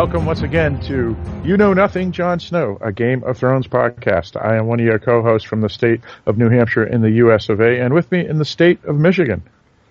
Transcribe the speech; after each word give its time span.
welcome 0.00 0.24
once 0.24 0.40
again 0.40 0.80
to 0.80 1.14
You 1.44 1.58
Know 1.58 1.74
Nothing, 1.74 2.10
Jon 2.10 2.40
Snow, 2.40 2.78
a 2.80 2.90
Game 2.90 3.22
of 3.22 3.36
Thrones 3.36 3.66
podcast. 3.66 4.34
I 4.42 4.56
am 4.56 4.66
one 4.66 4.80
of 4.80 4.86
your 4.86 4.98
co-hosts 4.98 5.46
from 5.46 5.60
the 5.60 5.68
state 5.68 6.00
of 6.24 6.38
New 6.38 6.48
Hampshire 6.48 6.84
in 6.84 7.02
the 7.02 7.10
U.S. 7.10 7.50
of 7.50 7.60
A. 7.60 7.82
And 7.82 7.92
with 7.92 8.10
me 8.10 8.26
in 8.26 8.38
the 8.38 8.46
state 8.46 8.82
of 8.86 8.96
Michigan. 8.96 9.42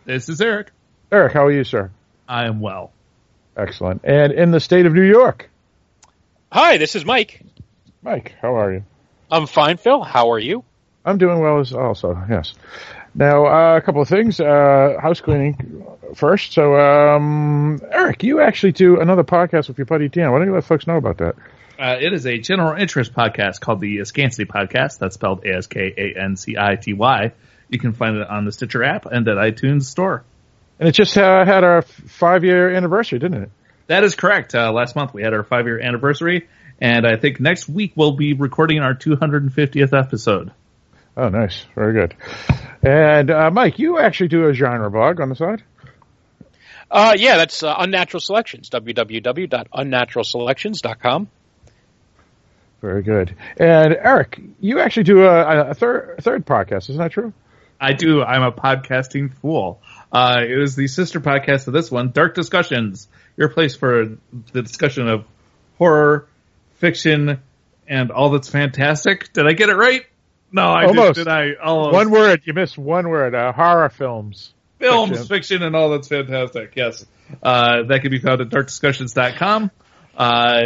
This 0.05 0.27
is 0.27 0.41
Eric. 0.41 0.72
Eric, 1.12 1.34
how 1.34 1.45
are 1.45 1.52
you, 1.52 1.64
sir? 1.64 1.91
I 2.27 2.48
am 2.48 2.59
well. 2.59 2.91
Excellent. 3.55 4.02
And 4.03 4.34
in 4.34 4.50
the 4.50 4.59
state 4.59 4.88
of 4.88 4.94
New 4.94 5.08
York. 5.08 5.48
Hi, 6.52 6.78
this 6.80 6.95
is 6.95 7.05
Mike. 7.05 7.44
Mike, 8.02 8.34
how 8.41 8.58
are 8.58 8.73
you? 8.73 8.84
I'm 9.30 9.45
fine, 9.45 9.78
Phil. 9.78 10.02
How 10.02 10.31
are 10.31 10.39
you? 10.39 10.64
I'm 11.05 11.20
doing 11.20 11.39
well 11.39 11.59
as 11.59 11.72
also, 11.72 12.20
yes. 12.28 12.55
Now, 13.16 13.45
uh, 13.45 13.77
a 13.77 13.81
couple 13.81 14.02
of 14.02 14.08
things. 14.08 14.40
Uh, 14.40 14.98
house 15.02 15.22
cleaning 15.22 15.86
first. 16.16 16.54
So, 16.54 16.76
um, 16.76 17.81
Eric, 17.91 18.23
you 18.23 18.41
actually 18.41 18.73
do 18.73 19.00
another 19.00 19.23
podcast 19.23 19.67
with 19.67 19.77
your 19.77 19.86
buddy 19.86 20.09
Dan. 20.09 20.31
Why 20.31 20.40
don't 20.40 20.48
you 20.48 20.54
let 20.54 20.63
folks 20.63 20.88
know 20.88 20.98
about 20.98 21.17
that? 21.17 21.36
Uh, 21.80 21.95
it 22.00 22.12
is 22.14 22.26
a 22.26 22.38
general 22.38 22.80
interest 22.80 23.14
podcast 23.14 23.62
called 23.62 23.80
the 23.80 24.00
Askancity 24.00 24.45
Podcast. 24.45 25.00
That's 25.00 25.16
spelled 25.16 25.45
A 25.45 25.55
S 25.55 25.67
K 25.67 25.94
A 25.98 26.22
N 26.22 26.36
C 26.36 26.55
I 26.58 26.76
T 26.76 26.94
Y. 26.94 27.31
You 27.70 27.80
can 27.80 27.94
find 27.94 28.17
it 28.17 28.28
on 28.28 28.45
the 28.45 28.52
Stitcher 28.52 28.84
app 28.84 29.06
and 29.06 29.28
at 29.28 29.38
iTunes 29.38 29.84
Store. 29.84 30.23
And 30.80 30.89
it 30.89 30.91
just 30.94 31.17
uh, 31.17 31.45
had 31.45 31.64
our 31.64 31.81
five 31.81 32.44
year 32.44 32.73
anniversary, 32.73 33.19
didn't 33.19 33.44
it? 33.44 33.52
That 33.88 34.03
is 34.03 34.16
correct. 34.16 34.53
Uh, 34.56 34.72
last 34.72 34.95
month 34.95 35.14
we 35.14 35.23
had 35.23 35.34
our 35.34 35.44
five 35.44 35.66
year 35.66 35.80
anniversary, 35.80 36.47
and 36.81 37.08
I 37.08 37.17
think 37.17 37.39
next 37.39 37.69
week 37.69 37.94
we'll 37.95 38.16
be 38.16 38.34
recording 38.34 38.80
our 38.80 38.94
250th 38.94 39.97
episode. 39.97 40.52
Oh, 41.20 41.28
nice. 41.28 41.66
Very 41.75 41.92
good. 41.92 42.16
And 42.81 43.30
uh, 43.30 43.52
Mike, 43.52 43.78
you 43.78 44.00
actually 44.00 44.30
do 44.30 44.48
a 44.48 44.53
genre 44.53 44.89
blog 44.89 45.20
on 45.20 45.28
the 45.28 45.36
side? 45.36 45.62
Uh, 46.89 47.14
yeah, 47.17 47.36
that's 47.36 47.62
uh, 47.62 47.75
Unnatural 47.78 48.22
Selections, 48.22 48.70
www.unnaturalselections.com. 48.70 51.28
Very 52.80 53.03
good. 53.03 53.36
And 53.58 53.97
Eric, 54.02 54.40
you 54.62 54.80
actually 54.80 55.03
do 55.03 55.25
a, 55.25 55.72
a 55.72 55.73
third 55.73 56.20
a 56.20 56.22
third 56.22 56.45
podcast, 56.45 56.90
isn't 56.90 56.97
that 56.97 57.12
true? 57.12 57.34
I 57.81 57.92
do. 57.92 58.23
I'm 58.23 58.44
a 58.44 58.53
podcasting 58.53 59.34
fool. 59.34 59.81
Uh, 60.09 60.44
it 60.44 60.58
is 60.58 60.78
the 60.78 60.88
sister 60.88 61.20
podcast 61.20 61.67
of 61.67 61.73
this 61.73 61.92
one, 61.92 62.12
Dark 62.12 62.34
Discussions, 62.34 63.09
your 63.36 63.50
place 63.50 63.75
for 63.75 64.16
the 64.53 64.62
discussion 64.62 65.09
of 65.09 65.25
horror, 65.78 66.30
fiction, 66.75 67.42
and 67.90 68.09
all 68.09 68.30
that's 68.30 68.47
fantastic. 68.47 69.34
Did 69.34 69.47
I 69.47 69.52
get 69.52 69.67
it 69.67 69.75
right? 69.75 70.06
No, 70.52 70.64
I 70.64 70.86
Almost. 70.86 71.16
did. 71.16 71.25
Did 71.25 71.28
I? 71.28 71.53
Almost. 71.64 71.94
One 71.94 72.11
word. 72.11 72.42
You 72.45 72.53
missed 72.53 72.78
one 72.78 73.08
word. 73.09 73.36
Uh, 73.36 73.52
horror 73.52 73.89
films. 73.89 74.53
films, 74.80 75.09
Fiction. 75.11 75.28
fiction. 75.28 75.64
and 75.64 75.75
all 75.75 75.89
that's 75.91 76.08
fantastic. 76.08 76.73
Yes. 76.75 77.06
Uh, 77.44 77.83
that 77.83 78.02
can 78.02 78.09
be 78.11 78.19
found 78.19 78.41
at 78.41 78.50
darkdiscussions.com. 78.50 79.69
Uh, 80.17 80.61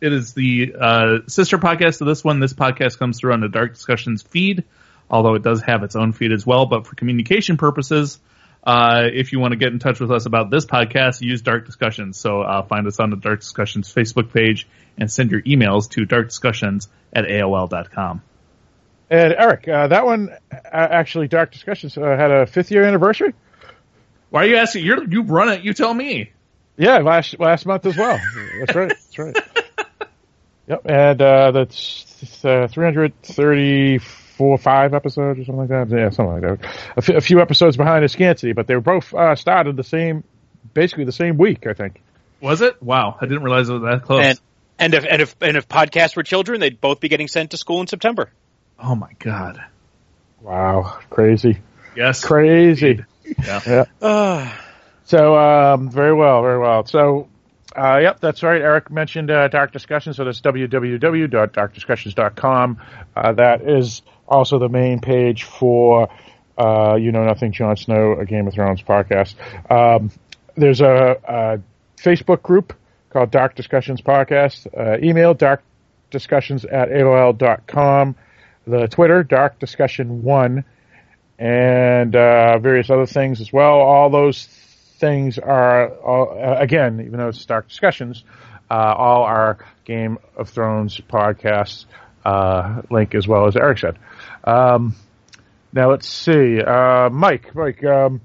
it 0.00 0.12
is 0.12 0.32
the 0.32 0.74
uh, 0.80 1.18
sister 1.26 1.58
podcast 1.58 2.00
of 2.00 2.06
this 2.06 2.24
one. 2.24 2.40
This 2.40 2.54
podcast 2.54 2.98
comes 2.98 3.18
through 3.18 3.32
on 3.32 3.40
the 3.40 3.48
Dark 3.48 3.74
Discussions 3.74 4.22
feed, 4.22 4.64
although 5.10 5.34
it 5.34 5.42
does 5.42 5.60
have 5.62 5.82
its 5.82 5.96
own 5.96 6.12
feed 6.12 6.32
as 6.32 6.46
well. 6.46 6.66
But 6.66 6.86
for 6.86 6.94
communication 6.94 7.56
purposes, 7.56 8.18
uh, 8.64 9.02
if 9.12 9.32
you 9.32 9.40
want 9.40 9.52
to 9.52 9.56
get 9.58 9.72
in 9.72 9.78
touch 9.80 10.00
with 10.00 10.10
us 10.10 10.26
about 10.26 10.50
this 10.50 10.64
podcast, 10.66 11.20
use 11.20 11.42
Dark 11.42 11.66
Discussions. 11.66 12.18
So 12.18 12.40
uh, 12.42 12.62
find 12.62 12.86
us 12.86 12.98
on 13.00 13.10
the 13.10 13.16
Dark 13.16 13.40
Discussions 13.40 13.92
Facebook 13.92 14.32
page 14.32 14.66
and 14.96 15.10
send 15.10 15.30
your 15.30 15.42
emails 15.42 15.90
to 15.90 16.02
darkdiscussions 16.06 16.88
at 17.12 17.24
AOL.com. 17.24 18.22
And 19.10 19.32
Eric, 19.32 19.66
uh, 19.68 19.88
that 19.88 20.04
one 20.04 20.30
uh, 20.52 20.56
actually, 20.72 21.28
Dark 21.28 21.52
Discussions 21.52 21.96
uh, 21.96 22.02
had 22.02 22.30
a 22.30 22.46
fifth 22.46 22.70
year 22.70 22.84
anniversary. 22.84 23.34
Why 24.30 24.44
are 24.44 24.46
you 24.46 24.56
asking? 24.56 24.84
You're, 24.84 25.04
you 25.08 25.22
run 25.22 25.48
it. 25.48 25.62
You 25.62 25.72
tell 25.72 25.94
me. 25.94 26.32
Yeah, 26.76 26.98
last 26.98 27.38
last 27.40 27.66
month 27.66 27.86
as 27.86 27.96
well. 27.96 28.20
That's 28.58 28.74
right. 28.74 28.88
That's 28.88 29.18
right. 29.18 29.36
Yep, 30.68 30.82
and 30.84 31.22
uh, 31.22 31.50
that's 31.52 32.44
uh, 32.44 32.68
334, 32.68 34.58
five 34.58 34.92
episodes 34.92 35.40
or 35.40 35.44
something 35.44 35.66
like 35.66 35.68
that. 35.70 35.88
Yeah, 35.88 36.10
something 36.10 36.42
like 36.42 36.60
that. 36.60 36.64
A, 36.94 36.98
f- 36.98 37.08
a 37.08 37.20
few 37.22 37.40
episodes 37.40 37.78
behind 37.78 38.04
Askancity, 38.04 38.54
but 38.54 38.66
they 38.66 38.74
were 38.74 38.82
both 38.82 39.14
uh, 39.14 39.34
started 39.34 39.76
the 39.76 39.82
same, 39.82 40.24
basically 40.74 41.04
the 41.04 41.12
same 41.12 41.38
week, 41.38 41.66
I 41.66 41.72
think. 41.72 42.02
Was 42.42 42.60
it? 42.60 42.82
Wow. 42.82 43.16
I 43.18 43.24
didn't 43.24 43.44
realize 43.44 43.70
it 43.70 43.72
was 43.72 43.82
that 43.82 44.02
close. 44.02 44.24
And 44.26 44.40
and 44.78 44.92
if 44.94 45.06
and 45.06 45.22
if 45.22 45.36
and 45.40 45.56
if 45.56 45.68
podcasts 45.68 46.14
were 46.16 46.22
children, 46.22 46.60
they'd 46.60 46.78
both 46.78 47.00
be 47.00 47.08
getting 47.08 47.28
sent 47.28 47.52
to 47.52 47.56
school 47.56 47.80
in 47.80 47.86
September. 47.86 48.30
Oh 48.78 48.94
my 48.94 49.10
God. 49.18 49.60
Wow, 50.40 50.98
crazy, 51.10 51.58
Yes. 51.96 52.24
crazy. 52.24 53.04
Yeah. 53.44 53.60
Yeah. 53.66 53.84
Uh, 54.00 54.50
So, 55.04 55.36
um, 55.36 55.90
very 55.90 56.14
well, 56.14 56.42
very 56.42 56.58
well. 56.58 56.84
So, 56.86 57.28
uh, 57.76 57.98
yep, 58.02 58.20
that's 58.20 58.42
right. 58.42 58.60
Eric 58.60 58.90
mentioned 58.90 59.30
uh, 59.30 59.48
Dark 59.48 59.72
Discussions, 59.72 60.16
so 60.16 60.24
that's 60.24 60.40
www.darkdiscussions.com. 60.42 62.78
Uh, 63.16 63.32
that 63.32 63.62
is 63.62 64.02
also 64.26 64.58
the 64.58 64.68
main 64.68 65.00
page 65.00 65.44
for 65.44 66.08
uh, 66.58 66.96
You 66.96 67.12
Know 67.12 67.24
Nothing, 67.24 67.52
Jon 67.52 67.76
Snow, 67.76 68.18
a 68.18 68.24
Game 68.26 68.46
of 68.46 68.52
Thrones 68.54 68.82
podcast. 68.82 69.34
Um, 69.70 70.10
there's 70.56 70.80
a, 70.80 71.16
a 71.26 71.60
Facebook 72.02 72.42
group 72.42 72.72
called 73.10 73.30
Dark 73.30 73.54
Discussions 73.54 74.00
Podcast. 74.02 74.66
Uh, 74.76 74.98
email 75.02 75.34
darkdiscussions 75.34 76.66
at 76.70 76.88
AOL.com. 76.90 78.16
The 78.68 78.86
Twitter, 78.86 79.22
Dark 79.22 79.58
Discussion 79.58 80.22
1 80.22 80.64
and 81.38 82.16
uh, 82.16 82.58
various 82.58 82.90
other 82.90 83.06
things 83.06 83.40
as 83.40 83.52
well. 83.52 83.80
All 83.80 84.10
those 84.10 84.44
things 84.98 85.38
are, 85.38 85.88
all, 85.88 86.38
uh, 86.38 86.56
again, 86.58 87.00
even 87.00 87.18
though 87.18 87.28
it's 87.28 87.44
Dark 87.46 87.68
Discussions, 87.68 88.24
uh, 88.70 88.74
all 88.74 89.22
our 89.22 89.58
Game 89.84 90.18
of 90.36 90.50
Thrones 90.50 91.00
podcasts 91.08 91.86
uh, 92.24 92.82
link 92.90 93.14
as 93.14 93.26
well 93.26 93.46
as 93.46 93.56
Eric 93.56 93.78
said. 93.78 93.98
Um, 94.44 94.94
now 95.72 95.90
let's 95.90 96.06
see, 96.06 96.60
uh, 96.60 97.08
Mike. 97.10 97.54
Mike, 97.54 97.82
um, 97.84 98.20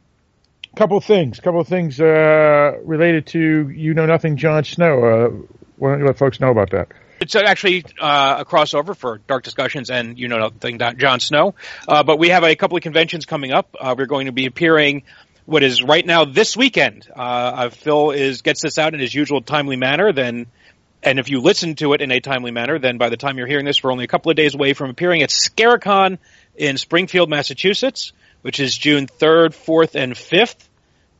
couple 0.76 0.98
of 0.98 1.06
things, 1.06 1.40
couple 1.40 1.62
of 1.62 1.68
things 1.68 2.02
uh, 2.02 2.74
related 2.84 3.28
to 3.28 3.70
you 3.70 3.94
know 3.94 4.06
nothing, 4.06 4.36
Jon 4.38 4.64
Snow. 4.64 5.04
Uh, 5.04 5.30
why 5.78 5.92
don't 5.92 6.00
you 6.00 6.06
let 6.06 6.18
folks 6.18 6.40
know 6.40 6.50
about 6.52 6.72
that? 6.72 6.90
It's 7.20 7.36
actually 7.36 7.86
uh, 8.00 8.38
a 8.40 8.46
crossover 8.46 8.96
for 8.96 9.20
Dark 9.28 9.44
Discussions 9.44 9.90
and 9.90 10.20
you 10.20 10.28
know 10.28 10.38
nothing, 10.38 10.80
Jon 10.98 11.20
Snow. 11.20 11.56
Uh, 11.88 12.04
but 12.04 12.20
we 12.20 12.30
have 12.30 12.44
a 12.44 12.56
couple 12.56 12.78
of 12.78 12.84
conventions 12.84 13.26
coming 13.26 13.52
up. 13.52 13.76
Uh, 13.80 13.96
we're 13.98 14.06
going 14.06 14.26
to 14.26 14.32
be 14.32 14.46
appearing. 14.46 15.04
What 15.46 15.64
is 15.64 15.84
right 15.84 16.06
now 16.06 16.26
this 16.26 16.56
weekend? 16.56 17.08
Uh, 17.16 17.20
uh, 17.20 17.70
Phil 17.70 18.12
is 18.12 18.42
gets 18.42 18.62
this 18.62 18.78
out 18.78 18.94
in 18.94 19.00
his 19.00 19.14
usual 19.14 19.42
timely 19.42 19.76
manner. 19.76 20.12
Then, 20.14 20.48
and 21.02 21.20
if 21.20 21.30
you 21.30 21.42
listen 21.42 21.76
to 21.76 21.94
it 21.94 22.02
in 22.02 22.12
a 22.12 22.20
timely 22.20 22.52
manner, 22.52 22.80
then 22.80 22.98
by 22.98 23.10
the 23.10 23.18
time 23.18 23.38
you're 23.38 23.48
hearing 23.48 23.66
this, 23.66 23.84
we're 23.84 23.92
only 23.92 24.06
a 24.06 24.08
couple 24.08 24.30
of 24.30 24.38
days 24.38 24.54
away 24.56 24.74
from 24.74 24.90
appearing 24.90 25.22
at 25.22 25.30
Scaricon 25.30 26.18
in 26.56 26.78
Springfield, 26.78 27.30
Massachusetts, 27.30 28.14
which 28.42 28.60
is 28.60 28.78
June 28.78 29.08
third, 29.08 29.54
fourth, 29.54 29.96
and 29.96 30.18
fifth. 30.18 30.70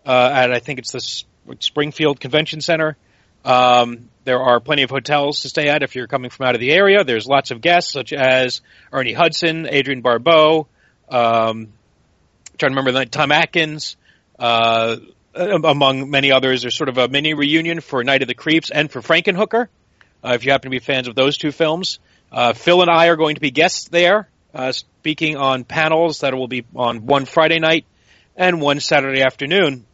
Uh, 0.06 0.30
at 0.34 0.52
I 0.52 0.60
think 0.60 0.80
it's 0.80 0.92
the 0.92 1.56
Springfield 1.60 2.20
Convention 2.20 2.62
Center. 2.62 2.98
Um, 3.46 4.10
there 4.26 4.42
are 4.42 4.60
plenty 4.60 4.84
of 4.84 4.90
hotels 4.90 5.42
to 5.42 5.50
stay 5.50 5.68
at 5.68 5.84
if 5.84 5.96
you're 5.96 6.08
coming 6.08 6.30
from 6.30 6.46
out 6.46 6.56
of 6.56 6.62
the 6.62 6.72
area. 6.72 7.04
There's 7.04 7.28
lots 7.28 7.52
of 7.52 7.60
guests 7.62 7.92
such 7.92 8.14
as 8.14 8.62
Ernie 8.92 9.14
Hudson, 9.14 9.68
Adrienne 9.68 10.02
Barbeau, 10.02 10.68
um, 11.10 11.74
trying 12.58 12.72
to 12.72 12.76
remember 12.78 12.92
the 12.94 13.06
Tom 13.06 13.32
Atkins, 13.32 13.98
uh, 14.40 14.98
among 15.36 16.10
many 16.10 16.32
others. 16.32 16.62
There's 16.62 16.76
sort 16.76 16.90
of 16.90 16.98
a 16.98 17.08
mini 17.08 17.34
reunion 17.34 17.82
for 17.82 18.04
Night 18.04 18.22
of 18.22 18.28
the 18.28 18.34
Creeps 18.34 18.70
and 18.70 18.90
for 18.90 19.02
Frankenhooker. 19.02 19.68
Uh, 20.24 20.34
if 20.36 20.46
you 20.46 20.52
happen 20.52 20.72
to 20.72 20.76
be 20.76 20.80
fans 20.80 21.08
of 21.08 21.16
those 21.16 21.38
two 21.38 21.52
films, 21.52 22.00
uh, 22.32 22.54
Phil 22.54 22.82
and 22.82 22.90
I 22.90 23.08
are 23.08 23.18
going 23.18 23.36
to 23.36 23.42
be 23.42 23.52
guests 23.52 23.90
there, 23.90 24.30
uh, 24.54 24.72
speaking 24.72 25.36
on 25.36 25.66
panels 25.66 26.22
that 26.22 26.34
will 26.34 26.48
be 26.48 26.66
on 26.76 27.06
one 27.06 27.26
Friday 27.26 27.60
night 27.60 27.86
and 28.38 28.62
one 28.62 28.80
Saturday 28.80 29.22
afternoon, 29.22 29.86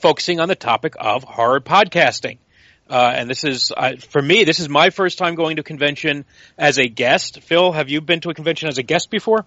focusing 0.00 0.40
on 0.40 0.48
the 0.48 0.56
topic 0.56 0.94
of 0.98 1.22
horror 1.22 1.60
podcasting. 1.60 2.38
Uh, 2.88 3.12
and 3.16 3.28
this 3.28 3.44
is, 3.44 3.72
uh, 3.76 3.96
for 4.10 4.22
me, 4.22 4.44
this 4.44 4.60
is 4.60 4.68
my 4.68 4.90
first 4.90 5.18
time 5.18 5.34
going 5.34 5.56
to 5.56 5.60
a 5.60 5.64
convention 5.64 6.24
as 6.56 6.78
a 6.78 6.86
guest. 6.86 7.40
Phil, 7.42 7.72
have 7.72 7.88
you 7.88 8.00
been 8.00 8.20
to 8.20 8.30
a 8.30 8.34
convention 8.34 8.68
as 8.68 8.78
a 8.78 8.82
guest 8.82 9.10
before? 9.10 9.44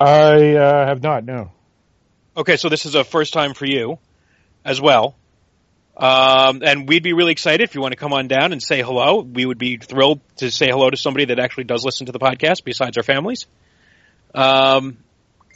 I 0.00 0.54
uh, 0.54 0.86
have 0.86 1.02
not. 1.02 1.24
No. 1.24 1.52
Okay, 2.36 2.56
so 2.56 2.68
this 2.68 2.86
is 2.86 2.94
a 2.94 3.04
first 3.04 3.32
time 3.32 3.52
for 3.52 3.66
you 3.66 3.98
as 4.64 4.80
well. 4.80 5.14
Um, 5.96 6.62
and 6.62 6.88
we'd 6.88 7.02
be 7.02 7.12
really 7.12 7.32
excited 7.32 7.62
if 7.62 7.74
you 7.74 7.80
want 7.80 7.92
to 7.92 7.96
come 7.96 8.12
on 8.12 8.28
down 8.28 8.52
and 8.52 8.62
say 8.62 8.82
hello. 8.82 9.20
We 9.20 9.44
would 9.44 9.58
be 9.58 9.78
thrilled 9.78 10.20
to 10.36 10.50
say 10.50 10.68
hello 10.70 10.88
to 10.88 10.96
somebody 10.96 11.26
that 11.26 11.40
actually 11.40 11.64
does 11.64 11.84
listen 11.84 12.06
to 12.06 12.12
the 12.12 12.20
podcast 12.20 12.62
besides 12.64 12.96
our 12.96 13.02
families. 13.02 13.46
Um, 14.34 14.98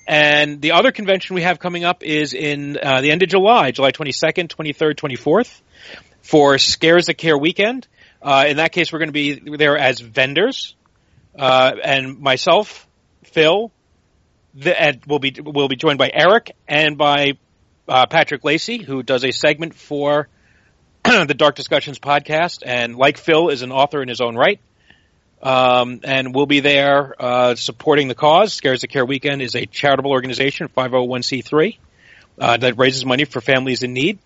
and 0.06 0.60
the 0.60 0.72
other 0.72 0.90
convention 0.90 1.36
we 1.36 1.42
have 1.42 1.60
coming 1.60 1.84
up 1.84 2.02
is 2.02 2.34
in 2.34 2.76
uh, 2.82 3.00
the 3.00 3.12
end 3.12 3.22
of 3.22 3.28
July, 3.28 3.70
July 3.70 3.92
22nd, 3.92 4.48
23rd, 4.48 4.96
24th, 4.96 5.60
for 6.22 6.58
Scares 6.58 7.06
That 7.06 7.14
Care 7.14 7.36
weekend. 7.36 7.86
Uh, 8.22 8.46
in 8.48 8.56
that 8.58 8.72
case, 8.72 8.92
we're 8.92 9.00
going 9.00 9.08
to 9.08 9.12
be 9.12 9.56
there 9.56 9.76
as 9.76 10.00
vendors, 10.00 10.76
uh, 11.36 11.72
and 11.82 12.20
myself, 12.20 12.86
Phil, 13.24 13.72
the, 14.54 14.80
and 14.80 15.02
we'll 15.06 15.18
be 15.18 15.34
we'll 15.40 15.68
be 15.68 15.76
joined 15.76 15.98
by 15.98 16.10
Eric 16.12 16.54
and 16.68 16.96
by 16.96 17.32
uh, 17.88 18.06
Patrick 18.06 18.44
Lacey, 18.44 18.82
who 18.82 19.02
does 19.02 19.24
a 19.24 19.32
segment 19.32 19.74
for 19.74 20.28
the 21.04 21.34
Dark 21.34 21.56
Discussions 21.56 21.98
podcast, 21.98 22.62
and 22.64 22.96
like 22.96 23.18
Phil, 23.18 23.48
is 23.48 23.62
an 23.62 23.72
author 23.72 24.02
in 24.02 24.08
his 24.08 24.20
own 24.20 24.36
right. 24.36 24.60
Um, 25.42 26.00
and 26.04 26.32
we'll 26.32 26.46
be 26.46 26.60
there 26.60 27.16
uh, 27.20 27.54
supporting 27.56 28.06
the 28.06 28.14
cause. 28.14 28.52
Scares 28.52 28.82
That 28.82 28.88
Care 28.88 29.04
Weekend 29.04 29.42
is 29.42 29.56
a 29.56 29.66
charitable 29.66 30.12
organization, 30.12 30.68
501c3, 30.68 31.78
uh, 32.38 32.56
that 32.58 32.78
raises 32.78 33.04
money 33.04 33.24
for 33.24 33.40
families 33.40 33.82
in 33.82 33.92
need. 33.92 34.20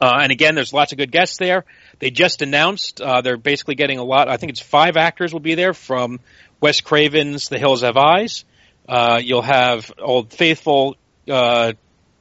Uh, 0.00 0.18
and 0.22 0.32
again, 0.32 0.54
there's 0.54 0.72
lots 0.72 0.92
of 0.92 0.98
good 0.98 1.12
guests 1.12 1.38
there. 1.38 1.64
They 1.98 2.10
just 2.10 2.42
announced 2.42 3.00
uh, 3.00 3.20
they're 3.20 3.36
basically 3.36 3.76
getting 3.76 3.98
a 3.98 4.04
lot. 4.04 4.28
I 4.28 4.36
think 4.36 4.50
it's 4.50 4.60
five 4.60 4.96
actors 4.96 5.32
will 5.32 5.40
be 5.40 5.54
there 5.54 5.72
from 5.72 6.20
Wes 6.60 6.80
Craven's 6.80 7.48
The 7.48 7.58
Hills 7.58 7.82
Have 7.82 7.96
Eyes. 7.96 8.44
Uh, 8.88 9.20
you'll 9.22 9.42
have 9.42 9.90
old 9.98 10.32
faithful 10.32 10.96
uh, 11.30 11.72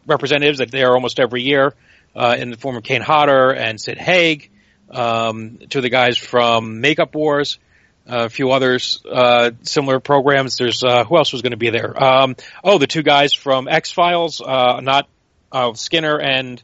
representatives 0.05 0.59
that 0.59 0.71
they 0.71 0.83
are 0.83 0.93
almost 0.93 1.19
every 1.19 1.41
year 1.41 1.73
uh, 2.15 2.35
in 2.39 2.51
the 2.51 2.57
form 2.57 2.77
of 2.77 2.83
Kane 2.83 3.01
Hodder 3.01 3.51
and 3.51 3.79
Sid 3.79 3.97
Haig. 3.97 4.49
Um, 4.89 5.59
two 5.69 5.79
of 5.79 5.83
the 5.83 5.89
guys 5.89 6.17
from 6.17 6.79
Makeup 6.79 7.15
Wars, 7.15 7.57
a 8.05 8.29
few 8.29 8.51
others 8.51 9.01
uh, 9.09 9.51
similar 9.63 9.99
programs. 9.99 10.57
There's 10.57 10.83
uh, 10.83 11.03
who 11.05 11.17
else 11.17 11.33
was 11.33 11.41
going 11.41 11.51
to 11.51 11.57
be 11.57 11.71
there? 11.71 12.01
Um, 12.01 12.35
oh, 12.63 12.77
the 12.77 12.87
two 12.87 13.01
guys 13.01 13.33
from 13.33 13.67
X 13.67 13.91
Files, 13.91 14.41
uh, 14.41 14.81
not 14.81 15.07
uh, 15.51 15.73
Skinner 15.73 16.19
and 16.19 16.61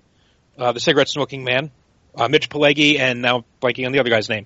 uh, 0.59 0.71
the 0.73 0.79
cigarette 0.79 1.09
smoking 1.09 1.43
man, 1.43 1.71
uh, 2.15 2.27
Mitch 2.27 2.49
Pileggi, 2.49 2.99
and 2.99 3.21
now 3.21 3.45
blanking 3.61 3.85
on 3.85 3.91
the 3.91 3.99
other 3.99 4.09
guy's 4.09 4.29
name. 4.29 4.45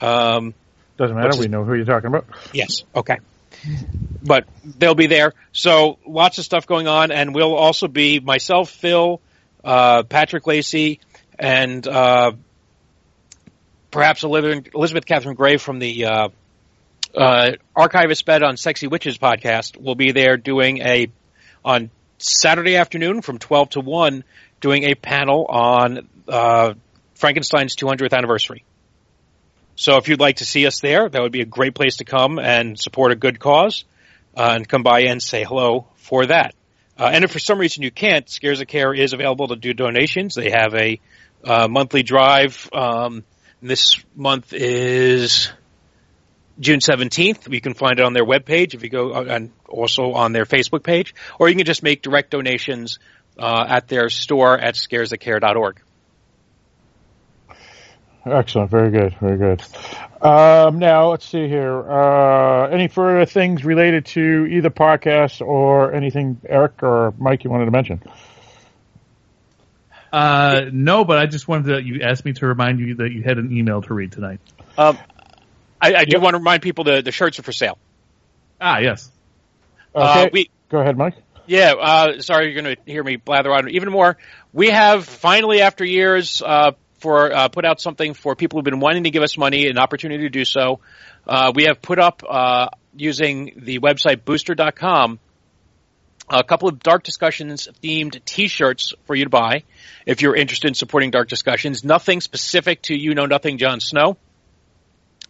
Um, 0.00 0.54
Doesn't 0.96 1.16
matter. 1.16 1.38
We 1.38 1.48
know 1.48 1.64
who 1.64 1.74
you're 1.74 1.84
talking 1.84 2.08
about. 2.08 2.26
Yes. 2.52 2.84
Okay. 2.94 3.18
But 4.22 4.46
they'll 4.78 4.94
be 4.94 5.06
there. 5.06 5.32
So 5.52 5.98
lots 6.06 6.38
of 6.38 6.44
stuff 6.44 6.66
going 6.66 6.86
on, 6.86 7.10
and 7.10 7.34
we'll 7.34 7.54
also 7.54 7.88
be 7.88 8.20
myself, 8.20 8.70
Phil, 8.70 9.20
uh, 9.64 10.04
Patrick 10.04 10.46
Lacey, 10.46 11.00
and 11.38 11.86
uh, 11.86 12.32
perhaps 13.90 14.22
Elizabeth, 14.22 14.72
Elizabeth 14.74 15.04
Catherine 15.04 15.34
Gray 15.34 15.56
from 15.56 15.78
the 15.78 16.06
uh, 16.06 16.28
uh, 17.14 17.52
Archivist 17.74 18.24
Bed 18.24 18.42
on 18.42 18.56
Sexy 18.56 18.86
Witches 18.86 19.18
podcast. 19.18 19.76
will 19.76 19.96
be 19.96 20.12
there 20.12 20.36
doing 20.36 20.78
a 20.78 21.08
on 21.64 21.90
Saturday 22.18 22.76
afternoon 22.76 23.20
from 23.22 23.38
twelve 23.38 23.70
to 23.70 23.80
one, 23.80 24.24
doing 24.60 24.84
a 24.84 24.94
panel 24.94 25.46
on 25.48 26.08
uh, 26.28 26.74
Frankenstein's 27.14 27.76
200th 27.76 28.12
anniversary. 28.12 28.64
So 29.76 29.96
if 29.96 30.08
you'd 30.08 30.20
like 30.20 30.36
to 30.36 30.44
see 30.44 30.66
us 30.66 30.80
there, 30.80 31.08
that 31.08 31.22
would 31.22 31.32
be 31.32 31.40
a 31.40 31.46
great 31.46 31.74
place 31.74 31.96
to 31.96 32.04
come 32.04 32.38
and 32.38 32.78
support 32.78 33.12
a 33.12 33.16
good 33.16 33.40
cause 33.40 33.84
uh, 34.36 34.52
and 34.54 34.68
come 34.68 34.82
by 34.82 35.02
and 35.02 35.22
say 35.22 35.44
hello 35.44 35.86
for 35.96 36.26
that. 36.26 36.54
Uh, 36.98 37.10
and 37.12 37.24
if 37.24 37.30
for 37.30 37.38
some 37.38 37.58
reason 37.58 37.82
you 37.82 37.90
can't, 37.90 38.28
Scares 38.28 38.58
That 38.58 38.66
Care 38.66 38.92
is 38.92 39.14
available 39.14 39.48
to 39.48 39.56
do 39.56 39.72
donations. 39.72 40.34
They 40.34 40.50
have 40.50 40.74
a 40.74 41.00
uh, 41.44 41.66
monthly 41.68 42.02
drive. 42.02 42.68
Um, 42.74 43.24
this 43.62 44.02
month 44.14 44.52
is 44.52 45.50
June 46.58 46.80
17th. 46.80 47.50
You 47.50 47.60
can 47.62 47.72
find 47.72 47.98
it 47.98 48.04
on 48.04 48.12
their 48.12 48.24
webpage 48.24 48.74
if 48.74 48.82
you 48.82 48.90
go, 48.90 49.12
uh, 49.12 49.24
and 49.28 49.50
also 49.66 50.12
on 50.12 50.32
their 50.32 50.44
Facebook 50.44 50.82
page, 50.82 51.14
or 51.38 51.48
you 51.48 51.54
can 51.54 51.64
just 51.64 51.82
make 51.82 52.02
direct 52.02 52.30
donations 52.30 52.98
uh, 53.40 53.64
at 53.68 53.88
their 53.88 54.08
store 54.10 54.58
at 54.58 54.74
scaresthatcare.org. 54.74 55.80
Excellent. 58.26 58.70
Very 58.70 58.90
good. 58.90 59.14
Very 59.18 59.38
good. 59.38 59.62
Um, 60.22 60.78
now, 60.78 61.08
let's 61.10 61.24
see 61.26 61.48
here. 61.48 61.90
Uh, 61.90 62.68
any 62.68 62.88
further 62.88 63.24
things 63.24 63.64
related 63.64 64.04
to 64.06 64.46
either 64.50 64.68
podcast 64.68 65.40
or 65.40 65.94
anything, 65.94 66.38
Eric 66.46 66.82
or 66.82 67.14
Mike, 67.18 67.44
you 67.44 67.50
wanted 67.50 67.64
to 67.64 67.70
mention? 67.70 68.02
Uh, 70.12 70.62
no, 70.70 71.04
but 71.04 71.18
I 71.18 71.26
just 71.26 71.48
wanted 71.48 71.76
to. 71.76 71.82
You 71.82 72.02
asked 72.02 72.24
me 72.24 72.34
to 72.34 72.46
remind 72.46 72.80
you 72.80 72.96
that 72.96 73.10
you 73.10 73.22
had 73.22 73.38
an 73.38 73.56
email 73.56 73.80
to 73.82 73.94
read 73.94 74.12
tonight. 74.12 74.40
Um, 74.76 74.98
I, 75.80 75.94
I 75.94 76.04
do 76.04 76.16
Yep. 76.16 76.22
want 76.22 76.34
to 76.34 76.38
remind 76.38 76.62
people 76.62 76.84
the, 76.84 77.00
the 77.00 77.12
shirts 77.12 77.38
are 77.38 77.42
for 77.42 77.52
sale. 77.52 77.78
Ah, 78.60 78.78
yes. 78.80 79.10
Okay. 79.94 80.26
Uh, 80.26 80.28
we, 80.32 80.50
Go 80.68 80.80
ahead, 80.80 80.98
Mike. 80.98 81.14
Yeah, 81.50 81.72
uh, 81.72 82.20
sorry, 82.20 82.52
you're 82.52 82.62
going 82.62 82.76
to 82.76 82.82
hear 82.86 83.02
me 83.02 83.16
blather 83.16 83.50
on 83.50 83.68
even 83.70 83.90
more. 83.90 84.16
We 84.52 84.70
have 84.70 85.04
finally, 85.04 85.62
after 85.62 85.84
years, 85.84 86.40
uh, 86.40 86.74
for 87.00 87.34
uh, 87.34 87.48
put 87.48 87.64
out 87.64 87.80
something 87.80 88.14
for 88.14 88.36
people 88.36 88.58
who've 88.58 88.64
been 88.64 88.78
wanting 88.78 89.02
to 89.02 89.10
give 89.10 89.24
us 89.24 89.36
money, 89.36 89.66
an 89.66 89.76
opportunity 89.76 90.22
to 90.22 90.28
do 90.28 90.44
so. 90.44 90.78
Uh, 91.26 91.50
we 91.52 91.64
have 91.64 91.82
put 91.82 91.98
up 91.98 92.22
uh, 92.22 92.68
using 92.94 93.54
the 93.56 93.80
website 93.80 94.24
Booster.com 94.24 95.18
a 96.28 96.44
couple 96.44 96.68
of 96.68 96.78
Dark 96.78 97.02
Discussions 97.02 97.66
themed 97.82 98.24
T-shirts 98.24 98.94
for 99.06 99.16
you 99.16 99.24
to 99.24 99.30
buy 99.30 99.64
if 100.06 100.22
you're 100.22 100.36
interested 100.36 100.68
in 100.68 100.74
supporting 100.74 101.10
Dark 101.10 101.26
Discussions. 101.26 101.82
Nothing 101.82 102.20
specific 102.20 102.82
to 102.82 102.94
you 102.94 103.16
know 103.16 103.26
nothing, 103.26 103.58
Jon 103.58 103.80
Snow, 103.80 104.18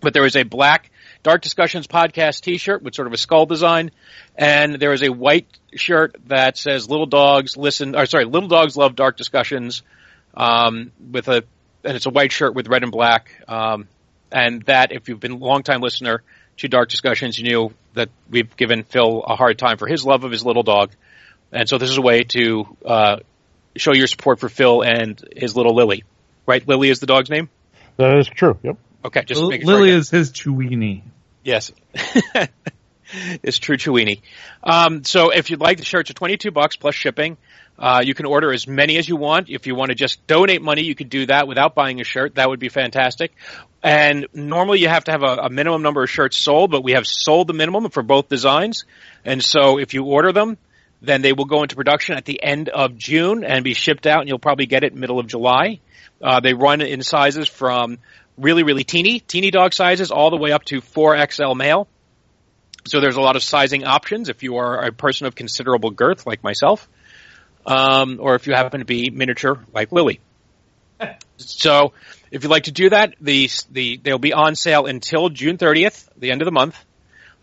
but 0.02 0.12
there 0.12 0.26
is 0.26 0.37
a 0.37 0.43
black 0.43 0.90
Dark 1.22 1.43
Discussions 1.43 1.87
podcast 1.87 2.40
T-shirt 2.40 2.82
with 2.82 2.94
sort 2.94 3.06
of 3.06 3.12
a 3.12 3.19
skull 3.19 3.46
design, 3.46 3.90
and 4.37 4.76
there 4.76 4.93
is 4.93 5.02
a 5.02 5.11
white 5.11 5.46
shirt 5.75 6.17
that 6.26 6.56
says 6.56 6.88
"Little 6.88 7.06
Dogs 7.06 7.56
Listen," 7.56 7.94
or 7.94 8.06
sorry, 8.06 8.25
"Little 8.25 8.49
Dogs 8.49 8.76
Love 8.76 8.96
Dark 8.96 9.17
Discussions," 9.17 9.82
um, 10.34 10.93
with 11.11 11.28
a 11.28 11.44
and 11.84 11.96
it's 11.96 12.06
a 12.06 12.11
white 12.11 12.32
shirt 12.32 12.55
with 12.55 12.69
red 12.69 12.82
and 12.82 12.93
black. 12.93 13.32
Um, 13.49 13.88
and 14.32 14.62
that, 14.62 14.93
if 14.93 15.08
you've 15.08 15.20
been 15.20 15.32
a 15.32 15.37
longtime 15.37 15.81
listener 15.81 16.22
to 16.58 16.69
Dark 16.69 16.88
Discussions, 16.88 17.38
you 17.38 17.44
knew 17.44 17.75
that 17.94 18.08
we've 18.31 18.56
given 18.56 18.84
Phil 18.84 19.22
a 19.26 19.37
hard 19.37 19.58
time 19.58 19.76
for 19.76 19.87
his 19.87 20.05
love 20.05 20.25
of 20.25 20.31
his 20.31 20.44
little 20.44 20.62
dog, 20.62 20.93
and 21.52 21.69
so 21.69 21.76
this 21.76 21.90
is 21.90 21.99
a 21.99 22.02
way 22.02 22.22
to 22.25 22.76
uh, 22.84 23.17
show 23.76 23.93
your 23.93 24.06
support 24.06 24.40
for 24.40 24.49
Phil 24.49 24.82
and 24.82 25.22
his 25.37 25.55
little 25.55 25.75
Lily. 25.75 26.05
Right, 26.46 26.67
Lily 26.67 26.88
is 26.88 26.99
the 27.00 27.06
dog's 27.06 27.28
name. 27.28 27.50
That 27.99 28.19
is 28.19 28.26
true. 28.26 28.58
Yep. 28.62 28.78
Okay, 29.05 29.23
just 29.25 29.41
L- 29.41 29.50
sure 29.50 29.61
Lily 29.64 29.91
get- 29.91 29.99
is 29.99 30.11
his 30.11 30.32
Chewini. 30.32 31.02
Yes. 31.43 31.73
it's 33.43 33.58
true 33.58 33.77
Chewini. 33.77 34.20
Um, 34.63 35.05
so 35.05 35.31
if 35.31 35.51
you'd 35.51 35.60
like 35.60 35.79
the 35.79 35.84
shirts 35.84 36.10
are 36.10 36.15
22 36.15 36.51
bucks 36.51 36.77
plus 36.77 36.94
shipping. 36.94 37.36
Uh, 37.79 38.03
you 38.05 38.13
can 38.13 38.27
order 38.27 38.53
as 38.53 38.69
many 38.69 38.98
as 38.98 39.08
you 39.08 39.17
want. 39.17 39.48
If 39.48 39.67
you 39.67 39.74
want 39.74 39.89
to 39.89 39.94
just 39.94 40.27
donate 40.27 40.60
money, 40.60 40.82
you 40.82 40.94
could 40.94 41.08
do 41.08 41.24
that 41.27 41.48
without 41.48 41.74
buying 41.74 41.98
a 42.03 42.05
shirt. 42.05 42.34
That 42.34 42.51
would 42.51 42.60
be 42.60 42.69
fantastic. 42.69 43.32
And 43.82 44.27
normally 44.34 44.81
you 44.81 44.89
have 44.89 45.05
to 45.05 45.13
have 45.13 45.22
a, 45.22 45.44
a 45.44 45.51
minimum 45.51 45.81
number 45.81 46.03
of 46.03 46.10
shirts 46.10 46.36
sold, 46.36 46.70
but 46.70 46.84
we 46.84 46.93
have 46.93 47.06
sold 47.06 47.46
the 47.46 47.55
minimum 47.55 47.89
for 47.89 48.03
both 48.03 48.29
designs. 48.29 48.84
And 49.24 49.43
so 49.43 49.79
if 49.79 49.94
you 49.94 50.05
order 50.05 50.31
them, 50.31 50.58
then 51.01 51.22
they 51.22 51.32
will 51.32 51.46
go 51.46 51.63
into 51.63 51.74
production 51.74 52.17
at 52.17 52.27
the 52.27 52.43
end 52.43 52.69
of 52.69 52.98
June 52.98 53.44
and 53.44 53.65
be 53.65 53.72
shipped 53.72 54.06
out, 54.06 54.20
and 54.20 54.29
you'll 54.29 54.39
probably 54.39 54.67
get 54.67 54.84
it 54.84 54.94
middle 54.94 55.19
of 55.19 55.27
July. 55.27 55.81
Uh, 56.20 56.41
they 56.41 56.53
run 56.53 56.82
in 56.82 57.03
sizes 57.03 57.48
from 57.48 57.96
really, 58.41 58.63
really 58.63 58.85
teeny, 58.85 59.20
teeny 59.20 59.51
dog 59.51 59.73
sizes, 59.73 60.11
all 60.11 60.31
the 60.31 60.37
way 60.37 60.53
up 60.53 60.65
to 60.67 60.81
4XL 60.81 61.56
male. 61.56 61.89
So 62.87 63.01
there's 63.01 63.17
a 63.17 63.20
lot 63.20 63.37
of 63.37 63.43
sizing 63.43 63.85
options 63.85 64.29
if 64.29 64.43
you 64.43 64.56
are 64.56 64.87
a 64.87 64.93
person 64.93 65.27
of 65.27 65.35
considerable 65.35 65.91
girth, 65.91 66.27
like 66.27 66.43
myself, 66.43 66.89
um, 67.67 68.19
or 68.20 68.35
if 68.35 68.47
you 68.47 68.55
happen 68.55 68.81
to 68.81 68.87
be 68.87 69.11
miniature, 69.11 69.65
like 69.73 69.93
Lily. 69.93 70.20
So 71.43 71.94
if 72.31 72.43
you'd 72.43 72.51
like 72.51 72.65
to 72.65 72.70
do 72.70 72.91
that, 72.91 73.15
the 73.19 73.49
the 73.70 73.97
they'll 73.97 74.19
be 74.19 74.35
on 74.35 74.55
sale 74.56 74.85
until 74.85 75.31
June 75.31 75.56
30th, 75.56 76.06
the 76.19 76.32
end 76.32 76.43
of 76.43 76.44
the 76.44 76.53
month. 76.53 76.77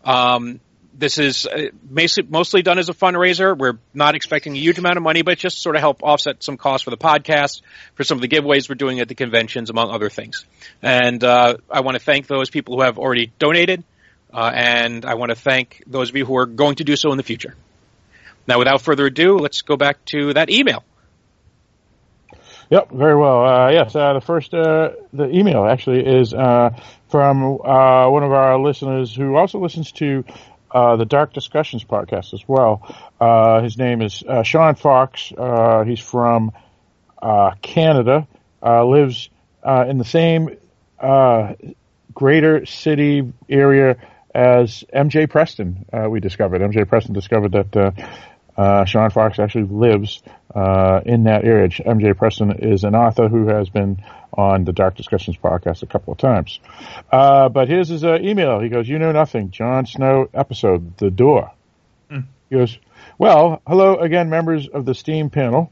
Um, 0.04 0.60
this 0.98 1.18
is 1.18 1.46
uh, 1.46 1.68
mostly, 1.88 2.24
mostly 2.28 2.62
done 2.62 2.78
as 2.78 2.88
a 2.88 2.92
fundraiser. 2.92 3.56
We're 3.56 3.78
not 3.94 4.16
expecting 4.16 4.56
a 4.56 4.58
huge 4.58 4.78
amount 4.78 4.96
of 4.96 5.02
money, 5.04 5.22
but 5.22 5.38
just 5.38 5.62
sort 5.62 5.76
of 5.76 5.80
help 5.80 6.02
offset 6.02 6.42
some 6.42 6.56
costs 6.56 6.82
for 6.82 6.90
the 6.90 6.96
podcast, 6.96 7.62
for 7.94 8.02
some 8.02 8.18
of 8.18 8.22
the 8.22 8.28
giveaways 8.28 8.68
we're 8.68 8.74
doing 8.74 8.98
at 8.98 9.08
the 9.08 9.14
conventions, 9.14 9.70
among 9.70 9.90
other 9.90 10.10
things. 10.10 10.44
And 10.82 11.22
uh, 11.22 11.58
I 11.70 11.80
want 11.80 11.96
to 11.96 12.02
thank 12.02 12.26
those 12.26 12.50
people 12.50 12.76
who 12.76 12.82
have 12.82 12.98
already 12.98 13.32
donated, 13.38 13.84
uh, 14.34 14.50
and 14.52 15.04
I 15.04 15.14
want 15.14 15.30
to 15.30 15.36
thank 15.36 15.82
those 15.86 16.10
of 16.10 16.16
you 16.16 16.26
who 16.26 16.36
are 16.36 16.46
going 16.46 16.76
to 16.76 16.84
do 16.84 16.96
so 16.96 17.12
in 17.12 17.16
the 17.16 17.22
future. 17.22 17.54
Now, 18.48 18.58
without 18.58 18.82
further 18.82 19.06
ado, 19.06 19.38
let's 19.38 19.62
go 19.62 19.76
back 19.76 20.04
to 20.06 20.34
that 20.34 20.50
email. 20.50 20.82
Yep, 22.70 22.90
very 22.90 23.16
well. 23.16 23.46
Uh, 23.46 23.70
yes, 23.70 23.96
uh, 23.96 24.12
the 24.12 24.20
first 24.20 24.52
uh, 24.52 24.90
the 25.14 25.30
email 25.30 25.64
actually 25.64 26.04
is 26.04 26.34
uh, 26.34 26.70
from 27.08 27.42
uh, 27.64 28.10
one 28.10 28.22
of 28.22 28.32
our 28.32 28.60
listeners 28.60 29.14
who 29.14 29.36
also 29.36 29.58
listens 29.58 29.90
to 29.92 30.24
uh, 30.70 30.96
the 30.96 31.04
Dark 31.04 31.32
Discussions 31.32 31.84
podcast 31.84 32.34
as 32.34 32.46
well. 32.46 32.82
Uh, 33.20 33.62
his 33.62 33.78
name 33.78 34.02
is 34.02 34.22
uh, 34.26 34.42
Sean 34.42 34.74
Fox. 34.74 35.32
Uh, 35.36 35.84
he's 35.84 36.00
from 36.00 36.52
uh, 37.20 37.52
Canada. 37.62 38.26
Lives 38.62 39.30
in 39.64 39.98
the 39.98 40.04
same 40.04 40.56
greater 42.14 42.66
city 42.66 43.32
area 43.48 43.96
as 44.34 44.84
MJ 44.94 45.30
Preston. 45.30 45.86
We 46.08 46.20
discovered 46.20 46.60
MJ 46.60 46.88
Preston 46.88 47.14
discovered 47.14 47.52
that. 47.52 48.86
Sean 48.88 49.10
Fox 49.10 49.38
actually 49.38 49.64
lives 49.64 50.20
uh, 50.54 51.00
in 51.04 51.24
that 51.24 51.44
area. 51.44 51.68
MJ 51.68 52.16
Preston 52.16 52.52
is 52.52 52.84
an 52.84 52.94
author 52.94 53.28
who 53.28 53.48
has 53.48 53.68
been 53.68 54.02
on 54.32 54.64
the 54.64 54.72
Dark 54.72 54.96
Discussions 54.96 55.36
podcast 55.36 55.82
a 55.82 55.86
couple 55.86 56.12
of 56.12 56.18
times. 56.18 56.60
Uh, 57.10 57.48
but 57.48 57.68
here's 57.68 57.88
his 57.88 58.04
uh, 58.04 58.18
email. 58.20 58.60
He 58.60 58.68
goes, 58.68 58.88
"You 58.88 58.98
know 58.98 59.12
nothing." 59.12 59.50
Jon 59.50 59.86
Snow 59.86 60.28
episode, 60.34 60.96
The 60.98 61.10
Door. 61.10 61.52
He 62.50 62.56
goes, 62.56 62.78
"Well, 63.18 63.60
hello 63.66 63.96
again, 63.96 64.30
members 64.30 64.68
of 64.68 64.84
the 64.84 64.94
Steam 64.94 65.30
panel. 65.30 65.70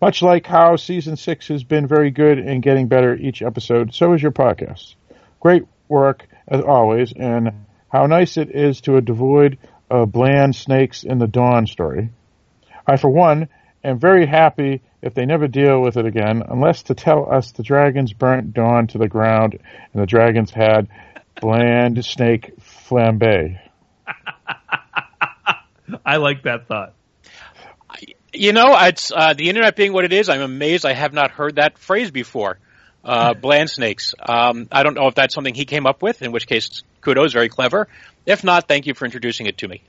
Much 0.00 0.22
like 0.22 0.46
how 0.46 0.76
season 0.76 1.16
six 1.16 1.48
has 1.48 1.64
been 1.64 1.86
very 1.86 2.10
good 2.10 2.38
and 2.38 2.62
getting 2.62 2.88
better 2.88 3.14
each 3.14 3.42
episode, 3.42 3.94
so 3.94 4.12
is 4.12 4.22
your 4.22 4.32
podcast. 4.32 4.96
Great 5.40 5.64
work 5.88 6.26
as 6.46 6.60
always, 6.60 7.12
and 7.12 7.52
how 7.88 8.06
nice 8.06 8.36
it 8.36 8.50
is 8.50 8.82
to 8.82 8.96
a 8.96 9.00
devoid 9.00 9.58
of 9.90 10.12
bland 10.12 10.54
snakes 10.54 11.04
in 11.04 11.18
the 11.18 11.26
Dorne 11.26 11.66
story. 11.66 12.10
I, 12.86 12.96
for 12.96 13.08
one, 13.08 13.48
am 13.84 13.98
very 13.98 14.26
happy 14.26 14.82
if 15.02 15.14
they 15.14 15.26
never 15.26 15.46
deal 15.46 15.80
with 15.80 15.96
it 15.96 16.06
again, 16.06 16.42
unless 16.48 16.84
to 16.84 16.94
tell 16.94 17.30
us 17.30 17.52
the 17.52 17.62
dragons 17.62 18.12
burnt 18.12 18.54
Dorne 18.54 18.86
to 18.88 18.98
the 18.98 19.08
ground 19.08 19.58
and 19.92 20.02
the 20.02 20.06
dragons 20.06 20.50
had 20.50 20.88
bland 21.40 22.04
snake 22.04 22.54
flambe. 22.60 23.60
I 26.04 26.16
like 26.16 26.44
that 26.44 26.66
thought. 26.66 26.94
You 28.32 28.52
know, 28.52 28.76
it's 28.80 29.12
uh, 29.14 29.34
the 29.34 29.48
internet 29.48 29.76
being 29.76 29.92
what 29.92 30.04
it 30.04 30.12
is. 30.12 30.28
I'm 30.28 30.40
amazed 30.40 30.84
I 30.84 30.92
have 30.92 31.12
not 31.12 31.30
heard 31.30 31.56
that 31.56 31.78
phrase 31.78 32.10
before. 32.10 32.58
Uh, 33.04 33.34
bland 33.40 33.70
snakes. 33.70 34.14
Um, 34.18 34.66
I 34.72 34.82
don't 34.82 34.94
know 34.94 35.06
if 35.08 35.14
that's 35.14 35.34
something 35.34 35.54
he 35.54 35.66
came 35.66 35.86
up 35.86 36.02
with, 36.02 36.22
in 36.22 36.32
which 36.32 36.46
case, 36.46 36.82
kudos, 37.02 37.32
very 37.32 37.48
clever. 37.48 37.86
If 38.26 38.42
not, 38.42 38.66
thank 38.66 38.86
you 38.86 38.94
for 38.94 39.04
introducing 39.04 39.46
it 39.46 39.58
to 39.58 39.68
me. 39.68 39.82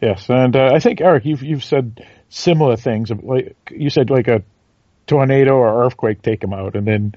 Yes, 0.00 0.28
and 0.28 0.54
uh, 0.54 0.70
I 0.72 0.78
think 0.78 1.00
Eric, 1.00 1.24
you've 1.24 1.42
you've 1.42 1.64
said 1.64 2.06
similar 2.28 2.76
things. 2.76 3.10
Like 3.10 3.56
you 3.70 3.90
said, 3.90 4.10
like 4.10 4.28
a 4.28 4.42
tornado 5.06 5.56
or 5.56 5.84
earthquake 5.84 6.22
take 6.22 6.40
them 6.40 6.52
out, 6.52 6.76
and 6.76 6.86
then 6.86 7.14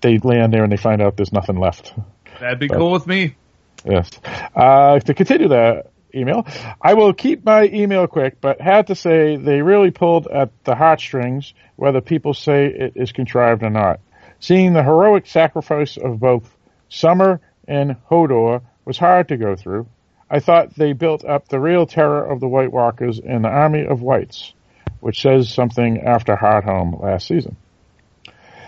they 0.00 0.18
land 0.18 0.52
there 0.52 0.62
and 0.62 0.72
they 0.72 0.76
find 0.76 1.02
out 1.02 1.16
there's 1.16 1.32
nothing 1.32 1.58
left. 1.58 1.92
That'd 2.40 2.58
be 2.58 2.68
but, 2.68 2.78
cool 2.78 2.92
with 2.92 3.06
me. 3.06 3.36
Yes. 3.84 4.10
Uh, 4.54 4.98
to 5.00 5.14
continue 5.14 5.48
the 5.48 5.84
email, 6.14 6.46
I 6.80 6.94
will 6.94 7.12
keep 7.12 7.44
my 7.44 7.64
email 7.64 8.06
quick, 8.06 8.40
but 8.40 8.60
had 8.60 8.88
to 8.88 8.94
say 8.94 9.36
they 9.36 9.62
really 9.62 9.90
pulled 9.90 10.26
at 10.26 10.50
the 10.64 10.74
heartstrings, 10.74 11.54
whether 11.76 12.00
people 12.00 12.34
say 12.34 12.66
it 12.66 12.92
is 12.96 13.12
contrived 13.12 13.62
or 13.62 13.70
not. 13.70 14.00
Seeing 14.40 14.72
the 14.72 14.82
heroic 14.82 15.26
sacrifice 15.26 15.96
of 15.96 16.20
both 16.20 16.48
Summer 16.88 17.40
and 17.66 17.96
Hodor 18.10 18.62
was 18.84 18.98
hard 18.98 19.28
to 19.28 19.36
go 19.36 19.56
through. 19.56 19.86
I 20.30 20.40
thought 20.40 20.74
they 20.74 20.92
built 20.92 21.24
up 21.24 21.48
the 21.48 21.60
real 21.60 21.86
terror 21.86 22.24
of 22.24 22.40
the 22.40 22.48
White 22.48 22.72
Walkers 22.72 23.18
in 23.18 23.42
the 23.42 23.48
Army 23.48 23.86
of 23.86 24.02
Whites, 24.02 24.52
which 25.00 25.22
says 25.22 25.52
something 25.52 26.00
after 26.00 26.36
Hardhome 26.36 27.02
last 27.02 27.26
season. 27.26 27.56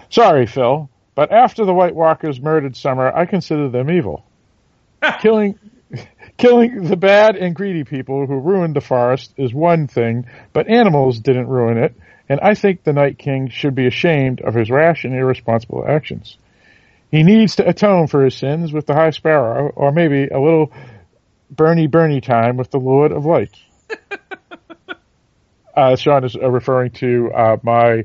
Sorry, 0.08 0.46
Phil, 0.46 0.88
but 1.14 1.30
after 1.32 1.64
the 1.64 1.74
White 1.74 1.94
Walkers 1.94 2.40
murdered 2.40 2.76
Summer, 2.76 3.14
I 3.14 3.26
consider 3.26 3.68
them 3.68 3.90
evil. 3.90 4.24
killing, 5.20 5.58
killing 6.38 6.84
the 6.84 6.96
bad 6.96 7.36
and 7.36 7.54
greedy 7.54 7.84
people 7.84 8.26
who 8.26 8.40
ruined 8.40 8.74
the 8.74 8.80
forest 8.80 9.34
is 9.36 9.52
one 9.52 9.86
thing, 9.86 10.26
but 10.52 10.68
animals 10.68 11.20
didn't 11.20 11.48
ruin 11.48 11.76
it, 11.76 11.94
and 12.28 12.40
I 12.40 12.54
think 12.54 12.84
the 12.84 12.92
Night 12.92 13.18
King 13.18 13.50
should 13.50 13.74
be 13.74 13.86
ashamed 13.86 14.40
of 14.40 14.54
his 14.54 14.70
rash 14.70 15.04
and 15.04 15.14
irresponsible 15.14 15.84
actions. 15.86 16.38
He 17.10 17.24
needs 17.24 17.56
to 17.56 17.68
atone 17.68 18.06
for 18.06 18.24
his 18.24 18.36
sins 18.36 18.72
with 18.72 18.86
the 18.86 18.94
High 18.94 19.10
Sparrow, 19.10 19.72
or 19.74 19.90
maybe 19.90 20.28
a 20.28 20.40
little 20.40 20.72
Bernie 21.50 21.86
Bernie 21.86 22.20
time 22.20 22.56
with 22.56 22.70
the 22.70 22.78
Lord 22.78 23.12
of 23.12 23.24
Light. 23.24 23.54
uh, 25.76 25.96
Sean 25.96 26.24
is 26.24 26.36
uh, 26.36 26.50
referring 26.50 26.92
to 26.92 27.32
uh, 27.32 27.56
my 27.62 28.04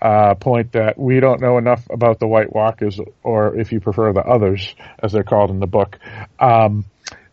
uh, 0.00 0.34
point 0.34 0.72
that 0.72 0.98
we 0.98 1.20
don't 1.20 1.40
know 1.40 1.56
enough 1.56 1.82
about 1.90 2.20
the 2.20 2.26
White 2.26 2.52
Walkers, 2.52 3.00
or 3.22 3.58
if 3.58 3.72
you 3.72 3.80
prefer, 3.80 4.12
the 4.12 4.20
others, 4.20 4.74
as 5.02 5.12
they're 5.12 5.22
called 5.22 5.50
in 5.50 5.60
the 5.60 5.66
book, 5.66 5.98
um, 6.38 6.84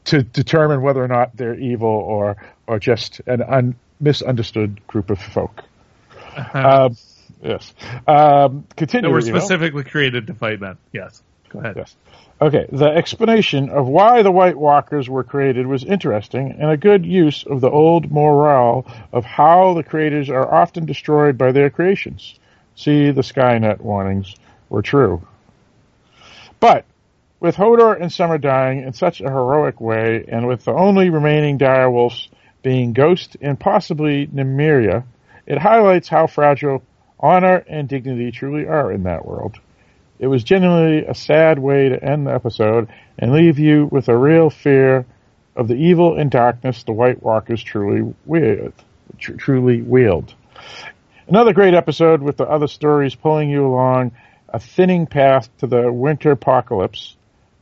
to 0.06 0.24
determine 0.24 0.82
whether 0.82 1.04
or 1.04 1.08
not 1.08 1.36
they're 1.36 1.60
evil 1.60 1.90
or 1.90 2.38
or 2.68 2.80
just 2.80 3.20
an 3.28 3.42
un- 3.42 3.76
misunderstood 4.00 4.86
group 4.88 5.10
of 5.10 5.20
folk. 5.20 5.64
Uh-huh. 6.36 6.86
Um, 6.86 6.98
yes. 7.44 7.74
Um, 8.08 8.66
continue. 8.78 9.12
Were 9.12 9.22
specifically 9.22 9.84
created 9.84 10.28
to 10.28 10.34
fight 10.34 10.62
men. 10.62 10.78
Yes. 10.94 11.22
Go 11.50 11.60
ahead. 11.60 11.76
Yes. 11.76 11.96
Okay, 12.42 12.66
the 12.72 12.88
explanation 12.88 13.70
of 13.70 13.88
why 13.88 14.24
the 14.24 14.32
White 14.32 14.58
Walkers 14.58 15.08
were 15.08 15.24
created 15.24 15.68
was 15.68 15.84
interesting 15.84 16.56
and 16.58 16.72
a 16.72 16.78
good 16.78 17.06
use 17.06 17.44
of 17.44 17.62
the 17.62 17.70
old 17.70 18.12
morale 18.12 18.88
of 19.14 19.24
how 19.24 19.76
the 19.76 19.84
creators 19.84 20.28
are 20.28 20.52
often 20.52 20.88
destroyed 20.88 21.38
by 21.38 21.52
their 21.52 21.70
creations. 21.70 22.40
See, 22.76 23.12
the 23.12 23.22
Skynet 23.22 23.80
warnings 23.80 24.36
were 24.70 24.82
true. 24.82 25.22
But 26.60 26.86
with 27.40 27.58
Hodor 27.58 28.02
and 28.02 28.12
Summer 28.12 28.40
dying 28.40 28.82
in 28.82 28.94
such 28.94 29.22
a 29.22 29.30
heroic 29.30 29.80
way, 29.80 30.26
and 30.28 30.48
with 30.48 30.66
the 30.66 30.74
only 30.74 31.12
remaining 31.12 31.60
direwolves 31.60 32.28
being 32.64 32.94
Ghost 32.94 33.38
and 33.40 33.60
possibly 33.60 34.26
Nymeria, 34.26 35.04
it 35.46 35.60
highlights 35.60 36.08
how 36.08 36.26
fragile 36.26 36.82
honor 37.20 37.64
and 37.68 37.88
dignity 37.88 38.32
truly 38.32 38.66
are 38.66 38.92
in 38.92 39.04
that 39.04 39.28
world. 39.28 39.60
It 40.22 40.28
was 40.28 40.44
genuinely 40.44 41.04
a 41.04 41.16
sad 41.16 41.58
way 41.58 41.90
to 41.90 42.02
end 42.02 42.28
the 42.28 42.34
episode 42.36 42.90
and 43.18 43.34
leave 43.34 43.58
you 43.58 43.90
with 43.92 44.08
a 44.08 44.16
real 44.16 44.52
fear 44.52 45.08
of 45.56 45.68
the 45.68 45.74
evil 45.74 46.16
and 46.16 46.30
darkness 46.30 46.84
the 46.84 46.94
White 46.94 47.24
Walkers 47.24 47.64
truly 47.64 48.14
wield. 48.28 48.74
Tr- 49.18 49.34
truly 49.34 49.82
wield. 49.82 50.36
Another 51.28 51.54
great 51.54 51.74
episode 51.74 52.22
with 52.22 52.38
the 52.38 52.48
other 52.48 52.68
stories 52.68 53.16
pulling 53.16 53.50
you 53.50 53.66
along 53.66 54.12
a 54.48 54.60
thinning 54.60 55.08
path 55.08 55.50
to 55.58 55.66
the 55.66 55.92
winter 55.92 56.32
apocalypse, 56.32 57.16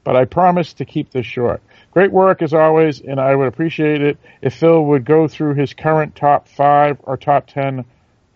but 0.04 0.18
I 0.18 0.26
promise 0.26 0.74
to 0.74 0.86
keep 0.86 1.12
this 1.12 1.26
short. 1.26 1.62
Great 1.92 2.12
work 2.12 2.42
as 2.42 2.54
always, 2.54 3.00
and 3.00 3.22
I 3.22 3.36
would 3.36 3.48
appreciate 3.48 4.02
it 4.02 4.18
if 4.42 4.54
Phil 4.54 4.84
would 4.84 5.06
go 5.06 5.30
through 5.30 5.54
his 5.54 5.74
current 5.74 6.14
top 6.14 6.50
five 6.50 6.98
or 7.04 7.16
top 7.16 7.48
ten 7.48 7.86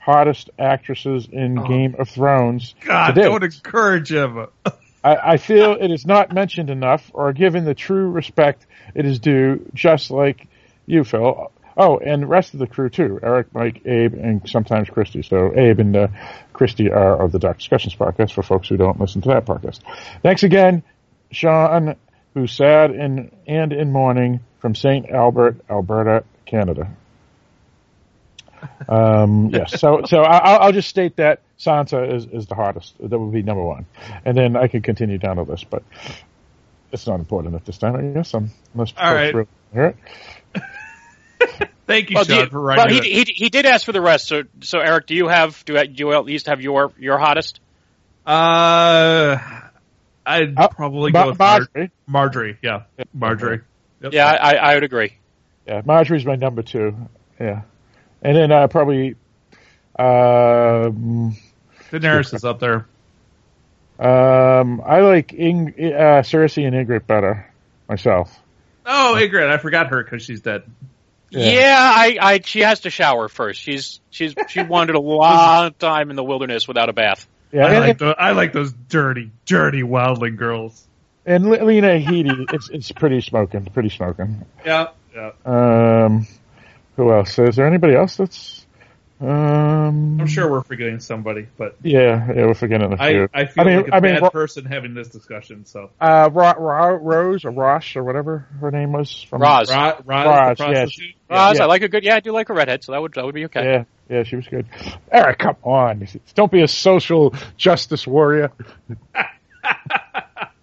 hottest 0.03 0.49
actresses 0.59 1.27
in 1.31 1.57
oh. 1.57 1.67
Game 1.67 1.95
of 1.97 2.09
Thrones. 2.09 2.75
God, 2.81 3.15
don't 3.15 3.43
encourage 3.43 4.11
him. 4.11 4.47
I, 5.03 5.33
I, 5.33 5.37
feel 5.37 5.77
it 5.79 5.91
is 5.91 6.05
not 6.05 6.33
mentioned 6.33 6.69
enough 6.69 7.09
or 7.13 7.33
given 7.33 7.65
the 7.65 7.73
true 7.73 8.09
respect 8.09 8.65
it 8.95 9.05
is 9.05 9.19
due, 9.19 9.69
just 9.73 10.11
like 10.11 10.47
you, 10.85 11.03
Phil. 11.03 11.51
Oh, 11.75 11.97
and 11.97 12.21
the 12.21 12.27
rest 12.27 12.53
of 12.53 12.59
the 12.59 12.67
crew 12.67 12.89
too. 12.89 13.19
Eric, 13.23 13.53
Mike, 13.53 13.81
Abe, 13.85 14.13
and 14.13 14.47
sometimes 14.47 14.89
Christy. 14.89 15.23
So 15.23 15.51
Abe 15.57 15.79
and 15.79 15.95
uh, 15.95 16.07
Christy 16.51 16.91
are 16.91 17.21
of 17.21 17.31
the 17.31 17.39
Dark 17.39 17.57
Discussions 17.57 17.95
podcast 17.95 18.33
for 18.33 18.43
folks 18.43 18.67
who 18.67 18.77
don't 18.77 18.99
listen 18.99 19.21
to 19.21 19.29
that 19.29 19.45
podcast. 19.45 19.79
Thanks 20.21 20.43
again, 20.43 20.83
Sean, 21.31 21.95
who's 22.33 22.51
sad 22.51 22.91
and, 22.91 23.31
and 23.47 23.73
in 23.73 23.91
mourning 23.91 24.41
from 24.59 24.75
St. 24.75 25.09
Albert, 25.09 25.61
Alberta, 25.69 26.23
Canada. 26.45 26.95
Um, 28.87 29.49
yes. 29.49 29.73
So, 29.79 30.03
so 30.05 30.19
I'll, 30.19 30.59
I'll, 30.59 30.71
just 30.71 30.87
state 30.87 31.17
that 31.17 31.41
Sansa 31.59 32.13
is, 32.13 32.25
is 32.25 32.47
the 32.47 32.55
hardest. 32.55 32.95
That 32.99 33.17
would 33.17 33.33
be 33.33 33.41
number 33.41 33.63
one, 33.63 33.85
and 34.23 34.37
then 34.37 34.55
I 34.55 34.67
could 34.67 34.83
continue 34.83 35.17
down 35.17 35.37
the 35.37 35.43
list, 35.43 35.69
but 35.69 35.83
it's 36.91 37.07
not 37.07 37.19
important 37.19 37.55
at 37.55 37.65
this 37.65 37.77
time. 37.77 37.95
I 37.95 38.01
guess. 38.01 38.33
Um, 38.33 38.51
unless 38.73 38.93
All 38.97 39.13
right. 39.13 39.33
Really 39.33 39.47
hear 39.73 39.85
it. 39.85 40.61
Thank 41.85 42.11
you, 42.11 42.15
well, 42.15 42.23
Sean, 42.23 42.39
you, 42.39 42.45
for 42.45 42.61
writing. 42.61 42.85
Well, 42.85 43.03
he, 43.03 43.23
he, 43.23 43.33
he 43.33 43.49
did 43.49 43.65
ask 43.65 43.85
for 43.85 43.91
the 43.91 44.01
rest. 44.01 44.27
So 44.27 44.43
so 44.61 44.79
Eric, 44.79 45.07
do 45.07 45.15
you 45.15 45.27
have 45.27 45.65
do 45.65 45.73
you 45.93 46.13
at 46.13 46.23
least 46.23 46.47
have 46.47 46.61
your 46.61 46.93
your 46.97 47.17
hottest? 47.17 47.59
Uh, 48.25 49.37
I'd 50.25 50.57
uh, 50.57 50.67
probably 50.69 51.11
go 51.11 51.27
with 51.27 51.37
Margaery. 51.37 51.91
Margaery, 52.09 52.57
yeah, 52.61 52.83
Margaery. 53.17 53.63
Yep. 54.01 54.13
Yeah, 54.13 54.27
I, 54.27 54.55
I 54.55 54.75
would 54.75 54.83
agree. 54.83 55.17
Yeah, 55.67 55.81
Margaery's 55.81 56.25
my 56.25 56.35
number 56.35 56.61
two. 56.61 56.95
Yeah 57.39 57.63
and 58.23 58.35
then 58.35 58.51
uh, 58.51 58.67
probably 58.67 59.15
um, 59.99 61.37
Daenerys 61.91 62.33
is 62.33 62.43
up 62.43 62.59
there. 62.59 62.87
Um, 63.99 64.81
I 64.83 65.01
like 65.01 65.33
Ing- 65.33 65.75
uh, 65.77 66.23
Cersei 66.23 66.65
and 66.65 66.75
Ygritte 66.75 67.05
better 67.05 67.53
myself. 67.87 68.39
Oh, 68.85 69.15
Ygritte! 69.17 69.49
I 69.49 69.57
forgot 69.57 69.87
her 69.89 70.03
because 70.03 70.23
she's 70.23 70.41
dead. 70.41 70.63
Yeah. 71.29 71.51
yeah, 71.51 71.91
I, 71.95 72.17
I, 72.21 72.39
she 72.45 72.59
has 72.59 72.81
to 72.81 72.91
shower 72.91 73.27
first. 73.27 73.59
She's, 73.59 73.99
she's, 74.11 74.35
she 74.49 74.61
wandered 74.61 74.95
a 74.95 75.01
long 75.01 75.73
time 75.73 76.11
in 76.11 76.15
the 76.15 76.23
wilderness 76.23 76.67
without 76.67 76.89
a 76.89 76.93
bath. 76.93 77.27
Yeah, 77.51 77.65
I, 77.65 77.79
like, 77.79 77.97
the, 77.97 78.15
I 78.19 78.31
like 78.33 78.53
those 78.53 78.71
dirty, 78.71 79.31
dirty 79.47 79.81
wildling 79.81 80.37
girls. 80.37 80.87
And 81.25 81.49
Lena 81.49 81.99
Headey, 81.99 82.53
it's, 82.53 82.69
it's 82.69 82.91
pretty 82.91 83.21
smoking, 83.21 83.65
pretty 83.65 83.89
smoking. 83.89 84.45
Yeah, 84.63 84.89
yeah. 85.15 85.31
Um, 85.43 86.27
who 86.95 87.11
else? 87.11 87.37
Is 87.39 87.55
there 87.55 87.67
anybody 87.67 87.95
else 87.95 88.17
that's? 88.17 88.65
Um, 89.21 90.19
I'm 90.19 90.27
sure 90.27 90.51
we're 90.51 90.63
forgetting 90.63 90.99
somebody, 90.99 91.47
but 91.57 91.77
yeah, 91.81 92.27
yeah, 92.27 92.45
we're 92.45 92.55
forgetting 92.55 92.91
a 92.91 92.97
few. 92.97 93.29
I, 93.33 93.41
I 93.41 93.45
feel 93.45 93.63
I 93.63 93.67
mean, 93.67 93.77
like 93.77 93.87
a 93.87 93.95
I 93.95 93.99
bad 94.01 94.21
mean, 94.21 94.31
person 94.31 94.65
having 94.65 94.93
this 94.93 95.07
discussion. 95.07 95.65
So, 95.65 95.91
uh, 96.01 96.29
Ra- 96.33 96.55
Ra- 96.57 96.97
Rose 96.99 97.45
or 97.45 97.51
Rosh 97.51 97.95
or 97.95 98.03
whatever 98.03 98.47
her 98.59 98.69
name 98.69 98.91
was 98.91 99.23
from 99.23 99.41
Roz. 99.41 99.69
Ra- 99.69 99.99
Roz, 100.03 100.59
yeah, 100.59 100.85
Roz. 101.29 101.29
Yeah. 101.29 101.63
I 101.63 101.65
like 101.67 101.83
a 101.83 101.87
good. 101.87 102.03
Yeah, 102.03 102.15
I 102.15 102.19
do 102.19 102.33
like 102.33 102.49
a 102.49 102.53
redhead, 102.53 102.83
so 102.83 102.91
that 102.91 103.01
would 103.01 103.13
that 103.13 103.23
would 103.23 103.35
be 103.35 103.45
okay. 103.45 103.63
Yeah, 103.63 103.83
yeah, 104.09 104.23
she 104.23 104.35
was 104.35 104.47
good. 104.47 104.65
Eric, 105.09 105.39
come 105.39 105.55
on, 105.63 106.05
don't 106.35 106.51
be 106.51 106.61
a 106.61 106.67
social 106.67 107.33
justice 107.55 108.05
warrior. 108.05 108.51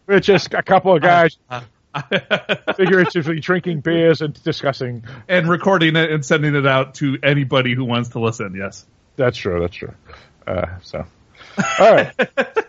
We're 0.06 0.20
just 0.20 0.52
a 0.52 0.62
couple 0.62 0.94
of 0.94 1.02
guys. 1.02 1.38
Uh, 1.49 1.62
figuratively 2.76 3.40
drinking 3.40 3.80
beers 3.80 4.23
and 4.23 4.40
discussing 4.42 5.04
and 5.28 5.49
recording 5.49 5.97
it 5.97 6.11
and 6.11 6.25
sending 6.25 6.54
it 6.54 6.66
out 6.66 6.94
to 6.97 7.18
anybody 7.23 7.75
who 7.75 7.85
wants 7.85 8.11
to 8.11 8.20
listen. 8.20 8.54
Yes. 8.56 8.87
That's 9.16 9.37
true. 9.37 9.61
That's 9.61 9.75
true. 9.76 9.92
Uh, 10.47 10.66
so, 10.82 11.04
all 11.78 11.94
right. 11.94 12.14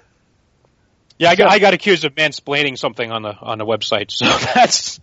Yeah, 1.19 1.29
I 1.29 1.35
got, 1.35 1.51
I 1.51 1.59
got 1.59 1.75
accused 1.75 2.03
of 2.03 2.15
mansplaining 2.15 2.79
something 2.79 3.11
on 3.11 3.21
the 3.21 3.35
on 3.39 3.59
the 3.59 3.63
website, 3.65 4.09
so 4.09 4.25
that's 4.55 4.99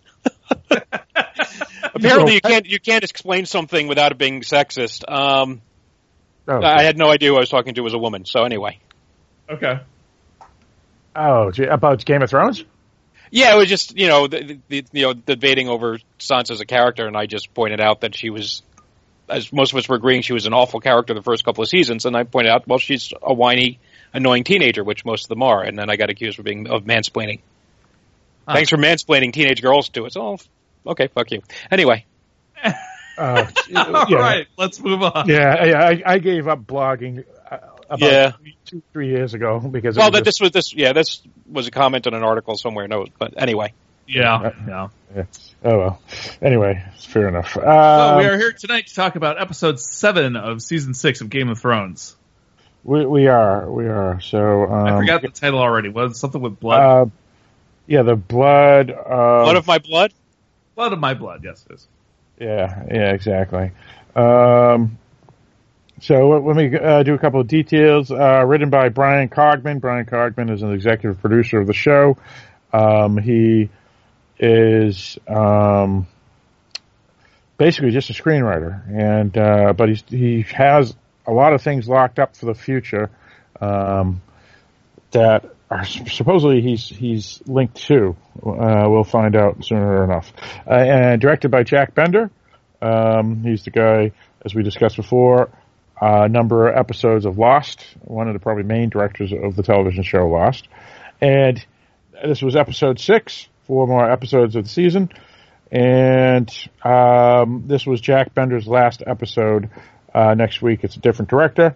apparently 1.94 2.34
you 2.34 2.40
can't 2.40 2.66
you 2.66 2.80
can't 2.80 3.04
explain 3.04 3.46
something 3.46 3.86
without 3.86 4.10
it 4.10 4.18
being 4.18 4.40
sexist. 4.40 5.08
Um, 5.08 5.62
Oh, 6.48 6.60
I 6.60 6.82
had 6.82 6.96
no 6.98 7.08
idea 7.08 7.28
who 7.28 7.36
I 7.36 7.40
was 7.40 7.50
talking 7.50 7.74
to 7.74 7.82
was 7.82 7.94
a 7.94 7.98
woman. 7.98 8.24
So 8.24 8.42
anyway, 8.42 8.80
Okay. 9.48 9.78
oh, 11.14 11.52
about 11.70 12.04
Game 12.04 12.22
of 12.22 12.30
Thrones? 12.30 12.64
Yeah, 13.30 13.54
it 13.54 13.58
was 13.58 13.68
just 13.68 13.96
you 13.96 14.06
know 14.08 14.26
the, 14.26 14.58
the 14.68 14.84
you 14.92 15.02
know 15.02 15.12
debating 15.12 15.68
over 15.68 15.98
Sansa 16.18 16.52
as 16.52 16.60
a 16.60 16.66
character, 16.66 17.06
and 17.06 17.16
I 17.16 17.26
just 17.26 17.52
pointed 17.54 17.80
out 17.80 18.02
that 18.02 18.14
she 18.14 18.30
was, 18.30 18.62
as 19.28 19.52
most 19.52 19.72
of 19.72 19.78
us 19.78 19.88
were 19.88 19.96
agreeing, 19.96 20.22
she 20.22 20.32
was 20.32 20.46
an 20.46 20.52
awful 20.54 20.80
character 20.80 21.14
the 21.14 21.22
first 21.22 21.44
couple 21.44 21.62
of 21.62 21.68
seasons, 21.68 22.04
and 22.06 22.16
I 22.16 22.24
pointed 22.24 22.50
out, 22.50 22.66
well, 22.66 22.78
she's 22.78 23.12
a 23.22 23.32
whiny, 23.34 23.78
annoying 24.12 24.44
teenager, 24.44 24.84
which 24.84 25.04
most 25.04 25.24
of 25.24 25.28
them 25.28 25.42
are, 25.42 25.62
and 25.62 25.78
then 25.78 25.90
I 25.90 25.96
got 25.96 26.10
accused 26.10 26.38
of 26.38 26.44
being 26.44 26.68
of 26.68 26.84
mansplaining. 26.84 27.40
Huh. 28.46 28.54
Thanks 28.54 28.70
for 28.70 28.76
mansplaining 28.78 29.32
teenage 29.32 29.60
girls 29.62 29.88
to 29.90 30.06
us. 30.06 30.16
Oh, 30.16 30.38
okay, 30.86 31.08
fuck 31.08 31.30
you. 31.30 31.42
Anyway, 31.70 32.04
Uh, 33.18 33.46
yeah, 33.68 34.14
right, 34.14 34.46
let's 34.56 34.80
move 34.80 35.02
on. 35.02 35.28
Yeah, 35.28 35.64
yeah. 35.64 35.80
I, 35.82 36.02
I 36.06 36.18
gave 36.18 36.46
up 36.46 36.60
blogging 36.60 37.24
about 37.88 38.10
Yeah. 38.10 38.32
two, 38.64 38.82
three 38.92 39.08
years 39.08 39.34
ago 39.34 39.58
because 39.60 39.96
it 39.96 40.00
well, 40.00 40.10
was 40.10 40.18
that 40.18 40.24
this 40.24 40.40
was 40.40 40.50
this 40.50 40.74
yeah, 40.74 40.92
this 40.92 41.22
was 41.50 41.66
a 41.66 41.70
comment 41.70 42.06
on 42.06 42.14
an 42.14 42.22
article 42.22 42.56
somewhere. 42.56 42.86
No, 42.88 43.06
but 43.18 43.34
anyway, 43.40 43.72
Yeah, 44.06 44.50
yeah. 44.66 44.88
just- 45.14 45.54
oh 45.64 45.78
well. 45.78 46.02
Anyway, 46.42 46.82
it's 46.94 47.04
fair 47.04 47.28
enough. 47.28 47.52
So 47.54 47.60
Um, 47.60 48.18
we 48.18 48.26
are 48.26 48.36
here 48.36 48.52
tonight 48.52 48.86
to 48.88 48.94
talk 48.94 49.16
about 49.16 49.40
episode 49.40 49.80
seven 49.80 50.36
of 50.36 50.62
season 50.62 50.94
six 50.94 51.20
of 51.20 51.30
Game 51.30 51.48
of 51.48 51.58
Thrones. 51.58 52.16
we, 52.84 53.04
we 53.06 53.26
are 53.26 53.70
we 53.70 53.86
are 53.86 54.20
so. 54.20 54.64
Um, 54.64 54.86
I 54.86 54.98
forgot 55.00 55.22
the 55.22 55.28
title 55.28 55.58
already. 55.58 55.88
Was 55.88 56.18
something 56.18 56.40
with 56.40 56.60
blood? 56.60 56.80
Uh, 56.80 57.10
yeah, 57.86 58.02
the 58.02 58.16
blood. 58.16 58.90
Of, 58.90 59.06
blood 59.44 59.56
of 59.56 59.66
my 59.66 59.78
blood. 59.78 60.12
blood 60.74 60.92
of 60.92 60.98
my 60.98 61.14
blood. 61.14 61.40
Yes, 61.44 61.64
it 61.68 61.74
is. 61.74 61.88
Yeah, 62.38 62.84
yeah, 62.88 63.10
exactly. 63.12 63.72
Um, 64.14 64.98
so 66.00 66.28
let 66.28 66.56
me 66.56 66.76
uh, 66.76 67.02
do 67.02 67.14
a 67.14 67.18
couple 67.18 67.40
of 67.40 67.48
details. 67.48 68.10
Uh, 68.10 68.44
written 68.46 68.70
by 68.70 68.88
Bryan 68.88 69.28
Cogman. 69.28 69.80
Bryan 69.80 70.06
Cogman 70.06 70.50
is 70.50 70.62
an 70.62 70.72
executive 70.72 71.20
producer 71.20 71.60
of 71.60 71.66
the 71.66 71.72
show. 71.72 72.16
Um, 72.72 73.16
he 73.16 73.70
is 74.38 75.18
um, 75.26 76.06
basically 77.56 77.90
just 77.90 78.10
a 78.10 78.12
screenwriter, 78.12 78.88
and 78.88 79.36
uh, 79.36 79.72
but 79.72 79.88
he 80.08 80.42
has 80.54 80.94
a 81.26 81.32
lot 81.32 81.52
of 81.52 81.62
things 81.62 81.88
locked 81.88 82.18
up 82.18 82.36
for 82.36 82.46
the 82.46 82.54
future 82.54 83.10
um, 83.60 84.22
that 85.10 85.44
are 85.70 85.84
supposedly 85.84 86.62
he's 86.62 86.88
he's 86.88 87.42
linked 87.46 87.76
to. 87.86 88.16
Uh, 88.44 88.86
we'll 88.88 89.04
find 89.04 89.36
out 89.36 89.64
sooner 89.64 90.04
enough. 90.04 90.32
Uh, 90.66 90.74
and 90.74 91.20
directed 91.20 91.50
by 91.50 91.62
Jack 91.62 91.94
Bender. 91.94 92.30
Um, 92.80 93.42
he's 93.42 93.64
the 93.64 93.70
guy, 93.70 94.12
as 94.44 94.54
we 94.54 94.62
discussed 94.62 94.96
before, 94.96 95.50
a 96.00 96.04
uh, 96.04 96.28
number 96.28 96.68
of 96.68 96.76
episodes 96.76 97.26
of 97.26 97.38
Lost, 97.38 97.84
one 98.02 98.28
of 98.28 98.34
the 98.34 98.38
probably 98.40 98.62
main 98.62 98.88
directors 98.88 99.32
of 99.32 99.56
the 99.56 99.62
television 99.62 100.02
show 100.04 100.28
Lost. 100.28 100.68
And 101.20 101.64
this 102.24 102.40
was 102.42 102.54
episode 102.56 103.00
six, 103.00 103.48
four 103.66 103.86
more 103.86 104.08
episodes 104.10 104.54
of 104.56 104.64
the 104.64 104.70
season. 104.70 105.10
And 105.72 106.50
um, 106.84 107.64
this 107.66 107.84
was 107.86 108.00
Jack 108.00 108.32
Bender's 108.34 108.66
last 108.66 109.02
episode. 109.06 109.70
Uh, 110.14 110.34
next 110.34 110.62
week, 110.62 110.84
it's 110.84 110.96
a 110.96 111.00
different 111.00 111.30
director. 111.30 111.74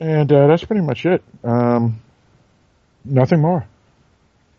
And 0.00 0.30
uh, 0.32 0.46
that's 0.46 0.64
pretty 0.64 0.82
much 0.82 1.04
it. 1.06 1.22
Um, 1.42 2.00
nothing 3.04 3.40
more. 3.40 3.66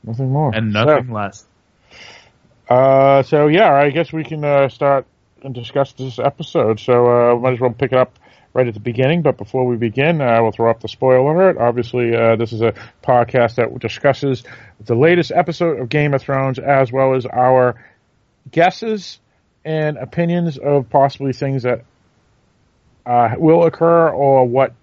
Nothing 0.03 0.31
more. 0.31 0.53
And 0.53 0.73
So- 0.73 0.83
nothing 0.83 1.11
less. 1.11 1.45
uh, 2.69 3.23
so 3.23 3.47
yeah, 3.47 3.73
I 3.73 3.89
guess 3.91 4.11
we 4.11 4.23
can 4.23 4.43
uh, 4.43 4.69
start 4.69 5.05
and 5.43 5.53
discuss 5.53 5.93
this 5.93 6.19
episode. 6.19 6.79
So 6.79 7.05
uh, 7.05 7.35
might 7.35 7.53
as 7.53 7.59
well 7.59 7.71
pick 7.71 7.91
it 7.91 7.97
up 7.97 8.17
right 8.53 8.67
at 8.67 8.73
the 8.73 8.79
beginning. 8.79 9.21
But 9.21 9.37
before 9.37 9.65
we 9.65 9.77
begin, 9.77 10.21
uh, 10.21 10.41
we'll 10.41 10.51
throw 10.51 10.71
up 10.71 10.81
the 10.81 10.87
spoiler 10.87 11.17
alert. 11.17 11.57
Obviously, 11.57 12.15
uh, 12.15 12.35
this 12.35 12.53
is 12.53 12.61
a 12.61 12.73
podcast 13.03 13.55
that 13.55 13.77
discusses 13.79 14.43
the 14.83 14.95
latest 14.95 15.31
episode 15.31 15.79
of 15.79 15.89
Game 15.89 16.13
of 16.13 16.21
Thrones 16.21 16.59
as 16.59 16.91
well 16.91 17.15
as 17.15 17.25
our 17.25 17.75
guesses 18.51 19.19
and 19.63 19.97
opinions 19.97 20.57
of 20.57 20.89
possibly 20.89 21.33
things 21.33 21.63
that 21.63 21.83
uh, 23.05 23.35
will 23.37 23.65
occur 23.65 24.09
or 24.09 24.45
what 24.45 24.73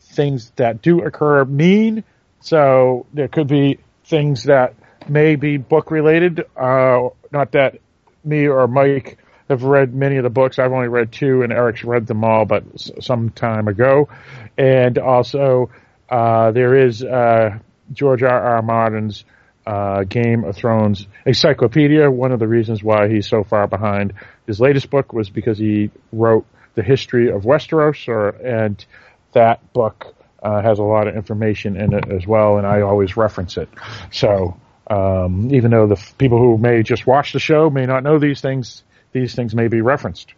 things 0.00 0.50
that 0.56 0.82
do 0.82 1.02
occur 1.02 1.44
mean. 1.44 2.04
So 2.40 3.06
there 3.12 3.28
could 3.28 3.48
be 3.48 3.78
things 4.04 4.44
that 4.44 4.74
may 5.08 5.36
be 5.36 5.56
book 5.56 5.90
related. 5.90 6.44
Uh, 6.56 7.10
not 7.30 7.52
that 7.52 7.78
me 8.24 8.48
or 8.48 8.66
Mike 8.66 9.18
have 9.50 9.64
read 9.64 9.94
many 9.94 10.16
of 10.16 10.22
the 10.22 10.30
books. 10.30 10.58
I've 10.58 10.72
only 10.72 10.88
read 10.88 11.12
two, 11.12 11.42
and 11.42 11.52
Eric's 11.52 11.84
read 11.84 12.06
them 12.06 12.24
all, 12.24 12.44
but 12.44 12.64
some 13.02 13.30
time 13.30 13.68
ago. 13.68 14.08
And 14.56 14.96
also, 14.98 15.70
uh, 16.08 16.52
there 16.52 16.86
is 16.86 17.02
uh, 17.02 17.58
George 17.92 18.22
R. 18.22 18.40
R. 18.56 18.62
Martin's 18.62 19.24
uh, 19.66 20.04
Game 20.04 20.44
of 20.44 20.56
Thrones 20.56 21.06
encyclopedia. 21.26 22.10
One 22.10 22.32
of 22.32 22.38
the 22.38 22.48
reasons 22.48 22.82
why 22.82 23.08
he's 23.08 23.28
so 23.28 23.44
far 23.44 23.66
behind 23.66 24.14
his 24.46 24.60
latest 24.60 24.90
book 24.90 25.12
was 25.12 25.28
because 25.30 25.58
he 25.58 25.90
wrote 26.12 26.46
the 26.74 26.82
history 26.82 27.30
of 27.30 27.42
Westeros, 27.42 28.08
or 28.08 28.28
and 28.28 28.84
that 29.32 29.72
book 29.72 30.14
uh, 30.42 30.62
has 30.62 30.78
a 30.78 30.82
lot 30.82 31.08
of 31.08 31.14
information 31.14 31.76
in 31.76 31.92
it 31.92 32.10
as 32.10 32.26
well, 32.26 32.56
and 32.58 32.66
I 32.66 32.80
always 32.80 33.16
reference 33.16 33.56
it. 33.56 33.68
So 34.12 34.58
um, 34.86 35.54
even 35.54 35.70
though 35.70 35.86
the 35.86 35.96
f- 35.96 36.16
people 36.18 36.38
who 36.38 36.56
may 36.58 36.82
just 36.82 37.06
watch 37.06 37.32
the 37.32 37.38
show 37.38 37.70
may 37.70 37.86
not 37.86 38.02
know 38.02 38.18
these 38.18 38.40
things, 38.40 38.82
these 39.12 39.34
things 39.34 39.54
may 39.54 39.68
be 39.68 39.80
referenced. 39.80 40.34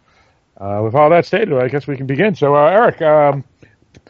Uh, 0.57 0.81
with 0.83 0.95
all 0.95 1.09
that 1.09 1.25
stated, 1.25 1.53
I 1.53 1.67
guess 1.67 1.87
we 1.87 1.97
can 1.97 2.05
begin. 2.05 2.35
So, 2.35 2.55
uh, 2.55 2.67
Eric, 2.69 3.01
um, 3.01 3.43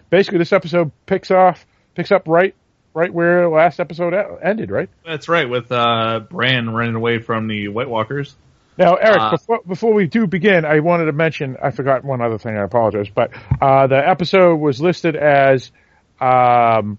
basically, 0.10 0.40
this 0.40 0.54
episode 0.54 0.92
picks 1.06 1.32
off, 1.32 1.66
picks 1.96 2.12
up 2.12 2.28
right, 2.28 2.54
right 2.94 3.14
where 3.14 3.50
last 3.50 3.80
episode 3.80 4.14
ended, 4.44 4.70
right? 4.70 4.90
That's 5.06 5.30
right. 5.30 5.50
With 5.50 5.72
uh, 5.72 6.22
Bran 6.30 6.70
running 6.70 6.96
away 6.96 7.20
from 7.20 7.48
the 7.48 7.70
White 7.70 7.90
Walkers. 7.90 8.36
Now, 8.78 8.96
Eric, 8.96 9.22
Uh, 9.22 9.32
before, 9.32 9.60
before 9.68 9.94
we 9.94 10.08
do 10.08 10.28
begin, 10.28 10.66
I 10.66 10.80
wanted 10.80 11.06
to 11.06 11.12
mention, 11.12 11.58
I 11.62 11.72
forgot 11.72 12.04
one 12.04 12.22
other 12.22 12.40
thing, 12.40 12.58
I 12.58 12.64
apologize, 12.64 13.08
but 13.14 13.32
uh, 13.62 13.88
the 13.88 13.98
episode 13.98 14.56
was 14.56 14.82
listed 14.82 15.16
as 15.16 15.72
um, 16.20 16.98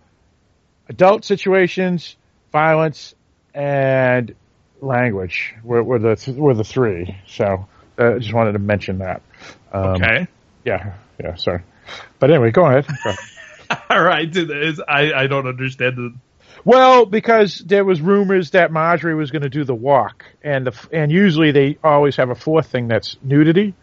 adult 0.88 1.24
situations, 1.24 2.16
violence, 2.52 3.14
and 3.52 4.34
language 4.84 5.54
were, 5.62 5.82
were 5.82 5.98
the 5.98 6.16
th- 6.16 6.36
were 6.36 6.54
the 6.54 6.64
three. 6.64 7.16
So 7.26 7.66
uh, 7.98 8.14
I 8.14 8.18
just 8.18 8.32
wanted 8.32 8.52
to 8.52 8.58
mention 8.58 8.98
that. 8.98 9.22
Um, 9.72 9.94
Okay. 9.94 10.26
Yeah, 10.64 10.94
yeah, 11.22 11.34
sorry. 11.34 11.62
But 12.18 12.30
anyway, 12.30 12.50
go 12.50 12.64
ahead. 12.64 12.86
Go 13.04 13.10
ahead. 13.10 13.82
All 13.90 14.02
right. 14.02 14.34
I 14.88 15.12
I 15.12 15.26
don't 15.26 15.46
understand 15.46 15.96
the. 15.96 16.14
Well, 16.64 17.04
because 17.04 17.58
there 17.58 17.84
was 17.84 18.00
rumors 18.00 18.52
that 18.52 18.70
Margaery 18.70 19.16
was 19.16 19.30
going 19.30 19.42
to 19.42 19.50
do 19.50 19.64
the 19.64 19.74
walk, 19.74 20.24
and 20.42 20.66
the 20.66 20.88
and 20.92 21.12
usually 21.12 21.50
they 21.52 21.76
always 21.84 22.16
have 22.16 22.30
a 22.30 22.34
fourth 22.34 22.68
thing 22.68 22.88
that's 22.88 23.16
nudity. 23.22 23.74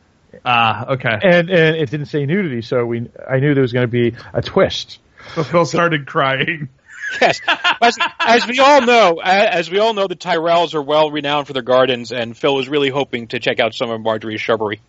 Ah, 0.45 0.93
okay. 0.93 1.19
and 1.21 1.49
and 1.49 1.75
it 1.75 1.89
didn't 1.91 2.07
say 2.07 2.25
nudity, 2.25 2.61
so 2.61 2.85
we 2.85 3.09
I 3.29 3.39
knew 3.39 3.53
there 3.53 3.61
was 3.61 3.73
going 3.73 3.87
to 3.87 3.91
be 3.91 4.15
a 4.33 4.41
twist. 4.41 4.99
So 5.35 5.43
Phil 5.43 5.65
started 5.65 6.07
crying. 6.07 6.69
Yes, 7.19 7.41
as, 7.81 7.97
as 8.19 8.47
we 8.47 8.59
all 8.59 8.81
know, 8.81 9.19
as 9.23 9.69
we 9.69 9.79
all 9.79 9.93
know, 9.93 10.07
the 10.07 10.15
Tyrells 10.15 10.73
are 10.75 10.81
well 10.81 11.11
renowned 11.11 11.47
for 11.47 11.53
their 11.53 11.61
gardens, 11.61 12.11
and 12.11 12.37
Phil 12.37 12.55
was 12.55 12.69
really 12.69 12.89
hoping 12.89 13.27
to 13.27 13.39
check 13.39 13.59
out 13.59 13.73
some 13.73 13.89
of 13.89 13.99
Margaery's 14.01 14.41
shrubbery. 14.41 14.79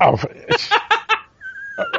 Oh, 0.00 0.18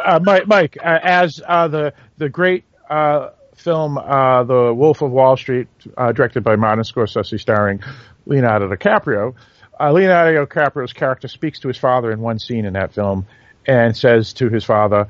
uh, 0.06 0.20
Mike, 0.24 0.48
Mike 0.48 0.78
uh, 0.82 1.00
as 1.02 1.42
uh, 1.46 1.68
the 1.68 1.94
the 2.18 2.30
great 2.30 2.64
uh, 2.90 3.30
film 3.56 3.98
uh, 3.98 4.44
The 4.44 4.74
Wolf 4.74 5.02
of 5.02 5.12
Wall 5.12 5.38
Street, 5.38 5.68
uh, 5.98 6.12
directed 6.12 6.44
by 6.44 6.56
Martin 6.56 6.84
Scorsese, 6.84 7.40
starring 7.40 7.82
Leonardo 8.26 8.70
DiCaprio. 8.70 9.36
Uh, 9.80 9.92
Leonardo 9.92 10.46
DiCaprio's 10.46 10.94
character 10.94 11.28
speaks 11.28 11.60
to 11.60 11.68
his 11.68 11.78
father 11.78 12.12
in 12.12 12.20
one 12.20 12.40
scene 12.40 12.66
in 12.66 12.74
that 12.74 12.94
film, 12.94 13.26
and 13.66 13.96
says 13.96 14.34
to 14.34 14.50
his 14.50 14.64
father, 14.64 15.08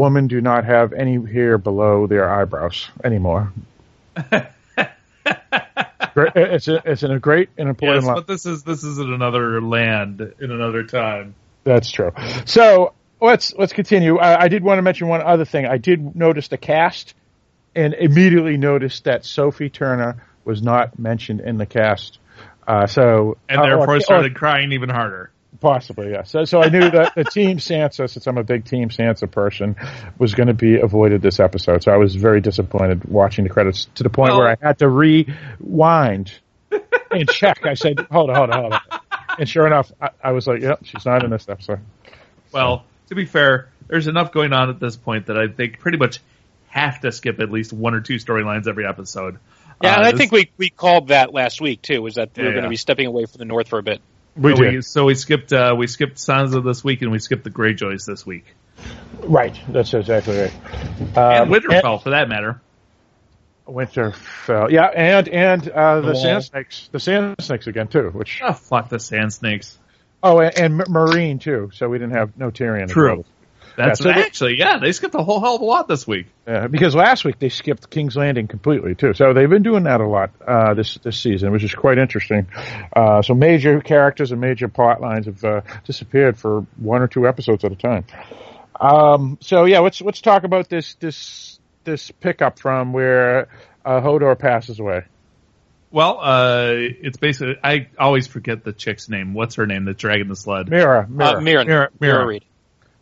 "Women 0.00 0.26
do 0.26 0.40
not 0.40 0.64
have 0.64 0.92
any 0.92 1.24
hair 1.30 1.58
below 1.58 2.06
their 2.06 2.28
eyebrows 2.28 2.88
anymore." 3.04 3.52
It's 6.16 6.66
a, 6.68 6.82
it's 6.84 7.02
in 7.04 7.12
a 7.12 7.18
great 7.20 7.50
and 7.56 7.68
important 7.68 8.02
Yes, 8.02 8.06
line. 8.06 8.16
but 8.16 8.26
this 8.26 8.44
is 8.44 8.62
this 8.64 8.82
is 8.82 8.98
in 8.98 9.12
another 9.12 9.62
land 9.62 10.20
in 10.40 10.50
another 10.50 10.82
time. 10.82 11.34
That's 11.62 11.90
true. 11.90 12.10
So 12.46 12.94
let's 13.20 13.54
let's 13.54 13.72
continue. 13.72 14.18
I, 14.18 14.42
I 14.42 14.48
did 14.48 14.62
want 14.64 14.78
to 14.78 14.82
mention 14.82 15.06
one 15.08 15.22
other 15.22 15.44
thing. 15.44 15.66
I 15.66 15.76
did 15.78 16.16
notice 16.16 16.48
the 16.48 16.58
cast, 16.58 17.14
and 17.76 17.94
immediately 17.94 18.56
noticed 18.56 19.04
that 19.04 19.24
Sophie 19.24 19.70
Turner 19.70 20.22
was 20.44 20.60
not 20.62 20.98
mentioned 20.98 21.40
in 21.40 21.58
the 21.58 21.66
cast. 21.66 22.18
Uh, 22.66 22.86
so 22.86 23.36
And 23.48 23.60
uh, 23.60 23.64
therefore 23.66 23.96
or- 23.96 24.00
started 24.00 24.34
crying 24.34 24.72
even 24.72 24.88
harder. 24.88 25.30
Possibly, 25.58 26.10
yes. 26.12 26.30
So, 26.30 26.44
so 26.44 26.62
I 26.62 26.68
knew 26.68 26.90
that 26.90 27.14
the 27.16 27.24
team 27.24 27.58
Sansa, 27.58 28.08
since 28.08 28.26
I'm 28.26 28.38
a 28.38 28.44
big 28.44 28.64
team 28.64 28.88
Sansa 28.88 29.30
person, 29.30 29.76
was 30.18 30.34
going 30.34 30.46
to 30.46 30.54
be 30.54 30.78
avoided 30.80 31.20
this 31.22 31.40
episode. 31.40 31.82
So 31.82 31.92
I 31.92 31.96
was 31.96 32.14
very 32.14 32.40
disappointed 32.40 33.04
watching 33.06 33.44
the 33.44 33.50
credits 33.50 33.86
to 33.96 34.02
the 34.02 34.10
point 34.10 34.30
Well- 34.30 34.38
where 34.40 34.48
I 34.50 34.56
had 34.66 34.78
to 34.78 34.88
rewind 34.88 36.32
and 37.10 37.28
check. 37.28 37.66
I 37.66 37.74
said, 37.74 37.98
"Hold 38.10 38.30
on, 38.30 38.36
hold 38.36 38.50
on, 38.50 38.60
hold 38.60 38.72
on." 38.74 38.80
And 39.38 39.48
sure 39.48 39.66
enough, 39.66 39.90
I, 40.00 40.10
I 40.22 40.32
was 40.32 40.46
like, 40.46 40.60
"Yep, 40.62 40.80
she's 40.84 41.04
not 41.04 41.24
in 41.24 41.30
this 41.30 41.48
episode." 41.48 41.80
Well, 42.52 42.84
to 43.08 43.14
be 43.14 43.24
fair, 43.26 43.68
there's 43.88 44.06
enough 44.06 44.32
going 44.32 44.52
on 44.52 44.70
at 44.70 44.78
this 44.80 44.96
point 44.96 45.26
that 45.26 45.36
I 45.36 45.48
think 45.48 45.78
pretty 45.80 45.98
much 45.98 46.20
have 46.68 47.00
to 47.00 47.10
skip 47.12 47.40
at 47.40 47.50
least 47.50 47.72
one 47.72 47.94
or 47.94 48.00
two 48.00 48.14
storylines 48.16 48.68
every 48.68 48.86
episode. 48.86 49.38
Yeah, 49.82 49.92
Uh, 49.92 49.96
and 49.96 50.04
I 50.06 50.10
this- 50.12 50.20
think 50.20 50.32
we, 50.32 50.50
we 50.56 50.70
called 50.70 51.08
that 51.08 51.34
last 51.34 51.60
week 51.60 51.82
too. 51.82 52.00
Was 52.02 52.14
that 52.14 52.30
we 52.36 52.42
Yeah, 52.42 52.48
were 52.48 52.52
going 52.52 52.62
yeah. 52.62 52.66
to 52.68 52.70
be 52.70 52.76
stepping 52.76 53.06
away 53.06 53.24
from 53.26 53.38
the 53.38 53.44
North 53.46 53.68
for 53.68 53.78
a 53.78 53.82
bit? 53.82 54.00
We 54.40 54.56
so 54.56 54.62
did 54.62 54.74
we, 54.74 54.82
so 54.82 55.04
we 55.04 55.14
skipped 55.14 55.52
uh, 55.52 55.74
we 55.76 55.86
skipped 55.86 56.16
Sansa 56.16 56.64
this 56.64 56.82
week 56.82 57.02
and 57.02 57.12
we 57.12 57.18
skipped 57.18 57.44
the 57.44 57.50
Greyjoys 57.50 58.04
this 58.06 58.24
week 58.26 58.46
right. 59.24 59.58
That's 59.68 59.92
exactly 59.94 60.38
right. 60.38 60.52
and 61.14 61.18
Um, 61.18 61.48
Winterfell 61.50 62.02
for 62.02 62.10
that 62.10 62.28
matter. 62.28 62.60
and 63.66 63.76
Winterfell, 63.76 64.70
yeah, 64.70 64.86
and 64.86 65.28
and 65.28 65.68
uh, 65.68 66.00
the 66.00 66.12
Wall. 66.12 66.22
Sand 66.22 66.44
Snakes, 66.44 66.88
the 66.90 67.00
Sand 67.00 67.36
Snakes 67.40 67.66
again 67.66 67.88
too. 67.88 68.10
Which 68.10 68.40
Oh 68.42 68.52
fuck 68.52 68.88
the 68.88 68.98
Sand 68.98 69.32
Snakes. 69.32 69.78
oh, 70.22 70.40
and, 70.40 70.56
and 70.58 70.80
Meereen 70.80 71.40
too. 71.40 71.70
So 71.74 71.88
we 71.88 71.98
didn't 71.98 72.14
have 72.14 72.36
no 72.36 72.50
Tyrion. 72.50 72.84
as 72.84 72.90
True. 72.90 73.24
Well. 73.76 73.86
That's 73.88 74.00
Yeah, 74.00 74.04
so 74.04 74.08
the- 74.20 74.26
actually 74.26 74.58
yeah 74.58 74.78
they 74.78 74.92
skipped 74.92 75.14
a 75.14 75.22
whole 75.22 75.40
hell 75.40 75.56
of 75.56 75.60
a 75.62 75.64
lot 75.64 75.88
this 75.88 76.06
week. 76.06 76.26
Yeah, 76.46 76.66
because 76.66 76.94
last 76.94 77.24
week 77.24 77.38
they 77.38 77.48
skipped 77.48 77.88
King's 77.90 78.16
Landing 78.16 78.48
completely 78.48 78.94
too. 78.94 79.14
So 79.14 79.32
they've 79.32 79.48
been 79.48 79.62
doing 79.62 79.84
that 79.84 80.00
a 80.00 80.06
lot 80.06 80.30
uh, 80.46 80.74
this 80.74 80.94
this 81.02 81.18
season, 81.20 81.52
which 81.52 81.64
is 81.64 81.74
quite 81.74 81.98
interesting. 81.98 82.48
Uh, 82.94 83.22
so 83.22 83.34
major 83.34 83.80
characters 83.80 84.32
and 84.32 84.40
major 84.40 84.68
plot 84.68 85.00
lines 85.00 85.26
have 85.26 85.44
uh, 85.44 85.60
disappeared 85.84 86.38
for 86.38 86.62
one 86.76 87.02
or 87.02 87.08
two 87.08 87.26
episodes 87.26 87.64
at 87.64 87.72
a 87.72 87.76
time. 87.76 88.04
Um, 88.80 89.38
so 89.40 89.64
yeah, 89.66 89.80
let's 89.80 90.00
let's 90.00 90.20
talk 90.20 90.44
about 90.44 90.68
this 90.68 90.94
this 90.94 91.58
this 91.84 92.10
pickup 92.10 92.58
from 92.58 92.92
where 92.92 93.48
uh, 93.84 94.00
Hodor 94.00 94.38
passes 94.38 94.80
away. 94.80 95.04
Well, 95.92 96.20
uh, 96.20 96.72
it's 96.76 97.16
basically 97.16 97.56
I 97.64 97.88
always 97.98 98.26
forget 98.26 98.62
the 98.64 98.72
chick's 98.72 99.08
name. 99.08 99.34
What's 99.34 99.56
her 99.56 99.66
name? 99.66 99.84
The 99.84 99.92
dragon 99.94 100.28
the 100.28 100.36
sled. 100.36 100.66
Meera, 100.68 101.04
Uh, 101.04 101.06
Meera, 101.08 101.40
Meera, 101.40 101.42
Meera- 101.42 101.66
Meera, 101.66 101.88
Meera. 102.00 102.26
Reed. 102.26 102.44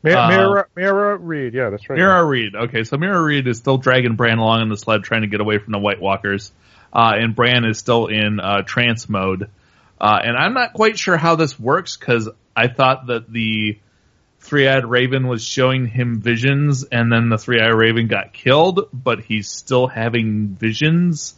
Meera, 0.05 0.17
uh, 0.17 0.31
Meera, 0.31 0.65
Meera 0.77 1.19
Reed. 1.21 1.55
Yeah, 1.55 1.71
that's 1.71 1.89
right. 1.89 1.99
Meera 1.99 2.27
Reed. 2.29 2.55
Okay, 2.55 2.85
so 2.85 2.97
Meera 2.97 3.23
Reed 3.23 3.47
is 3.49 3.59
still 3.59 3.79
dragging 3.79 4.15
Bran 4.17 4.39
along 4.39 4.63
in 4.63 4.69
the 4.69 4.77
sled, 4.77 5.03
trying 5.05 5.23
to 5.23 5.29
get 5.29 5.41
away 5.41 5.59
from 5.59 5.73
the 5.73 5.79
White 5.79 6.01
Walkers, 6.01 6.53
uh, 6.93 7.13
and 7.17 7.35
Bran 7.35 7.65
is 7.65 7.79
still 7.79 8.07
in 8.07 8.39
uh, 8.41 8.63
trance 8.63 9.09
mode. 9.09 9.51
Uh, 10.01 10.21
and 10.23 10.37
I'm 10.37 10.55
not 10.55 10.75
quite 10.75 10.99
sure 10.99 11.17
how 11.17 11.35
this 11.35 11.59
works 11.59 11.97
because 11.97 12.29
I 12.55 12.69
thought 12.69 13.09
that 13.09 13.31
the 13.33 13.79
three-eyed 14.41 14.87
raven 14.87 15.27
was 15.27 15.45
showing 15.45 15.87
him 15.87 16.21
visions, 16.21 16.85
and 16.85 17.13
then 17.13 17.29
the 17.29 17.39
three-eyed 17.39 17.75
raven 17.75 18.07
got 18.07 18.33
killed, 18.33 18.89
but 18.93 19.21
he's 19.21 19.49
still 19.51 19.89
having 19.89 20.49
visions. 20.49 21.35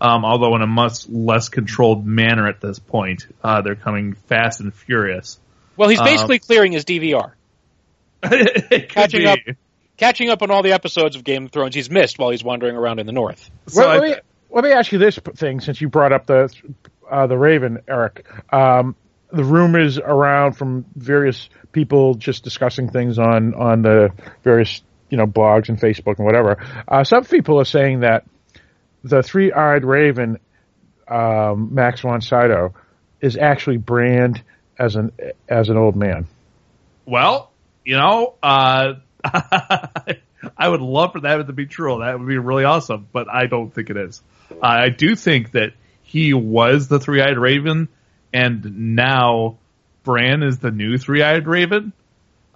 Um, 0.00 0.24
although 0.24 0.56
in 0.56 0.62
a 0.62 0.66
much 0.66 1.08
less 1.08 1.50
controlled 1.50 2.06
manner 2.06 2.48
at 2.48 2.60
this 2.60 2.78
point, 2.78 3.26
uh, 3.44 3.60
they're 3.62 3.74
coming 3.76 4.14
fast 4.14 4.60
and 4.60 4.74
furious. 4.74 5.38
Well, 5.76 5.88
he's 5.90 6.00
Um, 6.00 6.06
basically 6.06 6.38
clearing 6.38 6.72
his 6.72 6.84
DVR, 6.84 7.16
It 7.16 7.20
could 7.20 7.39
Catching 8.88 9.20
be. 9.20 9.26
up. 9.26 9.38
catching 9.96 10.30
up 10.30 10.42
on 10.42 10.50
all 10.50 10.62
the 10.62 10.72
episodes 10.72 11.16
of 11.16 11.24
Game 11.24 11.46
of 11.46 11.52
Thrones 11.52 11.74
he's 11.74 11.90
missed 11.90 12.18
while 12.18 12.30
he's 12.30 12.44
wandering 12.44 12.76
around 12.76 12.98
in 12.98 13.06
the 13.06 13.12
North. 13.12 13.50
So 13.68 13.80
well, 13.80 13.90
I- 13.90 13.98
let, 13.98 14.10
me, 14.10 14.16
let 14.50 14.64
me 14.64 14.72
ask 14.72 14.92
you 14.92 14.98
this 14.98 15.18
thing 15.36 15.60
since 15.60 15.80
you 15.80 15.88
brought 15.88 16.12
up 16.12 16.26
the 16.26 16.52
uh, 17.10 17.26
the 17.26 17.36
Raven, 17.36 17.80
Eric. 17.88 18.26
Um, 18.52 18.94
the 19.32 19.44
rumors 19.44 19.98
around 19.98 20.54
from 20.54 20.84
various 20.96 21.48
people 21.72 22.14
just 22.14 22.44
discussing 22.44 22.90
things 22.90 23.18
on 23.18 23.54
on 23.54 23.82
the 23.82 24.10
various 24.42 24.82
you 25.08 25.16
know 25.16 25.26
blogs 25.26 25.68
and 25.68 25.78
Facebook 25.78 26.16
and 26.18 26.26
whatever. 26.26 26.58
Uh, 26.86 27.04
some 27.04 27.24
people 27.24 27.60
are 27.60 27.64
saying 27.64 28.00
that 28.00 28.24
the 29.04 29.22
three 29.22 29.52
eyed 29.52 29.84
Raven, 29.84 30.38
um, 31.08 31.74
Max 31.74 32.00
von 32.00 32.20
Sydow, 32.20 32.74
is 33.20 33.36
actually 33.36 33.76
Bran 33.76 34.42
as 34.78 34.96
an 34.96 35.12
as 35.48 35.68
an 35.68 35.76
old 35.76 35.96
man. 35.96 36.26
Well, 37.06 37.49
you 37.84 37.96
know, 37.96 38.34
uh, 38.42 38.94
I 39.24 40.68
would 40.68 40.80
love 40.80 41.12
for 41.12 41.20
that 41.20 41.46
to 41.46 41.52
be 41.52 41.66
true. 41.66 41.98
That 42.00 42.18
would 42.18 42.28
be 42.28 42.38
really 42.38 42.64
awesome, 42.64 43.08
but 43.12 43.28
I 43.28 43.46
don't 43.46 43.72
think 43.72 43.90
it 43.90 43.96
is. 43.96 44.22
Uh, 44.50 44.56
I 44.62 44.88
do 44.88 45.14
think 45.14 45.52
that 45.52 45.72
he 46.02 46.34
was 46.34 46.88
the 46.88 46.98
three-eyed 46.98 47.38
raven, 47.38 47.88
and 48.32 48.96
now 48.96 49.58
Bran 50.02 50.42
is 50.42 50.58
the 50.58 50.70
new 50.70 50.98
three-eyed 50.98 51.46
raven. 51.46 51.92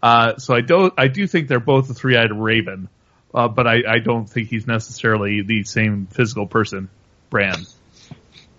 Uh, 0.03 0.37
so 0.37 0.55
I 0.55 0.61
don't. 0.61 0.93
I 0.99 1.09
do 1.09 1.27
think 1.27 1.49
they're 1.49 1.61
both 1.61 1.89
the 1.89 1.95
three-eyed 1.95 2.33
raven, 2.33 2.89
uh, 3.35 3.49
but 3.49 3.67
I, 3.67 3.83
I 3.89 3.99
don't 4.01 4.29
think 4.29 4.49
he's 4.49 4.67
necessarily 4.67 5.43
the 5.43 5.65
same 5.65 6.07
physical 6.07 6.47
person, 6.47 6.91
Bran. 7.31 7.65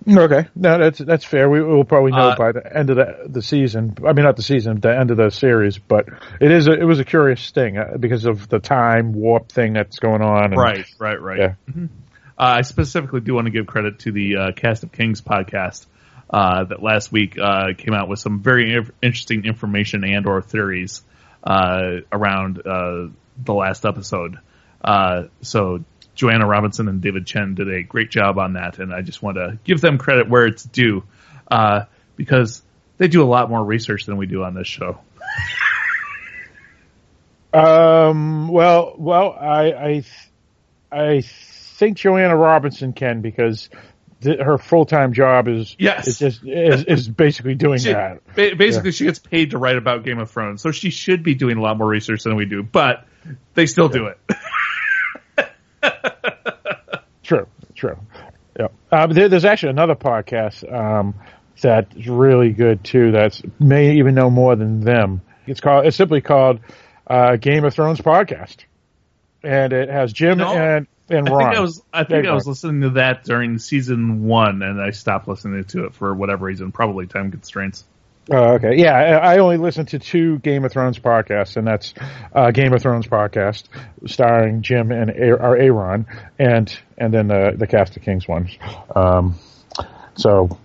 Okay, 0.07 0.47
no, 0.55 0.77
that's 0.77 0.99
that's 0.99 1.25
fair. 1.25 1.49
We 1.49 1.61
will 1.61 1.83
probably 1.83 2.11
know 2.11 2.29
Uh, 2.29 2.35
by 2.35 2.51
the 2.51 2.77
end 2.77 2.89
of 2.91 2.97
the 2.97 3.25
the 3.27 3.41
season. 3.41 3.95
I 4.05 4.13
mean, 4.13 4.25
not 4.25 4.35
the 4.35 4.43
season, 4.43 4.79
the 4.79 4.95
end 4.95 5.09
of 5.11 5.17
the 5.17 5.31
series. 5.31 5.79
But 5.79 6.07
it 6.39 6.51
is 6.51 6.67
a, 6.67 6.73
it 6.73 6.83
was 6.83 6.99
a 6.99 7.05
curious 7.05 7.49
thing 7.49 7.77
uh, 7.77 7.97
because 7.99 8.25
of 8.25 8.47
the 8.47 8.59
time 8.59 9.13
warp 9.13 9.51
thing 9.51 9.73
that's 9.73 9.97
going 9.97 10.21
on. 10.21 10.45
And, 10.45 10.57
Right, 10.57 10.85
right, 10.99 11.19
right. 11.19 11.39
Yeah. 11.39 11.53
Mhm. 11.71 11.89
Uh, 12.37 12.59
I 12.59 12.61
specifically 12.61 13.21
do 13.21 13.33
want 13.33 13.45
to 13.45 13.51
give 13.51 13.65
credit 13.65 13.99
to 13.99 14.11
the 14.11 14.35
uh, 14.35 14.51
Cast 14.51 14.83
of 14.83 14.91
Kings 14.91 15.21
podcast 15.21 15.85
uh, 16.29 16.65
that 16.65 16.83
last 16.83 17.11
week 17.11 17.37
uh, 17.39 17.73
came 17.77 17.93
out 17.93 18.07
with 18.09 18.19
some 18.19 18.41
very 18.41 18.75
interesting 19.01 19.45
information 19.45 20.03
and 20.03 20.27
or 20.27 20.41
theories 20.41 21.01
uh, 21.43 22.01
around 22.11 22.59
uh, 22.59 23.07
the 23.37 23.53
last 23.53 23.85
episode. 23.85 24.37
Uh, 24.83 25.23
so 25.41 25.83
Joanna 26.15 26.47
Robinson 26.47 26.87
and 26.87 27.01
David 27.01 27.25
Chen 27.27 27.53
did 27.55 27.69
a 27.69 27.83
great 27.83 28.09
job 28.09 28.39
on 28.39 28.53
that, 28.53 28.79
and 28.79 28.93
I 28.93 29.01
just 29.01 29.21
want 29.21 29.37
to 29.37 29.59
give 29.63 29.81
them 29.81 29.97
credit 29.97 30.29
where 30.29 30.45
it's 30.47 30.63
due 30.63 31.03
uh, 31.51 31.81
because 32.15 32.61
they 32.97 33.07
do 33.07 33.21
a 33.21 33.25
lot 33.29 33.49
more 33.49 33.63
research 33.63 34.05
than 34.05 34.17
we 34.17 34.25
do 34.25 34.43
on 34.43 34.53
this 34.53 34.67
show. 34.67 34.99
Um. 37.53 38.49
Well. 38.49 38.95
Well. 38.97 39.31
I. 39.39 39.71
I. 39.71 40.03
I 40.91 41.21
think 41.21 41.97
Joanna 41.97 42.35
Robinson 42.35 42.91
can 42.93 43.21
because 43.21 43.69
th- 44.21 44.39
her 44.39 44.57
full 44.57 44.85
time 44.85 45.13
job 45.13 45.47
is 45.47 45.73
Yes. 45.79 46.07
is 46.07 46.19
just 46.19 46.43
is, 46.45 46.83
is 46.83 47.07
basically 47.07 47.55
doing 47.55 47.79
She- 47.79 47.93
that. 47.93 48.19
ba- 48.35 48.55
basically, 48.57 48.91
she 48.91 49.05
gets 49.05 49.19
paid 49.19 49.51
to 49.51 49.57
write 49.57 49.77
about 49.77 50.03
Game 50.03 50.19
of 50.19 50.29
Thrones, 50.31 50.61
so 50.61 50.71
she 50.71 50.89
should 50.89 51.23
be 51.23 51.33
doing 51.35 51.57
a 51.57 51.61
lot 51.61 51.77
more 51.77 51.87
research 51.87 52.23
than 52.23 52.35
we 52.35 52.45
do, 52.45 52.61
but 52.61 53.05
they 53.53 53.65
still 53.67 53.87
do 53.89 54.07
it. 54.07 54.19
True, 57.23 57.47
true. 57.73 57.97
Yeah. 58.59 58.67
Uh, 58.91 59.07
there, 59.07 59.29
there's 59.29 59.45
actually 59.45 59.71
another 59.71 59.95
podcast 59.95 60.71
um, 60.71 61.15
that's 61.59 62.07
really 62.07 62.51
good 62.51 62.83
too. 62.83 63.11
That's 63.11 63.41
may 63.59 63.97
even 63.97 64.13
know 64.13 64.29
more 64.29 64.55
than 64.55 64.81
them. 64.81 65.21
It's 65.47 65.59
called. 65.59 65.87
It's 65.87 65.97
simply 65.97 66.21
called 66.21 66.59
uh, 67.07 67.37
Game 67.37 67.65
of 67.65 67.73
Thrones 67.73 67.99
podcast, 67.99 68.57
and 69.43 69.73
it 69.73 69.89
has 69.89 70.13
Jim 70.13 70.37
No. 70.37 70.53
and 70.53 70.87
and 71.09 71.27
I 71.27 71.37
think 71.37 71.57
I 71.57 71.59
was 71.59 71.81
I 71.91 72.03
think 72.03 72.27
I 72.27 72.33
was 72.33 72.47
listening 72.47 72.81
to 72.81 72.89
that 72.91 73.23
during 73.23 73.57
season 73.57 74.25
one, 74.25 74.61
and 74.61 74.81
I 74.81 74.91
stopped 74.91 75.27
listening 75.27 75.63
to 75.65 75.85
it 75.85 75.95
for 75.95 76.13
whatever 76.13 76.45
reason, 76.45 76.71
probably 76.71 77.07
time 77.07 77.31
constraints. 77.31 77.85
Oh, 78.31 78.53
okay. 78.55 78.75
Yeah, 78.77 78.93
I 78.93 79.37
only 79.37 79.57
listen 79.57 79.85
to 79.87 79.99
two 79.99 80.39
Game 80.39 80.65
of 80.65 80.71
Thrones 80.71 80.97
podcasts, 80.97 81.57
and 81.57 81.67
that's 81.67 81.93
uh, 82.33 82.49
Game 82.51 82.73
of 82.73 82.81
Thrones 82.81 83.07
podcast 83.07 83.65
starring 84.07 84.63
Jim 84.63 84.91
and 84.91 85.11
A- 85.11 85.33
or 85.33 85.55
Aaron, 85.57 86.07
and 86.39 86.75
and 86.97 87.13
then 87.13 87.27
the 87.27 87.53
the 87.55 87.67
Cast 87.67 87.95
of 87.97 88.03
Kings 88.03 88.27
ones. 88.27 88.57
Um, 88.95 89.35
so 90.15 90.57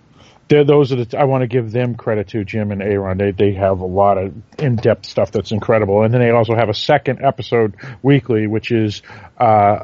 those 0.49 0.91
are 0.91 1.05
the. 1.05 1.19
I 1.19 1.25
want 1.25 1.41
to 1.41 1.47
give 1.47 1.71
them 1.71 1.93
credit 1.95 2.29
to 2.29 2.43
Jim 2.43 2.71
and 2.71 2.81
Aaron. 2.81 3.19
They 3.19 3.31
they 3.31 3.53
have 3.53 3.79
a 3.79 3.85
lot 3.85 4.17
of 4.17 4.33
in 4.57 4.75
depth 4.77 5.05
stuff 5.05 5.31
that's 5.31 5.51
incredible, 5.51 6.03
and 6.03 6.11
then 6.11 6.21
they 6.21 6.31
also 6.31 6.55
have 6.55 6.69
a 6.69 6.73
second 6.73 7.23
episode 7.23 7.75
weekly, 8.01 8.47
which 8.47 8.71
is 8.71 9.03
uh, 9.37 9.83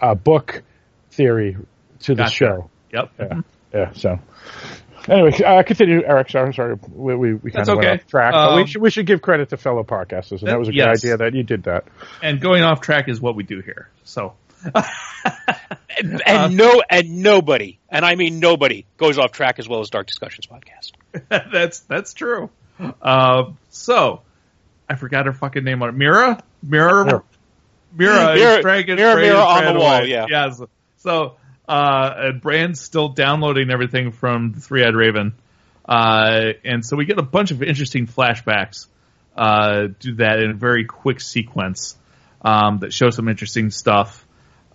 a 0.00 0.14
book 0.14 0.62
theory 1.10 1.56
to 2.00 2.14
the 2.14 2.24
Gotcha. 2.24 2.30
show. 2.34 2.70
Yep. 2.92 3.10
Yeah, 3.18 3.40
yeah. 3.72 3.92
So 3.94 4.18
anyway, 5.08 5.32
uh, 5.42 5.62
continue, 5.62 6.02
Eric. 6.04 6.30
Sorry, 6.30 6.52
sorry, 6.54 6.76
we 6.92 7.14
we, 7.14 7.34
we 7.34 7.50
kind 7.50 7.60
That's 7.60 7.68
of 7.68 7.76
went 7.76 7.88
okay. 7.88 8.02
off 8.02 8.06
track. 8.08 8.32
but 8.32 8.54
we 8.56 8.62
Um, 8.62 8.66
should 8.66 8.82
we 8.82 8.90
should 8.90 9.06
give 9.06 9.22
credit 9.22 9.50
to 9.50 9.56
fellow 9.56 9.84
podcasters, 9.84 10.40
and 10.40 10.48
that 10.48 10.58
was 10.58 10.68
a 10.68 10.72
good 10.72 10.78
Yes. 10.78 11.04
idea 11.04 11.16
that 11.18 11.34
you 11.34 11.42
did 11.42 11.64
that. 11.64 11.84
And 12.22 12.40
going 12.40 12.62
off 12.62 12.80
track 12.80 13.08
is 13.08 13.20
what 13.20 13.36
we 13.36 13.42
do 13.42 13.60
here. 13.60 13.88
So 14.04 14.34
And, 15.96 16.22
Uh, 16.26 16.48
no, 16.48 16.82
and 16.90 17.22
nobody, 17.22 17.78
and 17.88 18.04
I 18.04 18.16
mean 18.16 18.40
nobody, 18.40 18.84
goes 18.96 19.16
off 19.18 19.30
track 19.32 19.58
as 19.58 19.68
well 19.68 19.80
as 19.80 19.90
Dark 19.90 20.06
Discussions 20.08 20.46
podcast. 20.46 20.92
that's 21.52 21.80
that's 21.80 22.14
true. 22.14 22.50
Uh, 23.00 23.52
so 23.70 24.22
I 24.88 24.96
forgot 24.96 25.26
her 25.26 25.32
fucking 25.32 25.62
name 25.62 25.82
on 25.82 25.90
it. 25.90 25.94
Meera, 25.96 26.40
Meera, 26.66 27.04
Meera. 27.06 27.22
Meera, 27.96 28.36
Meera- 28.36 28.56
is 28.58 28.62
dragging 28.62 28.96
Mira, 28.96 29.16
Mira 29.20 29.38
on 29.38 29.64
the 29.74 29.78
wall, 29.78 29.94
away. 29.98 30.08
yeah. 30.08 30.26
Yes. 30.28 30.60
So 30.98 31.36
uh, 31.68 32.14
and 32.16 32.40
Bran's 32.40 32.80
still 32.80 33.08
downloading 33.08 33.70
everything 33.70 34.12
from 34.12 34.52
the 34.52 34.60
Three 34.60 34.84
Eyed 34.84 34.94
Raven. 34.94 35.34
Uh, 35.86 36.52
and 36.64 36.84
so 36.84 36.96
we 36.96 37.04
get 37.04 37.18
a 37.18 37.22
bunch 37.22 37.50
of 37.50 37.62
interesting 37.62 38.06
flashbacks 38.06 38.86
uh, 39.36 39.88
do 39.98 40.14
that 40.16 40.38
in 40.40 40.50
a 40.50 40.54
very 40.54 40.84
quick 40.84 41.20
sequence 41.20 41.96
um, 42.42 42.78
that 42.78 42.92
show 42.92 43.10
some 43.10 43.28
interesting 43.28 43.70
stuff. 43.70 44.26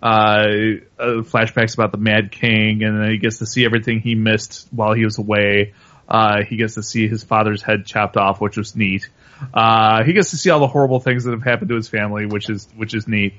Uh, 0.02 0.80
uh, 0.98 1.22
flashbacks 1.22 1.74
about 1.74 1.92
the 1.92 1.98
Mad 1.98 2.32
King, 2.32 2.82
and 2.82 3.00
then 3.00 3.10
he 3.10 3.18
gets 3.18 3.38
to 3.38 3.46
see 3.46 3.64
everything 3.64 4.00
he 4.00 4.14
missed 4.14 4.66
while 4.70 4.94
he 4.94 5.04
was 5.04 5.18
away. 5.18 5.74
Uh, 6.08 6.42
he 6.42 6.56
gets 6.56 6.74
to 6.74 6.82
see 6.82 7.06
his 7.06 7.22
father's 7.22 7.62
head 7.62 7.84
chopped 7.86 8.16
off, 8.16 8.40
which 8.40 8.56
was 8.56 8.74
neat. 8.74 9.08
Uh, 9.52 10.02
he 10.04 10.12
gets 10.12 10.30
to 10.30 10.36
see 10.36 10.50
all 10.50 10.60
the 10.60 10.66
horrible 10.66 11.00
things 11.00 11.24
that 11.24 11.32
have 11.32 11.42
happened 11.42 11.68
to 11.68 11.76
his 11.76 11.88
family, 11.88 12.26
which 12.26 12.48
is 12.50 12.66
which 12.76 12.94
is 12.94 13.06
neat. 13.06 13.34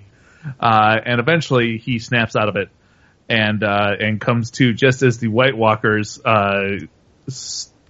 Uh, 0.59 0.97
and 1.03 1.19
eventually, 1.19 1.77
he 1.77 1.99
snaps 1.99 2.35
out 2.35 2.47
of 2.47 2.55
it 2.55 2.69
and 3.31 3.63
uh, 3.63 3.95
and 3.99 4.19
comes 4.19 4.51
to 4.51 4.73
just 4.73 5.01
as 5.01 5.17
the 5.19 5.27
White 5.27 5.55
Walkers 5.55 6.19
uh, 6.23 6.79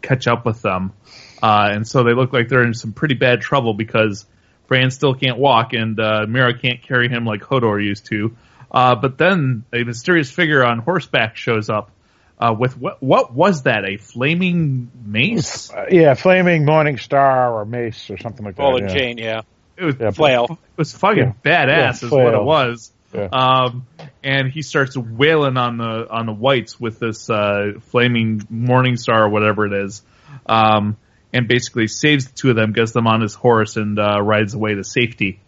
catch 0.02 0.28
up 0.28 0.46
with 0.46 0.62
them, 0.62 0.94
uh, 1.42 1.70
and 1.72 1.88
so 1.88 2.04
they 2.04 2.14
look 2.14 2.34
like 2.34 2.48
they're 2.50 2.64
in 2.64 2.74
some 2.74 2.94
pretty 2.94 3.16
bad 3.16 3.42
trouble 3.42 3.74
because 3.74 4.26
Bran 4.68 4.92
still 4.92 5.14
can't 5.14 5.38
walk 5.38 5.74
and 5.74 6.00
uh, 6.00 6.26
Meera 6.28 6.60
can't 6.60 6.82
carry 6.82 7.10
him 7.10 7.26
like 7.26 7.42
Hodor 7.42 7.84
used 7.84 8.06
to. 8.08 8.36
Uh, 8.72 8.96
but 8.96 9.18
then 9.18 9.66
a 9.74 9.84
mysterious 9.84 10.32
figure 10.32 10.64
on 10.64 10.80
horseback 10.80 11.36
shows 11.36 11.70
up 11.70 11.92
uh, 12.40 12.56
with 12.58 12.78
what? 12.78 13.04
What 13.04 13.34
was 13.34 13.64
that? 13.64 13.86
A 13.86 13.98
flaming 13.98 14.90
mace? 15.06 15.70
Uh, 15.72 15.88
yeah, 15.92 16.14
flaming 16.14 16.66
morning 16.66 16.98
star 16.98 17.54
or 17.54 17.66
mace 17.66 18.10
or 18.10 18.18
something 18.18 18.46
like 18.46 18.56
that. 18.56 18.62
Ball 18.62 18.78
and 18.78 18.90
yeah. 18.90 18.96
chain, 18.96 19.18
yeah. 19.18 19.42
It 19.78 19.84
was 19.84 19.96
Yeah, 20.00 20.12
Flail. 20.12 20.46
It 20.50 20.78
was 20.78 20.94
fucking 20.94 21.36
Yeah. 21.44 21.66
badass, 21.66 22.02
Yeah, 22.02 22.08
is 22.08 22.12
what 22.12 22.34
it 22.34 22.44
was. 22.44 22.92
Yeah. 23.14 23.28
Um, 23.32 23.88
and 24.24 24.52
he 24.52 24.62
starts 24.62 24.96
wailing 24.96 25.58
on 25.58 25.78
the 25.78 26.08
on 26.10 26.26
the 26.26 26.34
whites 26.34 26.80
with 26.80 27.00
this 27.00 27.30
uh, 27.30 27.74
flaming 27.90 28.46
morning 28.50 28.96
star 28.96 29.24
or 29.24 29.30
whatever 29.30 29.66
it 29.66 29.86
is, 29.86 30.02
um, 30.46 30.98
and 31.34 31.48
basically 31.48 31.88
saves 31.88 32.28
the 32.28 32.34
two 32.34 32.50
of 32.52 32.56
them, 32.56 32.72
gets 32.72 32.92
them 32.92 33.08
on 33.08 33.22
his 33.22 33.34
horse, 33.34 33.76
and 33.76 34.00
uh, 34.00 34.22
rides 34.22 34.54
away 34.54 34.76
to 34.76 34.84
safety. 34.84 35.40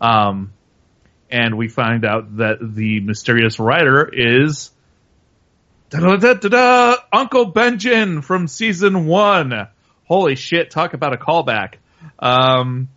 Um, 0.00 0.52
and 1.30 1.56
we 1.56 1.68
find 1.68 2.04
out 2.04 2.36
that 2.38 2.58
the 2.60 3.00
mysterious 3.00 3.58
rider 3.58 4.08
is 4.12 4.70
Uncle 7.12 7.46
Benjamin 7.46 8.22
from 8.22 8.48
season 8.48 9.06
one. 9.06 9.68
Holy 10.04 10.34
shit! 10.34 10.70
Talk 10.70 10.94
about 10.94 11.14
a 11.14 11.16
callback. 11.16 11.74
Um, 12.18 12.88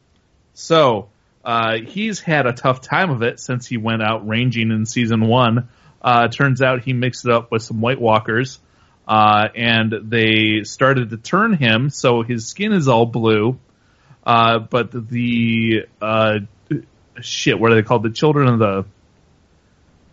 so 0.53 1.08
uh, 1.43 1.77
he's 1.85 2.19
had 2.19 2.45
a 2.45 2.53
tough 2.53 2.81
time 2.81 3.09
of 3.09 3.21
it 3.23 3.39
since 3.39 3.67
he 3.67 3.77
went 3.77 4.01
out 4.01 4.27
ranging 4.27 4.71
in 4.71 4.85
season 4.85 5.27
one. 5.27 5.69
Uh, 6.01 6.27
turns 6.27 6.61
out 6.61 6.83
he 6.83 6.93
mixed 6.93 7.25
it 7.25 7.31
up 7.31 7.51
with 7.51 7.61
some 7.61 7.81
White 7.81 7.99
Walkers, 7.99 8.59
uh, 9.07 9.47
and 9.55 9.93
they 10.03 10.63
started 10.63 11.09
to 11.09 11.17
turn 11.17 11.53
him 11.53 11.89
so 11.89 12.23
his 12.23 12.47
skin 12.47 12.73
is 12.73 12.87
all 12.87 13.05
blue. 13.05 13.59
Uh, 14.25 14.59
but 14.59 14.91
the 14.91 15.85
uh, 16.01 16.39
shit, 17.21 17.59
what 17.59 17.71
are 17.71 17.75
they 17.75 17.81
called? 17.81 18.03
The 18.03 18.11
children 18.11 18.47
of 18.47 18.59
the 18.59 18.85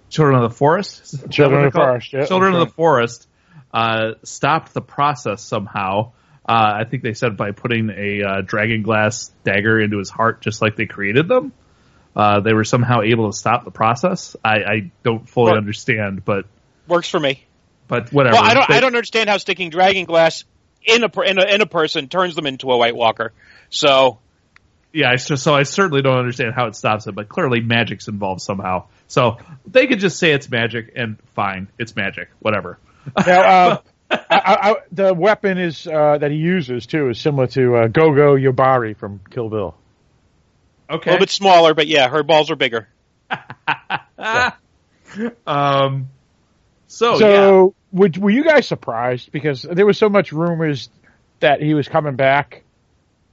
children 0.08 0.42
of 0.42 0.50
the 0.50 0.56
forest. 0.56 1.30
Children 1.30 1.66
of 1.66 1.72
the? 1.72 1.78
Forest, 1.78 2.12
yeah, 2.12 2.24
Children 2.26 2.52
that's 2.52 2.62
of 2.62 2.68
the 2.68 2.74
forest 2.74 3.28
uh, 3.72 4.12
stopped 4.22 4.72
the 4.74 4.80
process 4.80 5.42
somehow. 5.42 6.12
Uh, 6.48 6.78
I 6.80 6.85
think 6.85 7.02
they 7.02 7.14
said 7.14 7.37
by 7.37 7.50
putting 7.50 7.90
a 7.90 8.22
uh, 8.22 8.40
dragon 8.42 8.82
glass 8.82 9.32
dagger 9.44 9.80
into 9.80 9.98
his 9.98 10.11
heart, 10.11 10.40
just 10.42 10.62
like 10.62 10.76
they 10.76 10.87
created 10.87 11.26
them. 11.28 11.52
Uh, 12.14 12.40
they 12.40 12.52
were 12.54 12.64
somehow 12.64 13.02
able 13.02 13.30
to 13.30 13.37
stop 13.37 13.64
the 13.64 13.70
process. 13.70 14.37
I, 14.44 14.54
I 14.56 14.90
don't 15.02 15.28
fully 15.28 15.50
Well- 15.52 15.59
understand, 15.59 16.24
but 16.24 16.46
Works 16.88 17.09
for 17.11 17.18
me. 17.18 17.44
but 17.88 18.12
whatever. 18.12 18.35
Well, 18.37 18.44
I 18.44 18.54
don't. 18.54 18.68
They- 18.68 18.76
I 18.76 18.80
don't 18.80 18.94
understand 18.94 19.28
how 19.28 19.38
sticking 19.38 19.70
dragon 19.70 20.04
glass 20.04 20.44
in 20.85 21.02
a, 21.02 21.20
in 21.22 21.38
a 21.38 21.44
in 21.54 21.61
a 21.62 21.66
person 21.66 22.09
turns 22.09 22.37
them 22.37 22.46
into 22.46 22.70
a 22.70 22.76
White 22.76 22.94
Walker. 22.94 23.32
So 23.70 24.18
Yeah, 24.92 25.14
just, 25.16 25.42
so 25.42 25.52
I 25.52 25.64
certainly 25.64 26.00
don't 26.00 26.16
understand 26.18 26.54
how 26.54 26.68
it 26.68 26.76
stops 26.76 27.09
it, 27.09 27.14
but 27.16 27.28
clearly 27.28 27.61
magic's 27.61 28.06
involved 28.06 28.40
somehow. 28.40 28.85
So 29.09 29.38
they 29.66 29.88
could 29.88 29.98
just 29.98 30.18
say 30.18 30.32
it's 30.32 30.48
magic, 30.48 30.92
and 30.94 31.16
fine, 31.35 31.66
it's 31.78 31.96
magic, 31.96 32.28
whatever. 32.38 32.78
Now, 33.26 33.40
uh, 33.42 33.78
I, 34.10 34.18
I, 34.30 34.70
I, 34.70 34.74
the 34.92 35.14
weapon 35.14 35.58
is 35.58 35.86
uh, 35.86 36.18
that 36.18 36.30
he 36.30 36.36
uses 36.36 36.86
too 36.86 37.08
is 37.10 37.18
similar 37.20 37.46
to 37.48 37.76
uh, 37.76 37.86
Gogo 37.88 38.36
Yubari 38.36 38.96
from 38.96 39.20
Kill 39.30 39.48
Bill. 39.48 39.74
a 40.88 40.94
Okay. 40.94 41.10
little 41.10 41.22
bit 41.24 41.30
smaller, 41.30 41.74
but 41.74 41.86
yeah, 41.88 42.08
her 42.08 42.22
balls 42.22 42.50
are 42.50 42.56
bigger. 42.56 42.88
um. 45.46 46.08
So, 46.88 47.18
so, 47.18 47.26
Oh, 47.26 47.74
yeah. 47.92 47.98
would, 47.98 48.16
were 48.16 48.30
you 48.30 48.44
guys 48.44 48.66
surprised 48.68 49.32
because 49.32 49.62
there 49.62 49.84
was 49.84 49.98
so 49.98 50.08
much 50.08 50.30
rumors 50.32 50.88
that 51.40 51.60
he 51.60 51.74
was 51.74 51.88
coming 51.88 52.14
back 52.14 52.62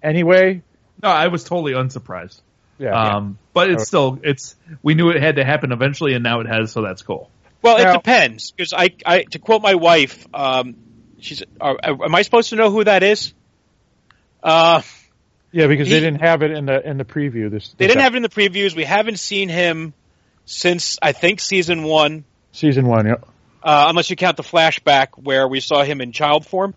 anyway? 0.02 0.64
No, 1.02 1.10
I 1.10 1.28
was 1.28 1.44
totally 1.44 1.74
unsurprised. 1.74 2.42
Yeah. 2.80 3.00
Um, 3.00 3.38
but 3.54 3.70
it's 3.70 3.84
Okay. 3.84 3.86
still 3.86 4.20
it's 4.24 4.56
we 4.82 4.96
knew 4.96 5.10
it 5.10 5.22
had 5.22 5.36
to 5.36 5.46
happen 5.46 5.72
eventually, 5.72 6.16
and 6.16 6.24
now 6.24 6.40
it 6.40 6.48
has, 6.48 6.72
so 6.72 6.82
that's 6.82 7.04
cool. 7.04 7.30
Well, 7.64 7.78
it 7.78 7.94
depends 7.94 8.52
because 8.52 8.74
I, 8.74 8.90
I, 9.06 9.24
to 9.24 9.40
quote 9.40 9.62
my 9.62 9.76
wife, 9.76 10.28
um, 10.34 10.76
she's, 11.20 11.42
uh, 11.60 11.74
am 11.82 12.14
I 12.14 12.22
supposed 12.22 12.50
to 12.50 12.56
know 12.58 12.70
who 12.70 12.84
that 12.84 13.02
is? 13.04 13.34
Uh, 14.44 14.82
yeah, 15.52 15.68
because 15.68 15.88
he- 15.88 15.94
they 15.94 16.00
didn't 16.02 16.22
have 16.22 16.44
it 16.44 16.52
in 16.52 16.66
the 16.66 16.88
in 16.88 16.98
the 16.98 17.06
preview. 17.06 17.50
This 17.50 17.74
they 17.78 17.88
didn't 17.88 18.02
have 18.02 18.14
it 18.14 18.18
in 18.18 18.24
the 18.24 18.30
previews. 18.30 18.76
We 18.76 18.84
haven't 18.84 19.18
seen 19.20 19.50
him 19.50 19.94
since 20.46 21.00
I 21.02 21.14
think 21.14 21.40
season 21.40 21.84
one, 21.84 22.26
season 22.52 22.86
one. 22.88 23.06
Yep. 23.06 23.28
uh, 23.64 23.86
unless 23.88 24.10
you 24.10 24.16
count 24.18 24.36
the 24.36 24.44
flashback 24.44 25.10
where 25.16 25.48
we 25.48 25.60
saw 25.62 25.84
him 25.84 26.02
in 26.02 26.12
child 26.12 26.46
form. 26.46 26.74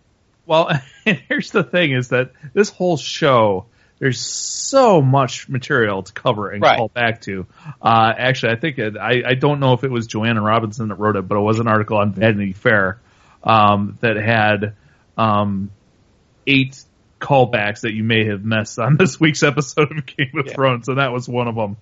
Well, 0.46 0.70
and 1.04 1.18
here's 1.28 1.50
the 1.50 1.64
thing: 1.64 1.92
is 1.92 2.10
that 2.10 2.30
this 2.54 2.70
whole 2.70 2.96
show 2.96 3.66
there's 3.98 4.20
so 4.20 5.00
much 5.00 5.48
material 5.48 6.02
to 6.02 6.12
cover 6.12 6.50
and 6.50 6.62
Right. 6.62 6.76
call 6.76 6.88
back 6.88 7.22
to. 7.22 7.46
Uh, 7.80 8.12
actually, 8.16 8.52
I 8.52 8.56
think 8.56 8.78
it, 8.78 8.96
I 8.96 9.22
I 9.26 9.34
don't 9.34 9.58
know 9.60 9.72
if 9.72 9.84
it 9.84 9.90
was 9.90 10.06
Joanna 10.06 10.42
Robinson 10.42 10.88
that 10.88 10.96
wrote 10.96 11.16
it, 11.16 11.26
but 11.26 11.36
it 11.38 11.42
was 11.42 11.60
an 11.60 11.68
article 11.68 11.96
on 11.98 12.12
Vanity 12.12 12.52
Fair 12.52 12.98
um, 13.42 13.96
that 14.00 14.16
had 14.16 14.74
um, 15.16 15.70
eight 16.46 16.82
callbacks 17.18 17.80
that 17.80 17.94
you 17.94 18.04
may 18.04 18.26
have 18.26 18.44
missed 18.44 18.78
on 18.78 18.96
this 18.98 19.18
week's 19.18 19.42
episode 19.42 19.90
of 19.96 20.04
Game 20.04 20.30
of 20.38 20.46
Yeah. 20.46 20.52
Thrones, 20.54 20.88
and 20.88 20.98
that 20.98 21.12
was 21.12 21.26
one 21.26 21.48
of 21.48 21.54
them. 21.54 21.76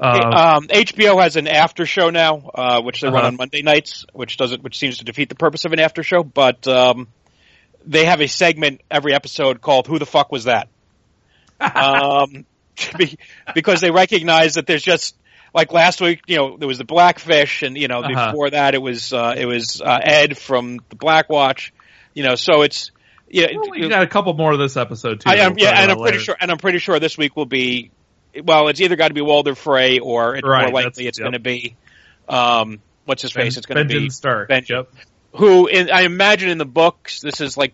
Uh, 0.00 0.56
um, 0.58 0.68
HBO 0.68 1.20
has 1.20 1.34
an 1.34 1.48
after 1.48 1.84
show 1.86 2.10
now, 2.10 2.36
uh, 2.54 2.80
which 2.82 3.00
they 3.00 3.08
run 3.08 3.16
Uh-huh. 3.16 3.26
on 3.26 3.36
Monday 3.36 3.62
nights, 3.62 4.06
which 4.12 4.36
doesn't, 4.36 4.62
which 4.62 4.78
seems 4.78 4.98
to 4.98 5.04
defeat 5.04 5.28
the 5.28 5.34
purpose 5.34 5.64
of 5.64 5.72
an 5.72 5.80
after 5.80 6.04
show. 6.04 6.22
But 6.22 6.68
um, 6.68 7.08
they 7.84 8.04
have 8.04 8.20
a 8.20 8.28
segment 8.28 8.80
every 8.90 9.12
episode 9.14 9.60
called 9.60 9.88
"Who 9.88 9.98
the 9.98 10.06
fuck 10.06 10.30
was 10.30 10.44
that?" 10.44 10.68
Um, 11.60 12.44
be- 12.98 13.18
because 13.54 13.80
they 13.80 13.90
recognize 13.90 14.54
that 14.54 14.66
there's 14.66 14.82
just 14.82 15.16
like 15.54 15.72
last 15.72 16.00
week, 16.00 16.20
you 16.26 16.36
know, 16.36 16.56
there 16.56 16.68
was 16.68 16.78
the 16.78 16.84
Blackfish, 16.84 17.62
and 17.62 17.76
you 17.76 17.88
know, 17.88 18.00
Uh-huh. 18.00 18.30
before 18.32 18.50
that 18.50 18.74
it 18.74 18.82
was 18.82 19.12
uh, 19.12 19.34
it 19.36 19.46
was 19.46 19.80
uh, 19.80 19.98
Ed 20.02 20.36
from 20.38 20.78
the 20.90 20.96
Black 20.96 21.28
Watch. 21.30 21.72
You 22.14 22.22
know, 22.24 22.34
so 22.34 22.62
it's 22.62 22.90
yeah. 23.28 23.48
well, 23.54 23.70
we 23.70 23.88
got 23.88 24.02
a 24.02 24.06
couple 24.06 24.34
more 24.34 24.52
of 24.52 24.58
this 24.58 24.76
episode 24.76 25.20
too. 25.20 25.30
I 25.30 25.36
am, 25.36 25.54
yeah, 25.58 25.70
and 25.80 25.90
I'm 25.92 25.98
pretty 25.98 26.12
later. 26.18 26.24
sure, 26.24 26.36
and 26.40 26.50
I'm 26.50 26.58
pretty 26.58 26.78
sure 26.78 26.98
this 27.00 27.16
week 27.18 27.36
will 27.36 27.46
be. 27.46 27.90
Well, 28.44 28.68
it's 28.68 28.80
either 28.80 28.94
got 28.96 29.08
to 29.08 29.14
be 29.14 29.20
Walder 29.22 29.54
Frey 29.54 29.98
or 30.00 30.36
it's 30.36 30.46
Right, 30.46 30.70
more 30.70 30.82
likely 30.82 31.06
it's 31.06 31.18
yep. 31.18 31.24
going 31.24 31.32
to 31.32 31.38
be, 31.38 31.76
um, 32.28 32.78
what's 33.04 33.22
his 33.22 33.32
face? 33.32 33.56
It's 33.56 33.66
going 33.66 33.88
to 33.88 34.00
be 34.00 34.10
Stark. 34.10 34.48
Benjen. 34.50 34.68
Yep. 34.68 34.88
who 35.36 35.66
in, 35.66 35.90
I 35.90 36.02
imagine 36.02 36.50
in 36.50 36.58
the 36.58 36.64
books 36.66 37.20
this 37.20 37.40
is 37.40 37.56
like 37.56 37.72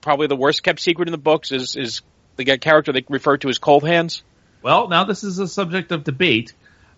probably 0.00 0.26
the 0.28 0.36
worst 0.36 0.62
kept 0.62 0.80
secret 0.80 1.08
in 1.08 1.12
the 1.12 1.18
books 1.18 1.50
is 1.52 1.76
is 1.76 2.02
the 2.36 2.58
character 2.58 2.92
they 2.92 3.04
refer 3.08 3.36
to 3.38 3.48
as 3.48 3.58
Cold 3.58 3.84
Hands. 3.84 4.22
Well, 4.62 4.88
now 4.88 5.04
this 5.04 5.24
is 5.24 5.38
a 5.38 5.48
subject 5.48 5.92
of 5.92 6.04
debate 6.04 6.52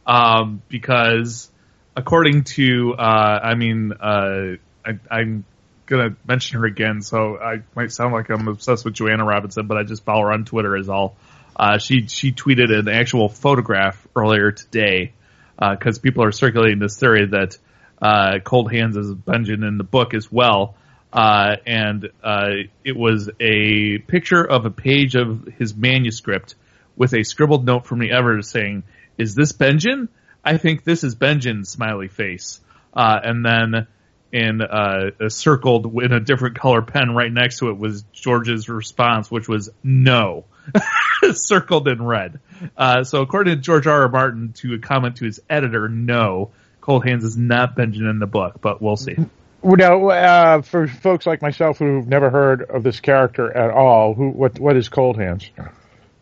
um, 0.07 0.63
because, 0.69 1.51
according 1.97 2.45
to, 2.45 2.95
uh, 2.95 3.41
I 3.43 3.55
mean, 3.55 3.93
uh, 3.93 4.57
I, 4.85 4.99
I'm 5.11 5.45
gonna 5.87 6.17
mention 6.27 6.61
her 6.61 6.67
again, 6.67 7.03
so 7.03 7.39
I 7.39 7.63
might 7.75 7.93
sound 7.93 8.13
like 8.13 8.31
I'm 8.31 8.49
obsessed 8.49 8.85
with 8.85 8.95
Joanna 8.95 9.25
Robinson, 9.25 9.67
but 9.67 9.77
I 9.77 9.83
just 9.83 10.05
follow 10.05 10.23
her 10.23 10.33
on 10.33 10.45
Twitter 10.45 10.77
as 10.77 10.89
all. 10.89 11.17
Uh, 11.57 11.79
she 11.79 12.07
she 12.07 12.33
tweeted 12.33 12.77
an 12.77 12.89
actual 12.89 13.29
photograph 13.29 14.07
earlier 14.15 14.53
today 14.53 15.13
because 15.59 15.99
people 15.99 16.23
are 16.23 16.33
circulating 16.33 16.79
this 16.79 16.97
theory 16.99 17.27
that 17.27 17.59
uh, 18.01 18.39
Cold 18.45 18.71
Hands 18.71 18.97
is 18.97 19.13
Benjen 19.13 19.67
in 19.67 19.77
the 19.77 19.85
book 19.85 20.15
as 20.15 20.31
well. 20.31 20.77
Uh, 21.13 21.57
and 21.67 22.11
uh, 22.23 22.51
it 22.85 22.97
was 22.97 23.31
a 23.41 23.99
picture 23.99 24.45
of 24.45 24.67
a 24.67 24.71
page 24.71 25.15
of 25.15 25.47
his 25.59 25.75
manuscript 25.75 26.55
with 26.97 27.15
a 27.15 27.23
scribbled 27.23 27.65
note 27.65 27.87
from 27.87 27.99
the 27.99 28.13
editor 28.13 28.43
saying, 28.43 28.83
"Is 29.17 29.35
this 29.35 29.53
Benjen? 29.53 30.09
I 30.45 30.59
think 30.59 30.85
this 30.85 31.05
is 31.05 31.15
Benjen." 31.15 31.67
Smiley 31.67 32.09
face. 32.09 32.61
Uh, 32.93 33.19
and 33.23 33.45
then 33.45 33.87
in 34.33 34.61
uh, 34.61 35.11
a 35.21 35.31
circled 35.31 35.87
in 36.03 36.13
a 36.13 36.21
different 36.21 36.59
color 36.59 36.83
pen 36.83 37.15
right 37.15 37.33
next 37.33 37.59
to 37.59 37.71
it 37.71 37.79
was 37.79 38.03
George's 38.13 38.69
response, 38.69 39.31
which 39.31 39.49
was 39.49 39.71
no, 39.83 40.45
circled 41.33 41.89
in 41.89 42.03
red. 42.03 42.41
Uh, 42.77 43.05
so 43.05 43.23
according 43.23 43.57
to 43.57 43.61
George 43.61 43.87
R. 43.87 44.03
R. 44.03 44.09
Martin, 44.09 44.53
to 44.55 44.75
a 44.75 44.79
comment 44.79 45.17
to 45.17 45.25
his 45.25 45.41
editor, 45.49 45.89
no, 45.89 46.51
Cold 46.81 47.07
Hands 47.07 47.25
is 47.25 47.37
not 47.37 47.77
Benjen 47.77 48.09
in 48.09 48.19
the 48.19 48.27
book, 48.27 48.61
but 48.61 48.83
we'll 48.83 48.97
see. 48.97 49.17
Well, 49.61 49.77
now, 49.77 50.09
uh, 50.09 50.63
for 50.63 50.87
folks 50.87 51.27
like 51.27 51.43
myself 51.43 51.79
who've 51.79 52.07
never 52.07 52.31
heard 52.31 52.63
of 52.63 52.83
this 52.83 53.01
character 53.01 53.55
at 53.57 53.71
all, 53.71 54.15
who 54.15 54.31
what 54.31 54.59
what 54.61 54.77
is 54.77 54.89
Cold 54.89 55.19
Hands? 55.19 55.49